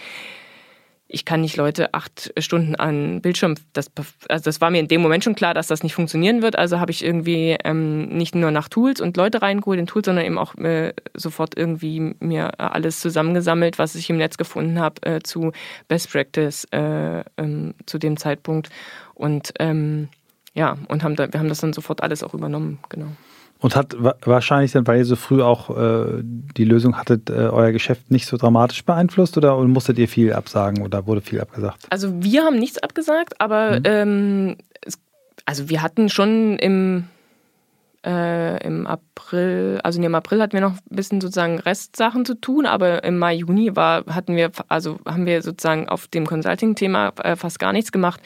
ich 1.14 1.26
kann 1.26 1.42
nicht 1.42 1.58
Leute 1.58 1.94
acht 1.94 2.34
Stunden 2.40 2.76
an 2.76 3.22
Bildschirm, 3.22 3.54
das, 3.74 3.92
also 4.30 4.44
das 4.46 4.62
war 4.62 4.72
mir 4.72 4.80
in 4.80 4.88
dem 4.88 5.00
Moment 5.00 5.24
schon 5.24 5.36
klar, 5.36 5.54
dass 5.54 5.68
das 5.68 5.84
nicht 5.84 5.94
funktionieren 5.94 6.42
wird. 6.42 6.58
Also 6.58 6.80
habe 6.80 6.90
ich 6.90 7.06
irgendwie 7.06 7.56
ähm, 7.64 8.10
nicht 8.10 8.34
nur 8.34 8.50
nach 8.50 8.68
Tools 8.68 9.00
und 9.00 9.16
Leute 9.16 9.44
reingeholt 9.44 9.80
in 9.80 9.86
Tools, 9.86 10.08
sondern 10.08 10.26
eben 10.26 10.40
auch 10.40 10.56
äh, 10.56 10.94
sofort 11.14 11.56
irgendwie 11.56 12.16
mir 12.20 12.60
alles 12.60 13.00
zusammengesammelt, 13.00 13.78
was 13.78 13.94
ich 13.94 14.10
im 14.10 14.18
Netz 14.18 14.38
gefunden 14.38 14.80
habe 14.80 15.04
äh, 15.04 15.22
zu 15.22 15.52
Best 15.88 16.12
Practice 16.12 16.66
äh, 16.72 17.24
ähm, 17.38 17.76
zu 17.86 18.00
dem 18.00 18.18
Zeitpunkt. 18.18 18.70
Und 19.14 19.54
ähm, 19.60 20.10
ja, 20.56 20.78
und 20.88 21.04
haben 21.04 21.16
da, 21.16 21.32
wir 21.32 21.40
haben 21.40 21.50
das 21.50 21.62
dann 21.62 21.74
sofort 21.74 22.02
alles 22.02 22.24
auch 22.24 22.34
übernommen, 22.34 22.80
genau. 22.90 23.10
Und 23.64 23.78
hat 23.78 23.96
wahrscheinlich 24.26 24.74
dann, 24.74 24.86
weil 24.88 24.98
ihr 24.98 25.06
so 25.06 25.16
früh 25.16 25.42
auch 25.42 25.70
äh, 25.70 26.22
die 26.22 26.66
Lösung 26.66 26.98
hattet, 26.98 27.30
äh, 27.30 27.34
euer 27.34 27.72
Geschäft 27.72 28.12
nicht 28.12 28.26
so 28.26 28.36
dramatisch 28.36 28.84
beeinflusst 28.84 29.38
oder 29.38 29.58
musstet 29.64 29.98
ihr 30.00 30.10
viel 30.10 30.34
absagen 30.34 30.84
oder 30.84 31.08
wurde 31.08 31.22
viel 31.22 31.40
abgesagt? 31.40 31.86
Also 31.90 32.12
wir 32.22 32.44
haben 32.44 32.60
nichts 32.60 32.78
abgesagt, 32.78 33.40
aber 33.40 33.80
mhm. 33.80 33.84
ähm, 33.86 34.58
es, 34.82 35.00
also 35.46 35.70
wir 35.70 35.82
hatten 35.82 36.10
schon 36.10 36.60
im, 36.60 37.06
äh, 38.06 38.62
im 38.68 38.86
April, 38.86 39.80
also 39.82 40.02
im 40.02 40.14
April 40.14 40.42
hatten 40.42 40.54
wir 40.54 40.62
noch 40.62 40.74
ein 40.74 40.96
bisschen 40.96 41.22
sozusagen 41.22 41.58
Restsachen 41.58 42.26
zu 42.26 42.36
tun, 42.36 42.66
aber 42.66 43.06
im 43.06 43.18
Mai, 43.18 43.36
Juni 43.36 43.78
war, 43.78 44.04
hatten 44.08 44.36
wir, 44.36 44.52
also 44.68 45.00
haben 45.06 45.26
wir 45.26 45.42
sozusagen 45.42 45.88
auf 45.88 46.10
dem 46.10 46.28
Consulting-Thema 46.28 47.14
äh, 47.24 47.38
fast 47.38 47.60
gar 47.60 47.72
nichts 47.72 47.94
gemacht 47.94 48.20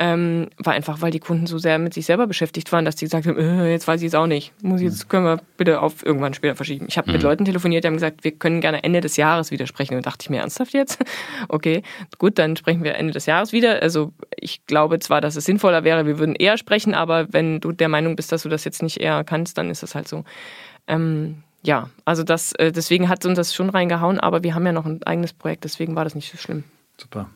ähm, 0.00 0.48
war 0.56 0.72
einfach, 0.72 1.02
weil 1.02 1.10
die 1.10 1.20
Kunden 1.20 1.46
so 1.46 1.58
sehr 1.58 1.78
mit 1.78 1.92
sich 1.92 2.06
selber 2.06 2.26
beschäftigt 2.26 2.72
waren, 2.72 2.86
dass 2.86 2.96
die 2.96 3.04
gesagt 3.04 3.26
haben, 3.26 3.38
äh, 3.38 3.70
jetzt 3.70 3.86
weiß 3.86 4.00
ich 4.00 4.06
es 4.06 4.14
auch 4.14 4.26
nicht. 4.26 4.54
Muss 4.62 4.80
ich, 4.80 4.86
jetzt 4.86 5.10
können 5.10 5.26
wir 5.26 5.42
bitte 5.58 5.82
auf 5.82 6.04
irgendwann 6.04 6.32
später 6.32 6.56
verschieben. 6.56 6.86
Ich 6.88 6.96
habe 6.96 7.10
mhm. 7.10 7.16
mit 7.16 7.22
Leuten 7.22 7.44
telefoniert, 7.44 7.84
die 7.84 7.88
haben 7.88 7.94
gesagt, 7.94 8.24
wir 8.24 8.32
können 8.32 8.62
gerne 8.62 8.82
Ende 8.82 9.02
des 9.02 9.18
Jahres 9.18 9.50
wieder 9.50 9.66
sprechen. 9.66 9.98
Und 9.98 10.06
dachte 10.06 10.22
ich 10.22 10.30
mir 10.30 10.38
ernsthaft 10.38 10.72
jetzt? 10.72 11.04
okay, 11.48 11.82
gut, 12.16 12.38
dann 12.38 12.56
sprechen 12.56 12.82
wir 12.82 12.94
Ende 12.94 13.12
des 13.12 13.26
Jahres 13.26 13.52
wieder. 13.52 13.82
Also 13.82 14.14
ich 14.34 14.64
glaube 14.64 15.00
zwar, 15.00 15.20
dass 15.20 15.36
es 15.36 15.44
sinnvoller 15.44 15.84
wäre, 15.84 16.06
wir 16.06 16.18
würden 16.18 16.34
eher 16.34 16.56
sprechen, 16.56 16.94
aber 16.94 17.30
wenn 17.34 17.60
du 17.60 17.70
der 17.70 17.90
Meinung 17.90 18.16
bist, 18.16 18.32
dass 18.32 18.44
du 18.44 18.48
das 18.48 18.64
jetzt 18.64 18.82
nicht 18.82 19.00
eher 19.00 19.22
kannst, 19.22 19.58
dann 19.58 19.68
ist 19.68 19.82
das 19.82 19.94
halt 19.94 20.08
so. 20.08 20.24
Ähm, 20.86 21.42
ja, 21.62 21.90
also 22.06 22.22
das, 22.22 22.52
äh, 22.54 22.72
deswegen 22.72 23.10
hat 23.10 23.26
uns 23.26 23.36
das 23.36 23.54
schon 23.54 23.68
reingehauen, 23.68 24.18
aber 24.18 24.42
wir 24.42 24.54
haben 24.54 24.64
ja 24.64 24.72
noch 24.72 24.86
ein 24.86 25.02
eigenes 25.02 25.34
Projekt, 25.34 25.64
deswegen 25.64 25.94
war 25.94 26.04
das 26.04 26.14
nicht 26.14 26.32
so 26.32 26.38
schlimm. 26.38 26.64
Super. 26.96 27.28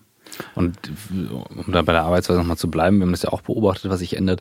Und 0.54 0.76
um 1.20 1.72
da 1.72 1.82
bei 1.82 1.92
der 1.92 2.02
Arbeitsweise 2.02 2.38
nochmal 2.38 2.56
zu 2.56 2.70
bleiben, 2.70 2.98
wir 2.98 3.06
haben 3.06 3.12
das 3.12 3.22
ja 3.22 3.30
auch 3.30 3.42
beobachtet, 3.42 3.90
was 3.90 4.00
sich 4.00 4.16
ändert. 4.16 4.40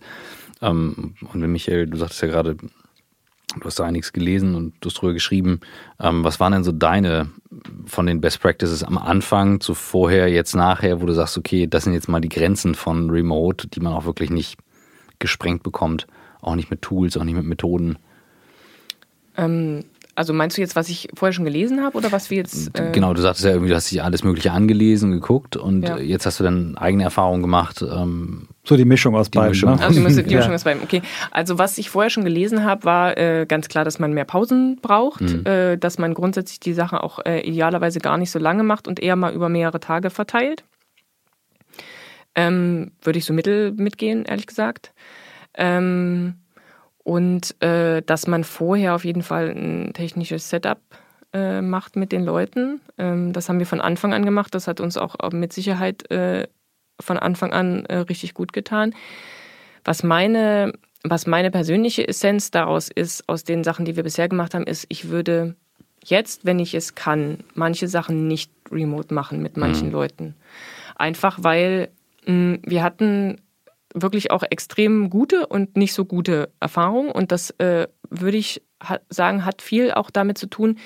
Ähm, 0.61 1.15
und 1.33 1.41
wenn 1.41 1.51
Michael, 1.51 1.87
du 1.87 1.97
sagtest 1.97 2.21
ja 2.21 2.27
gerade, 2.27 2.55
du 2.55 3.65
hast 3.65 3.79
da 3.79 3.85
einiges 3.85 4.13
gelesen 4.13 4.55
und 4.55 4.73
du 4.79 4.89
hast 4.89 4.95
drüber 4.95 5.13
geschrieben. 5.13 5.59
Ähm, 5.99 6.23
was 6.23 6.39
waren 6.39 6.53
denn 6.53 6.63
so 6.63 6.71
deine 6.71 7.29
von 7.85 8.05
den 8.05 8.21
Best 8.21 8.41
Practices 8.41 8.83
am 8.83 8.97
Anfang 8.97 9.59
zu 9.59 9.73
vorher, 9.73 10.27
jetzt 10.29 10.55
nachher, 10.55 11.01
wo 11.01 11.05
du 11.05 11.13
sagst, 11.13 11.37
okay, 11.37 11.67
das 11.67 11.83
sind 11.83 11.93
jetzt 11.93 12.09
mal 12.09 12.21
die 12.21 12.29
Grenzen 12.29 12.75
von 12.75 13.09
Remote, 13.09 13.67
die 13.67 13.79
man 13.79 13.93
auch 13.93 14.05
wirklich 14.05 14.29
nicht 14.29 14.57
gesprengt 15.19 15.63
bekommt, 15.63 16.07
auch 16.41 16.55
nicht 16.55 16.71
mit 16.71 16.81
Tools, 16.81 17.17
auch 17.17 17.23
nicht 17.23 17.35
mit 17.35 17.45
Methoden? 17.45 17.97
Ähm, 19.35 19.85
also 20.15 20.33
meinst 20.33 20.57
du 20.57 20.61
jetzt, 20.61 20.75
was 20.75 20.89
ich 20.89 21.07
vorher 21.15 21.33
schon 21.33 21.45
gelesen 21.45 21.83
habe 21.83 21.97
oder 21.97 22.11
was 22.11 22.29
wir 22.29 22.37
jetzt. 22.37 22.77
Äh 22.77 22.91
genau, 22.91 23.13
du 23.13 23.21
sagtest 23.21 23.45
ja 23.45 23.51
irgendwie, 23.51 23.69
du 23.69 23.75
hast 23.75 23.91
dich 23.91 24.03
alles 24.03 24.23
Mögliche 24.23 24.51
angelesen, 24.51 25.11
geguckt 25.11 25.57
und 25.57 25.83
ja. 25.83 25.97
jetzt 25.97 26.25
hast 26.25 26.39
du 26.39 26.43
dann 26.43 26.77
eigene 26.77 27.03
Erfahrungen 27.03 27.41
gemacht. 27.41 27.81
Ähm, 27.81 28.47
so 28.63 28.77
die 28.77 28.85
Mischung 28.85 29.15
aus 29.15 29.29
beiden. 29.29 29.49
Mischung. 29.49 29.75
Ne? 29.75 29.81
Also 29.81 29.99
die, 29.99 30.05
Mischung, 30.05 30.25
die 30.25 30.35
Mischung 30.35 30.53
aus 30.53 30.63
beiden, 30.63 30.83
okay. 30.83 31.01
Also 31.31 31.57
was 31.57 31.77
ich 31.77 31.89
vorher 31.89 32.11
schon 32.11 32.23
gelesen 32.23 32.63
habe, 32.63 32.85
war 32.85 33.17
äh, 33.17 33.45
ganz 33.47 33.69
klar, 33.69 33.85
dass 33.85 33.97
man 33.97 34.13
mehr 34.13 34.25
Pausen 34.25 34.79
braucht, 34.81 35.21
mhm. 35.21 35.45
äh, 35.45 35.77
dass 35.77 35.97
man 35.97 36.13
grundsätzlich 36.13 36.59
die 36.59 36.73
Sachen 36.73 36.99
auch 36.99 37.19
äh, 37.25 37.39
idealerweise 37.41 37.99
gar 37.99 38.17
nicht 38.17 38.31
so 38.31 38.39
lange 38.39 38.63
macht 38.63 38.87
und 38.87 38.99
eher 38.99 39.15
mal 39.15 39.33
über 39.33 39.49
mehrere 39.49 39.79
Tage 39.79 40.09
verteilt. 40.11 40.63
Ähm, 42.35 42.91
Würde 43.01 43.19
ich 43.19 43.25
so 43.25 43.33
mittel 43.33 43.71
mitgehen, 43.71 44.25
ehrlich 44.25 44.47
gesagt. 44.47 44.93
Ähm, 45.55 46.35
und 47.03 47.61
äh, 47.61 48.01
dass 48.01 48.27
man 48.27 48.43
vorher 48.43 48.95
auf 48.95 49.05
jeden 49.05 49.23
Fall 49.23 49.49
ein 49.49 49.93
technisches 49.93 50.49
Setup 50.49 50.79
äh, 51.33 51.61
macht 51.61 51.95
mit 51.95 52.11
den 52.11 52.23
Leuten. 52.23 52.81
Ähm, 52.97 53.33
das 53.33 53.49
haben 53.49 53.59
wir 53.59 53.65
von 53.65 53.81
Anfang 53.81 54.13
an 54.13 54.25
gemacht. 54.25 54.55
Das 54.55 54.67
hat 54.67 54.79
uns 54.79 54.97
auch 54.97 55.15
mit 55.31 55.51
Sicherheit 55.51 56.09
äh, 56.11 56.47
von 57.01 57.17
Anfang 57.17 57.51
an 57.51 57.85
äh, 57.85 57.97
richtig 57.97 58.33
gut 58.33 58.53
getan. 58.53 58.93
Was 59.83 60.03
meine, 60.03 60.73
was 61.03 61.27
meine 61.27 61.51
persönliche 61.51 62.07
Essenz 62.07 62.51
daraus 62.51 62.89
ist, 62.89 63.27
aus 63.27 63.43
den 63.43 63.63
Sachen, 63.63 63.83
die 63.83 63.95
wir 63.95 64.03
bisher 64.03 64.29
gemacht 64.29 64.53
haben, 64.53 64.65
ist, 64.65 64.85
ich 64.89 65.09
würde 65.09 65.55
jetzt, 66.05 66.45
wenn 66.45 66.59
ich 66.59 66.73
es 66.73 66.95
kann, 66.95 67.39
manche 67.53 67.87
Sachen 67.87 68.27
nicht 68.27 68.51
remote 68.71 69.13
machen 69.13 69.41
mit 69.41 69.57
manchen 69.57 69.87
mhm. 69.87 69.93
Leuten. 69.93 70.35
Einfach 70.95 71.39
weil 71.41 71.89
mh, 72.25 72.59
wir 72.63 72.83
hatten 72.83 73.41
wirklich 73.93 74.31
auch 74.31 74.43
extrem 74.49 75.09
gute 75.09 75.47
und 75.47 75.77
nicht 75.77 75.93
so 75.93 76.05
gute 76.05 76.49
Erfahrungen. 76.59 77.11
Und 77.11 77.31
das 77.31 77.51
äh, 77.59 77.87
würde 78.09 78.37
ich 78.37 78.61
sagen, 79.09 79.45
hat 79.45 79.61
viel 79.61 79.91
auch 79.91 80.09
damit 80.09 80.37
zu 80.37 80.47
tun, 80.47 80.77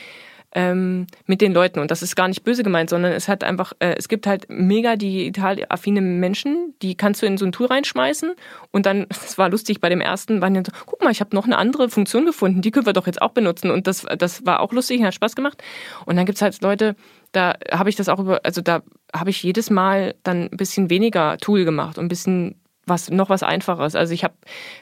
ähm, 0.53 1.07
mit 1.25 1.41
den 1.41 1.53
Leuten. 1.53 1.79
Und 1.79 1.91
das 1.91 2.01
ist 2.01 2.15
gar 2.15 2.27
nicht 2.27 2.43
böse 2.43 2.63
gemeint, 2.63 2.89
sondern 2.89 3.11
es 3.11 3.27
hat 3.27 3.43
einfach, 3.43 3.73
äh, 3.79 3.95
es 3.97 4.07
gibt 4.07 4.25
halt 4.25 4.47
mega 4.49 4.95
digital 4.95 5.57
affine 5.69 6.01
Menschen, 6.01 6.73
die 6.81 6.95
kannst 6.95 7.21
du 7.21 7.25
in 7.25 7.37
so 7.37 7.45
ein 7.45 7.51
Tool 7.51 7.67
reinschmeißen 7.67 8.33
und 8.71 8.85
dann, 8.85 9.05
das 9.09 9.37
war 9.37 9.49
lustig 9.49 9.81
bei 9.81 9.89
dem 9.89 10.01
ersten, 10.01 10.41
waren 10.41 10.53
dann 10.53 10.65
so, 10.65 10.71
guck 10.85 11.03
mal, 11.03 11.11
ich 11.11 11.19
habe 11.19 11.35
noch 11.35 11.45
eine 11.45 11.57
andere 11.57 11.89
Funktion 11.89 12.25
gefunden, 12.25 12.61
die 12.61 12.71
können 12.71 12.85
wir 12.85 12.93
doch 12.93 13.07
jetzt 13.07 13.21
auch 13.21 13.31
benutzen. 13.31 13.71
Und 13.71 13.87
das, 13.87 14.05
das 14.17 14.45
war 14.45 14.61
auch 14.61 14.71
lustig, 14.71 15.03
hat 15.03 15.13
Spaß 15.13 15.35
gemacht. 15.35 15.61
Und 16.05 16.15
dann 16.15 16.25
gibt's 16.25 16.41
halt 16.41 16.59
Leute, 16.61 16.95
da 17.33 17.55
habe 17.71 17.89
ich 17.89 17.95
das 17.95 18.09
auch 18.09 18.19
über, 18.19 18.39
also 18.43 18.61
da 18.61 18.81
habe 19.13 19.29
ich 19.29 19.43
jedes 19.43 19.69
Mal 19.69 20.15
dann 20.23 20.49
ein 20.51 20.57
bisschen 20.57 20.89
weniger 20.89 21.37
Tool 21.37 21.65
gemacht 21.65 21.97
und 21.97 22.05
ein 22.05 22.09
bisschen 22.09 22.55
was, 22.87 23.09
noch 23.09 23.29
was 23.29 23.43
Einfaches. 23.43 23.95
Also 23.95 24.13
ich 24.13 24.23
habe, 24.23 24.33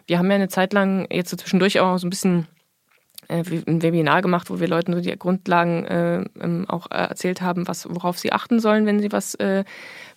wir 0.07 0.17
haben 0.17 0.29
ja 0.29 0.35
eine 0.35 0.47
Zeit 0.47 0.73
lang 0.73 1.07
jetzt 1.11 1.29
so 1.29 1.37
zwischendurch 1.37 1.79
auch 1.79 1.97
so 1.97 2.07
ein 2.07 2.09
bisschen 2.09 2.47
äh, 3.27 3.43
ein 3.67 3.81
Webinar 3.81 4.21
gemacht, 4.21 4.49
wo 4.49 4.59
wir 4.59 4.67
Leuten 4.67 4.93
so 4.93 5.01
die 5.01 5.17
Grundlagen 5.17 5.85
äh, 5.85 6.23
ähm, 6.39 6.65
auch 6.69 6.89
erzählt 6.91 7.41
haben, 7.41 7.67
was, 7.67 7.87
worauf 7.89 8.19
sie 8.19 8.31
achten 8.31 8.59
sollen, 8.59 8.85
wenn 8.85 8.99
sie 8.99 9.11
was 9.11 9.35
äh, 9.35 9.63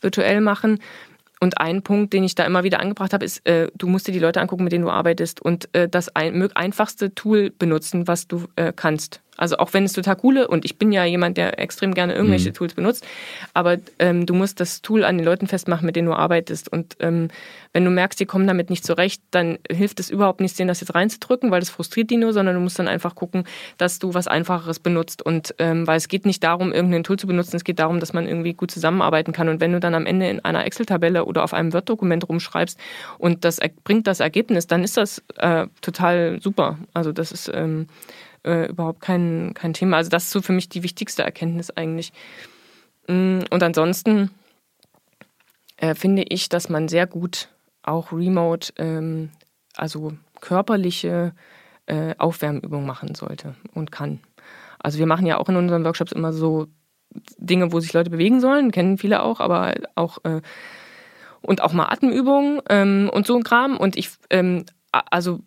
virtuell 0.01 0.41
machen. 0.41 0.79
Und 1.41 1.61
ein 1.61 1.83
Punkt, 1.83 2.13
den 2.13 2.25
ich 2.25 2.35
da 2.35 2.45
immer 2.45 2.65
wieder 2.65 2.81
angebracht 2.81 3.13
habe, 3.13 3.25
ist, 3.25 3.47
äh, 3.47 3.69
du 3.77 3.87
musst 3.87 4.09
dir 4.09 4.13
die 4.13 4.19
Leute 4.19 4.41
angucken, 4.41 4.65
mit 4.65 4.73
denen 4.73 4.85
du 4.85 4.91
arbeitest 4.91 5.41
und 5.41 5.73
äh, 5.73 5.89
das 5.89 6.15
ein, 6.15 6.51
einfachste 6.57 7.15
Tool 7.15 7.51
benutzen, 7.51 8.09
was 8.09 8.27
du 8.27 8.47
äh, 8.57 8.73
kannst. 8.75 9.21
Also 9.39 9.57
auch 9.57 9.73
wenn 9.73 9.85
es 9.85 9.93
total 9.95 10.17
coole, 10.17 10.49
und 10.49 10.65
ich 10.65 10.77
bin 10.77 10.93
ja 10.93 11.05
jemand, 11.05 11.37
der 11.37 11.59
extrem 11.59 11.95
gerne 11.95 12.15
irgendwelche 12.15 12.51
mhm. 12.51 12.55
Tools 12.55 12.75
benutzt, 12.75 13.07
aber 13.55 13.79
ähm, 13.99 14.27
du 14.27 14.35
musst 14.35 14.61
das 14.61 14.83
Tool 14.83 15.05
an 15.05 15.17
den 15.17 15.25
Leuten 15.25 15.47
festmachen, 15.47 15.87
mit 15.87 15.97
denen 15.97 16.09
du 16.09 16.15
arbeitest. 16.15 16.71
Und 16.71 16.97
ähm, 17.01 17.29
wenn 17.73 17.85
du 17.85 17.91
merkst, 17.91 18.19
die 18.19 18.27
kommen 18.27 18.47
damit 18.47 18.71
nicht 18.71 18.85
zurecht, 18.85 19.23
dann 19.31 19.59
hilft 19.71 20.01
es 20.01 20.11
überhaupt 20.11 20.41
nicht, 20.41 20.59
denen 20.59 20.69
das 20.69 20.81
jetzt 20.81 20.95
reinzudrücken, 20.95 21.51
weil 21.51 21.61
das 21.61 21.71
frustriert 21.71 22.11
die 22.11 22.17
nur, 22.17 22.33
sondern 22.33 22.57
du 22.57 22.61
musst 22.61 22.79
dann 22.79 22.89
einfach 22.89 23.15
gucken, 23.15 23.45
dass 23.77 23.99
du 23.99 24.15
was 24.15 24.27
Einfacheres 24.27 24.81
benutzt. 24.81 25.23
Und 25.23 25.55
ähm, 25.59 25.87
weil 25.87 25.97
es 25.97 26.09
geht 26.09 26.27
nicht 26.27 26.43
darum, 26.43 26.73
irgendein 26.73 27.05
Tool 27.05 27.19
zu 27.19 27.27
benutzen, 27.27 27.57
es 27.57 27.65
geht 27.65 27.79
darum, 27.79 28.01
dass 28.01 28.13
man 28.13 28.27
irgendwie 28.27 28.55
gut 28.55 28.71
zusammenarbeiten 28.71 29.33
kann. 29.33 29.49
Und 29.49 29.61
wenn 29.61 29.73
du 29.73 29.81
dann 29.81 29.95
am 29.95 30.07
Ende 30.07 30.29
in 30.29 30.45
einer 30.45 30.67
Excel-Tabelle 30.67 31.25
oder 31.25 31.45
auf 31.45 31.55
einem 31.55 31.73
Word-Dokument 31.73 32.29
rumschreibst 32.29 32.79
und 33.19 33.45
das 33.45 33.61
bringt 33.85 34.07
das 34.09 34.21
Ergebnis, 34.21 34.67
dann 34.67 34.83
ist 34.83 34.97
das 34.97 35.23
äh, 35.37 35.67
total 35.81 36.41
super. 36.41 36.79
Also 36.93 37.13
das 37.13 37.31
ist 37.31 37.51
ähm, 37.55 37.87
äh, 38.49 38.67
überhaupt 38.67 39.01
kein, 39.01 39.53
kein 39.55 39.75
Thema. 39.75 39.99
Also 39.99 40.11
das 40.11 40.25
ist 40.25 40.31
so 40.31 40.43
für 40.43 40.53
mich 40.53 40.69
die 40.69 40.83
wichtigste 40.83 41.23
Erkenntnis 41.23 41.71
eigentlich. 41.71 42.13
Mm, 43.07 43.41
und 43.51 43.63
ansonsten 43.63 44.31
äh, 45.77 45.95
finde 45.95 46.25
ich, 46.29 46.49
dass 46.49 46.69
man 46.69 46.89
sehr 46.89 47.07
gut 47.07 47.49
auch 47.83 48.13
remote, 48.13 48.73
ähm, 48.77 49.31
also 49.77 50.13
körperliche 50.41 51.33
äh, 51.87 52.15
Aufwärmübungen 52.19 52.87
machen 52.87 53.15
sollte 53.15 53.55
und 53.75 53.93
kann. 53.93 54.21
Also 54.79 54.99
wir 54.99 55.07
machen 55.07 55.27
ja 55.27 55.39
auch 55.39 55.49
in 55.49 55.57
unseren 55.57 55.85
Workshops 55.85 56.13
immer 56.13 56.33
so 56.33 56.67
Dinge, 57.39 57.73
wo 57.73 57.81
sich 57.81 57.93
Leute 57.93 58.11
bewegen 58.11 58.41
sollen, 58.41 58.71
kennen 58.71 58.99
viele 58.99 59.23
auch, 59.23 59.41
aber 59.41 59.75
auch 59.95 60.19
äh, 60.25 60.41
und 61.41 61.63
auch 61.63 61.73
mal 61.73 61.87
Atemübungen 61.87 62.61
ähm, 62.69 63.11
und 63.13 63.27
so 63.27 63.37
ein 63.37 63.45
Kram. 63.45 63.77
Und 63.77 63.97
ich, 63.97 64.11
ähm, 64.31 64.65
also 64.91 65.41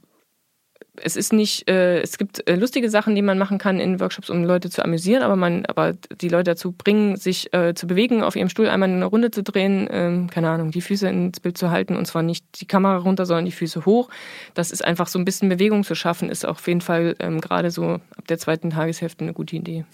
es 0.97 1.15
ist 1.15 1.31
nicht, 1.31 1.69
äh, 1.69 2.01
es 2.01 2.17
gibt 2.17 2.47
äh, 2.49 2.55
lustige 2.55 2.89
Sachen, 2.89 3.15
die 3.15 3.21
man 3.21 3.37
machen 3.37 3.57
kann 3.57 3.79
in 3.79 3.99
Workshops, 3.99 4.29
um 4.29 4.43
Leute 4.43 4.69
zu 4.69 4.83
amüsieren, 4.83 5.23
aber 5.23 5.37
man, 5.37 5.65
aber 5.65 5.93
die 5.93 6.27
Leute 6.27 6.51
dazu 6.51 6.73
bringen, 6.73 7.15
sich 7.15 7.53
äh, 7.53 7.73
zu 7.73 7.87
bewegen, 7.87 8.23
auf 8.23 8.35
ihrem 8.35 8.49
Stuhl 8.49 8.67
einmal 8.67 8.89
eine 8.89 9.05
Runde 9.05 9.31
zu 9.31 9.41
drehen, 9.41 9.87
ähm, 9.89 10.29
keine 10.29 10.49
Ahnung, 10.49 10.71
die 10.71 10.81
Füße 10.81 11.07
ins 11.07 11.39
Bild 11.39 11.57
zu 11.57 11.71
halten 11.71 11.95
und 11.95 12.05
zwar 12.05 12.23
nicht 12.23 12.45
die 12.59 12.65
Kamera 12.65 12.97
runter, 12.97 13.25
sondern 13.25 13.45
die 13.45 13.51
Füße 13.51 13.85
hoch. 13.85 14.09
Das 14.53 14.71
ist 14.71 14.83
einfach 14.83 15.07
so 15.07 15.17
ein 15.17 15.25
bisschen 15.25 15.47
Bewegung 15.47 15.85
zu 15.85 15.95
schaffen, 15.95 16.29
ist 16.29 16.45
auf 16.45 16.67
jeden 16.67 16.81
Fall 16.81 17.15
ähm, 17.19 17.39
gerade 17.39 17.71
so 17.71 18.01
ab 18.17 18.27
der 18.27 18.37
zweiten 18.37 18.71
Tageshälfte 18.71 19.23
eine 19.23 19.33
gute 19.33 19.55
Idee. 19.55 19.85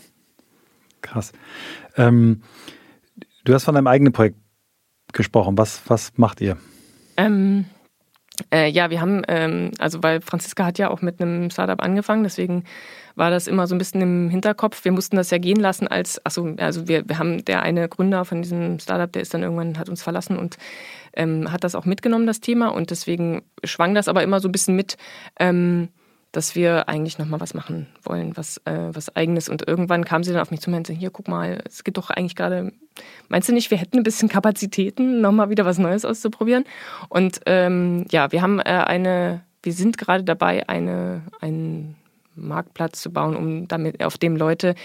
Krass. 1.02 1.32
Ähm, 1.96 2.42
du 3.44 3.54
hast 3.54 3.66
von 3.66 3.76
deinem 3.76 3.88
eigenen 3.88 4.14
Projekt 4.14 4.38
gesprochen. 5.14 5.58
Was, 5.58 5.82
was 5.88 6.12
macht 6.18 6.42
ihr? 6.42 6.58
Ähm, 7.18 7.66
äh, 8.54 8.70
ja, 8.70 8.90
wir 8.90 9.02
haben, 9.02 9.24
ähm, 9.28 9.72
also 9.80 10.04
weil 10.04 10.22
Franziska 10.22 10.66
hat 10.66 10.78
ja 10.78 10.90
auch 10.90 11.02
mit 11.02 11.22
einem 11.22 11.50
Startup 11.50 11.82
angefangen, 11.82 12.24
deswegen 12.24 12.64
war 13.16 13.32
das 13.32 13.48
immer 13.48 13.66
so 13.66 13.74
ein 13.74 13.80
bisschen 13.80 14.02
im 14.02 14.30
Hinterkopf. 14.30 14.86
Wir 14.86 14.92
mussten 14.92 15.16
das 15.16 15.32
ja 15.32 15.40
gehen 15.40 15.60
lassen 15.60 15.88
als, 15.88 16.24
achso, 16.24 16.54
also 16.58 16.88
wir, 16.88 17.10
wir 17.10 17.18
haben 17.18 17.44
der 17.46 17.64
eine 17.64 17.90
Gründer 17.90 18.26
von 18.26 18.44
diesem 18.44 18.80
Startup, 18.80 19.12
der 19.12 19.24
ist 19.24 19.34
dann 19.34 19.42
irgendwann, 19.42 19.80
hat 19.80 19.90
uns 19.90 20.04
verlassen 20.04 20.38
und 20.38 20.58
ähm, 21.14 21.52
hat 21.52 21.64
das 21.64 21.74
auch 21.74 21.86
mitgenommen, 21.86 22.28
das 22.28 22.42
Thema. 22.42 22.68
Und 22.68 22.92
deswegen 22.92 23.42
schwang 23.64 23.96
das 23.96 24.08
aber 24.08 24.22
immer 24.22 24.40
so 24.40 24.48
ein 24.48 24.52
bisschen 24.52 24.76
mit, 24.76 24.98
ähm, 25.40 25.90
dass 26.32 26.56
wir 26.56 26.90
eigentlich 26.90 27.18
nochmal 27.18 27.40
was 27.40 27.54
machen 27.54 27.88
wollen, 28.04 28.36
was, 28.36 28.58
äh, 28.66 28.90
was 28.92 29.16
eigenes. 29.16 29.50
Und 29.50 29.68
irgendwann 29.68 30.06
kam 30.06 30.24
sie 30.24 30.32
dann 30.32 30.42
auf 30.42 30.52
mich 30.52 30.62
zu 30.62 30.70
und 30.70 30.74
meinte, 30.74 30.94
hier, 30.94 31.10
guck 31.10 31.28
mal, 31.28 31.62
es 31.66 31.84
gibt 31.84 31.98
doch 31.98 32.10
eigentlich 32.10 32.36
gerade, 32.36 32.74
meinst 33.30 33.50
du 33.50 33.54
nicht, 33.54 33.72
wir 33.72 33.78
hätten 33.78 33.98
ein 33.98 34.04
bisschen 34.04 34.30
Kapazitäten, 34.30 35.22
nochmal 35.22 35.50
wieder 35.50 35.66
was 35.66 35.78
Neues 35.78 36.06
auszuprobieren? 36.06 36.66
Und 37.10 37.42
ähm, 37.46 38.06
ja, 38.12 38.32
wir 38.32 38.42
haben 38.42 38.60
äh, 38.60 38.64
eine, 38.64 39.44
wir 39.64 39.74
sind 39.74 39.98
gerade 39.98 40.24
dabei, 40.24 40.68
eine, 40.68 41.24
einen 41.40 41.96
Marktplatz 42.36 43.02
zu 43.02 43.12
bauen, 43.12 43.36
um 43.36 43.68
damit, 43.68 44.04
auf 44.04 44.18
dem 44.18 44.36
Leute, 44.36 44.76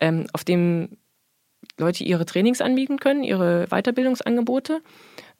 ähm, 0.00 0.26
auf 0.32 0.44
dem 0.44 0.96
Leute 1.78 2.04
ihre 2.04 2.24
Trainings 2.24 2.60
anbieten 2.60 2.98
können, 2.98 3.24
ihre 3.24 3.66
Weiterbildungsangebote. 3.68 4.80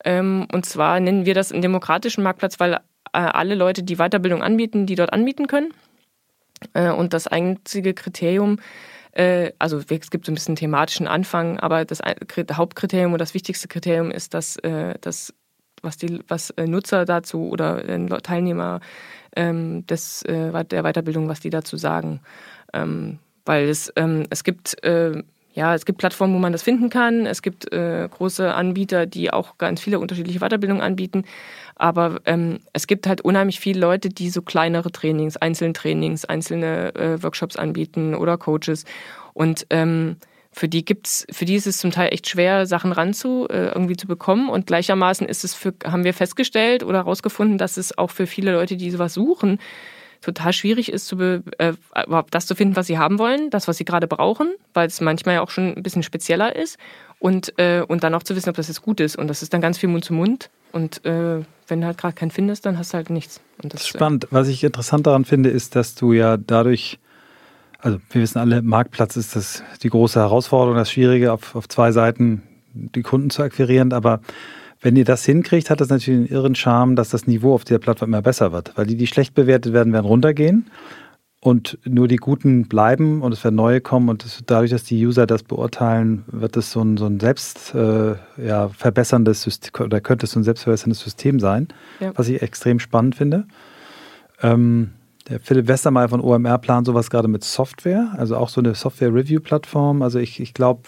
Ähm, 0.05 0.47
und 0.53 0.67
zwar 0.67 1.01
nennen 1.01 1.27
wir 1.27 1.35
das 1.35 1.53
einen 1.53 1.63
demokratischen 1.63 2.25
Marktplatz, 2.25 2.59
weil 2.61 2.81
alle 3.23 3.55
Leute, 3.55 3.83
die 3.83 3.97
Weiterbildung 3.97 4.43
anbieten, 4.43 4.87
die 4.87 4.95
dort 4.95 5.13
anbieten 5.13 5.47
können. 5.47 5.73
Äh, 6.73 6.91
und 6.91 7.13
das 7.13 7.27
einzige 7.27 7.95
Kriterium, 7.95 8.59
äh, 9.13 9.53
also 9.59 9.79
es 9.79 10.11
gibt 10.11 10.27
so 10.27 10.33
ein 10.33 10.35
bisschen 10.35 10.57
thematischen 10.57 11.07
Anfang, 11.07 11.59
aber 11.61 11.85
das 11.85 12.01
Hauptkriterium 12.01 13.13
und 13.13 13.21
das 13.21 13.35
wichtigste 13.35 13.69
Kriterium 13.69 14.11
ist, 14.11 14.35
dass, 14.35 14.59
dass 15.01 15.35
was 15.83 15.97
die 15.99 16.21
was 16.29 16.55
Nutzer 16.57 17.05
dazu 17.05 17.51
oder 17.51 17.85
Teilnehmer 18.23 18.81
ähm, 19.37 19.87
des, 19.87 20.25
der 20.27 20.53
Weiterbildung, 20.83 21.29
was 21.29 21.41
die 21.41 21.51
dazu 21.51 21.77
sagen. 21.77 22.21
Ähm, 22.73 23.19
weil 23.45 23.69
es, 23.69 23.93
ähm, 23.97 24.25
es 24.31 24.43
gibt 24.45 24.77
ja, 25.55 25.73
es 25.75 25.87
gibt 25.87 25.99
Plattformen, 25.99 26.35
wo 26.35 26.39
man 26.39 26.53
das 26.53 26.65
finden 26.65 26.91
kann. 26.91 27.27
Es 27.27 27.41
gibt 27.41 27.73
äh, 27.73 28.09
große 28.11 28.53
Anbieter, 28.53 29.07
die 29.07 29.33
auch 29.33 29.57
ganz 29.57 29.81
viele 29.81 30.01
unterschiedliche 30.01 30.41
Weiterbildungen 30.41 30.83
anbieten. 30.83 31.25
Aber 31.77 32.21
ähm, 32.25 32.59
es 32.73 32.89
gibt 32.89 33.07
halt 33.07 33.21
unheimlich 33.21 33.61
viele 33.61 33.81
Leute, 33.81 34.09
die 34.09 34.31
so 34.31 34.43
kleinere 34.43 34.91
Trainings, 34.91 35.37
einzelne 35.37 35.73
Trainings, 35.73 36.25
einzelne 36.25 36.95
äh, 36.97 37.23
Workshops 37.23 37.57
anbieten 37.57 38.15
oder 38.17 38.37
Coaches. 38.37 38.85
Und 39.33 39.67
ähm, 39.71 40.17
für 40.51 40.69
die 40.69 40.85
gibt's, 40.85 41.27
für 41.31 41.45
die 41.45 41.55
ist 41.55 41.67
es 41.67 41.79
zum 41.79 41.91
Teil 41.93 42.13
echt 42.13 42.29
schwer, 42.29 42.67
Sachen 42.67 42.93
ranzu 42.93 43.47
äh, 43.49 43.69
irgendwie 43.69 43.97
zu 43.97 44.09
bekommen. 44.09 44.49
Und 44.49 44.67
gleichermaßen 44.67 45.27
ist 45.27 45.45
es 45.45 45.55
für, 45.55 45.73
haben 45.85 46.05
wir 46.05 46.15
festgestellt 46.15 46.83
oder 46.83 46.99
herausgefunden, 46.99 47.59
dass 47.59 47.77
es 47.77 47.97
auch 47.97 48.11
für 48.11 48.27
viele 48.27 48.53
Leute, 48.53 48.77
die 48.77 48.91
sowas 48.91 49.15
suchen, 49.15 49.59
total 50.25 50.53
schwierig 50.53 50.91
ist, 50.91 51.07
zu 51.07 51.19
äh, 51.21 51.75
das 52.31 52.47
zu 52.47 52.55
finden, 52.55 52.77
was 52.77 52.87
sie 52.87 52.99
haben 52.99 53.19
wollen, 53.19 53.51
das, 53.51 53.69
was 53.69 53.77
sie 53.77 53.85
gerade 53.85 54.07
brauchen, 54.07 54.55
weil 54.73 54.87
es 54.87 55.01
manchmal 55.01 55.37
ja 55.37 55.43
auch 55.43 55.51
schon 55.51 55.75
ein 55.75 55.83
bisschen 55.83 56.03
spezieller 56.03 56.57
ist. 56.57 56.79
Und, 57.19 57.59
äh, 57.59 57.81
und 57.81 58.05
dann 58.05 58.15
auch 58.15 58.23
zu 58.23 58.37
wissen, 58.37 58.51
ob 58.51 58.57
das 58.57 58.69
jetzt 58.69 58.83
gut 58.83 59.01
ist. 59.01 59.17
Und 59.17 59.29
das 59.29 59.43
ist 59.43 59.55
dann 59.55 59.63
ganz 59.63 59.79
viel 59.79 59.89
Mund 59.89 60.05
zu 60.05 60.13
Mund. 60.13 60.51
Und 60.73 61.05
äh, 61.07 61.41
wenn 61.69 61.81
du 61.81 61.87
halt 61.87 61.97
gerade 61.97 62.15
keinen 62.15 62.31
findest, 62.31 62.67
dann 62.67 62.77
hast 62.77 62.93
du 62.93 62.97
halt 62.97 63.09
nichts. 63.09 63.41
Und 63.63 63.73
das, 63.73 63.81
das 63.81 63.83
ist 63.83 63.89
spannend. 63.89 64.27
Was 64.31 64.49
ich 64.49 64.63
interessant 64.63 65.07
daran 65.07 65.25
finde, 65.25 65.49
ist, 65.49 65.77
dass 65.77 65.95
du 65.95 66.13
ja 66.13 66.37
dadurch, 66.37 66.99
also 67.79 67.99
wir 68.11 68.21
wissen 68.21 68.39
alle, 68.39 68.61
Marktplatz 68.61 69.17
ist 69.17 69.37
das 69.37 69.63
die 69.83 69.89
große 69.89 70.19
Herausforderung, 70.21 70.77
das 70.77 70.91
Schwierige, 70.91 71.33
auf, 71.33 71.55
auf 71.55 71.69
zwei 71.69 71.93
Seiten 71.93 72.43
die 72.75 73.03
Kunden 73.03 73.31
zu 73.31 73.43
akquirieren. 73.43 73.93
Aber 73.93 74.21
wenn 74.85 74.97
ihr 74.97 75.07
das 75.07 75.25
hinkriegt, 75.25 75.71
hat 75.71 75.81
das 75.81 75.89
natürlich 75.89 76.31
einen 76.31 76.39
irren 76.39 76.55
Charme, 76.55 76.95
dass 76.95 77.09
das 77.09 77.27
Niveau 77.27 77.55
auf 77.55 77.65
der 77.65 77.79
Plattform 77.79 78.11
immer 78.11 78.21
besser 78.21 78.53
wird. 78.53 78.73
Weil 78.77 78.85
die, 78.85 78.97
die 78.97 79.07
schlecht 79.07 79.35
bewertet 79.35 79.73
werden, 79.73 79.95
werden 79.95 80.05
runtergehen 80.05 80.67
und 81.41 81.79
nur 81.87 82.07
die 82.07 82.17
Guten 82.17 82.69
bleiben 82.69 83.23
und 83.23 83.33
es 83.33 83.43
werden 83.45 83.55
neue 83.55 83.81
kommen 83.81 84.11
und 84.11 84.25
das, 84.27 84.43
dadurch, 84.45 84.71
dass 84.71 84.85
die 84.85 85.07
User 85.07 85.27
das 85.27 85.43
beurteilen, 85.43 86.25
wird 86.27 86.59
es 86.59 86.71
so 86.71 86.83
ein, 86.83 86.99
so 86.99 87.07
ein 87.07 87.19
selbst 87.19 87.75
äh, 87.75 88.17
ja, 88.37 88.69
verbesserndes 88.69 89.41
System 89.41 89.87
oder 89.87 90.03
könnte 90.03 90.27
es 90.27 90.33
so 90.33 90.41
ein 90.41 90.45
selbstverbesserndes 90.45 91.01
System 91.01 91.41
sein, 91.41 91.69
ja. 92.01 92.13
was 92.15 92.29
ich 92.29 92.43
extrem 92.43 92.79
spannend 92.79 93.15
finde. 93.15 93.47
Ähm, 94.43 94.91
der 95.31 95.41
Philipp 95.41 95.67
Westermeier 95.67 96.11
von 96.11 96.21
OMR 96.21 96.59
plant 96.59 96.87
sowas 96.87 97.09
gerade 97.09 97.29
mit 97.29 97.43
Software, 97.43 98.13
also 98.19 98.37
auch 98.37 98.51
so 98.51 98.61
eine 98.61 98.75
Software-Review-Plattform. 98.75 100.03
Also 100.03 100.19
ich, 100.19 100.41
ich 100.41 100.53
glaube, 100.53 100.83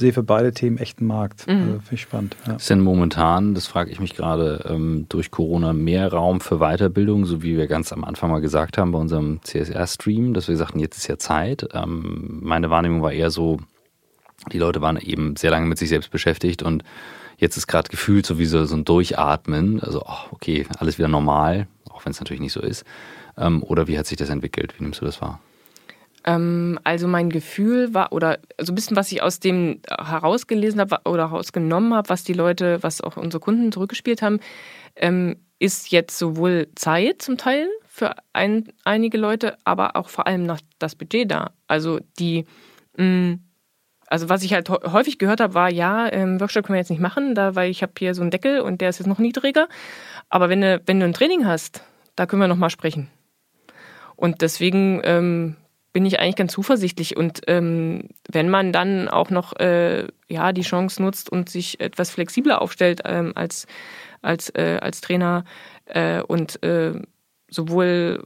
sehe 0.00 0.12
für 0.12 0.24
beide 0.24 0.52
Themen 0.52 0.78
echten 0.78 1.06
Markt. 1.06 1.46
Mhm. 1.46 1.54
Also 1.54 1.66
Finde 1.66 1.94
ich 1.94 2.00
spannend. 2.00 2.36
Ja. 2.46 2.56
Ist 2.56 2.68
denn 2.68 2.80
momentan, 2.80 3.54
das 3.54 3.68
frage 3.68 3.90
ich 3.90 4.00
mich 4.00 4.14
gerade, 4.14 4.64
ähm, 4.68 5.06
durch 5.08 5.30
Corona 5.30 5.72
mehr 5.72 6.12
Raum 6.12 6.40
für 6.40 6.58
Weiterbildung, 6.58 7.26
so 7.26 7.42
wie 7.42 7.56
wir 7.56 7.68
ganz 7.68 7.92
am 7.92 8.04
Anfang 8.04 8.30
mal 8.30 8.40
gesagt 8.40 8.78
haben 8.78 8.92
bei 8.92 8.98
unserem 8.98 9.40
CSR-Stream, 9.42 10.34
dass 10.34 10.48
wir 10.48 10.56
sagten, 10.56 10.80
jetzt 10.80 10.96
ist 10.96 11.06
ja 11.06 11.18
Zeit. 11.18 11.68
Ähm, 11.72 12.40
meine 12.42 12.70
Wahrnehmung 12.70 13.02
war 13.02 13.12
eher 13.12 13.30
so, 13.30 13.58
die 14.52 14.58
Leute 14.58 14.80
waren 14.80 14.96
eben 14.96 15.36
sehr 15.36 15.50
lange 15.50 15.66
mit 15.66 15.78
sich 15.78 15.90
selbst 15.90 16.10
beschäftigt 16.10 16.62
und 16.62 16.82
jetzt 17.36 17.56
ist 17.56 17.66
gerade 17.66 17.88
gefühlt 17.88 18.26
so 18.26 18.38
wie 18.38 18.46
so, 18.46 18.64
so 18.64 18.74
ein 18.74 18.84
Durchatmen. 18.84 19.80
Also, 19.80 20.02
oh, 20.06 20.26
okay, 20.32 20.66
alles 20.78 20.98
wieder 20.98 21.08
normal, 21.08 21.68
auch 21.90 22.04
wenn 22.04 22.12
es 22.12 22.20
natürlich 22.20 22.40
nicht 22.40 22.52
so 22.52 22.60
ist. 22.60 22.84
Ähm, 23.36 23.62
oder 23.62 23.86
wie 23.86 23.98
hat 23.98 24.06
sich 24.06 24.16
das 24.16 24.30
entwickelt? 24.30 24.74
Wie 24.78 24.82
nimmst 24.82 25.00
du 25.00 25.04
das 25.04 25.20
wahr? 25.20 25.40
Ähm, 26.24 26.78
also 26.84 27.08
mein 27.08 27.30
Gefühl 27.30 27.94
war, 27.94 28.12
oder 28.12 28.38
so 28.60 28.72
ein 28.72 28.74
bisschen, 28.74 28.96
was 28.96 29.10
ich 29.10 29.22
aus 29.22 29.40
dem 29.40 29.80
herausgelesen 29.88 30.80
habe 30.80 31.00
oder 31.04 31.30
herausgenommen 31.30 31.94
habe, 31.94 32.08
was 32.08 32.24
die 32.24 32.32
Leute, 32.32 32.82
was 32.82 33.00
auch 33.00 33.16
unsere 33.16 33.40
Kunden 33.40 33.72
zurückgespielt 33.72 34.22
haben, 34.22 34.40
ähm, 34.96 35.36
ist 35.58 35.90
jetzt 35.90 36.18
sowohl 36.18 36.68
Zeit 36.74 37.22
zum 37.22 37.36
Teil 37.36 37.68
für 37.86 38.14
ein, 38.32 38.64
einige 38.84 39.18
Leute, 39.18 39.56
aber 39.64 39.96
auch 39.96 40.08
vor 40.08 40.26
allem 40.26 40.44
noch 40.44 40.60
das 40.78 40.94
Budget 40.94 41.30
da. 41.30 41.52
Also 41.66 42.00
die, 42.18 42.46
mm, 42.96 43.34
also 44.06 44.28
was 44.28 44.42
ich 44.42 44.54
halt 44.54 44.68
häufig 44.68 45.18
gehört 45.18 45.40
habe, 45.40 45.54
war, 45.54 45.70
ja, 45.70 46.10
ähm, 46.12 46.40
Workshop 46.40 46.66
können 46.66 46.74
wir 46.74 46.80
jetzt 46.80 46.90
nicht 46.90 47.00
machen, 47.00 47.34
da, 47.34 47.54
weil 47.54 47.70
ich 47.70 47.82
habe 47.82 47.92
hier 47.98 48.14
so 48.14 48.22
einen 48.22 48.30
Deckel 48.30 48.60
und 48.60 48.80
der 48.80 48.88
ist 48.90 48.98
jetzt 48.98 49.06
noch 49.06 49.18
niedriger. 49.18 49.68
Aber 50.28 50.48
wenn 50.48 50.60
du, 50.60 50.82
wenn 50.86 51.00
du 51.00 51.06
ein 51.06 51.12
Training 51.12 51.46
hast, 51.46 51.82
da 52.16 52.26
können 52.26 52.42
wir 52.42 52.48
nochmal 52.48 52.70
sprechen. 52.70 53.08
Und 54.16 54.42
deswegen 54.42 55.00
bin 55.92 56.06
ich 56.06 56.20
eigentlich 56.20 56.36
ganz 56.36 56.52
zuversichtlich. 56.52 57.16
Und 57.16 57.42
ähm, 57.46 58.08
wenn 58.28 58.48
man 58.48 58.72
dann 58.72 59.08
auch 59.08 59.30
noch 59.30 59.58
äh, 59.58 60.06
ja, 60.28 60.52
die 60.52 60.62
Chance 60.62 61.02
nutzt 61.02 61.30
und 61.30 61.48
sich 61.48 61.80
etwas 61.80 62.10
flexibler 62.10 62.62
aufstellt 62.62 63.02
ähm, 63.04 63.32
als, 63.34 63.66
als, 64.22 64.50
äh, 64.50 64.78
als 64.80 65.00
Trainer 65.00 65.44
äh, 65.86 66.22
und 66.22 66.62
äh, 66.62 66.94
sowohl 67.50 68.24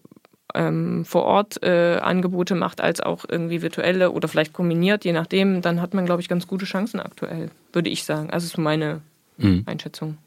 ähm, 0.54 1.04
vor 1.04 1.24
Ort 1.24 1.62
äh, 1.62 1.96
Angebote 1.96 2.54
macht, 2.54 2.80
als 2.80 3.00
auch 3.00 3.24
irgendwie 3.28 3.62
virtuelle 3.62 4.12
oder 4.12 4.28
vielleicht 4.28 4.52
kombiniert, 4.52 5.04
je 5.04 5.12
nachdem, 5.12 5.62
dann 5.62 5.80
hat 5.80 5.94
man, 5.94 6.06
glaube 6.06 6.22
ich, 6.22 6.28
ganz 6.28 6.46
gute 6.46 6.64
Chancen 6.64 7.00
aktuell, 7.00 7.50
würde 7.72 7.90
ich 7.90 8.04
sagen. 8.04 8.30
Also 8.30 8.46
ist 8.46 8.58
meine 8.58 9.00
mhm. 9.36 9.64
Einschätzung. 9.66 10.18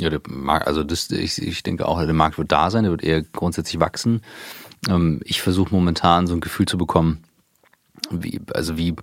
Ja, 0.00 0.08
der 0.08 0.20
Markt, 0.28 0.66
also 0.66 0.82
das, 0.82 1.10
ich, 1.10 1.40
ich 1.40 1.62
denke 1.62 1.86
auch, 1.86 2.02
der 2.02 2.14
Markt 2.14 2.38
wird 2.38 2.50
da 2.50 2.70
sein, 2.70 2.84
der 2.84 2.90
wird 2.90 3.04
eher 3.04 3.22
grundsätzlich 3.22 3.78
wachsen. 3.80 4.22
Ähm, 4.88 5.20
ich 5.24 5.42
versuche 5.42 5.74
momentan 5.74 6.26
so 6.26 6.34
ein 6.34 6.40
Gefühl 6.40 6.66
zu 6.66 6.78
bekommen, 6.78 7.24
wie, 8.10 8.40
also 8.54 8.76
wie, 8.76 8.94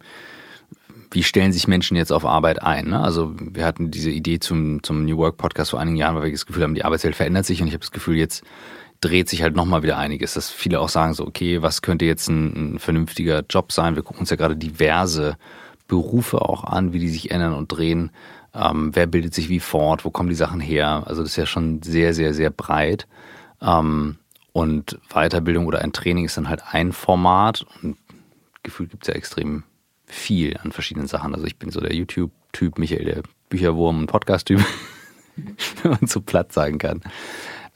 wie 1.11 1.23
stellen 1.23 1.51
sich 1.51 1.67
Menschen 1.67 1.97
jetzt 1.97 2.11
auf 2.11 2.25
Arbeit 2.25 2.61
ein? 2.61 2.89
Ne? 2.89 2.99
Also 2.99 3.33
wir 3.39 3.65
hatten 3.65 3.91
diese 3.91 4.11
Idee 4.11 4.39
zum, 4.39 4.83
zum 4.83 5.05
New 5.05 5.17
Work 5.17 5.37
Podcast 5.37 5.71
vor 5.71 5.79
einigen 5.79 5.97
Jahren, 5.97 6.15
weil 6.15 6.23
wir 6.23 6.31
das 6.31 6.45
Gefühl 6.45 6.63
haben, 6.63 6.75
die 6.75 6.85
Arbeitswelt 6.85 7.15
verändert 7.15 7.45
sich 7.45 7.61
und 7.61 7.67
ich 7.67 7.73
habe 7.73 7.81
das 7.81 7.91
Gefühl, 7.91 8.17
jetzt 8.17 8.43
dreht 9.01 9.29
sich 9.29 9.41
halt 9.41 9.55
nochmal 9.55 9.83
wieder 9.83 9.97
einiges, 9.97 10.33
dass 10.33 10.49
viele 10.49 10.79
auch 10.79 10.89
sagen 10.89 11.13
so, 11.13 11.25
okay, 11.25 11.61
was 11.61 11.81
könnte 11.81 12.05
jetzt 12.05 12.27
ein, 12.27 12.75
ein 12.75 12.79
vernünftiger 12.79 13.43
Job 13.49 13.71
sein? 13.71 13.95
Wir 13.95 14.03
gucken 14.03 14.21
uns 14.21 14.29
ja 14.29 14.35
gerade 14.35 14.57
diverse 14.57 15.37
Berufe 15.87 16.41
auch 16.41 16.65
an, 16.65 16.93
wie 16.93 16.99
die 16.99 17.09
sich 17.09 17.31
ändern 17.31 17.53
und 17.53 17.71
drehen. 17.71 18.11
Ähm, 18.53 18.91
wer 18.93 19.07
bildet 19.07 19.33
sich 19.33 19.47
wie 19.49 19.61
fort? 19.61 20.03
Wo 20.03 20.09
kommen 20.09 20.29
die 20.29 20.35
Sachen 20.35 20.59
her? 20.59 21.03
Also 21.05 21.21
das 21.21 21.31
ist 21.31 21.37
ja 21.37 21.45
schon 21.45 21.81
sehr, 21.81 22.13
sehr, 22.13 22.33
sehr 22.33 22.49
breit. 22.49 23.07
Ähm, 23.61 24.17
und 24.51 24.99
Weiterbildung 25.09 25.65
oder 25.67 25.79
ein 25.81 25.93
Training 25.93 26.25
ist 26.25 26.37
dann 26.37 26.49
halt 26.49 26.63
ein 26.71 26.91
Format. 26.91 27.65
Und 27.81 27.97
gefühlt 28.63 28.89
gibt 28.89 29.03
es 29.03 29.07
ja 29.07 29.13
extrem 29.13 29.63
viel 30.05 30.57
an 30.57 30.71
verschiedenen 30.71 31.07
Sachen. 31.07 31.33
Also 31.33 31.45
ich 31.45 31.57
bin 31.57 31.69
so 31.69 31.79
der 31.79 31.93
YouTube-Typ, 31.93 32.77
Michael 32.77 33.05
der 33.05 33.23
Bücherwurm 33.49 33.99
und 33.99 34.07
Podcast-Typ, 34.07 34.59
wenn 35.83 35.91
man 35.91 36.07
so 36.07 36.21
platt 36.21 36.51
sagen 36.51 36.77
kann. 36.77 37.01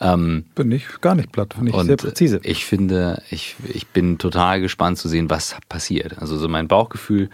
Ähm, 0.02 0.46
bin 0.56 0.72
ich 0.72 1.00
gar 1.02 1.16
nicht 1.16 1.32
platt, 1.32 1.54
finde 1.54 1.72
ich 1.72 1.82
sehr 1.84 1.98
präzise. 1.98 2.42
Ich 2.44 2.66
finde, 2.66 3.22
ich, 3.30 3.56
ich 3.72 3.88
bin 3.88 4.18
total 4.18 4.60
gespannt 4.60 4.98
zu 4.98 5.08
sehen, 5.08 5.30
was 5.30 5.56
passiert. 5.70 6.18
Also 6.18 6.38
so 6.38 6.50
mein 6.50 6.68
Bauchgefühl 6.68 7.30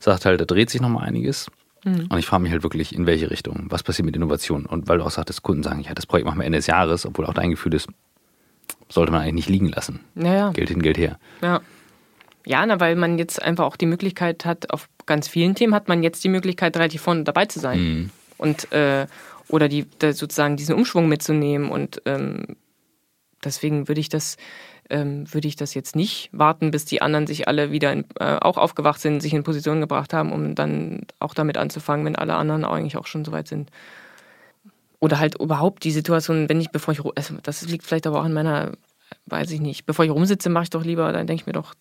sagt 0.00 0.26
halt, 0.26 0.40
da 0.40 0.44
dreht 0.44 0.70
sich 0.70 0.80
noch 0.80 0.88
mal 0.88 1.04
einiges. 1.04 1.50
Mhm. 1.84 2.08
Und 2.10 2.18
ich 2.18 2.26
frage 2.26 2.42
mich 2.42 2.52
halt 2.52 2.62
wirklich, 2.62 2.94
in 2.94 3.06
welche 3.06 3.30
Richtung, 3.30 3.66
was 3.70 3.82
passiert 3.82 4.04
mit 4.04 4.16
Innovation? 4.16 4.66
Und 4.66 4.88
weil 4.88 4.98
du 4.98 5.04
auch 5.04 5.10
sagtest, 5.10 5.42
Kunden 5.42 5.62
sagen, 5.62 5.80
ja, 5.80 5.94
das 5.94 6.06
Projekt 6.06 6.26
machen 6.26 6.38
wir 6.38 6.44
Ende 6.44 6.58
des 6.58 6.66
Jahres, 6.66 7.06
obwohl 7.06 7.26
auch 7.26 7.34
dein 7.34 7.50
Gefühl 7.50 7.72
ist, 7.74 7.88
sollte 8.90 9.12
man 9.12 9.22
eigentlich 9.22 9.34
nicht 9.34 9.48
liegen 9.48 9.68
lassen. 9.68 10.00
Ja, 10.14 10.34
ja. 10.34 10.50
Geld 10.50 10.68
hin, 10.68 10.82
Geld 10.82 10.98
her. 10.98 11.18
Ja. 11.42 11.60
Ja, 12.46 12.64
na, 12.64 12.80
weil 12.80 12.96
man 12.96 13.18
jetzt 13.18 13.40
einfach 13.40 13.64
auch 13.64 13.76
die 13.76 13.86
Möglichkeit 13.86 14.44
hat, 14.44 14.70
auf 14.70 14.88
ganz 15.06 15.28
vielen 15.28 15.54
Themen 15.54 15.74
hat 15.74 15.88
man 15.88 16.02
jetzt 16.02 16.24
die 16.24 16.28
Möglichkeit, 16.28 16.76
relativ 16.76 17.02
vorne 17.02 17.24
dabei 17.24 17.44
zu 17.44 17.60
sein. 17.60 17.78
Mhm. 17.78 18.10
Und 18.38 18.72
äh, 18.72 19.06
oder 19.48 19.68
die 19.68 19.86
sozusagen 20.00 20.56
diesen 20.56 20.74
Umschwung 20.74 21.08
mitzunehmen. 21.08 21.70
Und 21.70 22.00
ähm, 22.06 22.56
deswegen 23.44 23.88
würde 23.88 24.00
ich 24.00 24.08
das 24.08 24.36
ähm, 24.88 25.32
würde 25.32 25.48
ich 25.48 25.56
das 25.56 25.74
jetzt 25.74 25.94
nicht 25.94 26.28
warten, 26.32 26.72
bis 26.72 26.84
die 26.84 27.00
anderen 27.00 27.26
sich 27.26 27.46
alle 27.46 27.70
wieder 27.70 27.92
in, 27.92 28.04
äh, 28.18 28.36
auch 28.40 28.58
aufgewacht 28.58 29.00
sind, 29.00 29.20
sich 29.20 29.32
in 29.32 29.44
Position 29.44 29.80
gebracht 29.80 30.12
haben, 30.12 30.32
um 30.32 30.54
dann 30.54 31.02
auch 31.20 31.32
damit 31.32 31.56
anzufangen, 31.56 32.04
wenn 32.04 32.16
alle 32.16 32.34
anderen 32.34 32.64
eigentlich 32.64 32.96
auch 32.96 33.06
schon 33.06 33.24
soweit 33.24 33.46
sind. 33.46 33.70
Oder 35.00 35.18
halt 35.18 35.40
überhaupt 35.40 35.84
die 35.84 35.90
Situation, 35.90 36.48
wenn 36.48 36.60
ich, 36.60 36.70
bevor 36.70 36.92
ich, 36.92 37.00
also 37.16 37.34
das 37.42 37.66
liegt 37.66 37.84
vielleicht 37.84 38.06
aber 38.06 38.20
auch 38.20 38.26
in 38.26 38.34
meiner, 38.34 38.72
weiß 39.26 39.50
ich 39.50 39.60
nicht, 39.60 39.86
bevor 39.86 40.04
ich 40.04 40.10
rumsitze, 40.10 40.50
mache 40.50 40.64
ich 40.64 40.70
doch 40.70 40.84
lieber, 40.84 41.10
dann 41.12 41.26
denke 41.26 41.42
ich 41.42 41.46
mir 41.46 41.54
doch 41.54 41.74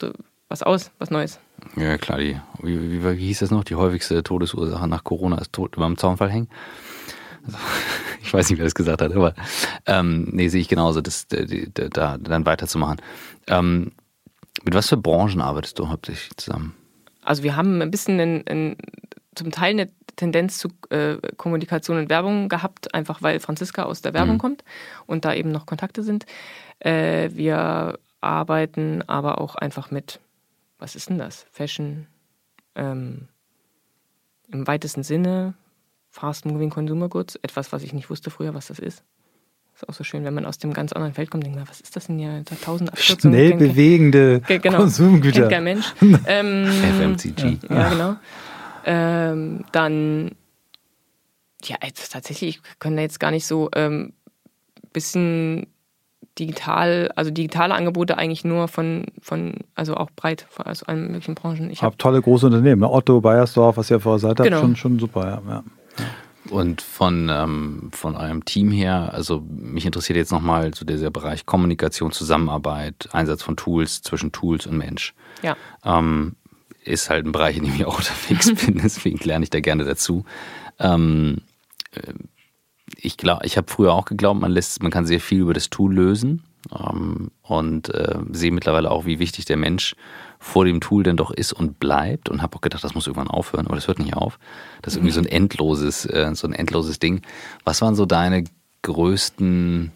was 0.47 0.63
aus, 0.63 0.91
was 0.97 1.11
Neues. 1.11 1.39
Ja, 1.76 1.97
klar, 1.97 2.17
die, 2.17 2.39
wie, 2.63 3.03
wie, 3.03 3.15
hieß 3.26 3.39
das 3.39 3.51
noch? 3.51 3.63
Die 3.63 3.76
häufigste 3.76 4.24
Todesursache 4.24 4.88
nach 4.88 5.03
Corona 5.03 5.38
ist 5.38 5.53
tot 5.53 5.76
beim 5.76 5.97
Zaunfall 5.97 6.32
hängen. 6.32 6.49
ich 8.22 8.34
weiß 8.34 8.49
nicht, 8.49 8.57
wer 8.57 8.65
das 8.65 8.76
gesagt 8.76 9.01
hat, 9.01 9.13
aber 9.13 9.34
ähm, 9.86 10.30
nee, 10.32 10.47
sehe 10.47 10.61
ich 10.61 10.67
genauso, 10.67 11.01
das, 11.01 11.28
da, 11.28 11.43
da 11.89 12.17
dann 12.17 12.45
weiterzumachen. 12.45 13.01
Ähm, 13.47 13.91
mit 14.63 14.74
was 14.74 14.89
für 14.89 14.97
Branchen 14.97 15.41
arbeitest 15.41 15.80
du 15.80 15.89
hauptsächlich 15.89 16.36
zusammen? 16.38 16.76
Also 17.24 17.43
wir 17.43 17.55
haben 17.55 17.82
ein 17.82 17.91
bisschen 17.91 18.20
ein, 18.20 18.47
ein, 18.47 18.76
zum 19.36 19.51
Teil 19.51 19.72
eine 19.72 19.89
Tendenz 20.20 20.57
zu 20.57 20.70
äh, 20.89 21.15
Kommunikation 21.38 21.97
und 21.97 22.09
Werbung 22.09 22.49
gehabt, 22.49 22.93
einfach 22.93 23.22
weil 23.22 23.39
Franziska 23.39 23.84
aus 23.84 24.01
der 24.01 24.13
Werbung 24.13 24.36
mhm. 24.36 24.39
kommt 24.39 24.63
und 25.05 25.24
da 25.24 25.34
eben 25.34 25.51
noch 25.51 25.65
Kontakte 25.65 26.03
sind. 26.03 26.26
Äh, 26.80 27.30
wir 27.34 27.97
arbeiten 28.22 29.01
aber 29.07 29.39
auch 29.39 29.55
einfach 29.55 29.91
mit, 29.91 30.20
was 30.78 30.95
ist 30.95 31.09
denn 31.09 31.17
das? 31.17 31.45
Fashion 31.51 32.07
ähm, 32.76 33.30
im 34.51 34.67
weitesten 34.67 35.03
Sinne, 35.03 35.53
Fast 36.09 36.45
Moving 36.45 36.70
Consumer 36.70 37.07
Goods, 37.07 37.38
etwas, 37.41 37.72
was 37.72 37.84
ich 37.84 37.93
nicht 37.93 38.09
wusste 38.09 38.30
früher, 38.30 38.53
was 38.53 38.67
das 38.67 38.80
ist. 38.80 39.03
Ist 39.76 39.88
auch 39.88 39.93
so 39.93 40.03
schön, 40.03 40.26
wenn 40.26 40.34
man 40.34 40.45
aus 40.45 40.57
dem 40.57 40.74
ganz 40.74 40.91
anderen 40.91 41.13
Feld 41.13 41.32
kommt, 41.32 41.45
denkt 41.45 41.57
man, 41.57 41.70
was 41.70 41.80
ist 41.80 41.95
das 41.95 42.07
denn 42.07 42.20
hier? 42.20 42.41
Da 42.43 42.55
tausend 42.55 42.89
Abkürzungen. 42.89 43.38
Schnell 43.38 43.57
bewegende 43.57 44.41
genau, 44.41 44.80
Konsumgüter. 44.80 45.47
Kennt 45.47 45.51
kein 45.51 45.63
Mensch. 45.63 45.93
ähm, 46.28 46.65
FMCG. 46.67 47.59
Ja, 47.70 47.76
ja 47.76 47.89
genau. 47.89 48.15
Ähm, 48.86 49.65
dann, 49.71 50.32
ja, 51.63 51.77
jetzt, 51.84 52.11
tatsächlich, 52.11 52.57
wir 52.57 52.75
können 52.80 52.95
da 52.95 53.01
jetzt 53.01 53.19
gar 53.19 53.32
nicht 53.32 53.45
so 53.45 53.69
ähm, 53.75 54.13
bisschen 54.93 55.67
digital, 56.39 57.11
also 57.15 57.32
digitale 57.32 57.73
Angebote 57.73 58.17
eigentlich 58.17 58.45
nur 58.45 58.67
von, 58.67 59.05
von 59.21 59.55
also 59.75 59.95
auch 59.95 60.09
breit 60.15 60.47
aus 60.57 60.84
allen 60.84 61.11
möglichen 61.11 61.36
Branchen. 61.36 61.69
Ich 61.69 61.84
habe 61.84 61.93
hab 61.93 61.99
tolle 61.99 62.21
große 62.21 62.45
Unternehmen, 62.45 62.82
ne? 62.82 62.89
Otto, 62.89 63.19
Bayersdorf, 63.21 63.77
was 63.77 63.91
ihr 63.91 63.99
vorher 63.99 64.19
seid, 64.19 64.38
genau. 64.38 64.61
schon, 64.61 64.75
schon 64.75 64.99
super, 64.99 65.25
ja. 65.25 65.41
ja. 65.49 65.63
Und 66.49 66.82
von, 66.82 67.30
ähm, 67.30 67.89
von 67.91 68.15
eurem 68.15 68.45
Team 68.45 68.71
her, 68.71 69.13
also 69.13 69.43
mich 69.47 69.86
interessiert 69.86 70.17
jetzt 70.17 70.32
nochmal 70.32 70.73
so 70.73 70.86
dieser 70.86 71.11
Bereich 71.11 71.45
Kommunikation, 71.45 72.11
Zusammenarbeit, 72.11 73.09
Einsatz 73.11 73.43
von 73.43 73.55
Tools 73.55 74.01
zwischen 74.01 74.32
Tools 74.32 74.65
und 74.65 74.77
Mensch. 74.77 75.13
Ja. 75.43 75.55
Ähm, 75.84 76.36
ist 76.84 77.09
halt 77.09 77.25
ein 77.25 77.32
Bereich, 77.32 77.57
in 77.57 77.65
dem 77.65 77.75
ich 77.75 77.86
auch 77.86 77.97
unterwegs 77.99 78.53
bin, 78.65 78.80
deswegen 78.82 79.19
lerne 79.23 79.43
ich 79.43 79.49
da 79.49 79.59
gerne 79.59 79.86
dazu. 79.86 80.25
Ähm, 80.80 81.38
äh, 81.91 82.13
ich 82.95 83.17
glaube, 83.17 83.45
ich 83.45 83.57
habe 83.57 83.71
früher 83.71 83.93
auch 83.93 84.05
geglaubt, 84.05 84.41
man 84.41 84.51
lässt, 84.51 84.82
man 84.82 84.91
kann 84.91 85.05
sehr 85.05 85.19
viel 85.19 85.41
über 85.41 85.53
das 85.53 85.69
Tool 85.69 85.93
lösen 85.93 86.43
ähm, 86.73 87.32
und 87.43 87.93
äh, 87.93 88.19
sehe 88.32 88.51
mittlerweile 88.51 88.91
auch, 88.91 89.05
wie 89.05 89.19
wichtig 89.19 89.45
der 89.45 89.57
Mensch 89.57 89.95
vor 90.39 90.65
dem 90.65 90.80
Tool 90.80 91.03
denn 91.03 91.17
doch 91.17 91.32
ist 91.32 91.53
und 91.53 91.80
bleibt 91.80 92.30
und 92.30 92.41
habe 92.41 92.55
auch 92.55 92.61
gedacht, 92.61 92.84
das 92.84 92.95
muss 92.95 93.07
irgendwann 93.07 93.27
aufhören, 93.27 93.67
aber 93.67 93.75
das 93.75 93.88
hört 93.88 93.99
nicht 93.99 94.15
auf. 94.15 94.39
Das 94.82 94.93
ist 94.93 94.97
irgendwie 94.97 95.13
so 95.13 95.19
ein 95.19 95.25
endloses, 95.25 96.05
äh, 96.05 96.32
so 96.34 96.47
ein 96.47 96.53
endloses 96.53 96.99
Ding. 96.99 97.21
Was 97.65 97.82
waren 97.82 97.95
so 97.95 98.05
deine 98.05 98.45
größten 98.82 99.91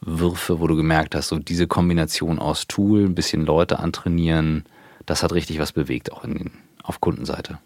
Würfe, 0.00 0.60
wo 0.60 0.66
du 0.66 0.76
gemerkt 0.76 1.14
hast, 1.14 1.28
so 1.28 1.38
diese 1.38 1.66
Kombination 1.66 2.38
aus 2.38 2.66
Tool, 2.68 3.04
ein 3.04 3.14
bisschen 3.14 3.44
Leute 3.44 3.78
antrainieren, 3.78 4.64
das 5.08 5.22
hat 5.22 5.32
richtig 5.32 5.58
was 5.58 5.72
bewegt, 5.72 6.12
auch 6.12 6.22
in 6.22 6.50
auf 6.82 7.00
Kundenseite? 7.00 7.58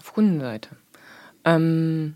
Auf 0.00 0.12
Kundenseite. 0.12 0.70
Ähm, 1.44 2.14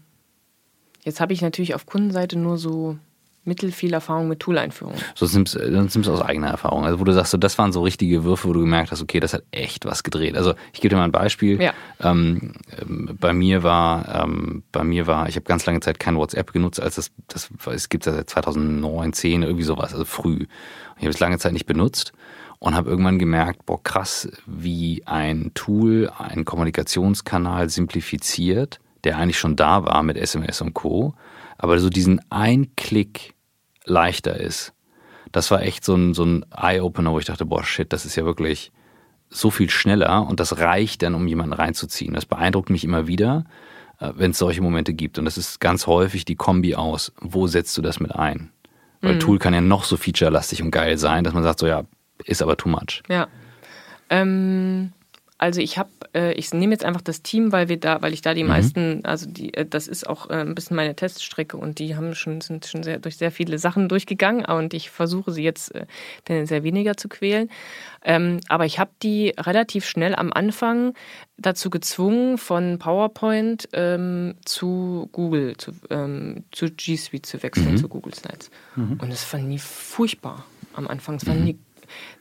jetzt 1.03 1.21
habe 1.21 1.33
ich 1.33 1.41
natürlich 1.41 1.75
auf 1.75 1.87
Kundenseite 1.87 2.39
nur 2.39 2.59
so 2.59 2.99
mittelfiel 3.45 3.95
Erfahrung 3.95 4.29
mit 4.29 4.41
Tool-Einführung. 4.41 4.95
So 5.14 5.27
nimmst 5.27 5.57
du 5.57 6.12
aus 6.12 6.21
eigener 6.21 6.49
Erfahrung. 6.49 6.85
Also 6.85 7.01
wo 7.01 7.05
du 7.05 7.12
sagst, 7.14 7.31
so, 7.31 7.39
das 7.39 7.57
waren 7.57 7.73
so 7.73 7.83
richtige 7.83 8.23
Würfe, 8.23 8.49
wo 8.49 8.53
du 8.53 8.61
gemerkt 8.61 8.91
hast, 8.91 9.01
okay, 9.01 9.21
das 9.21 9.33
hat 9.33 9.43
echt 9.51 9.87
was 9.87 10.03
gedreht. 10.03 10.37
Also 10.37 10.55
ich 10.75 10.83
gebe 10.83 10.91
dir 10.91 10.97
mal 10.97 11.05
ein 11.05 11.12
Beispiel. 11.12 11.61
Ja. 11.61 11.73
Ähm, 12.01 12.53
ähm 12.79 13.16
bei 13.18 13.33
mir 13.33 13.62
war, 13.62 14.25
ähm, 14.25 14.62
bei 14.71 14.85
mir 14.85 15.07
war, 15.07 15.29
ich 15.31 15.37
habe 15.37 15.45
ganz 15.45 15.64
lange 15.64 15.81
Zeit 15.81 15.99
kein 15.99 16.16
WhatsApp 16.16 16.53
genutzt, 16.53 16.81
als 16.81 16.97
das, 16.97 17.11
das 17.29 17.49
es 17.73 17.89
gibt 17.89 18.05
ja 18.05 18.12
seit 18.12 18.29
2009, 18.29 19.14
10, 19.14 19.43
irgendwie 19.43 19.64
sowas, 19.64 19.95
also 19.95 20.05
früh. 20.05 20.47
Ich 20.97 21.05
habe 21.05 21.11
es 21.11 21.21
lange 21.21 21.39
Zeit 21.39 21.55
nicht 21.55 21.66
benutzt 21.66 22.12
und 22.61 22.74
habe 22.74 22.90
irgendwann 22.90 23.18
gemerkt, 23.18 23.66
boah, 23.66 23.82
krass, 23.82 24.28
wie 24.46 25.02
ein 25.06 25.50
Tool 25.54 26.12
einen 26.16 26.44
Kommunikationskanal 26.44 27.68
simplifiziert, 27.70 28.78
der 29.02 29.18
eigentlich 29.18 29.38
schon 29.38 29.56
da 29.56 29.84
war 29.84 30.02
mit 30.02 30.16
SMS 30.16 30.61
und 30.61 30.74
Co., 30.74 31.14
aber 31.58 31.78
so 31.78 31.90
diesen 31.90 32.20
ein 32.30 32.74
Klick 32.76 33.34
leichter 33.84 34.38
ist. 34.38 34.72
das 35.32 35.50
war 35.50 35.62
echt 35.62 35.84
so 35.84 35.94
ein, 35.94 36.14
so 36.14 36.24
ein 36.24 36.44
Eye-Opener, 36.50 37.12
wo 37.12 37.18
ich 37.18 37.24
dachte, 37.24 37.46
boah, 37.46 37.64
shit, 37.64 37.92
das 37.92 38.04
ist 38.04 38.16
ja 38.16 38.24
wirklich 38.24 38.72
so 39.28 39.50
viel 39.50 39.70
schneller 39.70 40.26
und 40.26 40.40
das 40.40 40.58
reicht 40.58 41.02
dann, 41.02 41.14
um 41.14 41.26
jemanden 41.26 41.52
reinzuziehen. 41.52 42.14
Das 42.14 42.26
beeindruckt 42.26 42.68
mich 42.68 42.84
immer 42.84 43.06
wieder, 43.06 43.44
äh, 44.00 44.12
wenn 44.16 44.32
es 44.32 44.38
solche 44.38 44.61
Momente 44.61 44.92
gibt. 44.92 45.18
Und 45.18 45.24
das 45.24 45.38
ist 45.38 45.61
ganz 45.61 45.86
häufig 45.86 46.24
die 46.24 46.34
Kombi 46.34 46.74
aus, 46.74 47.12
wo 47.20 47.46
setzt 47.46 47.78
du 47.78 47.82
das 47.82 48.00
mit 48.00 48.14
ein? 48.14 48.50
Weil 49.00 49.14
mhm. 49.14 49.20
Tool 49.20 49.38
kann 49.38 49.54
ja 49.54 49.61
noch 49.61 49.84
so 49.84 49.96
featurelastig 49.96 50.62
und 50.62 50.72
geil 50.72 50.98
sein, 50.98 51.24
dass 51.24 51.32
man 51.32 51.44
sagt, 51.44 51.61
so 51.61 51.66
ja, 51.66 51.84
ist 52.25 52.43
aber 52.43 52.57
too 52.57 52.68
much. 52.68 53.03
Ja. 53.09 53.29
Ähm, 54.09 54.93
also 55.41 55.62
ich 55.62 55.79
habe, 55.79 55.89
äh, 56.14 56.35
ich 56.35 56.53
nehme 56.53 56.73
jetzt 56.73 56.85
einfach 56.85 57.01
das 57.01 57.23
Team, 57.23 57.51
weil 57.51 57.71
wir 57.71 57.79
da, 57.79 58.03
weil 58.03 58.12
ich 58.12 58.21
da 58.21 58.35
die 58.35 58.43
mhm. 58.43 58.51
meisten, 58.51 59.05
also 59.07 59.27
die, 59.27 59.55
äh, 59.55 59.64
das 59.64 59.89
ist 59.89 60.07
auch 60.07 60.29
äh, 60.29 60.35
ein 60.35 60.55
bisschen 60.55 60.77
meine 60.77 60.95
Teststrecke 60.95 61.57
und 61.57 61.79
die 61.79 61.97
haben 61.97 62.14
schon, 62.14 62.43
sind 62.43 62.66
schon 62.66 62.83
sehr, 62.83 62.99
durch 62.99 63.16
sehr 63.16 63.33
viele 63.33 63.59
Sachen 63.59 63.89
durchgegangen 63.89 64.45
und 64.45 64.75
ich 64.75 64.91
versuche 64.91 65.33
sie 65.33 65.43
jetzt 65.43 65.75
äh, 65.75 65.87
tendenziell 66.27 66.62
weniger 66.62 66.99
zu 66.99 67.09
quälen. 67.09 67.49
Ähm, 68.05 68.41
aber 68.49 68.66
ich 68.66 68.79
habe 68.79 68.91
die 69.03 69.33
relativ 69.39 69.87
schnell 69.87 70.14
am 70.14 70.31
Anfang 70.31 70.93
dazu 71.39 71.71
gezwungen, 71.71 72.37
von 72.37 72.79
PowerPoint 72.79 73.66
ähm, 73.73 74.35
zu 74.45 75.09
Google, 75.12 75.57
zu, 75.57 75.73
ähm, 75.89 76.45
zu 76.53 76.66
G 76.66 76.97
Suite 76.97 77.25
zu 77.25 77.43
wechseln, 77.43 77.73
mhm. 77.73 77.77
zu 77.79 77.89
Google 77.89 78.12
Slides. 78.12 78.51
Mhm. 78.77 78.99
Und 79.01 79.11
es 79.11 79.25
fand 79.25 79.49
nie 79.49 79.59
furchtbar 79.59 80.45
am 80.75 80.87
Anfang. 80.87 81.14
Es 81.14 81.27
war 81.27 81.35
mhm. 81.35 81.45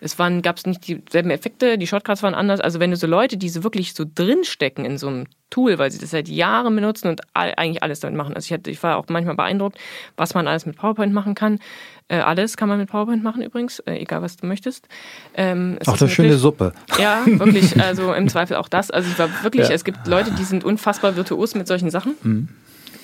Es 0.01 0.19
waren, 0.19 0.41
gab 0.41 0.57
es 0.57 0.65
nicht 0.65 0.87
dieselben 0.87 1.29
Effekte, 1.29 1.77
die 1.77 1.87
Shortcuts 1.87 2.23
waren 2.23 2.33
anders. 2.33 2.59
Also 2.59 2.79
wenn 2.79 2.91
du 2.91 2.97
so 2.97 3.07
Leute, 3.07 3.37
die 3.37 3.49
so 3.49 3.63
wirklich 3.63 3.93
so 3.93 4.05
drinstecken 4.13 4.85
in 4.85 4.97
so 4.97 5.07
einem 5.07 5.25
Tool, 5.49 5.79
weil 5.79 5.91
sie 5.91 5.99
das 5.99 6.11
seit 6.11 6.27
Jahren 6.27 6.75
benutzen 6.75 7.07
und 7.07 7.21
all, 7.33 7.53
eigentlich 7.55 7.81
alles 7.81 7.99
damit 7.99 8.17
machen. 8.17 8.35
Also 8.35 8.45
ich, 8.45 8.53
hatte, 8.53 8.69
ich 8.69 8.81
war 8.83 8.97
auch 8.97 9.05
manchmal 9.09 9.35
beeindruckt, 9.35 9.77
was 10.15 10.33
man 10.33 10.47
alles 10.47 10.65
mit 10.65 10.77
PowerPoint 10.77 11.13
machen 11.13 11.35
kann. 11.35 11.59
Äh, 12.07 12.19
alles 12.19 12.55
kann 12.55 12.69
man 12.69 12.77
mit 12.77 12.89
PowerPoint 12.89 13.23
machen 13.23 13.41
übrigens, 13.41 13.79
äh, 13.79 13.93
egal 13.93 14.21
was 14.21 14.37
du 14.37 14.45
möchtest. 14.45 14.87
Ähm, 15.33 15.79
auch 15.85 15.99
eine 15.99 16.09
schöne 16.09 16.37
Suppe. 16.37 16.73
Ja, 16.97 17.23
wirklich. 17.25 17.75
Also 17.79 18.13
im 18.13 18.27
Zweifel 18.29 18.57
auch 18.57 18.67
das. 18.67 18.91
Also 18.91 19.09
ich 19.09 19.17
war 19.17 19.29
wirklich, 19.43 19.69
ja. 19.69 19.73
es 19.73 19.83
gibt 19.83 20.05
Leute, 20.05 20.31
die 20.31 20.43
sind 20.43 20.63
unfassbar 20.63 21.15
virtuos 21.15 21.55
mit 21.55 21.67
solchen 21.67 21.89
Sachen. 21.89 22.15
Mhm. 22.21 22.49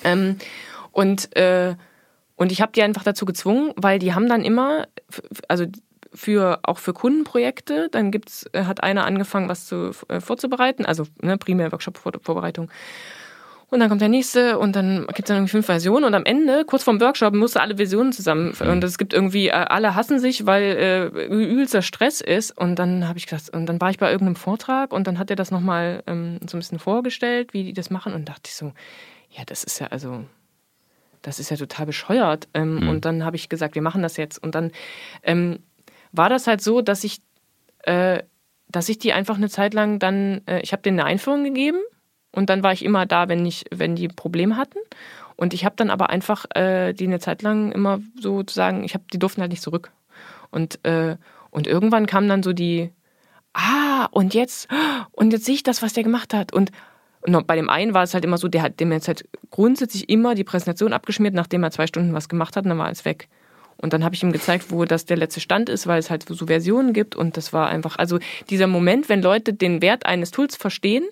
Ähm, 0.04 0.36
und 0.92 1.34
äh, 1.36 1.74
und 2.36 2.52
ich 2.52 2.60
habe 2.60 2.72
die 2.72 2.82
einfach 2.82 3.02
dazu 3.02 3.24
gezwungen, 3.24 3.72
weil 3.76 3.98
die 3.98 4.14
haben 4.14 4.28
dann 4.28 4.44
immer, 4.44 4.86
also 5.48 5.64
für 6.16 6.58
auch 6.62 6.78
für 6.78 6.92
Kundenprojekte. 6.92 7.88
Dann 7.90 8.10
gibt's, 8.10 8.46
äh, 8.52 8.64
hat 8.64 8.82
einer 8.82 9.04
angefangen, 9.04 9.48
was 9.48 9.66
zu, 9.66 9.92
äh, 10.08 10.20
vorzubereiten, 10.20 10.84
also 10.84 11.04
ne, 11.22 11.38
primär 11.38 11.70
Workshop-Vorbereitung. 11.72 12.70
Und 13.68 13.80
dann 13.80 13.88
kommt 13.88 14.00
der 14.00 14.08
nächste 14.08 14.58
und 14.60 14.76
dann 14.76 15.06
gibt 15.08 15.20
es 15.20 15.24
dann 15.26 15.38
irgendwie 15.38 15.50
fünf 15.50 15.66
Versionen 15.66 16.04
und 16.04 16.14
am 16.14 16.24
Ende, 16.24 16.64
kurz 16.64 16.84
vorm 16.84 17.00
Workshop, 17.00 17.34
musste 17.34 17.60
alle 17.60 17.76
Versionen 17.76 18.12
zusammen. 18.12 18.54
Mhm. 18.60 18.68
Und 18.68 18.84
es 18.84 18.96
gibt 18.96 19.12
irgendwie, 19.12 19.48
äh, 19.48 19.52
alle 19.52 19.96
hassen 19.96 20.20
sich, 20.20 20.46
weil 20.46 20.62
äh, 20.62 21.26
übelster 21.26 21.82
Stress 21.82 22.20
ist. 22.20 22.56
Und 22.56 22.78
dann 22.78 23.08
habe 23.08 23.18
ich 23.18 23.26
gesagt, 23.26 23.50
und 23.50 23.66
dann 23.66 23.80
war 23.80 23.90
ich 23.90 23.98
bei 23.98 24.10
irgendeinem 24.10 24.36
Vortrag 24.36 24.92
und 24.92 25.08
dann 25.08 25.18
hat 25.18 25.30
er 25.30 25.36
das 25.36 25.50
nochmal 25.50 26.04
ähm, 26.06 26.38
so 26.48 26.56
ein 26.56 26.60
bisschen 26.60 26.78
vorgestellt, 26.78 27.54
wie 27.54 27.64
die 27.64 27.72
das 27.72 27.90
machen. 27.90 28.14
Und 28.14 28.28
dachte 28.28 28.42
ich 28.46 28.54
so, 28.54 28.72
ja, 29.30 29.42
das 29.44 29.64
ist 29.64 29.80
ja 29.80 29.88
also, 29.88 30.24
das 31.22 31.40
ist 31.40 31.50
ja 31.50 31.56
total 31.56 31.86
bescheuert. 31.86 32.46
Ähm, 32.54 32.76
mhm. 32.76 32.88
Und 32.88 33.04
dann 33.04 33.24
habe 33.24 33.34
ich 33.34 33.48
gesagt, 33.48 33.74
wir 33.74 33.82
machen 33.82 34.02
das 34.02 34.16
jetzt. 34.16 34.40
Und 34.40 34.54
dann 34.54 34.70
ähm, 35.24 35.58
war 36.12 36.28
das 36.28 36.46
halt 36.46 36.60
so, 36.60 36.80
dass 36.80 37.04
ich, 37.04 37.20
äh, 37.82 38.22
dass 38.68 38.88
ich 38.88 38.98
die 38.98 39.12
einfach 39.12 39.36
eine 39.36 39.48
Zeit 39.48 39.74
lang 39.74 39.98
dann, 39.98 40.42
äh, 40.46 40.60
ich 40.60 40.72
habe 40.72 40.82
denen 40.82 41.00
eine 41.00 41.08
Einführung 41.08 41.44
gegeben 41.44 41.78
und 42.32 42.50
dann 42.50 42.62
war 42.62 42.72
ich 42.72 42.84
immer 42.84 43.06
da, 43.06 43.28
wenn 43.28 43.44
ich, 43.46 43.64
wenn 43.70 43.96
die 43.96 44.08
Probleme 44.08 44.56
hatten. 44.56 44.78
Und 45.36 45.52
ich 45.52 45.64
habe 45.64 45.76
dann 45.76 45.90
aber 45.90 46.10
einfach 46.10 46.46
äh, 46.54 46.92
die 46.94 47.06
eine 47.06 47.18
Zeit 47.18 47.42
lang 47.42 47.72
immer 47.72 48.00
sozusagen, 48.18 48.84
ich 48.84 48.94
habe, 48.94 49.04
die 49.12 49.18
durften 49.18 49.42
halt 49.42 49.50
nicht 49.50 49.62
zurück. 49.62 49.92
Und, 50.50 50.84
äh, 50.84 51.16
und 51.50 51.66
irgendwann 51.66 52.06
kam 52.06 52.28
dann 52.28 52.42
so 52.42 52.52
die, 52.52 52.90
ah, 53.52 54.06
und 54.10 54.34
jetzt, 54.34 54.68
und 55.12 55.32
jetzt 55.32 55.44
sehe 55.44 55.54
ich 55.54 55.62
das, 55.62 55.82
was 55.82 55.92
der 55.92 56.04
gemacht 56.04 56.32
hat. 56.32 56.52
Und, 56.52 56.72
und 57.20 57.46
bei 57.46 57.56
dem 57.56 57.68
einen 57.68 57.94
war 57.94 58.02
es 58.02 58.14
halt 58.14 58.24
immer 58.24 58.38
so, 58.38 58.48
der 58.48 58.62
hat 58.62 58.80
dem 58.80 58.92
jetzt 58.92 59.08
halt 59.08 59.28
grundsätzlich 59.50 60.08
immer 60.08 60.34
die 60.34 60.44
Präsentation 60.44 60.92
abgeschmiert, 60.92 61.34
nachdem 61.34 61.62
er 61.62 61.70
zwei 61.70 61.86
Stunden 61.86 62.14
was 62.14 62.28
gemacht 62.28 62.56
hat, 62.56 62.64
und 62.64 62.70
dann 62.70 62.78
war 62.78 62.86
alles 62.86 63.04
weg. 63.04 63.28
Und 63.78 63.92
dann 63.92 64.04
habe 64.04 64.14
ich 64.14 64.22
ihm 64.22 64.32
gezeigt, 64.32 64.70
wo 64.70 64.84
das 64.84 65.04
der 65.04 65.16
letzte 65.16 65.40
Stand 65.40 65.68
ist, 65.68 65.86
weil 65.86 65.98
es 65.98 66.10
halt 66.10 66.24
so 66.28 66.46
Versionen 66.46 66.92
gibt. 66.92 67.14
Und 67.14 67.36
das 67.36 67.52
war 67.52 67.68
einfach, 67.68 67.96
also 67.98 68.18
dieser 68.48 68.66
Moment, 68.66 69.08
wenn 69.08 69.22
Leute 69.22 69.52
den 69.52 69.82
Wert 69.82 70.06
eines 70.06 70.30
Tools 70.30 70.56
verstehen 70.56 71.04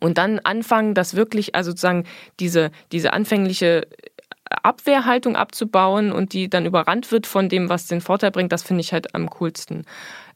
und 0.00 0.18
dann 0.18 0.40
anfangen, 0.40 0.94
das 0.94 1.14
wirklich, 1.14 1.54
also 1.54 1.70
sozusagen 1.70 2.04
diese, 2.40 2.72
diese 2.90 3.12
anfängliche 3.12 3.86
Abwehrhaltung 4.62 5.36
abzubauen 5.36 6.12
und 6.12 6.32
die 6.32 6.50
dann 6.50 6.66
überrannt 6.66 7.10
wird 7.12 7.26
von 7.26 7.48
dem, 7.48 7.68
was 7.68 7.86
den 7.86 8.00
Vorteil 8.00 8.30
bringt, 8.32 8.52
das 8.52 8.62
finde 8.62 8.80
ich 8.80 8.92
halt 8.92 9.14
am 9.14 9.30
coolsten. 9.30 9.84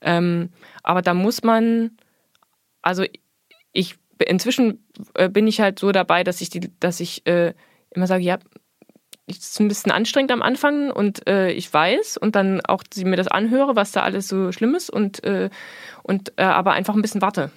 Ähm, 0.01 0.51
aber 0.83 1.03
da 1.03 1.13
muss 1.13 1.43
man, 1.43 1.91
also 2.83 3.05
ich 3.73 3.97
inzwischen 4.25 4.85
äh, 5.15 5.29
bin 5.29 5.47
ich 5.47 5.61
halt 5.61 5.79
so 5.79 5.93
dabei, 5.93 6.25
dass 6.25 6.41
ich 6.41 6.51
die, 6.51 6.73
dass 6.81 7.01
ich 7.01 7.27
äh, 7.27 7.53
immer 7.91 8.07
sage, 8.07 8.25
ja, 8.25 8.39
ist 9.27 9.59
ein 9.61 9.69
bisschen 9.69 9.93
anstrengend 9.93 10.31
am 10.31 10.43
Anfang 10.43 10.91
und 10.91 11.27
äh, 11.29 11.51
ich 11.51 11.73
weiß 11.73 12.17
und 12.17 12.37
dann 12.37 12.61
auch 12.61 12.85
sie 12.93 13.05
mir 13.05 13.17
das 13.17 13.29
anhöre, 13.29 13.75
was 13.75 13.93
da 13.93 14.03
alles 14.03 14.29
so 14.29 14.53
schlimm 14.53 14.75
ist 14.75 14.89
und, 14.89 15.25
äh, 15.25 15.51
und 16.03 16.33
äh, 16.37 16.43
aber 16.43 16.73
einfach 16.73 16.95
ein 16.95 17.03
bisschen 17.03 17.23
warte. 17.23 17.51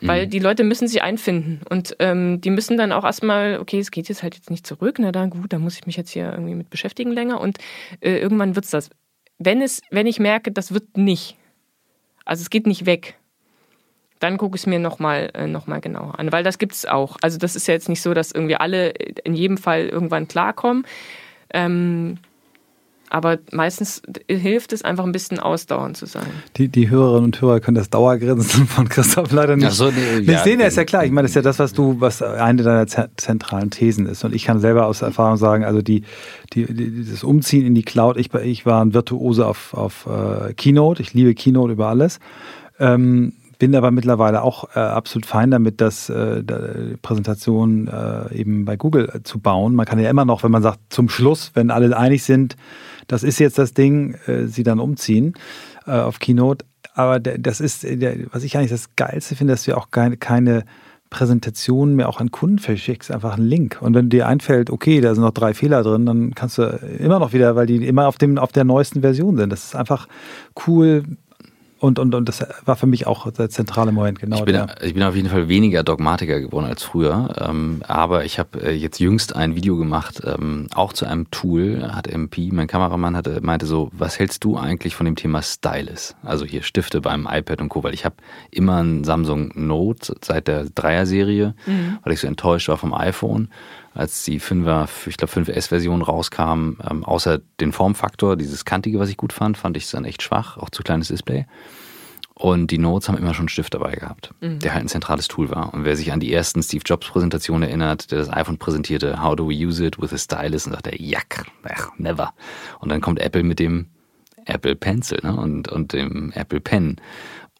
Weil 0.00 0.26
mhm. 0.26 0.30
die 0.30 0.38
Leute 0.38 0.64
müssen 0.64 0.86
sich 0.86 1.02
einfinden 1.02 1.60
und 1.68 1.96
ähm, 1.98 2.40
die 2.40 2.50
müssen 2.50 2.76
dann 2.76 2.92
auch 2.92 3.04
erstmal, 3.04 3.58
okay, 3.58 3.78
es 3.78 3.90
geht 3.90 4.08
jetzt 4.08 4.22
halt 4.22 4.34
jetzt 4.34 4.50
nicht 4.50 4.66
zurück, 4.66 4.96
na 4.98 5.12
dann 5.12 5.30
gut, 5.30 5.52
dann 5.52 5.62
muss 5.62 5.76
ich 5.76 5.86
mich 5.86 5.96
jetzt 5.96 6.10
hier 6.10 6.30
irgendwie 6.32 6.54
mit 6.54 6.70
beschäftigen 6.70 7.12
länger 7.12 7.40
und 7.40 7.58
äh, 8.00 8.18
irgendwann 8.18 8.54
wird's 8.54 8.70
das. 8.70 8.90
Wenn 9.38 9.60
es, 9.60 9.82
wenn 9.90 10.06
ich 10.06 10.20
merke, 10.20 10.52
das 10.52 10.72
wird 10.72 10.96
nicht, 10.96 11.36
also 12.24 12.42
es 12.42 12.50
geht 12.50 12.66
nicht 12.66 12.86
weg, 12.86 13.16
dann 14.22 14.38
gucke 14.38 14.56
ich 14.56 14.62
es 14.62 14.66
mir 14.66 14.78
nochmal 14.78 15.30
äh, 15.34 15.46
noch 15.46 15.66
mal 15.66 15.80
genauer 15.80 16.18
an, 16.18 16.30
weil 16.30 16.44
das 16.44 16.58
gibt 16.58 16.72
es 16.72 16.86
auch. 16.86 17.16
Also 17.22 17.38
das 17.38 17.56
ist 17.56 17.66
ja 17.66 17.74
jetzt 17.74 17.88
nicht 17.88 18.02
so, 18.02 18.14
dass 18.14 18.32
irgendwie 18.32 18.56
alle 18.56 18.90
in 18.90 19.34
jedem 19.34 19.58
Fall 19.58 19.88
irgendwann 19.88 20.28
klarkommen. 20.28 20.86
Ähm, 21.52 22.18
aber 23.10 23.38
meistens 23.50 24.00
hilft 24.26 24.72
es 24.72 24.82
einfach 24.82 25.04
ein 25.04 25.12
bisschen 25.12 25.38
ausdauernd 25.38 25.98
zu 25.98 26.06
sein. 26.06 26.28
Die, 26.56 26.68
die 26.68 26.88
Hörerinnen 26.88 27.24
und 27.24 27.40
Hörer 27.42 27.60
können 27.60 27.74
das 27.74 27.90
Dauergrinsen 27.90 28.66
von 28.66 28.88
Christoph 28.88 29.32
leider 29.32 29.54
nicht. 29.56 29.72
So, 29.72 29.90
nee, 29.90 30.20
ja, 30.20 30.42
sehen 30.42 30.60
ja, 30.60 30.66
ist 30.66 30.78
ja 30.78 30.84
klar. 30.84 31.04
Ich 31.04 31.10
meine, 31.10 31.26
das 31.26 31.32
ist 31.32 31.36
ja 31.36 31.42
das, 31.42 31.58
was 31.58 31.74
du, 31.74 32.00
was 32.00 32.22
eine 32.22 32.62
deiner 32.62 32.86
zentralen 32.86 33.70
Thesen 33.70 34.06
ist. 34.06 34.24
Und 34.24 34.34
ich 34.34 34.44
kann 34.44 34.60
selber 34.60 34.86
aus 34.86 35.02
Erfahrung 35.02 35.36
sagen, 35.36 35.62
also 35.62 35.82
die, 35.82 36.04
die, 36.54 36.64
dieses 36.64 37.22
Umziehen 37.22 37.66
in 37.66 37.74
die 37.74 37.82
Cloud, 37.82 38.16
ich, 38.16 38.32
ich 38.32 38.64
war 38.64 38.82
ein 38.82 38.94
Virtuose 38.94 39.46
auf, 39.46 39.74
auf 39.74 40.06
uh, 40.06 40.54
Keynote, 40.56 41.02
ich 41.02 41.12
liebe 41.12 41.34
Keynote 41.34 41.72
über 41.72 41.88
alles. 41.88 42.18
Ähm, 42.80 43.34
bin 43.62 43.76
aber 43.76 43.92
mittlerweile 43.92 44.42
auch 44.42 44.74
äh, 44.74 44.80
absolut 44.80 45.24
fein 45.24 45.52
damit, 45.52 45.80
dass 45.80 46.08
äh, 46.08 46.42
Präsentationen 47.00 47.86
äh, 47.86 48.34
eben 48.34 48.64
bei 48.64 48.76
Google 48.76 49.08
äh, 49.08 49.22
zu 49.22 49.38
bauen. 49.38 49.76
Man 49.76 49.86
kann 49.86 50.00
ja 50.00 50.10
immer 50.10 50.24
noch, 50.24 50.42
wenn 50.42 50.50
man 50.50 50.64
sagt, 50.64 50.80
zum 50.88 51.08
Schluss, 51.08 51.52
wenn 51.54 51.70
alle 51.70 51.96
einig 51.96 52.24
sind, 52.24 52.56
das 53.06 53.22
ist 53.22 53.38
jetzt 53.38 53.58
das 53.58 53.72
Ding, 53.72 54.16
äh, 54.26 54.46
sie 54.48 54.64
dann 54.64 54.80
umziehen 54.80 55.34
äh, 55.86 55.92
auf 55.92 56.18
Keynote. 56.18 56.64
Aber 56.94 57.20
das 57.20 57.60
ist, 57.60 57.84
was 58.32 58.42
ich 58.42 58.56
eigentlich 58.56 58.72
das 58.72 58.96
Geilste 58.96 59.36
finde, 59.36 59.52
dass 59.52 59.62
du 59.62 59.76
auch 59.76 59.92
keine, 59.92 60.16
keine 60.16 60.64
Präsentationen 61.08 61.94
mehr 61.94 62.08
auch 62.08 62.18
an 62.18 62.32
Kunden 62.32 62.58
verschickst, 62.58 63.12
einfach 63.12 63.36
einen 63.36 63.46
Link. 63.46 63.78
Und 63.80 63.94
wenn 63.94 64.08
dir 64.08 64.26
einfällt, 64.26 64.70
okay, 64.70 65.00
da 65.00 65.14
sind 65.14 65.22
noch 65.22 65.30
drei 65.30 65.54
Fehler 65.54 65.84
drin, 65.84 66.04
dann 66.04 66.34
kannst 66.34 66.58
du 66.58 66.64
immer 66.98 67.20
noch 67.20 67.32
wieder, 67.32 67.54
weil 67.54 67.66
die 67.66 67.86
immer 67.86 68.08
auf 68.08 68.18
dem 68.18 68.38
auf 68.38 68.50
der 68.50 68.64
neuesten 68.64 69.02
Version 69.02 69.36
sind. 69.36 69.50
Das 69.50 69.62
ist 69.62 69.76
einfach 69.76 70.08
cool, 70.66 71.04
und, 71.82 71.98
und, 71.98 72.14
und 72.14 72.28
das 72.28 72.46
war 72.64 72.76
für 72.76 72.86
mich 72.86 73.08
auch 73.08 73.28
der 73.32 73.50
zentrale 73.50 73.90
Moment, 73.90 74.20
genau. 74.20 74.36
Ich 74.36 74.44
bin, 74.44 74.54
der. 74.54 74.76
ich 74.82 74.94
bin 74.94 75.02
auf 75.02 75.16
jeden 75.16 75.28
Fall 75.28 75.48
weniger 75.48 75.82
Dogmatiker 75.82 76.38
geworden 76.38 76.66
als 76.66 76.84
früher. 76.84 77.34
Ähm, 77.40 77.82
aber 77.88 78.24
ich 78.24 78.38
habe 78.38 78.62
äh, 78.62 78.70
jetzt 78.70 79.00
jüngst 79.00 79.34
ein 79.34 79.56
Video 79.56 79.76
gemacht, 79.76 80.22
ähm, 80.24 80.68
auch 80.76 80.92
zu 80.92 81.06
einem 81.06 81.28
Tool, 81.32 81.90
hat 81.92 82.06
MP, 82.06 82.50
mein 82.52 82.68
Kameramann 82.68 83.16
hatte, 83.16 83.40
meinte 83.42 83.66
so, 83.66 83.90
was 83.92 84.20
hältst 84.20 84.44
du 84.44 84.56
eigentlich 84.56 84.94
von 84.94 85.06
dem 85.06 85.16
Thema 85.16 85.42
Stylus? 85.42 86.14
Also 86.22 86.44
hier 86.44 86.62
Stifte 86.62 87.00
beim 87.00 87.26
iPad 87.28 87.60
und 87.60 87.68
Co., 87.68 87.82
weil 87.82 87.94
ich 87.94 88.04
habe 88.04 88.14
immer 88.52 88.80
ein 88.80 89.02
Samsung 89.02 89.50
Note 89.56 90.14
seit 90.22 90.46
der 90.46 90.66
Dreier-Serie, 90.72 91.56
mhm. 91.66 91.98
weil 92.04 92.12
ich 92.12 92.20
so 92.20 92.28
enttäuscht 92.28 92.68
war 92.68 92.78
vom 92.78 92.94
iPhone 92.94 93.48
als 93.94 94.24
die 94.24 94.40
5er, 94.40 94.88
ich 95.06 95.16
glaube 95.16 95.32
5S-Version 95.32 96.02
rauskam, 96.02 96.78
ähm, 96.88 97.04
außer 97.04 97.40
den 97.60 97.72
Formfaktor, 97.72 98.36
dieses 98.36 98.64
kantige, 98.64 98.98
was 98.98 99.08
ich 99.08 99.16
gut 99.16 99.32
fand, 99.32 99.56
fand 99.58 99.76
ich 99.76 99.84
es 99.84 99.90
dann 99.90 100.04
echt 100.04 100.22
schwach, 100.22 100.56
auch 100.56 100.70
zu 100.70 100.82
kleines 100.82 101.08
Display. 101.08 101.46
Und 102.34 102.70
die 102.70 102.78
Notes 102.78 103.08
haben 103.08 103.18
immer 103.18 103.34
schon 103.34 103.42
einen 103.42 103.48
Stift 103.50 103.74
dabei 103.74 103.92
gehabt, 103.92 104.32
mhm. 104.40 104.58
der 104.58 104.72
halt 104.72 104.84
ein 104.84 104.88
zentrales 104.88 105.28
Tool 105.28 105.50
war. 105.50 105.72
Und 105.74 105.84
wer 105.84 105.96
sich 105.96 106.12
an 106.12 106.20
die 106.20 106.32
ersten 106.32 106.62
Steve 106.62 106.82
Jobs 106.84 107.06
Präsentationen 107.06 107.68
erinnert, 107.68 108.10
der 108.10 108.18
das 108.18 108.32
iPhone 108.32 108.58
präsentierte, 108.58 109.22
how 109.22 109.36
do 109.36 109.48
we 109.48 109.54
use 109.54 109.84
it 109.84 110.00
with 110.00 110.12
a 110.12 110.18
stylus, 110.18 110.66
und 110.66 110.72
sagt 110.72 110.86
er, 110.86 111.00
jack, 111.00 111.44
never. 111.98 112.32
Und 112.80 112.88
dann 112.88 113.00
kommt 113.00 113.20
Apple 113.20 113.42
mit 113.42 113.58
dem 113.58 113.86
Apple 114.46 114.74
Pencil 114.74 115.20
ne, 115.22 115.36
und, 115.36 115.68
und 115.68 115.92
dem 115.92 116.32
Apple 116.32 116.60
Pen. 116.60 116.96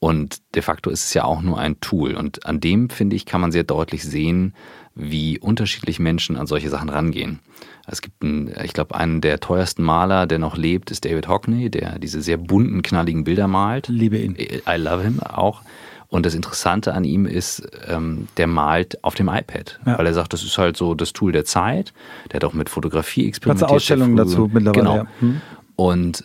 Und 0.00 0.38
de 0.56 0.62
facto 0.62 0.90
ist 0.90 1.04
es 1.04 1.14
ja 1.14 1.22
auch 1.22 1.42
nur 1.42 1.58
ein 1.58 1.78
Tool. 1.78 2.16
Und 2.16 2.44
an 2.44 2.58
dem, 2.58 2.90
finde 2.90 3.14
ich, 3.14 3.24
kann 3.24 3.40
man 3.40 3.52
sehr 3.52 3.62
deutlich 3.62 4.02
sehen, 4.02 4.52
wie 4.94 5.38
unterschiedlich 5.38 5.98
Menschen 5.98 6.36
an 6.36 6.46
solche 6.46 6.68
Sachen 6.68 6.88
rangehen. 6.88 7.40
Es 7.86 8.02
gibt 8.02 8.22
einen, 8.22 8.52
ich 8.62 8.72
glaube, 8.72 8.94
einen 8.94 9.20
der 9.20 9.40
teuersten 9.40 9.82
Maler, 9.82 10.26
der 10.26 10.38
noch 10.38 10.56
lebt, 10.56 10.90
ist 10.90 11.04
David 11.04 11.28
Hockney, 11.28 11.70
der 11.70 11.98
diese 11.98 12.22
sehr 12.22 12.36
bunten, 12.36 12.82
knalligen 12.82 13.24
Bilder 13.24 13.48
malt. 13.48 13.88
Liebe 13.88 14.18
ihn. 14.18 14.36
I 14.36 14.76
love 14.76 15.02
him 15.02 15.20
auch. 15.20 15.62
Und 16.08 16.26
das 16.26 16.34
Interessante 16.34 16.92
an 16.92 17.04
ihm 17.04 17.24
ist, 17.24 17.66
ähm, 17.88 18.28
der 18.36 18.46
malt 18.46 19.02
auf 19.02 19.14
dem 19.14 19.28
iPad, 19.28 19.80
ja. 19.86 19.96
weil 19.96 20.06
er 20.06 20.12
sagt, 20.12 20.34
das 20.34 20.44
ist 20.44 20.58
halt 20.58 20.76
so 20.76 20.94
das 20.94 21.14
Tool 21.14 21.32
der 21.32 21.46
Zeit. 21.46 21.94
Der 22.30 22.36
hat 22.36 22.44
auch 22.44 22.52
mit 22.52 22.68
Fotografie 22.68 23.26
experimentiert. 23.26 23.70
Ganze 23.70 23.74
Ausstellungen 23.74 24.16
dazu 24.16 24.50
mittlerweile. 24.52 24.82
Genau. 24.82 24.96
Ja. 24.96 25.06
Hm. 25.20 25.40
Und 25.74 26.24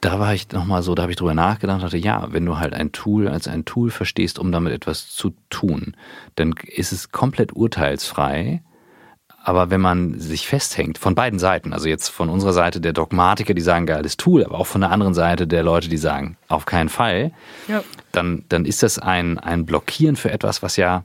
da 0.00 0.20
war 0.20 0.34
ich 0.34 0.52
nochmal 0.52 0.82
so, 0.82 0.94
da 0.94 1.02
habe 1.02 1.12
ich 1.12 1.18
drüber 1.18 1.34
nachgedacht, 1.34 1.82
dachte, 1.82 1.96
ja, 1.96 2.28
wenn 2.30 2.44
du 2.44 2.58
halt 2.58 2.74
ein 2.74 2.92
Tool 2.92 3.28
als 3.28 3.48
ein 3.48 3.64
Tool 3.64 3.90
verstehst, 3.90 4.38
um 4.38 4.52
damit 4.52 4.72
etwas 4.72 5.08
zu 5.08 5.32
tun, 5.50 5.96
dann 6.34 6.54
ist 6.66 6.92
es 6.92 7.10
komplett 7.10 7.54
urteilsfrei. 7.54 8.62
Aber 9.42 9.70
wenn 9.70 9.80
man 9.80 10.18
sich 10.18 10.48
festhängt, 10.48 10.98
von 10.98 11.14
beiden 11.14 11.38
Seiten, 11.38 11.72
also 11.72 11.88
jetzt 11.88 12.08
von 12.08 12.28
unserer 12.28 12.52
Seite 12.52 12.80
der 12.80 12.92
Dogmatiker, 12.92 13.54
die 13.54 13.62
sagen, 13.62 13.86
geiles 13.86 14.16
Tool, 14.16 14.44
aber 14.44 14.58
auch 14.58 14.66
von 14.66 14.80
der 14.80 14.90
anderen 14.90 15.14
Seite 15.14 15.46
der 15.46 15.62
Leute, 15.62 15.88
die 15.88 15.98
sagen, 15.98 16.36
auf 16.48 16.66
keinen 16.66 16.88
Fall, 16.88 17.30
ja. 17.68 17.84
dann, 18.10 18.44
dann 18.48 18.64
ist 18.64 18.82
das 18.82 18.98
ein, 18.98 19.38
ein 19.38 19.64
Blockieren 19.64 20.16
für 20.16 20.32
etwas, 20.32 20.64
was 20.64 20.76
ja 20.76 21.04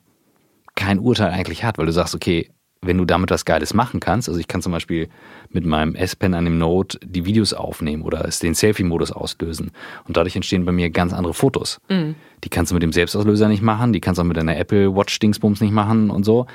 kein 0.75 0.97
Urteil 0.99 1.31
eigentlich 1.31 1.63
hat, 1.63 1.77
weil 1.77 1.85
du 1.85 1.91
sagst, 1.91 2.15
okay, 2.15 2.49
wenn 2.83 2.97
du 2.97 3.05
damit 3.05 3.29
was 3.29 3.45
Geiles 3.45 3.75
machen 3.75 3.99
kannst, 3.99 4.27
also 4.27 4.39
ich 4.39 4.47
kann 4.47 4.61
zum 4.61 4.71
Beispiel 4.71 5.07
mit 5.49 5.65
meinem 5.65 5.93
S-Pen 5.93 6.33
an 6.33 6.45
dem 6.45 6.57
Note 6.57 6.99
die 7.03 7.25
Videos 7.25 7.53
aufnehmen 7.53 8.01
oder 8.01 8.25
es 8.25 8.39
den 8.39 8.55
Selfie-Modus 8.55 9.11
auslösen. 9.11 9.71
Und 10.07 10.17
dadurch 10.17 10.35
entstehen 10.35 10.65
bei 10.65 10.71
mir 10.71 10.89
ganz 10.89 11.13
andere 11.13 11.35
Fotos. 11.35 11.79
Mhm. 11.89 12.15
Die 12.43 12.49
kannst 12.49 12.71
du 12.71 12.73
mit 12.73 12.81
dem 12.81 12.91
Selbstauslöser 12.91 13.47
nicht 13.47 13.61
machen, 13.61 13.93
die 13.93 14.01
kannst 14.01 14.17
du 14.17 14.23
auch 14.23 14.27
mit 14.27 14.37
deiner 14.37 14.57
Apple 14.57 14.95
Watch 14.95 15.19
Dingsbums 15.19 15.61
nicht 15.61 15.73
machen 15.73 16.09
und 16.09 16.23
so. 16.23 16.47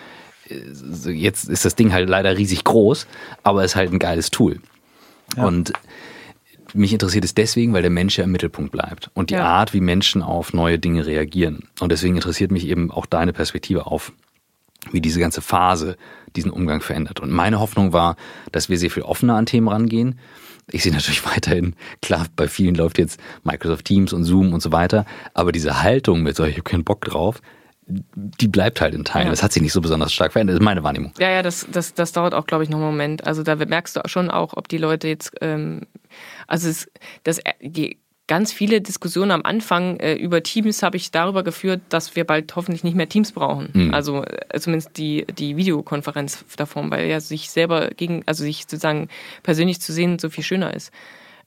Jetzt 1.06 1.48
ist 1.48 1.64
das 1.64 1.76
Ding 1.76 1.92
halt 1.92 2.08
leider 2.08 2.36
riesig 2.36 2.64
groß, 2.64 3.06
aber 3.44 3.62
es 3.62 3.72
ist 3.72 3.76
halt 3.76 3.92
ein 3.92 3.98
geiles 4.00 4.30
Tool. 4.30 4.58
Ja. 5.36 5.44
Und 5.44 5.72
mich 6.74 6.92
interessiert 6.92 7.24
es 7.24 7.34
deswegen, 7.34 7.72
weil 7.72 7.82
der 7.82 7.90
Mensch 7.90 8.18
ja 8.18 8.24
im 8.24 8.32
Mittelpunkt 8.32 8.72
bleibt 8.72 9.10
und 9.14 9.30
die 9.30 9.34
ja. 9.34 9.44
Art, 9.44 9.72
wie 9.72 9.80
Menschen 9.80 10.22
auf 10.22 10.52
neue 10.52 10.80
Dinge 10.80 11.06
reagieren. 11.06 11.68
Und 11.78 11.92
deswegen 11.92 12.16
interessiert 12.16 12.50
mich 12.50 12.66
eben 12.66 12.90
auch 12.90 13.06
deine 13.06 13.32
Perspektive 13.32 13.86
auf 13.86 14.12
wie 14.92 15.00
diese 15.00 15.20
ganze 15.20 15.40
Phase 15.40 15.96
diesen 16.34 16.50
Umgang 16.50 16.80
verändert. 16.80 17.20
Und 17.20 17.30
meine 17.30 17.60
Hoffnung 17.60 17.92
war, 17.92 18.16
dass 18.52 18.68
wir 18.68 18.78
sehr 18.78 18.90
viel 18.90 19.02
offener 19.02 19.36
an 19.36 19.46
Themen 19.46 19.68
rangehen. 19.68 20.18
Ich 20.70 20.82
sehe 20.82 20.92
natürlich 20.92 21.24
weiterhin, 21.34 21.74
klar, 22.02 22.26
bei 22.36 22.48
vielen 22.48 22.74
läuft 22.74 22.98
jetzt 22.98 23.20
Microsoft 23.44 23.84
Teams 23.84 24.12
und 24.12 24.24
Zoom 24.24 24.52
und 24.52 24.60
so 24.60 24.72
weiter, 24.72 25.04
aber 25.34 25.52
diese 25.52 25.82
Haltung 25.82 26.22
mit 26.22 26.36
so, 26.36 26.44
ich 26.44 26.54
habe 26.54 26.64
keinen 26.64 26.84
Bock 26.84 27.04
drauf, 27.04 27.40
die 27.88 28.48
bleibt 28.48 28.80
halt 28.80 28.94
in 28.94 29.04
Teilen. 29.04 29.26
Ja. 29.26 29.30
Das 29.30 29.44
hat 29.44 29.52
sich 29.52 29.62
nicht 29.62 29.72
so 29.72 29.80
besonders 29.80 30.12
stark 30.12 30.32
verändert, 30.32 30.54
das 30.54 30.60
ist 30.60 30.64
meine 30.64 30.82
Wahrnehmung. 30.82 31.12
Ja, 31.20 31.30
ja, 31.30 31.42
das, 31.42 31.66
das, 31.70 31.94
das 31.94 32.12
dauert 32.12 32.34
auch, 32.34 32.46
glaube 32.46 32.64
ich, 32.64 32.70
noch 32.70 32.78
einen 32.78 32.86
Moment. 32.86 33.26
Also 33.26 33.44
da 33.44 33.54
merkst 33.54 33.96
du 33.96 34.00
schon 34.06 34.28
auch, 34.28 34.54
ob 34.56 34.66
die 34.68 34.78
Leute 34.78 35.06
jetzt, 35.06 35.32
ähm, 35.40 35.82
also 36.48 36.68
es, 36.68 36.90
das, 37.22 37.40
die 37.60 37.98
ganz 38.26 38.52
viele 38.52 38.80
Diskussionen 38.80 39.30
am 39.30 39.42
Anfang 39.42 39.98
äh, 40.00 40.14
über 40.14 40.42
Teams 40.42 40.82
habe 40.82 40.96
ich 40.96 41.10
darüber 41.10 41.44
geführt, 41.44 41.80
dass 41.90 42.16
wir 42.16 42.24
bald 42.24 42.54
hoffentlich 42.56 42.82
nicht 42.82 42.96
mehr 42.96 43.08
Teams 43.08 43.32
brauchen. 43.32 43.68
Mhm. 43.72 43.94
Also 43.94 44.24
äh, 44.24 44.58
zumindest 44.58 44.96
die, 44.96 45.26
die 45.38 45.56
Videokonferenz 45.56 46.44
davon, 46.56 46.90
weil 46.90 47.08
ja 47.08 47.20
sich 47.20 47.50
selber 47.50 47.90
gegen, 47.90 48.22
also 48.26 48.42
sich 48.42 48.62
sozusagen 48.62 49.08
persönlich 49.42 49.80
zu 49.80 49.92
sehen 49.92 50.18
so 50.18 50.28
viel 50.28 50.44
schöner 50.44 50.74
ist. 50.74 50.92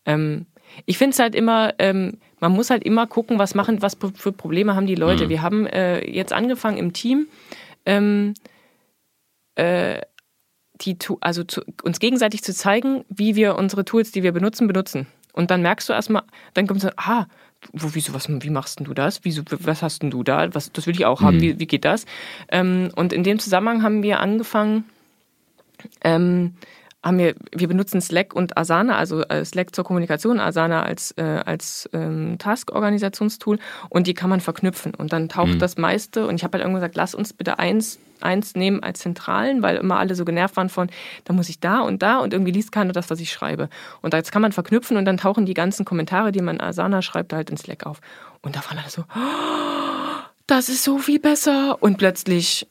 Ähm, 0.05 0.45
ich 0.85 0.97
finde 0.97 1.13
es 1.13 1.19
halt 1.19 1.35
immer, 1.35 1.73
ähm, 1.79 2.17
man 2.39 2.53
muss 2.53 2.69
halt 2.69 2.83
immer 2.83 3.07
gucken, 3.07 3.39
was 3.39 3.55
machen, 3.55 3.81
was 3.81 3.97
für 4.15 4.31
Probleme 4.31 4.75
haben 4.75 4.87
die 4.87 4.95
Leute. 4.95 5.25
Mhm. 5.25 5.29
Wir 5.29 5.41
haben 5.41 5.67
äh, 5.67 6.09
jetzt 6.09 6.31
angefangen 6.31 6.77
im 6.77 6.93
Team, 6.93 7.27
ähm, 7.85 8.35
äh, 9.55 10.01
die, 10.75 10.97
also 11.19 11.43
zu, 11.43 11.61
uns 11.83 11.99
gegenseitig 11.99 12.41
zu 12.41 12.53
zeigen, 12.53 13.03
wie 13.09 13.35
wir 13.35 13.57
unsere 13.57 13.83
Tools, 13.83 14.11
die 14.11 14.23
wir 14.23 14.31
benutzen, 14.31 14.67
benutzen. 14.67 15.07
Und 15.39 15.51
dann 15.51 15.61
merkst 15.61 15.87
du 15.87 15.93
erstmal, 15.93 16.23
dann 16.53 16.67
kommt 16.67 16.81
so, 16.81 16.89
ah, 16.97 17.25
wo, 17.71 17.91
wieso, 17.93 18.13
was, 18.13 18.27
wie 18.27 18.49
machst 18.49 18.81
du 18.81 18.93
das? 18.93 19.23
Wieso, 19.23 19.43
was 19.49 19.81
hast 19.81 20.01
denn 20.01 20.11
du 20.11 20.21
da? 20.21 20.53
Was, 20.53 20.69
das 20.73 20.85
will 20.85 20.93
ich 20.93 21.05
auch 21.05 21.21
haben. 21.21 21.37
Mhm. 21.37 21.41
Wie, 21.41 21.59
wie 21.59 21.65
geht 21.65 21.85
das? 21.85 22.05
Ähm, 22.49 22.89
und 22.97 23.13
in 23.13 23.23
dem 23.23 23.39
Zusammenhang 23.39 23.81
haben 23.81 24.03
wir 24.03 24.19
angefangen, 24.19 24.83
ähm, 26.03 26.55
haben 27.01 27.17
wir, 27.17 27.35
wir 27.55 27.67
benutzen 27.67 28.01
Slack 28.01 28.33
und 28.33 28.57
Asana, 28.57 28.97
also 28.97 29.21
äh, 29.23 29.45
Slack 29.45 29.73
zur 29.73 29.85
Kommunikation, 29.85 30.39
Asana 30.39 30.83
als, 30.83 31.11
äh, 31.17 31.23
als 31.23 31.89
ähm, 31.93 32.37
Task-Organisationstool 32.37 33.57
und 33.87 34.07
die 34.07 34.13
kann 34.13 34.29
man 34.29 34.41
verknüpfen 34.41 34.93
und 34.95 35.13
dann 35.13 35.29
taucht 35.29 35.53
mhm. 35.53 35.59
das 35.59 35.77
meiste 35.77 36.27
und 36.27 36.35
ich 36.35 36.43
habe 36.43 36.53
halt 36.57 36.63
irgendwann 36.63 36.81
gesagt, 36.81 36.97
lass 36.97 37.15
uns 37.15 37.31
bitte 37.31 37.57
eins, 37.57 37.99
eins 38.19 38.55
nehmen 38.55 38.83
als 38.83 38.99
Zentralen, 38.99 39.61
weil 39.61 39.77
immer 39.77 39.97
alle 39.97 40.13
so 40.15 40.25
genervt 40.25 40.57
waren 40.57 40.67
von, 40.67 40.89
da 41.23 41.33
muss 41.33 41.47
ich 41.47 41.61
da 41.61 41.79
und 41.79 42.01
da 42.03 42.19
und 42.19 42.33
irgendwie 42.33 42.51
liest 42.51 42.73
keiner 42.73 42.91
das, 42.91 43.09
was 43.09 43.21
ich 43.21 43.31
schreibe. 43.31 43.69
Und 44.01 44.13
jetzt 44.13 44.33
kann 44.33 44.41
man 44.41 44.51
verknüpfen 44.51 44.97
und 44.97 45.05
dann 45.05 45.15
tauchen 45.15 45.45
die 45.45 45.53
ganzen 45.53 45.85
Kommentare, 45.85 46.33
die 46.33 46.41
man 46.41 46.57
in 46.57 46.61
Asana 46.61 47.01
schreibt, 47.01 47.31
halt 47.31 47.49
in 47.49 47.55
Slack 47.55 47.85
auf. 47.85 48.01
Und 48.41 48.57
da 48.57 48.61
waren 48.65 48.77
alle 48.77 48.89
so, 48.89 49.03
oh, 49.15 50.23
das 50.47 50.67
ist 50.67 50.83
so 50.83 50.97
viel 50.97 51.19
besser 51.19 51.81
und 51.81 51.97
plötzlich 51.97 52.67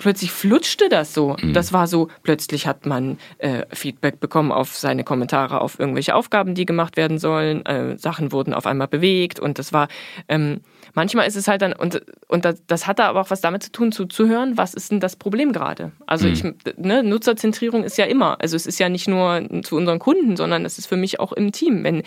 plötzlich 0.00 0.32
flutschte 0.32 0.88
das 0.88 1.14
so. 1.14 1.36
Mhm. 1.40 1.52
Das 1.52 1.72
war 1.72 1.86
so, 1.86 2.08
plötzlich 2.22 2.66
hat 2.66 2.86
man 2.86 3.18
äh, 3.38 3.64
Feedback 3.72 4.20
bekommen 4.20 4.52
auf 4.52 4.76
seine 4.76 5.04
Kommentare, 5.04 5.60
auf 5.60 5.78
irgendwelche 5.78 6.14
Aufgaben, 6.14 6.54
die 6.54 6.66
gemacht 6.66 6.96
werden 6.96 7.18
sollen. 7.18 7.64
Äh, 7.66 7.96
Sachen 7.98 8.32
wurden 8.32 8.54
auf 8.54 8.66
einmal 8.66 8.88
bewegt 8.88 9.38
und 9.38 9.58
das 9.58 9.72
war, 9.72 9.88
ähm, 10.28 10.60
manchmal 10.94 11.26
ist 11.26 11.36
es 11.36 11.48
halt 11.48 11.62
dann, 11.62 11.72
und, 11.72 12.02
und 12.28 12.44
das, 12.44 12.62
das 12.66 12.86
hat 12.86 12.98
da 12.98 13.08
aber 13.08 13.20
auch 13.20 13.30
was 13.30 13.40
damit 13.40 13.62
zu 13.62 13.72
tun, 13.72 13.92
zuzuhören, 13.92 14.56
was 14.56 14.74
ist 14.74 14.90
denn 14.90 15.00
das 15.00 15.16
Problem 15.16 15.52
gerade? 15.52 15.92
Also 16.06 16.26
mhm. 16.26 16.32
ich, 16.32 16.44
ne, 16.76 17.02
Nutzerzentrierung 17.02 17.84
ist 17.84 17.98
ja 17.98 18.04
immer, 18.04 18.40
also 18.40 18.56
es 18.56 18.66
ist 18.66 18.78
ja 18.78 18.88
nicht 18.88 19.08
nur 19.08 19.42
zu 19.62 19.76
unseren 19.76 19.98
Kunden, 19.98 20.36
sondern 20.36 20.64
es 20.64 20.78
ist 20.78 20.86
für 20.86 20.96
mich 20.96 21.20
auch 21.20 21.32
im 21.32 21.52
Team. 21.52 21.84
Wenn, 21.84 22.02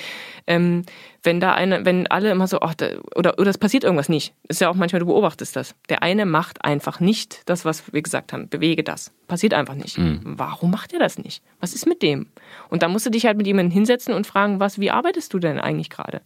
ähm, 0.48 0.84
wenn 1.24 1.40
da 1.40 1.54
eine, 1.54 1.86
wenn 1.86 2.08
alle 2.08 2.30
immer 2.32 2.48
so, 2.48 2.60
ach, 2.60 2.76
da, 2.76 2.88
oder, 3.16 3.40
oder 3.40 3.50
es 3.50 3.58
passiert 3.58 3.84
irgendwas 3.84 4.10
nicht. 4.10 4.34
Ist 4.50 4.62
ja 4.62 4.70
auch 4.70 4.76
manchmal, 4.76 5.00
du 5.00 5.06
beobachtest 5.06 5.56
das. 5.56 5.74
Der 5.90 6.04
eine 6.04 6.26
macht 6.26 6.64
einfach 6.64 7.00
nicht 7.00 7.42
das, 7.46 7.64
was 7.64 7.94
wir 7.94 8.02
gesagt 8.02 8.34
haben, 8.34 8.50
bewege 8.50 8.84
das. 8.84 9.12
Passiert 9.28 9.54
einfach 9.54 9.76
nicht. 9.76 9.98
Mhm. 9.98 10.20
Warum 10.24 10.72
macht 10.72 10.94
er 10.94 11.00
das 11.00 11.18
nicht? 11.18 11.42
Was 11.62 11.74
ist 11.74 11.88
mit 11.88 12.02
dem? 12.02 12.28
Und 12.70 12.84
da 12.84 12.90
musst 12.90 13.06
du 13.06 13.10
dich 13.10 13.26
halt 13.26 13.38
mit 13.38 13.48
jemandem 13.48 13.72
hinsetzen 13.72 14.14
und 14.14 14.28
fragen, 14.28 14.60
was, 14.60 14.80
wie 14.80 14.92
arbeitest 14.92 15.34
du 15.34 15.40
denn 15.40 15.60
eigentlich 15.60 15.90
gerade? 15.90 16.22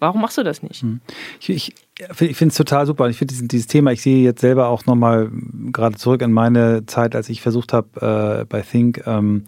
Warum 0.00 0.22
machst 0.22 0.38
du 0.38 0.42
das 0.42 0.62
nicht? 0.62 0.82
Hm. 0.82 1.00
Ich, 1.40 1.50
ich, 1.50 1.74
ich 2.20 2.36
finde 2.36 2.50
es 2.50 2.56
total 2.56 2.86
super. 2.86 3.08
Ich 3.08 3.18
finde 3.18 3.34
dieses, 3.34 3.66
Thema, 3.66 3.92
ich 3.92 4.02
sehe 4.02 4.24
jetzt 4.24 4.40
selber 4.40 4.68
auch 4.68 4.86
nochmal 4.86 5.30
gerade 5.70 5.96
zurück 5.96 6.22
in 6.22 6.32
meine 6.32 6.86
Zeit, 6.86 7.14
als 7.14 7.28
ich 7.28 7.42
versucht 7.42 7.72
habe, 7.72 8.40
äh, 8.40 8.44
bei 8.46 8.62
Think 8.62 9.02
ähm, 9.06 9.44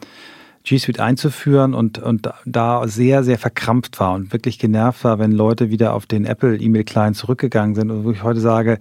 G 0.65 0.79
Suite 0.79 1.01
einzuführen 1.01 1.75
und, 1.75 1.99
und 1.99 2.29
da 2.45 2.87
sehr, 2.87 3.25
sehr 3.25 3.39
verkrampft 3.39 3.99
war 3.99 4.13
und 4.13 4.33
wirklich 4.33 4.59
genervt 4.59 5.03
war, 5.03 5.19
wenn 5.19 5.33
Leute 5.33 5.71
wieder 5.71 5.95
auf 5.95 6.07
den 6.07 6.25
Apple 6.25 6.57
E-Mail-Client 6.57 7.17
zurückgegangen 7.17 7.75
sind 7.75 7.91
und 7.91 8.05
wo 8.05 8.13
ich 8.13 8.23
heute 8.23 8.41
sage, 8.41 8.79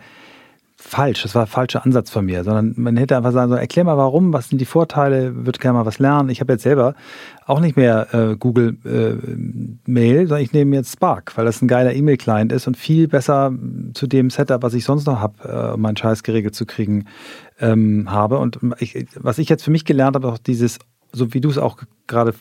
falsch, 0.82 1.22
das 1.22 1.36
war 1.36 1.44
ein 1.44 1.48
falscher 1.48 1.86
Ansatz 1.86 2.10
von 2.10 2.26
mir, 2.26 2.44
sondern 2.44 2.74
man 2.76 2.98
hätte 2.98 3.16
einfach 3.16 3.32
sagen 3.32 3.50
sollen, 3.50 3.62
erklär 3.62 3.86
mal 3.86 3.98
warum, 3.98 4.34
was 4.34 4.50
sind 4.50 4.60
die 4.60 4.66
Vorteile, 4.66 5.46
würde 5.46 5.60
gerne 5.60 5.78
mal 5.78 5.86
was 5.86 6.00
lernen. 6.00 6.30
Ich 6.30 6.42
habe 6.42 6.54
jetzt 6.54 6.64
selber 6.64 6.96
auch 7.46 7.60
nicht 7.60 7.78
mehr 7.78 8.14
äh, 8.14 8.36
Google 8.36 8.78
äh, 8.84 9.90
Mail, 9.90 10.28
sondern 10.28 10.44
ich 10.44 10.54
nehme 10.54 10.76
jetzt 10.76 10.94
Spark, 10.94 11.38
weil 11.38 11.46
das 11.46 11.62
ein 11.62 11.68
geiler 11.68 11.94
E-Mail-Client 11.94 12.52
ist 12.52 12.68
und 12.68 12.78
viel 12.78 13.08
besser 13.08 13.54
zu 13.94 14.08
dem 14.08 14.30
Setup, 14.30 14.64
was 14.64 14.74
ich 14.74 14.84
sonst 14.84 15.06
noch 15.06 15.20
habe, 15.20 15.48
äh, 15.48 15.74
um 15.74 15.82
meinen 15.82 15.98
Scheiß 15.98 16.24
geregelt 16.24 16.56
zu 16.56 16.66
kriegen, 16.66 17.06
ähm, 17.60 18.12
habe. 18.12 18.40
Und 18.40 18.60
ich, 18.80 19.06
was 19.16 19.38
ich 19.38 19.50
jetzt 19.50 19.64
für 19.64 19.72
mich 19.72 19.86
gelernt 19.86 20.16
habe, 20.16 20.28
auch 20.28 20.40
dieses, 20.40 20.80
so 21.12 21.34
wie 21.34 21.42
du 21.42 21.50
es 21.50 21.58
auch 21.58 21.78
gerade 22.08 22.34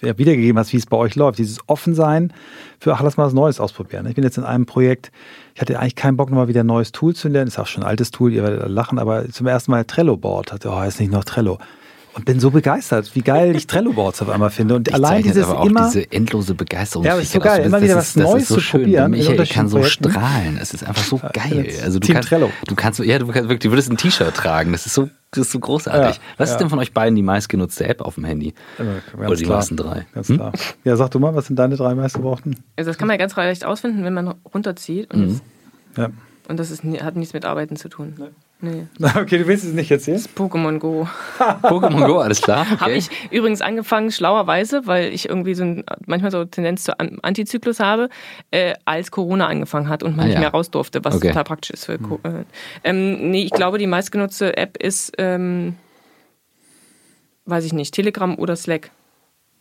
wiedergegeben 0.00 0.58
hast, 0.58 0.72
wie 0.72 0.76
es 0.76 0.86
bei 0.86 0.96
euch 0.96 1.16
läuft. 1.16 1.38
Dieses 1.38 1.58
Offensein 1.66 2.32
für, 2.78 2.94
ach, 2.94 3.02
lass 3.02 3.16
mal 3.16 3.26
was 3.26 3.32
Neues 3.32 3.60
ausprobieren. 3.60 4.06
Ich 4.06 4.14
bin 4.14 4.24
jetzt 4.24 4.38
in 4.38 4.44
einem 4.44 4.66
Projekt, 4.66 5.10
ich 5.54 5.60
hatte 5.60 5.78
eigentlich 5.78 5.96
keinen 5.96 6.16
Bock, 6.16 6.30
nochmal 6.30 6.48
wieder 6.48 6.62
ein 6.62 6.66
neues 6.66 6.92
Tool 6.92 7.14
zu 7.14 7.28
lernen. 7.28 7.48
Ist 7.48 7.58
auch 7.58 7.66
schon 7.66 7.82
ein 7.82 7.88
altes 7.88 8.10
Tool, 8.10 8.32
ihr 8.32 8.42
werdet 8.42 8.68
lachen, 8.68 8.98
aber 8.98 9.28
zum 9.28 9.46
ersten 9.46 9.70
Mal 9.70 9.84
Trello-Board. 9.84 10.52
Hatte, 10.52 10.70
oh, 10.70 10.82
ist 10.82 11.00
nicht 11.00 11.12
noch 11.12 11.24
Trello. 11.24 11.58
Und 12.12 12.24
bin 12.24 12.40
so 12.40 12.50
begeistert, 12.50 13.14
wie 13.14 13.20
geil 13.20 13.54
ich 13.54 13.68
Trello-Boards 13.68 14.20
auf 14.22 14.30
einmal 14.30 14.50
finde. 14.50 14.74
Und 14.74 14.88
ich 14.88 14.94
allein 14.94 15.22
dieses 15.22 15.44
aber 15.44 15.60
auch 15.60 15.66
immer. 15.66 15.86
Diese 15.86 16.10
endlose 16.10 16.54
Begeisterung. 16.54 17.06
Ja, 17.06 17.16
ist 17.16 17.32
so 17.32 17.38
geil. 17.38 17.64
Immer 17.64 17.80
wieder 17.80 17.96
was 17.96 18.16
Neues 18.16 18.48
so 18.48 18.56
zu 18.56 18.60
schön. 18.60 18.82
probieren. 18.82 19.12
Michael 19.12 19.46
kann 19.46 19.68
so 19.68 19.82
strahlen. 19.84 20.58
Es 20.60 20.74
ist 20.74 20.84
einfach 20.84 21.04
so 21.04 21.20
geil. 21.32 21.72
Also 21.84 22.00
du 22.00 22.06
Team 22.06 22.14
kannst, 22.14 22.28
Trello. 22.28 22.50
Du 22.66 22.74
kannst, 22.74 22.98
ja, 22.98 23.18
du 23.18 23.26
kannst 23.26 23.48
wirklich, 23.48 23.60
du 23.60 23.70
würdest 23.70 23.90
ein 23.90 23.96
T-Shirt 23.96 24.34
tragen. 24.34 24.72
Das 24.72 24.86
ist 24.86 24.94
so, 24.94 25.08
das 25.32 25.46
ist 25.46 25.52
so 25.52 25.60
großartig. 25.60 26.16
Ja, 26.16 26.22
was 26.38 26.50
ist 26.50 26.56
denn 26.58 26.68
von 26.68 26.80
euch 26.80 26.92
beiden 26.92 27.14
die 27.14 27.22
meistgenutzte 27.22 27.86
App 27.86 28.00
auf 28.00 28.16
dem 28.16 28.24
Handy? 28.24 28.52
Ja, 28.78 28.84
Oder 29.16 29.36
die 29.36 29.44
klar. 29.44 29.58
meisten 29.58 29.76
drei? 29.76 30.06
Ganz 30.12 30.28
hm? 30.28 30.36
klar. 30.36 30.52
Ja, 30.82 30.96
sag 30.96 31.10
du 31.12 31.20
mal, 31.20 31.34
was 31.34 31.46
sind 31.46 31.56
deine 31.56 31.76
drei 31.76 31.94
meistgebrauchten? 31.94 32.56
Also 32.76 32.90
das 32.90 32.98
kann 32.98 33.06
man 33.06 33.14
ja 33.14 33.18
ganz 33.18 33.36
leicht 33.36 33.64
ausfinden, 33.64 34.02
wenn 34.02 34.14
man 34.14 34.34
runterzieht. 34.52 35.12
Und, 35.14 35.20
mhm. 35.20 35.40
das, 35.94 36.04
ja. 36.04 36.10
und 36.48 36.58
das 36.58 36.70
ist, 36.72 36.82
hat 36.82 37.14
nichts 37.14 37.32
mit 37.32 37.44
Arbeiten 37.44 37.76
zu 37.76 37.88
tun. 37.88 38.14
Nee. 38.18 38.30
Nee. 38.62 38.86
Okay, 39.16 39.38
du 39.38 39.46
willst 39.46 39.64
es 39.64 39.72
nicht 39.72 39.90
erzählen? 39.90 40.18
Das 40.18 40.26
ist 40.26 40.36
Pokémon 40.38 40.78
Go. 40.78 41.08
Pokémon 41.62 42.06
Go, 42.06 42.18
alles 42.18 42.42
klar. 42.42 42.66
Okay. 42.70 42.80
Habe 42.80 42.92
ich 42.92 43.08
übrigens 43.30 43.62
angefangen, 43.62 44.10
schlauerweise, 44.12 44.86
weil 44.86 45.12
ich 45.14 45.28
irgendwie 45.28 45.54
so 45.54 45.62
ein, 45.64 45.84
manchmal 46.06 46.30
so 46.30 46.44
Tendenz 46.44 46.84
zu 46.84 46.98
An- 47.00 47.18
Antizyklus 47.22 47.80
habe, 47.80 48.10
äh, 48.50 48.74
als 48.84 49.10
Corona 49.10 49.46
angefangen 49.46 49.88
hat 49.88 50.02
und 50.02 50.12
man 50.16 50.24
Ah, 50.24 50.26
nicht 50.26 50.34
ja. 50.34 50.40
mehr 50.40 50.50
raus 50.50 50.70
durfte, 50.70 51.02
was 51.04 51.14
Okay. 51.16 51.28
total 51.28 51.44
praktisch 51.44 51.70
ist 51.70 51.86
für 51.86 51.98
Co- 51.98 52.20
äh, 52.22 52.44
ähm, 52.84 53.30
Nee, 53.30 53.44
ich 53.44 53.50
glaube, 53.52 53.78
die 53.78 53.86
meistgenutzte 53.86 54.56
App 54.56 54.76
ist, 54.76 55.12
ähm, 55.18 55.76
weiß 57.46 57.64
ich 57.64 57.72
nicht, 57.72 57.94
Telegram 57.94 58.36
oder 58.38 58.56
Slack. 58.56 58.90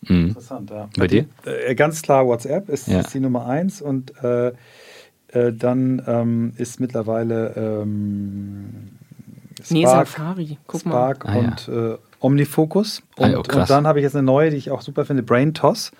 Mhm. 0.01 0.27
Interessant, 0.27 0.69
ja. 0.69 0.89
Bei 0.97 1.07
dir? 1.07 1.25
Äh, 1.45 1.75
ganz 1.75 2.01
klar, 2.01 2.25
WhatsApp 2.25 2.69
ist, 2.69 2.87
Ja. 2.87 2.99
ist 3.01 3.13
die 3.13 3.19
Nummer 3.19 3.47
eins 3.47 3.81
und 3.81 4.13
äh, 4.23 4.51
äh, 5.31 5.51
dann 5.53 6.01
ähm, 6.07 6.53
ist 6.57 6.79
mittlerweile 6.79 7.53
ähm, 7.55 8.89
Nee, 9.69 9.81
Spark, 9.83 10.07
Safari. 10.07 10.57
Guck 10.67 10.85
mal. 10.85 10.91
Spark 11.15 11.25
Ah, 11.25 11.33
ja. 11.33 11.39
und 11.39 11.67
äh, 11.67 11.97
Omnifocus. 12.21 13.01
Ah, 13.17 13.23
Und, 13.25 13.31
ja, 13.31 13.41
krass. 13.41 13.55
und 13.61 13.69
dann 13.69 13.87
habe 13.87 13.99
ich 13.99 14.03
jetzt 14.03 14.15
eine 14.15 14.23
neue, 14.25 14.49
die 14.51 14.57
ich 14.57 14.71
auch 14.71 14.81
super 14.81 15.05
finde, 15.05 15.21
Brain 15.23 15.53
Toss. 15.53 15.91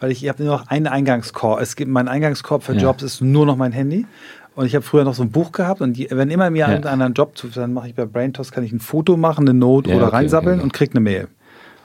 Weil 0.00 0.10
ich, 0.12 0.22
ich 0.22 0.28
habe 0.28 0.42
nur 0.44 0.56
noch 0.58 0.66
einen 0.68 0.86
Eingangskorb. 0.86 1.60
Es 1.60 1.74
gibt 1.76 1.90
mein 1.90 2.08
Eingangskorb 2.08 2.62
für 2.62 2.74
Ja. 2.74 2.80
Jobs 2.82 3.02
ist 3.02 3.20
nur 3.20 3.46
noch 3.46 3.56
mein 3.56 3.72
Handy. 3.72 4.06
Und 4.54 4.66
ich 4.66 4.74
habe 4.74 4.84
früher 4.84 5.04
noch 5.04 5.14
so 5.14 5.22
ein 5.22 5.30
Buch 5.30 5.52
gehabt 5.52 5.80
und 5.80 5.92
die, 5.96 6.08
wenn 6.10 6.30
immer 6.30 6.50
mir 6.50 6.60
Ja. 6.60 6.68
irgendeiner 6.68 7.08
Job 7.10 7.36
zu, 7.38 7.46
dann 7.48 7.72
mache 7.72 7.88
ich 7.88 7.94
bei 7.94 8.04
BrainToss, 8.04 8.50
kann 8.50 8.64
ich 8.64 8.72
ein 8.72 8.80
Foto 8.80 9.16
machen, 9.16 9.48
eine 9.48 9.56
Note 9.58 9.90
Ja, 9.90 9.96
oder 9.96 10.06
okay, 10.08 10.16
reinsappeln 10.16 10.56
okay. 10.56 10.62
und 10.64 10.72
krieg 10.72 10.90
eine 10.90 11.00
Mail. 11.00 11.28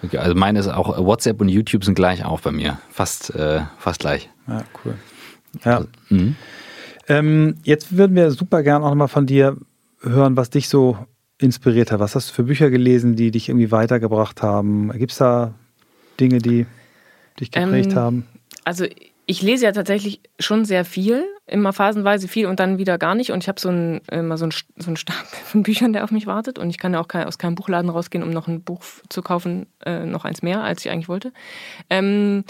Okay, 0.04 0.18
also 0.18 0.34
meine 0.36 0.60
ist 0.60 0.68
auch, 0.68 0.98
WhatsApp 0.98 1.40
und 1.40 1.50
YouTube 1.50 1.84
sind 1.86 1.94
gleich 1.94 2.26
auch 2.26 2.42
bei 2.42 2.52
mir. 2.52 2.80
Fast, 2.90 3.34
äh, 3.36 3.62
fast 3.78 4.00
gleich. 4.00 4.30
Ja, 4.48 4.64
cool. 4.84 4.96
Ja. 5.64 5.84
Mhm. 6.10 6.36
Ähm, 7.08 7.56
jetzt 7.64 7.97
würden 7.97 8.16
wir 8.16 8.32
super 8.32 8.64
gern 8.64 8.84
auch 8.84 8.89
nochmal 8.89 9.08
von 9.08 9.26
dir 9.26 9.58
hören, 10.01 10.38
was 10.38 10.49
dich 10.49 10.70
so 10.70 10.97
inspiriert 11.38 11.91
hat. 11.91 11.99
Was 11.99 12.16
hast 12.16 12.30
du 12.30 12.34
für 12.34 12.43
Bücher 12.43 12.70
gelesen, 12.70 13.16
die 13.16 13.32
dich 13.32 13.49
irgendwie 13.49 13.72
weitergebracht 13.72 14.41
haben? 14.41 14.91
Gibt 14.93 15.12
es 15.12 15.18
da 15.18 15.54
Dinge, 16.20 16.39
die 16.39 16.66
dich 17.39 17.51
geprägt 17.51 17.91
Ähm, 17.91 17.95
haben? 17.95 18.28
Also 18.64 18.86
ich 19.26 19.41
lese 19.41 19.66
ja 19.66 19.72
tatsächlich 19.72 20.22
schon 20.39 20.66
sehr 20.66 20.84
viel, 20.86 21.24
immer 21.45 21.74
phasenweise 21.74 22.28
viel 22.28 22.45
und 22.45 22.60
dann 22.60 22.78
wieder 22.78 22.97
gar 22.97 23.16
nicht. 23.16 23.32
Und 23.32 23.43
ich 23.43 23.47
habe 23.47 23.60
so 23.60 23.70
einen 23.70 24.01
immer 24.12 24.38
so 24.38 24.45
einen, 24.45 24.54
so 24.78 24.88
einen 24.88 24.97
Stapel 24.97 25.26
von 25.45 25.64
Büchern, 25.64 25.93
der 25.93 26.04
auf 26.04 26.12
mich 26.12 26.28
wartet. 26.28 26.60
Und 26.60 26.70
ich 26.70 26.78
kann 26.78 26.93
ja 26.93 27.01
auch 27.01 27.08
kein, 27.08 27.26
aus 27.26 27.38
keinem 27.38 27.56
Buchladen 27.56 27.89
rausgehen, 27.89 28.24
um 28.24 28.32
noch 28.32 28.47
ein 28.47 28.62
Buch 28.64 28.82
zu 29.10 29.22
kaufen, 29.22 29.68
äh, 29.86 30.06
noch 30.06 30.26
eins 30.26 30.41
mehr, 30.41 30.64
als 30.64 30.86
ich 30.86 30.91
eigentlich 30.91 31.10
wollte. 31.10 31.32
Ähm, 31.89 32.43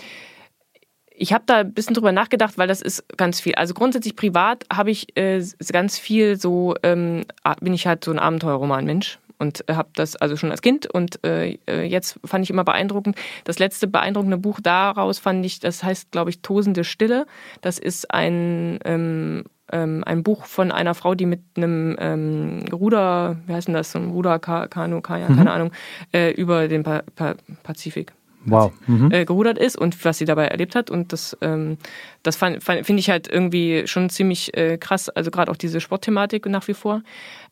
ich 1.16 1.34
habe 1.34 1.44
da 1.46 1.58
ein 1.58 1.74
bisschen 1.74 1.94
drüber 1.94 2.12
nachgedacht, 2.12 2.58
weil 2.58 2.68
das 2.68 2.82
ist 2.82 3.06
ganz 3.18 3.40
viel. 3.40 3.56
Also 3.56 3.74
grundsätzlich 3.74 4.16
privat 4.16 4.66
habe 4.72 4.92
ich 4.92 5.16
äh, 5.18 5.44
ganz 5.72 5.98
viel 5.98 6.38
so, 6.38 6.76
ähm, 6.84 7.26
bin 7.62 7.74
ich 7.74 7.88
halt 7.88 8.04
so 8.04 8.12
ein 8.12 8.20
Abenteuerroman-Mensch 8.20 9.20
und 9.38 9.66
habe 9.70 9.90
das 9.96 10.16
also 10.16 10.38
schon 10.38 10.52
als 10.52 10.62
Kind 10.62 10.88
und 10.88 11.24
äh, 11.26 11.58
äh, 11.68 11.84
jetzt 11.84 12.20
fand 12.26 12.44
ich 12.44 12.50
immer 12.50 12.64
beeindruckend. 12.64 13.18
Das 13.44 13.60
letzte 13.60 13.88
beeindruckende 13.88 14.38
Buch 14.38 14.60
daraus 14.62 15.20
fand 15.20 15.46
ich, 15.46 15.60
das 15.60 15.84
heißt, 15.84 16.12
glaube 16.12 16.30
ich, 16.30 16.42
Tosende 16.42 16.84
Stille. 16.84 17.26
Das 17.62 17.80
ist 17.80 18.12
ein 18.12 18.80
ähm, 18.86 19.44
ähm, 19.72 20.04
ein 20.06 20.24
Buch 20.24 20.46
von 20.46 20.72
einer 20.72 20.94
Frau, 20.94 21.16
die 21.16 21.26
mit 21.26 21.42
einem 21.56 21.96
ähm, 22.00 22.66
Ruder, 22.72 23.38
wie 23.48 23.54
heißt 23.54 23.68
denn 23.68 23.76
das, 23.76 23.92
so 23.92 24.00
ein 24.00 24.12
Ruderkanu, 24.12 25.02
Kajak, 25.02 25.36
keine 25.36 25.52
Ahnung, 25.52 25.72
äh, 26.14 26.32
über 26.32 26.68
den 26.68 26.84
pa 26.84 27.04
pa 27.16 27.36
Pazifik 27.64 28.14
Wow. 28.46 28.74
Mhm. 28.88 29.12
äh, 29.12 29.26
gerudert 29.26 29.58
ist 29.58 29.78
und 29.78 30.04
was 30.06 30.18
sie 30.18 30.26
dabei 30.26 30.48
erlebt 30.48 30.76
hat. 30.76 30.90
Und 30.90 31.14
das, 31.14 31.38
ähm, 31.42 31.78
das 32.24 32.36
finde 32.36 32.96
ich 32.98 33.10
halt 33.10 33.28
irgendwie 33.28 33.84
schon 33.88 34.10
ziemlich 34.10 34.56
äh, 34.58 34.78
krass. 34.78 35.10
Also 35.10 35.32
gerade 35.32 35.52
auch 35.52 35.58
diese 35.58 35.82
Sportthematik 35.82 36.46
nach 36.48 36.68
wie 36.68 36.74
vor. 36.74 37.02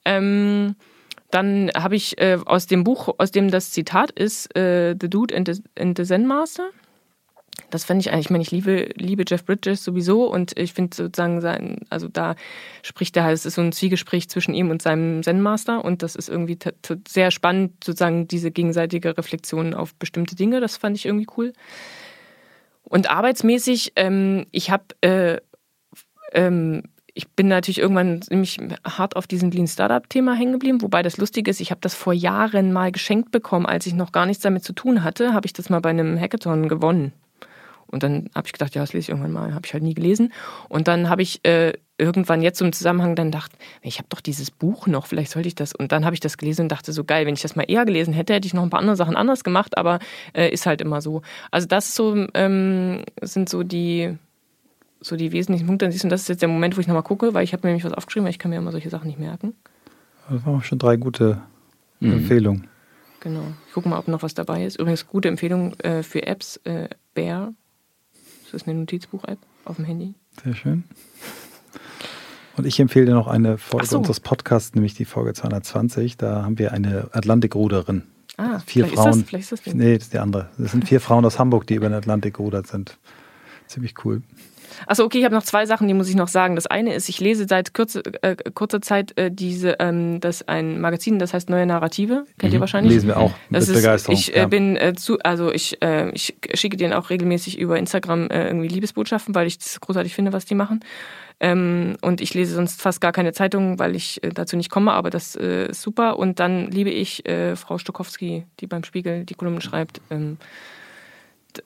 Ähm, 0.06 0.76
dann 1.32 1.72
habe 1.76 1.96
ich 1.96 2.20
äh, 2.20 2.38
aus 2.46 2.68
dem 2.68 2.84
Buch, 2.84 3.16
aus 3.18 3.32
dem 3.32 3.50
das 3.50 3.72
Zitat 3.72 4.12
ist, 4.12 4.56
äh, 4.56 4.96
The 5.00 5.10
Dude 5.10 5.36
and 5.36 5.48
the, 5.48 5.64
and 5.80 5.98
the 5.98 6.04
Zen 6.04 6.28
Master. 6.28 6.70
Das 7.70 7.86
fand 7.86 8.02
ich 8.02 8.12
eigentlich, 8.12 8.26
ich 8.26 8.30
meine, 8.30 8.41
ich 8.41 8.52
liebe, 8.52 8.89
liebe 8.95 9.24
Jeff 9.28 9.45
Bridges 9.45 9.84
sowieso 9.84 10.26
und 10.26 10.58
ich 10.58 10.74
finde 10.74 10.95
sozusagen 10.95 11.41
sein, 11.41 11.80
also 11.89 12.08
da 12.08 12.36
spricht 12.84 13.16
er 13.16 13.24
halt, 13.24 13.36
es 13.36 13.45
ist 13.45 13.56
so 13.56 13.62
ein 13.62 13.72
Zwiegespräch 13.72 14.30
zwischen 14.30 14.54
ihm 14.54 14.70
und 14.70 14.82
seinem 14.82 15.24
Zen-Master 15.24 15.84
und 15.84 16.04
das 16.04 16.16
ist 16.16 16.30
irgendwie 16.30 16.58
sehr 17.08 17.32
spannend, 17.32 17.84
sozusagen 17.84 18.28
diese 18.28 18.52
gegenseitige 18.52 19.18
Reflexion 19.18 19.74
auf 19.74 19.95
bestimmte 19.95 20.36
Dinge, 20.36 20.60
das 20.60 20.78
fand 20.78 20.97
ich 20.97 21.06
irgendwie 21.06 21.28
cool. 21.38 21.54
Und 22.84 23.10
arbeitsmäßig, 23.10 23.93
ähm, 23.95 24.47
ich 24.52 24.70
habe, 24.70 24.84
äh, 24.99 25.38
ähm, 26.34 26.84
ich 27.14 27.30
bin 27.30 27.47
natürlich 27.47 27.80
irgendwann 27.80 28.22
ziemlich 28.22 28.58
hart 28.86 29.16
auf 29.16 29.28
diesem 29.28 29.52
Lean 29.52 29.68
Startup-Thema 29.68 30.34
hängen 30.34 30.54
geblieben, 30.54 30.82
wobei 30.82 31.04
das 31.04 31.18
lustig 31.18 31.47
ist, 31.47 31.62
ich 31.62 31.72
habe 31.72 31.82
das 31.82 31.93
vor 31.93 32.14
Jahren 32.14 32.74
mal 32.74 32.91
geschenkt 32.91 33.32
bekommen, 33.32 33.66
als 33.66 33.86
ich 33.86 33.93
noch 33.93 34.12
gar 34.12 34.26
nichts 34.26 34.43
damit 34.43 34.64
zu 34.64 34.74
tun 34.74 35.04
hatte, 35.04 35.34
habe 35.34 35.45
ich 35.45 35.54
das 35.54 35.70
mal 35.70 35.80
bei 35.80 35.89
einem 35.89 36.20
Hackathon 36.20 36.68
gewonnen. 36.68 37.14
Und 37.92 38.04
dann 38.04 38.30
habe 38.34 38.48
ich 38.48 38.54
gedacht, 38.54 38.76
ja, 38.76 38.82
das 38.82 38.94
lese 38.94 39.04
ich 39.04 39.10
irgendwann 39.10 39.32
mal. 39.32 39.54
Habe 39.54 39.66
ich 39.66 39.74
halt 39.74 39.84
nie 39.84 39.94
gelesen. 39.94 40.32
Und 40.70 40.88
dann 40.88 41.10
habe 41.10 41.22
ich 41.22 41.46
äh, 41.46 41.74
irgendwann 41.98 42.42
jetzt 42.42 42.60
so 42.60 42.66
im 42.66 42.74
Zusammenhang 42.74 43.16
dann 43.16 43.28
gedacht, 43.32 43.52
ich 43.82 43.98
habe 43.98 44.08
doch 44.10 44.22
dieses 44.22 44.50
Buch 44.52 44.88
noch, 44.88 45.06
vielleicht 45.08 45.32
sollte 45.32 45.48
ich 45.48 45.56
das. 45.56 45.74
Und 45.74 45.92
dann 45.92 46.06
habe 46.06 46.14
ich 46.14 46.20
das 46.20 46.38
gelesen 46.38 46.64
und 46.64 46.72
dachte 46.72 46.94
so, 46.94 47.04
geil, 47.04 47.26
wenn 47.26 47.34
ich 47.34 47.42
das 47.42 47.56
mal 47.56 47.64
eher 47.64 47.86
gelesen 47.86 48.14
hätte, 48.14 48.34
hätte 48.34 48.48
ich 48.48 48.54
noch 48.54 48.64
ein 48.64 48.70
paar 48.70 48.80
andere 48.80 48.96
Sachen 48.96 49.16
anders 49.16 49.44
gemacht, 49.44 49.78
aber 49.78 50.00
äh, 50.34 50.50
ist 50.50 50.66
halt 50.66 50.82
immer 50.82 51.02
so. 51.02 51.22
Also 51.52 51.68
das 51.68 51.96
so, 51.96 52.28
ähm, 52.34 53.04
sind 53.22 53.50
so 53.50 53.64
die, 53.64 54.18
so 55.00 55.16
die 55.16 55.32
wesentlichen 55.32 55.68
Punkte. 55.68 55.86
Dann 55.86 55.92
siehst 55.92 56.04
du, 56.04 56.08
und 56.08 56.12
das 56.12 56.22
ist 56.22 56.30
jetzt 56.30 56.42
der 56.42 56.50
Moment, 56.50 56.78
wo 56.78 56.82
ich 56.82 56.88
nochmal 56.88 57.04
gucke, 57.04 57.34
weil 57.34 57.44
ich 57.44 57.54
habe 57.54 57.68
mir 57.68 57.72
nämlich 57.72 57.86
was 57.86 57.94
aufgeschrieben, 57.94 58.26
weil 58.26 58.32
ich 58.32 58.39
kann 58.39 58.52
mir 58.52 58.58
immer 58.58 58.72
solche 58.72 58.89
Sachen 58.89 59.08
nicht 59.08 59.20
merken. 59.20 59.54
Das 60.30 60.46
waren 60.46 60.64
schon 60.64 60.80
drei 60.80 60.96
gute 60.96 61.42
Mhm. 62.02 62.14
Empfehlungen. 62.14 62.68
Genau. 63.22 63.44
Ich 63.68 63.74
gucke 63.74 63.88
mal, 63.88 64.00
ob 64.00 64.08
noch 64.08 64.24
was 64.24 64.34
dabei 64.34 64.66
ist. 64.66 64.80
Übrigens, 64.80 65.08
gute 65.08 65.28
Empfehlung 65.28 65.80
äh, 65.80 66.04
für 66.04 66.26
Apps. 66.26 66.58
Äh, 66.64 66.89
Bear. 67.14 67.54
Das 68.52 68.64
ist 68.64 68.68
eine 68.68 68.80
Notizbuch-App 68.80 69.39
auf 69.66 69.78
dem 69.78 69.86
Handy. 69.86 70.14
Sehr 70.43 70.56
schön. 70.56 70.84
Und 72.58 72.66
ich 72.66 72.80
empfehle 72.80 73.06
dir 73.06 73.14
noch 73.14 73.28
eine 73.28 73.58
Folge 73.58 73.88
so. 73.88 73.97
unseres 73.97 74.20
Podcasts, 74.20 74.76
nämlich 74.76 74.93
die 74.93 75.06
Folge 75.06 75.34
220. 75.34 76.18
Da 76.18 76.43
haben 76.43 76.60
wir 76.60 76.74
eine 76.74 77.08
Atlantikruderin. 77.14 78.04
Ah, 78.38 78.60
Vier 78.66 78.86
vielleicht 78.86 78.95
Frauen. 78.95 79.10
Ist 79.12 79.22
das, 79.22 79.30
vielleicht 79.30 79.43
ist 79.43 79.52
das 79.54 79.62
Ding. 79.62 79.78
Nee, 79.78 79.93
das 79.95 80.04
ist 80.04 80.14
die 80.14 80.20
andere. 80.20 80.49
Das 80.58 80.72
sind 80.72 80.88
vier 80.88 80.99
Frauen 81.02 81.24
aus 81.26 81.39
Hamburg, 81.39 81.66
die 81.68 81.76
über 81.76 81.88
den 81.88 81.95
Atlantik 81.95 82.36
gerudert 82.36 82.68
sind. 82.68 82.97
Ziemlich 83.72 83.93
cool. 84.03 84.22
Achso, 84.86 85.03
okay, 85.05 85.19
ich 85.19 85.24
habe 85.24 85.34
noch 85.34 85.43
zwei 85.43 85.65
Sachen, 85.65 85.88
die 85.88 85.93
muss 85.93 86.09
ich 86.09 86.15
noch 86.15 86.28
sagen. 86.28 86.55
Das 86.55 86.67
eine 86.67 86.93
ist, 86.93 87.07
ich 87.07 87.22
lese 87.22 87.45
seit 87.47 87.74
kürze, 87.74 88.01
äh, 88.22 88.36
kurzer 88.53 88.82
Zeit 88.82 89.17
äh, 89.17 89.32
diese, 89.32 89.78
ähm, 89.80 90.19
das 90.19 90.45
ein 90.47 90.82
Magazin, 90.82 91.19
das 91.19 91.34
heißt 91.34 91.49
Neue 91.49 91.65
Narrative. 91.65 92.26
Kennt 92.38 92.53
ihr 92.53 92.59
wahrscheinlich? 92.59 92.93
Lesen 92.93 93.07
wir 93.07 93.17
auch 93.17 93.32
Das 93.49 93.67
mit 93.67 93.76
ist, 93.76 93.82
Begeisterung. 93.82 94.17
ich 94.17 94.36
äh, 94.36 94.45
bin 94.47 94.76
äh, 94.76 94.93
zu, 94.93 95.19
also 95.19 95.51
ich, 95.53 95.82
äh, 95.82 96.09
ich 96.11 96.36
schicke 96.53 96.76
denen 96.76 96.91
auch 96.91 97.09
regelmäßig 97.09 97.59
über 97.59 97.78
Instagram 97.78 98.28
äh, 98.30 98.47
irgendwie 98.47 98.67
Liebesbotschaften, 98.67 99.34
weil 99.36 99.47
ich 99.47 99.57
das 99.57 99.80
großartig 99.80 100.13
finde, 100.13 100.34
was 100.34 100.45
die 100.45 100.55
machen. 100.55 100.82
Ähm, 101.39 101.95
und 102.01 102.19
ich 102.19 102.34
lese 102.34 102.53
sonst 102.53 102.82
fast 102.82 102.99
gar 102.99 103.13
keine 103.13 103.32
Zeitungen, 103.32 103.80
weil 103.80 103.95
ich 103.95 104.19
dazu 104.34 104.57
nicht 104.57 104.69
komme, 104.69 104.91
aber 104.91 105.09
das 105.09 105.36
ist 105.36 105.82
super. 105.82 106.19
Und 106.19 106.39
dann 106.39 106.69
liebe 106.69 106.89
ich 106.89 107.24
Frau 107.55 107.78
Stokowski, 107.78 108.45
die 108.59 108.67
beim 108.67 108.84
Spiegel 108.84 109.24
die 109.26 109.34
Kolumnen 109.34 109.61
schreibt. 109.61 110.01
Ähm, 110.11 110.38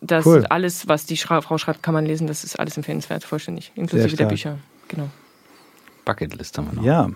das 0.01 0.25
Cool. 0.25 0.45
alles, 0.47 0.88
was 0.88 1.05
die 1.05 1.17
Schra 1.17 1.41
Frau 1.41 1.57
schreibt, 1.57 1.83
kann 1.83 1.93
man 1.93 2.05
lesen. 2.05 2.27
Das 2.27 2.43
ist 2.43 2.59
alles 2.59 2.77
empfehlenswert, 2.77 3.23
vollständig, 3.23 3.71
inklusive 3.75 4.15
der. 4.15 4.25
Bücher. 4.25 4.57
Genau. 4.88 5.09
Bucketlist 6.05 6.57
haben 6.57 6.67
wir 6.67 6.73
noch. 6.73 6.83
ja, 6.83 7.09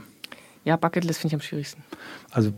Ja, 0.66 0.76
Bucketlist 0.76 1.20
finde 1.20 1.36
ich 1.36 1.42
am 1.42 1.46
schwierigsten. 1.48 1.84
also 2.32 2.52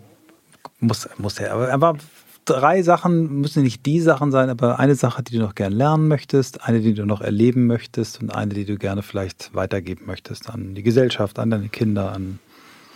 muss, 0.79 1.07
muss 1.17 1.37
ja. 1.39 1.53
Aber, 1.53 1.71
aber 1.71 1.97
drei 2.45 2.81
Sachen 2.81 3.41
müssen 3.41 3.63
nicht 3.63 3.85
die 3.85 3.99
Sachen 4.01 4.31
sein, 4.31 4.49
aber 4.49 4.79
eine 4.79 4.95
Sache, 4.95 5.21
die 5.23 5.33
du 5.37 5.39
noch 5.39 5.53
gern 5.55 5.73
lernen 5.73 6.07
möchtest, 6.07 6.63
eine, 6.63 6.81
die 6.81 6.93
du 6.93 7.05
noch 7.05 7.21
erleben 7.21 7.67
möchtest 7.67 8.21
und 8.21 8.33
eine, 8.33 8.53
die 8.53 8.65
du 8.65 8.77
gerne 8.77 9.03
vielleicht 9.03 9.53
weitergeben 9.53 10.05
möchtest 10.05 10.49
an 10.49 10.73
die 10.73 10.83
Gesellschaft, 10.83 11.37
an 11.37 11.49
deine 11.51 11.69
Kinder, 11.69 12.11
an 12.13 12.39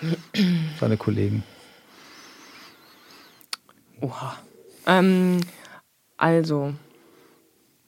deine 0.79 0.97
Kollegen. 0.97 1.43
Oha. 4.01 4.35
Ähm, 4.87 5.39
also, 6.17 6.73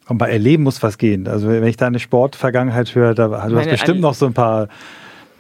Und 0.08 0.18
bei 0.18 0.30
Erleben 0.30 0.64
muss 0.64 0.82
was 0.84 0.98
gehen. 0.98 1.28
Also 1.28 1.50
wenn 1.50 1.64
ich 1.66 1.78
deine 1.78 2.00
Sportvergangenheit 2.00 2.96
höre, 2.96 3.14
da, 3.14 3.28
du 3.28 3.58
hast 3.58 3.70
bestimmt 3.70 4.00
noch 4.00 4.14
so 4.14 4.26
ein 4.26 4.34
paar 4.34 4.70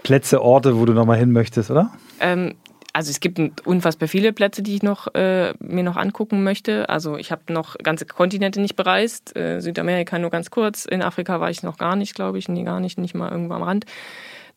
Plätze, 0.04 0.42
Orte, 0.42 0.78
wo 0.78 0.86
du 0.86 0.94
noch 0.94 1.06
mal 1.06 1.18
hin 1.18 1.32
möchtest, 1.32 1.72
oder? 1.72 1.92
Ähm, 2.20 2.56
also 2.94 3.12
es 3.12 3.20
gibt 3.20 3.40
unfassbar 3.68 4.08
viele 4.08 4.34
Plätze, 4.34 4.64
die 4.64 4.76
ich 4.76 4.82
noch 4.82 5.14
äh, 5.14 5.54
mir 5.60 5.84
noch 5.84 5.98
angucken 5.98 6.44
möchte. 6.44 6.90
Also 6.90 7.18
ich 7.18 7.32
habe 7.32 7.54
noch 7.54 7.78
ganze 7.78 8.06
Kontinente 8.06 8.60
nicht 8.60 8.76
bereist. 8.76 9.38
Äh, 9.38 9.60
Südamerika 9.60 10.18
nur 10.18 10.32
ganz 10.32 10.50
kurz. 10.50 10.86
In 10.86 11.02
Afrika 11.02 11.40
war 11.40 11.50
ich 11.50 11.62
noch 11.62 11.78
gar 11.78 11.96
nicht, 11.96 12.16
glaube 12.16 12.40
ich. 12.40 12.50
Nee, 12.50 12.64
gar 12.64 12.80
nicht, 12.80 12.98
nicht 12.98 13.14
mal 13.14 13.32
irgendwo 13.32 13.54
am 13.54 13.64
Rand. 13.64 13.86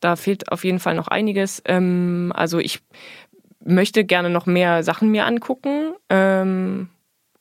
Da 0.00 0.16
fehlt 0.16 0.50
auf 0.50 0.64
jeden 0.64 0.78
Fall 0.78 0.94
noch 0.94 1.08
einiges. 1.08 1.62
Ähm, 1.66 2.32
also 2.34 2.58
ich 2.58 2.80
möchte 3.62 4.04
gerne 4.04 4.30
noch 4.30 4.46
mehr 4.46 4.82
Sachen 4.82 5.10
mir 5.10 5.26
angucken. 5.26 5.92
Ähm, 6.08 6.88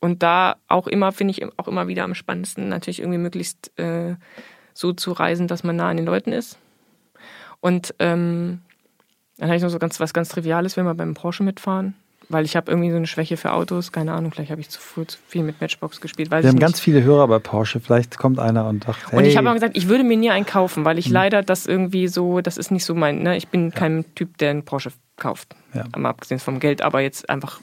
und 0.00 0.22
da 0.22 0.56
auch 0.68 0.86
immer, 0.86 1.12
finde 1.12 1.32
ich 1.32 1.58
auch 1.58 1.68
immer 1.68 1.88
wieder 1.88 2.04
am 2.04 2.14
spannendsten, 2.14 2.68
natürlich 2.68 3.00
irgendwie 3.00 3.18
möglichst 3.18 3.78
äh, 3.78 4.16
so 4.74 4.92
zu 4.92 5.12
reisen, 5.12 5.46
dass 5.46 5.64
man 5.64 5.76
nah 5.76 5.90
an 5.90 5.96
den 5.96 6.06
Leuten 6.06 6.32
ist. 6.32 6.58
Und 7.60 7.94
ähm, 7.98 8.60
Dann 9.36 9.48
habe 9.48 9.56
ich 9.56 9.62
noch 9.62 9.70
so 9.70 9.78
ganz 9.78 10.00
was 10.00 10.14
ganz 10.14 10.30
Triviales, 10.30 10.76
wenn 10.76 10.86
wir 10.86 10.94
beim 10.94 11.14
Porsche 11.14 11.42
mitfahren 11.42 11.94
weil 12.30 12.44
ich 12.44 12.56
habe 12.56 12.70
irgendwie 12.70 12.90
so 12.90 12.96
eine 12.96 13.08
Schwäche 13.08 13.36
für 13.36 13.52
Autos. 13.52 13.90
Keine 13.90 14.12
Ahnung, 14.12 14.30
vielleicht 14.32 14.52
habe 14.52 14.60
ich 14.60 14.70
zu 14.70 14.80
früh 14.80 15.04
zu 15.04 15.18
viel 15.26 15.42
mit 15.42 15.60
Matchbox 15.60 16.00
gespielt. 16.00 16.30
Wir 16.30 16.38
haben 16.38 16.44
nicht. 16.46 16.60
ganz 16.60 16.78
viele 16.78 17.02
Hörer 17.02 17.26
bei 17.26 17.40
Porsche. 17.40 17.80
Vielleicht 17.80 18.18
kommt 18.18 18.38
einer 18.38 18.68
und 18.68 18.84
sagt, 18.84 19.10
hey. 19.10 19.18
Und 19.18 19.24
ich 19.24 19.36
habe 19.36 19.50
auch 19.50 19.54
gesagt, 19.54 19.76
ich 19.76 19.88
würde 19.88 20.04
mir 20.04 20.16
nie 20.16 20.30
einen 20.30 20.46
kaufen, 20.46 20.84
weil 20.84 20.98
ich 20.98 21.06
hm. 21.06 21.12
leider 21.12 21.42
das 21.42 21.66
irgendwie 21.66 22.06
so, 22.06 22.40
das 22.40 22.56
ist 22.56 22.70
nicht 22.70 22.84
so 22.84 22.94
mein, 22.94 23.22
ne? 23.22 23.36
ich 23.36 23.48
bin 23.48 23.70
ja. 23.70 23.74
kein 23.74 24.04
Typ, 24.14 24.38
der 24.38 24.50
einen 24.50 24.64
Porsche 24.64 24.92
kauft. 25.16 25.56
Ja. 25.74 25.84
Mal 25.96 26.08
abgesehen 26.08 26.38
vom 26.38 26.60
Geld, 26.60 26.82
aber 26.82 27.00
jetzt 27.00 27.28
einfach 27.28 27.60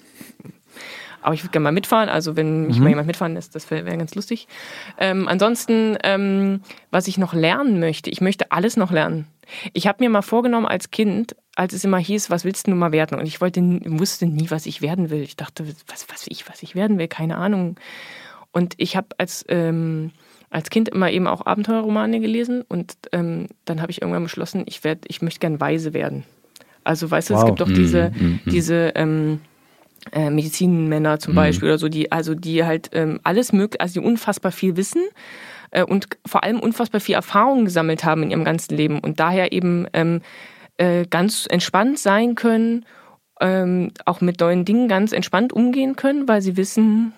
aber 1.22 1.34
ich 1.34 1.44
würde 1.44 1.52
gerne 1.52 1.64
mal 1.64 1.72
mitfahren. 1.72 2.10
Also 2.10 2.36
wenn 2.36 2.68
mich 2.68 2.78
mhm. 2.78 2.84
mal 2.84 2.90
jemand 2.90 3.08
mitfahren 3.08 3.34
lässt, 3.34 3.56
das 3.56 3.70
wäre 3.70 3.86
wär 3.86 3.98
ganz 3.98 4.16
lustig. 4.16 4.48
Ähm, 4.98 5.28
ansonsten, 5.28 5.98
ähm, 6.04 6.62
was 6.92 7.08
ich 7.08 7.18
noch 7.18 7.34
lernen 7.34 7.80
möchte, 7.80 8.10
ich 8.10 8.22
möchte 8.22 8.52
alles 8.52 8.78
noch 8.78 8.92
lernen. 8.92 9.28
Ich 9.74 9.88
habe 9.88 10.04
mir 10.04 10.10
mal 10.10 10.22
vorgenommen 10.22 10.66
als 10.66 10.92
Kind, 10.92 11.36
als 11.56 11.74
es 11.74 11.84
immer 11.84 12.00
hieß, 12.00 12.30
was 12.30 12.44
willst 12.44 12.68
du 12.68 12.72
mal 12.72 12.92
werden? 12.92 13.18
Und 13.18 13.26
ich 13.26 13.40
wollte, 13.40 13.62
wusste 13.86 14.26
nie, 14.26 14.50
was 14.50 14.66
ich 14.66 14.82
werden 14.82 15.10
will. 15.10 15.22
Ich 15.22 15.38
dachte, 15.38 15.66
was, 15.88 16.08
was 16.10 16.26
ich, 16.28 16.50
was 16.50 16.64
ich 16.64 16.76
werden 16.76 16.98
will, 16.98 17.08
keine 17.08 17.38
Ahnung. 17.38 17.78
Und 18.52 18.74
ich 18.78 18.98
habe 18.98 19.08
als 19.18 19.46
ähm, 19.48 20.12
als 20.50 20.70
Kind 20.70 20.90
immer 20.90 21.12
eben 21.12 21.28
auch 21.28 21.46
Abenteuerromane 21.46 22.20
gelesen 22.20 22.64
und 22.68 22.96
ähm, 23.12 23.48
dann 23.66 23.82
habe 23.82 23.92
ich 23.92 24.02
irgendwann 24.02 24.24
beschlossen, 24.24 24.64
ich 24.66 24.84
werde, 24.84 25.02
ich 25.08 25.22
möchte 25.22 25.40
gern 25.40 25.60
weise 25.60 25.94
werden. 25.94 26.24
Also 26.84 27.12
weißt 27.12 27.30
du, 27.30 27.34
wow. 27.34 27.42
es 27.42 27.46
gibt 27.46 27.60
doch 27.60 27.68
diese, 27.68 28.12
mm. 28.12 28.40
diese 28.46 28.94
ähm, 28.96 29.42
äh, 30.12 30.30
Medizinmänner 30.30 31.20
zum 31.20 31.34
mhm. 31.34 31.38
Beispiel 31.38 31.70
oder 31.70 31.78
so, 31.78 31.90
die, 31.90 32.12
also 32.12 32.36
die 32.36 32.64
halt 32.64 32.90
ähm, 32.94 33.20
alles 33.24 33.54
mögliche, 33.54 33.82
also 33.82 34.00
die 34.00 34.06
unfassbar 34.06 34.52
viel 34.52 34.78
wissen 34.78 35.02
äh, 35.72 35.84
und 35.84 36.08
vor 36.26 36.44
allem 36.44 36.60
unfassbar 36.60 37.02
viel 37.02 37.16
Erfahrung 37.16 37.66
gesammelt 37.66 38.04
haben 38.04 38.24
in 38.24 38.32
ihrem 38.32 38.44
ganzen 38.44 38.76
Leben 38.76 39.00
und 39.00 39.20
daher 39.20 39.52
eben 39.52 39.88
ähm, 39.94 40.22
äh, 40.78 41.06
ganz 41.06 41.48
entspannt 41.50 42.00
sein 42.00 42.36
können, 42.36 42.86
ähm, 43.40 43.92
auch 44.06 44.22
mit 44.22 44.40
neuen 44.40 44.66
Dingen 44.66 44.88
ganz 44.88 45.12
entspannt 45.12 45.54
umgehen 45.54 45.96
können, 45.96 46.28
weil 46.28 46.42
sie 46.42 46.58
wissen, 46.58 47.14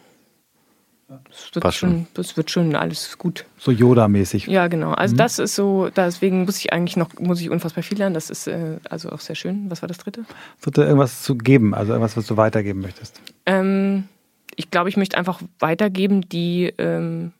das 1.09 1.55
wird, 1.55 1.73
schon, 1.73 2.07
das 2.13 2.37
wird 2.37 2.51
schon 2.51 2.75
alles 2.75 3.17
gut. 3.17 3.45
So 3.57 3.71
Yoda-mäßig. 3.71 4.47
Ja, 4.47 4.67
genau. 4.67 4.91
Also 4.91 5.15
mhm. 5.15 5.17
das 5.17 5.39
ist 5.39 5.55
so, 5.55 5.89
deswegen 5.89 6.45
muss 6.45 6.59
ich 6.59 6.71
eigentlich 6.71 6.97
noch, 6.97 7.13
muss 7.19 7.41
ich 7.41 7.49
unfassbar 7.49 7.83
viel 7.83 7.97
lernen. 7.97 8.13
Das 8.13 8.29
ist 8.29 8.47
äh, 8.47 8.77
also 8.89 9.09
auch 9.09 9.19
sehr 9.19 9.35
schön. 9.35 9.71
Was 9.71 9.81
war 9.81 9.87
das 9.87 9.97
dritte? 9.97 10.25
Dritte, 10.61 10.83
irgendwas 10.83 11.23
zu 11.23 11.35
geben, 11.35 11.73
also 11.73 11.93
irgendwas, 11.93 12.15
was 12.15 12.27
du 12.27 12.37
weitergeben 12.37 12.81
möchtest. 12.81 13.19
Ähm, 13.47 14.07
ich 14.55 14.69
glaube, 14.69 14.89
ich 14.89 14.97
möchte 14.97 15.17
einfach 15.17 15.41
weitergeben, 15.57 16.29
die, 16.29 16.73
ähm, 16.77 17.33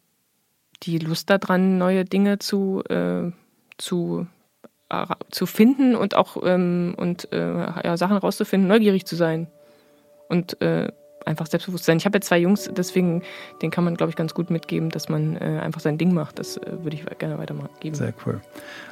die 0.84 0.98
Lust 0.98 1.30
daran, 1.30 1.78
neue 1.78 2.06
Dinge 2.06 2.40
zu, 2.40 2.84
äh, 2.90 3.32
zu, 3.78 4.26
äh, 4.90 5.06
zu 5.30 5.46
finden 5.46 5.96
und 5.96 6.16
auch 6.16 6.38
ähm, 6.44 6.96
und, 6.98 7.32
äh, 7.32 7.84
ja, 7.84 7.98
Sachen 7.98 8.18
rauszufinden, 8.18 8.68
neugierig 8.68 9.06
zu 9.06 9.16
sein. 9.16 9.48
Und 10.28 10.60
äh, 10.62 10.92
einfach 11.26 11.48
Selbstbewusstsein. 11.48 11.98
Ich 11.98 12.06
habe 12.06 12.18
ja 12.18 12.22
zwei 12.22 12.40
Jungs, 12.40 12.70
deswegen, 12.76 13.24
den 13.62 13.72
kann 13.72 13.84
man, 13.84 13.96
glaube 13.96 14.10
ich, 14.10 14.16
ganz 14.16 14.34
gut 14.34 14.50
mitgeben, 14.50 14.90
dass 14.90 15.10
man 15.10 15.36
äh, 15.38 15.60
einfach 15.62 15.82
sein 15.82 15.98
Ding 15.98 16.14
macht. 16.14 16.40
Das 16.40 16.58
äh, 16.58 16.84
würde 16.84 16.96
ich 16.96 17.06
gerne 17.18 17.38
weitergeben. 17.38 17.96
Sehr 17.96 18.14
cool. 18.26 18.42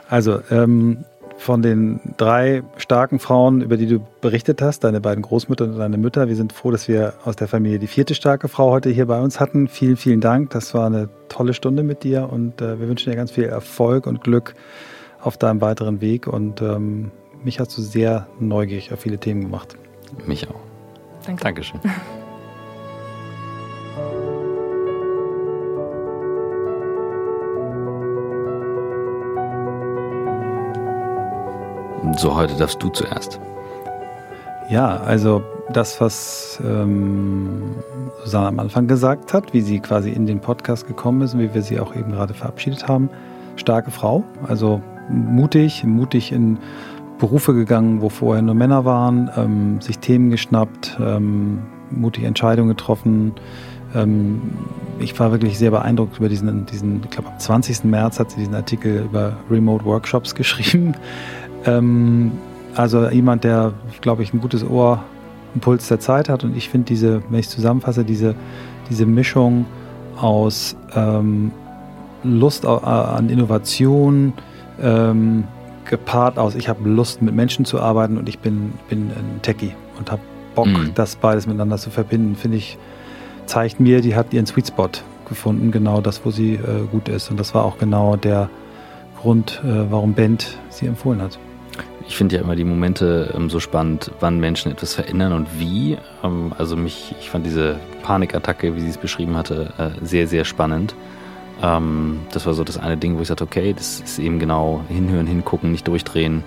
Also, 0.10 0.42
ähm, 0.52 1.06
von 1.38 1.62
den 1.62 2.00
drei 2.18 2.64
starken 2.78 3.20
Frauen, 3.20 3.62
über 3.62 3.78
die 3.78 3.86
du 3.86 4.00
berichtet 4.22 4.62
hast, 4.62 4.84
deine 4.84 5.00
beiden 5.00 5.22
Großmütter 5.22 5.66
und 5.66 5.78
deine 5.78 5.98
Mütter, 5.98 6.28
wir 6.28 6.36
sind 6.36 6.52
froh, 6.52 6.72
dass 6.72 6.88
wir 6.88 7.14
aus 7.26 7.36
der 7.36 7.48
Familie 7.48 7.80
die 7.80 7.88
vierte 7.88 8.16
starke 8.16 8.48
Frau 8.48 8.72
heute 8.72 8.90
hier 8.90 9.06
bei 9.06 9.22
uns 9.22 9.40
hatten. 9.40 9.68
Vielen, 9.68 9.98
vielen 9.98 10.20
Dank. 10.20 10.50
Das 10.50 10.74
war 10.74 10.88
eine 10.88 11.10
tolle 11.30 11.54
Stunde 11.54 11.84
mit 11.84 12.04
dir 12.04 12.30
und 12.32 12.62
äh, 12.62 12.80
wir 12.80 12.88
wünschen 12.90 13.12
dir 13.12 13.16
ganz 13.16 13.32
viel 13.32 13.44
Erfolg 13.46 14.08
und 14.08 14.24
Glück 14.24 14.56
auf 15.22 15.38
deinem 15.38 15.62
weiteren 15.62 16.02
Weg. 16.02 16.28
Und 16.28 16.62
ähm, 16.62 17.12
mich 17.44 17.60
hast 17.60 17.78
du 17.78 17.82
sehr 17.82 18.28
neugierig 18.40 18.92
auf 18.92 19.00
viele 19.00 19.20
Themen 19.20 19.42
gemacht. 19.42 19.78
Mich 20.26 20.50
auch. 20.50 20.67
Danke. 21.28 21.44
Dankeschön. 21.44 21.82
So, 32.18 32.36
heute 32.36 32.56
darfst 32.56 32.82
du 32.82 32.90
zuerst. 32.90 33.40
Ja, 34.70 34.98
also 34.98 35.44
das, 35.70 36.00
was 36.00 36.60
ähm, 36.66 37.76
Susanne 38.24 38.48
am 38.48 38.60
Anfang 38.60 38.88
gesagt 38.88 39.34
hat, 39.34 39.54
wie 39.54 39.62
sie 39.62 39.82
quasi 39.82 40.10
in 40.10 40.26
den 40.26 40.40
Podcast 40.40 40.88
gekommen 40.88 41.22
ist 41.22 41.34
und 41.34 41.42
wie 41.42 41.54
wir 41.54 41.62
sie 41.62 41.80
auch 41.80 41.94
eben 41.94 42.14
gerade 42.14 42.34
verabschiedet 42.34 42.88
haben. 42.88 43.10
Starke 43.58 43.92
Frau, 43.92 44.24
also 44.48 44.82
mutig, 45.10 45.84
mutig 45.84 46.32
in 46.32 46.58
Berufe 47.18 47.54
gegangen, 47.54 48.02
wo 48.02 48.10
vorher 48.10 48.42
nur 48.42 48.56
Männer 48.56 48.86
waren, 48.86 49.30
ähm, 49.36 49.82
sich 49.82 50.00
Themen 50.00 50.30
geschnappt, 50.30 50.98
ähm, 51.00 51.60
mutige 51.90 52.28
Entscheidungen 52.28 52.70
getroffen. 52.70 53.34
Ähm, 53.96 54.42
ich 55.00 55.18
war 55.20 55.32
wirklich 55.32 55.58
sehr 55.58 55.72
beeindruckt 55.72 56.18
über 56.18 56.30
diesen, 56.30 56.66
diesen 56.66 57.02
ich 57.04 57.10
glaube 57.10 57.30
am 57.30 57.40
20. 57.40 57.86
März 57.86 58.20
hat 58.20 58.32
sie 58.32 58.40
diesen 58.40 58.56
Artikel 58.56 59.04
über 59.06 59.38
Remote 59.50 59.86
Workshops 59.86 60.36
geschrieben. 60.36 60.94
Ähm, 61.66 62.32
also 62.76 63.10
jemand, 63.10 63.44
der, 63.44 63.74
glaube 64.02 64.22
ich, 64.22 64.34
ein 64.34 64.40
gutes 64.40 64.64
Ohr, 64.64 65.04
einen 65.54 65.62
Puls 65.62 65.88
der 65.88 66.00
Zeit 66.00 66.30
hat. 66.30 66.44
Und 66.44 66.56
ich 66.56 66.70
finde 66.70 66.86
diese, 66.86 67.24
wenn 67.30 67.40
ich 67.40 67.50
zusammenfasse, 67.50 68.04
diese, 68.04 68.36
diese 68.90 69.06
Mischung 69.08 69.66
aus 70.20 70.76
ähm, 70.96 71.52
Lust 72.24 72.66
an 72.66 73.30
Innovation, 73.30 74.34
ähm, 74.80 75.46
gepaart 75.88 76.38
aus, 76.38 76.56
ich 76.56 76.70
habe 76.70 76.88
Lust 76.88 77.22
mit 77.22 77.34
Menschen 77.36 77.66
zu 77.66 77.80
arbeiten 77.80 78.18
und 78.18 78.30
ich 78.30 78.40
bin, 78.40 78.74
bin 78.90 79.10
ein 79.12 79.42
Techie 79.42 79.74
und 79.98 80.12
habe 80.12 80.22
Bock, 80.56 80.68
mhm. 80.68 80.92
das 80.96 81.16
beides 81.16 81.46
miteinander 81.46 81.78
zu 81.78 81.90
verbinden, 81.90 82.36
finde 82.36 82.58
ich, 82.58 82.78
zeigt 83.46 83.80
mir, 83.80 84.02
die 84.02 84.16
hat 84.16 84.34
ihren 84.34 84.46
Sweet 84.46 84.68
Spot 84.68 84.90
gefunden, 85.28 85.72
genau 85.72 86.02
das, 86.02 86.26
wo 86.26 86.32
sie 86.32 86.56
äh, 86.56 86.86
gut 86.92 87.10
ist. 87.10 87.30
Und 87.30 87.40
das 87.40 87.54
war 87.54 87.64
auch 87.64 87.78
genau 87.78 88.16
der 88.16 88.50
Grund, 89.22 89.62
äh, 89.64 89.92
warum 89.92 90.14
Bent 90.14 90.58
sie 90.70 90.88
empfohlen 90.88 91.22
hat. 91.22 91.38
Ich 92.08 92.16
finde 92.16 92.38
ja 92.38 92.42
immer 92.42 92.56
die 92.56 92.64
Momente 92.64 93.34
ähm, 93.36 93.50
so 93.50 93.60
spannend, 93.60 94.12
wann 94.20 94.40
Menschen 94.40 94.72
etwas 94.72 94.94
verändern 94.94 95.34
und 95.34 95.48
wie. 95.60 95.98
Ähm, 96.24 96.54
also 96.58 96.76
mich, 96.76 97.14
ich 97.20 97.30
fand 97.30 97.46
diese 97.46 97.76
Panikattacke, 98.04 98.76
wie 98.76 98.80
sie 98.80 98.90
es 98.90 98.98
beschrieben 98.98 99.36
hatte, 99.36 99.74
äh, 99.78 100.06
sehr, 100.06 100.28
sehr 100.28 100.46
spannend. 100.46 100.96
Ähm, 101.62 102.20
das 102.32 102.46
war 102.46 102.54
so 102.54 102.64
das 102.64 102.78
eine 102.78 102.98
Ding, 102.98 103.18
wo 103.18 103.22
ich 103.22 103.28
sagte, 103.28 103.44
okay, 103.44 103.74
das 103.74 104.00
ist 104.00 104.20
eben 104.20 104.40
genau 104.40 104.82
hinhören, 104.90 105.28
hingucken, 105.28 105.72
nicht 105.72 105.88
durchdrehen. 105.88 106.44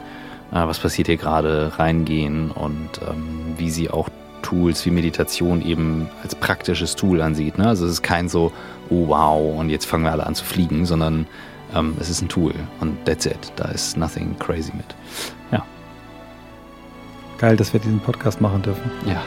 Äh, 0.53 0.67
was 0.67 0.79
passiert 0.79 1.09
hier 1.09 1.17
gerade, 1.17 1.73
reingehen 1.79 2.51
und 2.51 2.89
ähm, 3.09 3.55
wie 3.57 3.71
sie 3.71 3.91
auch 3.91 4.09
Tools 4.43 4.85
wie 4.87 4.91
Meditation 4.91 5.63
eben 5.63 6.09
als 6.23 6.35
praktisches 6.35 6.97
Tool 6.97 7.21
ansieht. 7.21 7.59
Ne? 7.59 7.69
Also 7.69 7.85
es 7.85 7.93
ist 7.93 8.03
kein 8.03 8.29
so, 8.29 8.53
oh 8.89 9.09
wow, 9.09 9.59
und 9.59 9.71
jetzt 9.71 9.85
fangen 9.85 10.05
wir 10.05 10.13
alle 10.13 10.27
an 10.27 10.35
zu 10.35 10.45
fliegen, 10.45 10.87
sondern 10.87 11.27
ähm, 11.75 11.97
es 12.01 12.09
ist 12.09 12.23
ein 12.23 12.29
Tool 12.29 12.55
und 12.81 13.05
that's 13.05 13.27
it. 13.27 13.53
Da 13.57 13.67
ist 13.67 13.97
nothing 13.97 14.37
crazy 14.39 14.73
mit. 14.75 14.87
Ja. 15.53 15.65
Geil, 17.39 17.57
dass 17.57 17.73
wir 17.73 17.81
diesen 17.81 18.01
Podcast 18.01 18.41
machen 18.41 18.63
dürfen. 18.63 18.91
Ja. 19.07 19.23